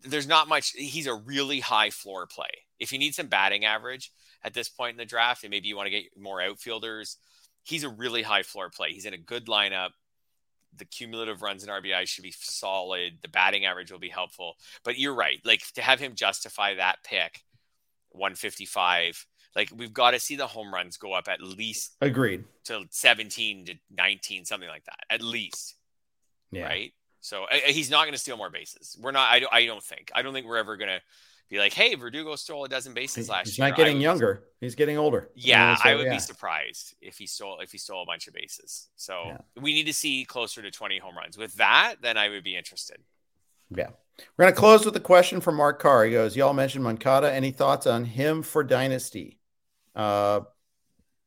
There's 0.02 0.26
not 0.28 0.48
much. 0.48 0.70
He's 0.70 1.06
a 1.06 1.14
really 1.14 1.60
high 1.60 1.90
floor 1.90 2.26
play. 2.26 2.50
If 2.78 2.92
you 2.92 2.98
need 2.98 3.14
some 3.14 3.28
batting 3.28 3.64
average 3.64 4.10
at 4.42 4.54
this 4.54 4.68
point 4.68 4.92
in 4.92 4.98
the 4.98 5.04
draft, 5.04 5.44
and 5.44 5.50
maybe 5.50 5.68
you 5.68 5.76
want 5.76 5.86
to 5.86 5.90
get 5.90 6.04
more 6.18 6.42
outfielders, 6.42 7.16
he's 7.62 7.84
a 7.84 7.88
really 7.88 8.22
high 8.22 8.42
floor 8.42 8.70
play. 8.70 8.92
He's 8.92 9.06
in 9.06 9.14
a 9.14 9.18
good 9.18 9.46
lineup 9.46 9.90
the 10.76 10.84
cumulative 10.84 11.42
runs 11.42 11.62
and 11.62 11.72
RBI 11.72 12.06
should 12.06 12.22
be 12.24 12.34
solid. 12.36 13.18
The 13.22 13.28
batting 13.28 13.64
average 13.64 13.92
will 13.92 13.98
be 13.98 14.08
helpful. 14.08 14.54
But 14.84 14.98
you're 14.98 15.14
right. 15.14 15.40
Like 15.44 15.62
to 15.74 15.82
have 15.82 16.00
him 16.00 16.14
justify 16.14 16.74
that 16.74 16.96
pick, 17.04 17.44
155, 18.10 19.26
like 19.56 19.70
we've 19.74 19.92
got 19.92 20.12
to 20.12 20.20
see 20.20 20.36
the 20.36 20.46
home 20.46 20.72
runs 20.72 20.96
go 20.96 21.12
up 21.12 21.28
at 21.28 21.40
least 21.40 21.96
Agreed. 22.00 22.44
to 22.64 22.84
17 22.90 23.66
to 23.66 23.74
19, 23.96 24.44
something 24.44 24.68
like 24.68 24.84
that, 24.84 24.98
at 25.10 25.22
least. 25.22 25.76
Yeah. 26.50 26.64
Right. 26.66 26.92
So 27.24 27.44
uh, 27.44 27.56
he's 27.66 27.90
not 27.90 28.02
going 28.02 28.12
to 28.12 28.18
steal 28.18 28.36
more 28.36 28.50
bases. 28.50 28.98
We're 29.00 29.10
not, 29.10 29.32
I 29.32 29.40
don't, 29.40 29.52
I 29.52 29.64
don't 29.64 29.82
think, 29.82 30.12
I 30.14 30.20
don't 30.20 30.34
think 30.34 30.46
we're 30.46 30.58
ever 30.58 30.76
going 30.76 30.90
to 30.90 31.00
be 31.48 31.58
like, 31.58 31.72
hey, 31.72 31.94
Verdugo 31.94 32.36
stole 32.36 32.66
a 32.66 32.68
dozen 32.68 32.92
bases 32.92 33.30
last 33.30 33.46
He's 33.46 33.56
year. 33.58 33.66
He's 33.66 33.70
not 33.70 33.76
getting 33.78 33.96
would- 33.96 34.02
younger. 34.02 34.44
He's 34.60 34.74
getting 34.74 34.98
older. 34.98 35.30
yeah, 35.34 35.74
so, 35.76 35.88
I 35.88 35.94
would 35.94 36.04
yeah. 36.04 36.12
be 36.12 36.18
surprised 36.18 36.94
if 37.00 37.16
he 37.16 37.26
stole 37.26 37.60
if 37.60 37.72
he 37.72 37.78
stole 37.78 38.02
a 38.02 38.06
bunch 38.06 38.28
of 38.28 38.34
bases. 38.34 38.88
So 38.96 39.22
Yeah. 39.26 39.38
we 39.58 39.72
need 39.72 39.86
to 39.86 39.94
see 39.94 40.26
closer 40.26 40.60
to 40.60 40.70
20 40.70 40.98
home 40.98 41.16
runs. 41.16 41.38
With 41.38 41.54
that, 41.54 41.96
then 42.02 42.18
I 42.18 42.28
would 42.28 42.44
be 42.44 42.56
interested. 42.56 42.98
Yeah. 43.74 43.88
We're 44.36 44.44
going 44.44 44.54
to 44.54 44.60
close 44.60 44.84
with 44.84 44.94
a 44.94 45.00
question 45.00 45.40
from 45.40 45.54
Mark 45.56 45.80
Carr. 45.80 46.04
He 46.04 46.12
goes, 46.12 46.36
Y'all 46.36 46.52
mentioned 46.52 46.84
Moncada. 46.84 47.32
Any 47.32 47.52
thoughts 47.52 47.86
on 47.86 48.04
him 48.04 48.42
for 48.42 48.62
Dynasty? 48.62 49.38
Uh, 49.96 50.40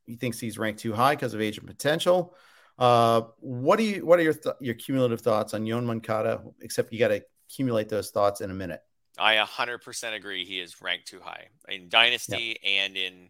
he 0.05 0.15
thinks 0.15 0.39
he's 0.39 0.59
ranked 0.59 0.79
too 0.79 0.93
high 0.93 1.15
because 1.15 1.33
of 1.33 1.41
age 1.41 1.57
and 1.57 1.65
potential. 1.65 2.35
Uh, 2.77 3.21
what 3.39 3.77
do 3.77 3.83
you? 3.83 4.05
What 4.05 4.19
are 4.19 4.23
your 4.23 4.33
th- 4.33 4.55
your 4.59 4.75
cumulative 4.75 5.21
thoughts 5.21 5.53
on 5.53 5.65
Yoan 5.65 5.85
Moncada? 5.85 6.41
Except 6.61 6.93
you 6.93 6.99
got 6.99 7.09
to 7.09 7.23
accumulate 7.49 7.89
those 7.89 8.11
thoughts 8.11 8.41
in 8.41 8.51
a 8.51 8.53
minute. 8.53 8.81
I 9.17 9.37
100% 9.37 10.13
agree. 10.13 10.45
He 10.45 10.59
is 10.59 10.81
ranked 10.81 11.07
too 11.07 11.19
high 11.19 11.47
in 11.67 11.89
dynasty 11.89 12.57
and 12.63 12.95
in, 12.95 13.29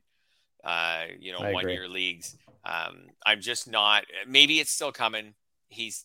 uh, 0.64 1.04
you 1.20 1.32
know, 1.32 1.52
one 1.52 1.70
year 1.70 1.88
leagues. 1.88 2.36
Um, 2.66 3.08
I'm 3.26 3.40
just 3.40 3.70
not. 3.70 4.04
Maybe 4.28 4.60
it's 4.60 4.72
still 4.72 4.92
coming. 4.92 5.34
He's, 5.70 6.04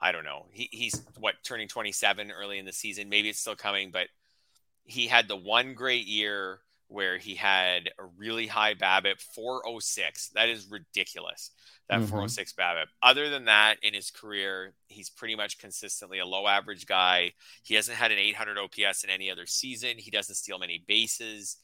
I 0.00 0.12
don't 0.12 0.24
know. 0.24 0.46
He, 0.50 0.68
he's 0.70 1.02
what 1.18 1.36
turning 1.42 1.68
27 1.68 2.30
early 2.30 2.58
in 2.58 2.66
the 2.66 2.72
season. 2.72 3.08
Maybe 3.08 3.30
it's 3.30 3.40
still 3.40 3.56
coming, 3.56 3.90
but 3.90 4.08
he 4.84 5.06
had 5.06 5.28
the 5.28 5.36
one 5.36 5.72
great 5.72 6.06
year 6.06 6.60
where 6.88 7.18
he 7.18 7.34
had 7.34 7.90
a 7.98 8.04
really 8.16 8.46
high 8.46 8.74
BABIP, 8.74 9.20
406. 9.20 10.28
That 10.30 10.48
is 10.48 10.66
ridiculous. 10.70 11.50
That 11.88 12.00
Mhm. 12.00 12.08
406 12.08 12.52
BABIP. 12.52 12.86
Other 13.02 13.28
than 13.28 13.46
that, 13.46 13.78
in 13.82 13.92
his 13.94 14.10
career, 14.10 14.74
he's 14.88 15.10
pretty 15.10 15.34
much 15.34 15.58
consistently 15.58 16.18
a 16.18 16.26
low 16.26 16.46
average 16.46 16.86
guy. 16.86 17.32
He 17.62 17.74
hasn't 17.74 17.98
had 17.98 18.12
an 18.12 18.18
800 18.18 18.58
OPS 18.58 19.02
in 19.04 19.10
any 19.10 19.30
other 19.30 19.46
season. 19.46 19.98
He 19.98 20.10
doesn't 20.10 20.34
steal 20.36 20.58
many 20.58 20.78
bases. 20.78 21.58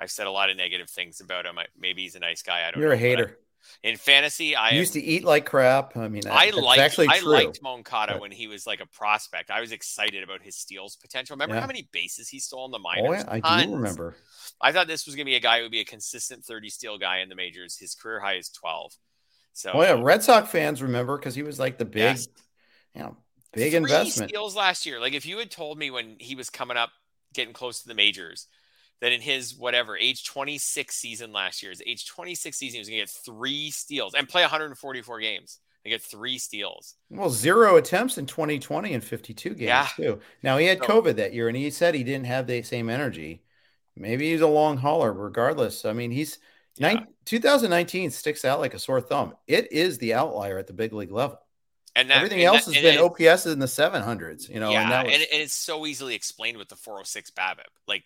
I've 0.00 0.10
said 0.10 0.26
a 0.26 0.30
lot 0.32 0.50
of 0.50 0.56
negative 0.56 0.88
things 0.90 1.20
about 1.20 1.46
him. 1.46 1.58
I, 1.58 1.66
maybe 1.76 2.02
he's 2.02 2.14
a 2.14 2.20
nice 2.20 2.42
guy. 2.42 2.66
I 2.66 2.70
don't 2.70 2.80
You're 2.80 2.90
know. 2.90 2.94
a 2.96 2.98
hater. 2.98 3.38
I- 3.84 3.88
in 3.88 3.96
fantasy, 3.96 4.54
I 4.56 4.70
He 4.70 4.76
am- 4.76 4.80
used 4.80 4.92
to 4.94 5.00
eat 5.02 5.24
like 5.24 5.46
crap. 5.46 5.96
I 5.96 6.08
mean, 6.08 6.26
I 6.28 6.46
that's 6.50 6.56
liked 6.58 6.80
actually 6.80 7.08
I 7.08 7.18
true. 7.20 7.32
liked 7.32 7.62
Moncada 7.62 8.18
when 8.18 8.30
he 8.30 8.46
was 8.46 8.66
like 8.66 8.80
a 8.80 8.86
prospect. 8.86 9.50
I 9.50 9.60
was 9.60 9.72
excited 9.72 10.22
about 10.22 10.42
his 10.42 10.56
steals 10.56 10.96
potential. 10.96 11.34
Remember 11.34 11.54
Yeah. 11.54 11.60
how 11.62 11.66
many 11.66 11.88
bases 11.92 12.28
he 12.28 12.38
stole 12.40 12.64
in 12.66 12.70
the 12.70 12.78
Oh, 12.78 12.82
minors? 12.82 13.24
yeah, 13.24 13.32
I 13.32 13.40
Tons. 13.40 13.66
do 13.66 13.74
remember. 13.74 14.16
I 14.60 14.72
thought 14.72 14.86
this 14.86 15.06
was 15.06 15.14
going 15.14 15.24
to 15.26 15.30
be 15.30 15.36
a 15.36 15.40
guy 15.40 15.58
who 15.58 15.62
would 15.64 15.72
be 15.72 15.80
a 15.80 15.84
consistent 15.84 16.44
30 16.44 16.68
steal 16.70 16.98
guy 16.98 17.18
in 17.20 17.28
the 17.28 17.34
majors. 17.34 17.76
His 17.78 17.94
career 17.94 18.20
high 18.20 18.34
is 18.36 18.48
12. 18.50 18.92
So 19.52 19.72
Oh 19.74 19.82
yeah, 19.82 20.00
Red 20.00 20.22
Sox 20.22 20.48
fans 20.50 20.82
remember 20.82 21.18
because 21.18 21.34
he 21.34 21.42
was 21.42 21.58
like 21.58 21.76
the 21.78 21.84
big, 21.84 22.02
yes. 22.02 22.28
you 22.94 23.00
know, 23.02 23.16
big 23.52 23.70
Three 23.72 23.76
investment. 23.78 24.30
steals 24.30 24.54
last 24.54 24.86
year. 24.86 25.00
Like 25.00 25.12
if 25.12 25.26
you 25.26 25.38
had 25.38 25.50
told 25.50 25.76
me 25.78 25.90
when 25.90 26.16
he 26.20 26.34
was 26.34 26.50
coming 26.50 26.76
up, 26.76 26.90
getting 27.34 27.52
close 27.52 27.82
to 27.82 27.88
the 27.88 27.94
majors, 27.94 28.46
that 29.00 29.12
in 29.12 29.20
his 29.20 29.54
whatever 29.54 29.96
age 29.96 30.24
26 30.24 30.94
season 30.94 31.32
last 31.32 31.62
year, 31.62 31.70
his 31.70 31.82
age 31.86 32.06
26 32.06 32.56
season, 32.56 32.74
he 32.74 32.80
was 32.80 32.88
going 32.88 32.98
to 33.00 33.02
get 33.06 33.10
three 33.24 33.70
steals 33.70 34.14
and 34.14 34.28
play 34.28 34.42
144 34.42 35.20
games. 35.20 35.58
They 35.84 35.90
get 35.90 36.02
three 36.02 36.36
steals. 36.38 36.96
Well, 37.08 37.30
zero 37.30 37.76
attempts 37.76 38.18
in 38.18 38.26
2020 38.26 38.92
and 38.92 39.02
52 39.02 39.50
games 39.50 39.60
Yeah. 39.60 39.88
too. 39.96 40.20
Now 40.42 40.58
he 40.58 40.66
had 40.66 40.78
COVID 40.80 41.16
that 41.16 41.32
year, 41.32 41.48
and 41.48 41.56
he 41.56 41.70
said 41.70 41.94
he 41.94 42.04
didn't 42.04 42.26
have 42.26 42.46
the 42.46 42.62
same 42.62 42.90
energy. 42.90 43.42
Maybe 43.96 44.30
he's 44.30 44.42
a 44.42 44.46
long 44.46 44.76
hauler, 44.76 45.12
regardless. 45.12 45.84
I 45.86 45.94
mean, 45.94 46.10
he's 46.10 46.38
Yeah. 46.76 46.92
nine, 46.94 47.06
2019 47.24 48.10
sticks 48.10 48.44
out 48.44 48.60
like 48.60 48.74
a 48.74 48.78
sore 48.78 49.00
thumb. 49.00 49.34
It 49.46 49.72
is 49.72 49.96
the 49.98 50.12
outlier 50.14 50.58
at 50.58 50.66
the 50.66 50.72
big 50.74 50.92
league 50.92 51.10
level. 51.10 51.38
And 51.96 52.08
that, 52.10 52.18
Everything 52.18 52.40
and 52.40 52.48
else 52.54 52.66
that- 52.66 52.74
has 52.74 52.82
been 52.82 52.94
it- 52.96 53.00
OPS 53.00 53.46
in 53.46 53.58
the 53.58 53.66
700s, 53.66 54.48
you 54.48 54.60
know, 54.60 54.70
yeah, 54.70 54.82
and 54.82 55.06
was 55.08 55.14
and, 55.14 55.22
and 55.32 55.42
it's 55.42 55.54
so 55.54 55.86
easily 55.86 56.14
explained 56.14 56.56
with 56.58 56.68
the 56.68 56.76
406 56.76 57.30
BABIP. 57.30 57.64
Like, 57.88 58.04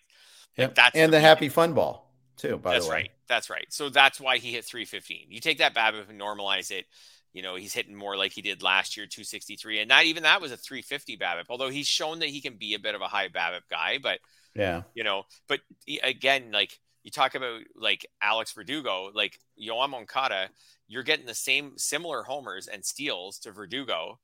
Yep. 0.57 0.69
like 0.69 0.75
that's 0.75 0.95
and 0.95 1.11
the 1.11 1.17
reason. 1.17 1.27
happy 1.27 1.49
fun 1.49 1.73
ball 1.73 2.11
too. 2.37 2.57
By 2.57 2.73
That's 2.73 2.85
the 2.85 2.91
way, 2.91 2.95
right. 2.97 3.11
That's 3.27 3.49
right. 3.49 3.65
So 3.69 3.89
that's 3.89 4.19
why 4.19 4.37
he 4.37 4.51
hit 4.51 4.65
315. 4.65 5.27
You 5.29 5.39
take 5.39 5.59
that 5.59 5.73
BABIP 5.73 6.09
and 6.09 6.19
normalize 6.19 6.71
it. 6.71 6.85
You 7.33 7.41
know, 7.41 7.55
he's 7.55 7.73
hitting 7.73 7.95
more 7.95 8.15
like 8.15 8.31
he 8.31 8.41
did 8.41 8.63
last 8.63 8.95
year, 8.95 9.05
263, 9.05 9.79
and 9.79 9.89
not 9.89 10.05
even 10.05 10.23
that 10.23 10.41
was 10.41 10.51
a 10.53 10.57
350 10.57 11.17
BABIP. 11.17 11.45
Although 11.49 11.69
he's 11.69 11.87
shown 11.87 12.19
that 12.19 12.29
he 12.29 12.39
can 12.41 12.55
be 12.55 12.73
a 12.75 12.79
bit 12.79 12.95
of 12.95 13.01
a 13.01 13.07
high 13.07 13.27
BABIP 13.27 13.61
guy, 13.69 13.97
but 14.01 14.19
yeah, 14.53 14.83
you 14.93 15.03
know, 15.03 15.23
but 15.47 15.59
he- 15.85 15.99
again, 15.99 16.51
like 16.53 16.79
you 17.03 17.11
talk 17.11 17.35
about 17.35 17.61
like 17.75 18.05
Alex 18.21 18.53
Verdugo, 18.53 19.11
like 19.13 19.39
Yoan 19.61 19.89
Moncada, 19.89 20.49
you're 20.87 21.03
getting 21.03 21.25
the 21.25 21.33
same 21.35 21.73
similar 21.77 22.23
homers 22.23 22.67
and 22.67 22.85
steals 22.85 23.39
to 23.39 23.51
Verdugo, 23.51 24.17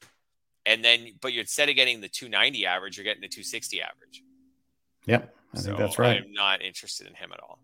and 0.65 0.83
then 0.83 1.09
but 1.21 1.33
you're, 1.33 1.41
instead 1.41 1.67
of 1.69 1.75
getting 1.75 1.99
the 2.01 2.07
290 2.07 2.65
average, 2.65 2.97
you're 2.97 3.03
getting 3.03 3.21
the 3.21 3.27
260 3.27 3.81
average. 3.81 4.23
yep, 5.05 5.35
I 5.53 5.57
so 5.57 5.65
think 5.65 5.77
that's 5.77 5.99
right. 5.99 6.21
I'm 6.23 6.33
not 6.33 6.61
interested 6.61 7.07
in 7.07 7.13
him 7.13 7.31
at 7.33 7.39
all. 7.39 7.59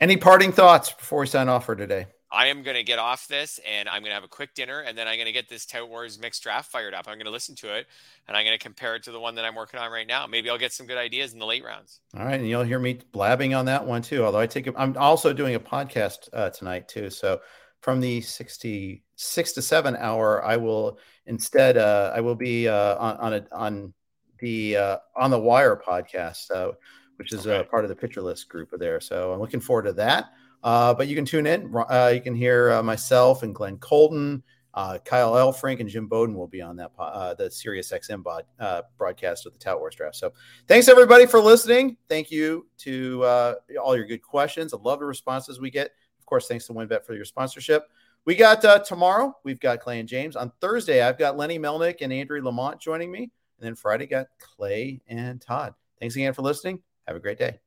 Any 0.00 0.16
parting 0.16 0.52
thoughts 0.52 0.92
before 0.92 1.20
we 1.20 1.26
sign 1.26 1.48
off 1.48 1.66
for 1.66 1.74
today? 1.74 2.06
I 2.30 2.48
am 2.48 2.62
going 2.62 2.76
to 2.76 2.82
get 2.82 2.98
off 2.98 3.26
this 3.26 3.58
and 3.66 3.88
I'm 3.88 4.02
going 4.02 4.10
to 4.10 4.14
have 4.14 4.24
a 4.24 4.28
quick 4.28 4.54
dinner 4.54 4.80
and 4.80 4.96
then 4.96 5.08
I'm 5.08 5.16
going 5.16 5.26
to 5.26 5.32
get 5.32 5.48
this 5.48 5.64
Tout 5.64 5.88
Wars 5.88 6.18
mixed 6.18 6.42
draft 6.42 6.70
fired 6.70 6.92
up. 6.92 7.06
I'm 7.08 7.14
going 7.14 7.24
to 7.24 7.30
listen 7.30 7.54
to 7.56 7.74
it 7.74 7.86
and 8.26 8.36
I'm 8.36 8.44
going 8.44 8.56
to 8.56 8.62
compare 8.62 8.94
it 8.96 9.02
to 9.04 9.12
the 9.12 9.20
one 9.20 9.34
that 9.36 9.46
I'm 9.46 9.54
working 9.54 9.80
on 9.80 9.90
right 9.90 10.06
now. 10.06 10.26
Maybe 10.26 10.50
I'll 10.50 10.58
get 10.58 10.72
some 10.72 10.86
good 10.86 10.98
ideas 10.98 11.32
in 11.32 11.38
the 11.38 11.46
late 11.46 11.64
rounds. 11.64 12.00
All 12.16 12.24
right, 12.24 12.38
and 12.38 12.46
you'll 12.46 12.64
hear 12.64 12.78
me 12.78 13.00
blabbing 13.12 13.54
on 13.54 13.64
that 13.64 13.84
one 13.84 14.02
too. 14.02 14.24
Although 14.24 14.40
I 14.40 14.46
take, 14.46 14.68
I'm 14.76 14.96
also 14.98 15.32
doing 15.32 15.54
a 15.54 15.60
podcast 15.60 16.28
uh, 16.34 16.50
tonight 16.50 16.86
too. 16.86 17.08
So 17.08 17.40
from 17.80 18.00
the 18.00 18.20
sixty 18.20 19.04
six 19.16 19.52
to 19.52 19.62
seven 19.62 19.96
hour, 19.96 20.44
I 20.44 20.58
will 20.58 20.98
instead, 21.26 21.78
uh, 21.78 22.12
I 22.14 22.20
will 22.20 22.34
be 22.34 22.68
uh, 22.68 22.96
on 22.96 23.16
on, 23.16 23.32
a, 23.32 23.46
on 23.52 23.94
the 24.40 24.76
uh, 24.76 24.96
on 25.16 25.30
the 25.30 25.38
Wire 25.38 25.76
podcast, 25.76 26.50
uh, 26.50 26.72
which 27.16 27.32
is 27.32 27.46
Okay. 27.46 27.68
part 27.68 27.84
of 27.84 27.88
the 27.88 27.96
Pitcher 27.96 28.22
List 28.22 28.48
group 28.48 28.70
there. 28.78 29.00
So 29.00 29.32
I'm 29.32 29.40
looking 29.40 29.60
forward 29.60 29.82
to 29.84 29.92
that. 29.94 30.30
Uh, 30.62 30.92
but 30.94 31.06
you 31.08 31.14
can 31.14 31.24
tune 31.24 31.46
in. 31.46 31.72
Uh, 31.74 32.10
you 32.12 32.20
can 32.20 32.34
hear 32.34 32.72
uh, 32.72 32.82
myself 32.82 33.42
and 33.42 33.54
Glenn 33.54 33.78
Colton. 33.78 34.42
Uh, 34.74 34.98
Kyle 35.04 35.32
Elfrink 35.32 35.80
and 35.80 35.88
Jim 35.88 36.06
Bowden 36.06 36.36
will 36.36 36.46
be 36.46 36.60
on 36.60 36.76
that 36.76 36.94
po- 36.94 37.02
uh, 37.04 37.34
the 37.34 37.50
Sirius 37.50 37.90
XM 37.90 38.22
bod, 38.22 38.44
uh, 38.60 38.82
broadcast 38.96 39.46
of 39.46 39.52
the 39.52 39.58
Tout 39.58 39.78
Wars 39.80 39.94
draft. 39.96 40.14
So 40.16 40.32
thanks 40.68 40.88
everybody 40.88 41.26
for 41.26 41.40
listening. 41.40 41.96
Thank 42.08 42.30
you 42.30 42.66
to 42.78 43.24
uh, 43.24 43.54
all 43.82 43.96
your 43.96 44.06
good 44.06 44.22
questions. 44.22 44.72
I 44.72 44.76
love 44.76 45.00
the 45.00 45.04
responses 45.06 45.58
we 45.58 45.70
get. 45.70 45.90
Of 46.20 46.26
course, 46.26 46.46
thanks 46.46 46.66
to 46.66 46.74
WynnBET 46.74 47.04
for 47.04 47.14
your 47.14 47.24
sponsorship. 47.24 47.88
We 48.24 48.34
got 48.36 48.64
uh, 48.64 48.78
tomorrow. 48.80 49.36
We've 49.42 49.58
got 49.58 49.80
Clay 49.80 50.00
and 50.00 50.08
James. 50.08 50.36
On 50.36 50.52
Thursday, 50.60 51.02
I've 51.02 51.18
got 51.18 51.36
Lenny 51.36 51.58
Melnick 51.58 51.96
and 52.02 52.12
Andrew 52.12 52.40
Lamont 52.42 52.78
joining 52.80 53.10
me, 53.10 53.30
and 53.58 53.66
then 53.66 53.74
Friday 53.74 54.06
got 54.06 54.28
Clay 54.38 55.00
and 55.08 55.40
Todd. 55.40 55.74
Thanks 56.00 56.16
again 56.16 56.32
for 56.32 56.42
listening. 56.42 56.80
Have 57.06 57.16
a 57.16 57.20
great 57.20 57.38
day. 57.38 57.60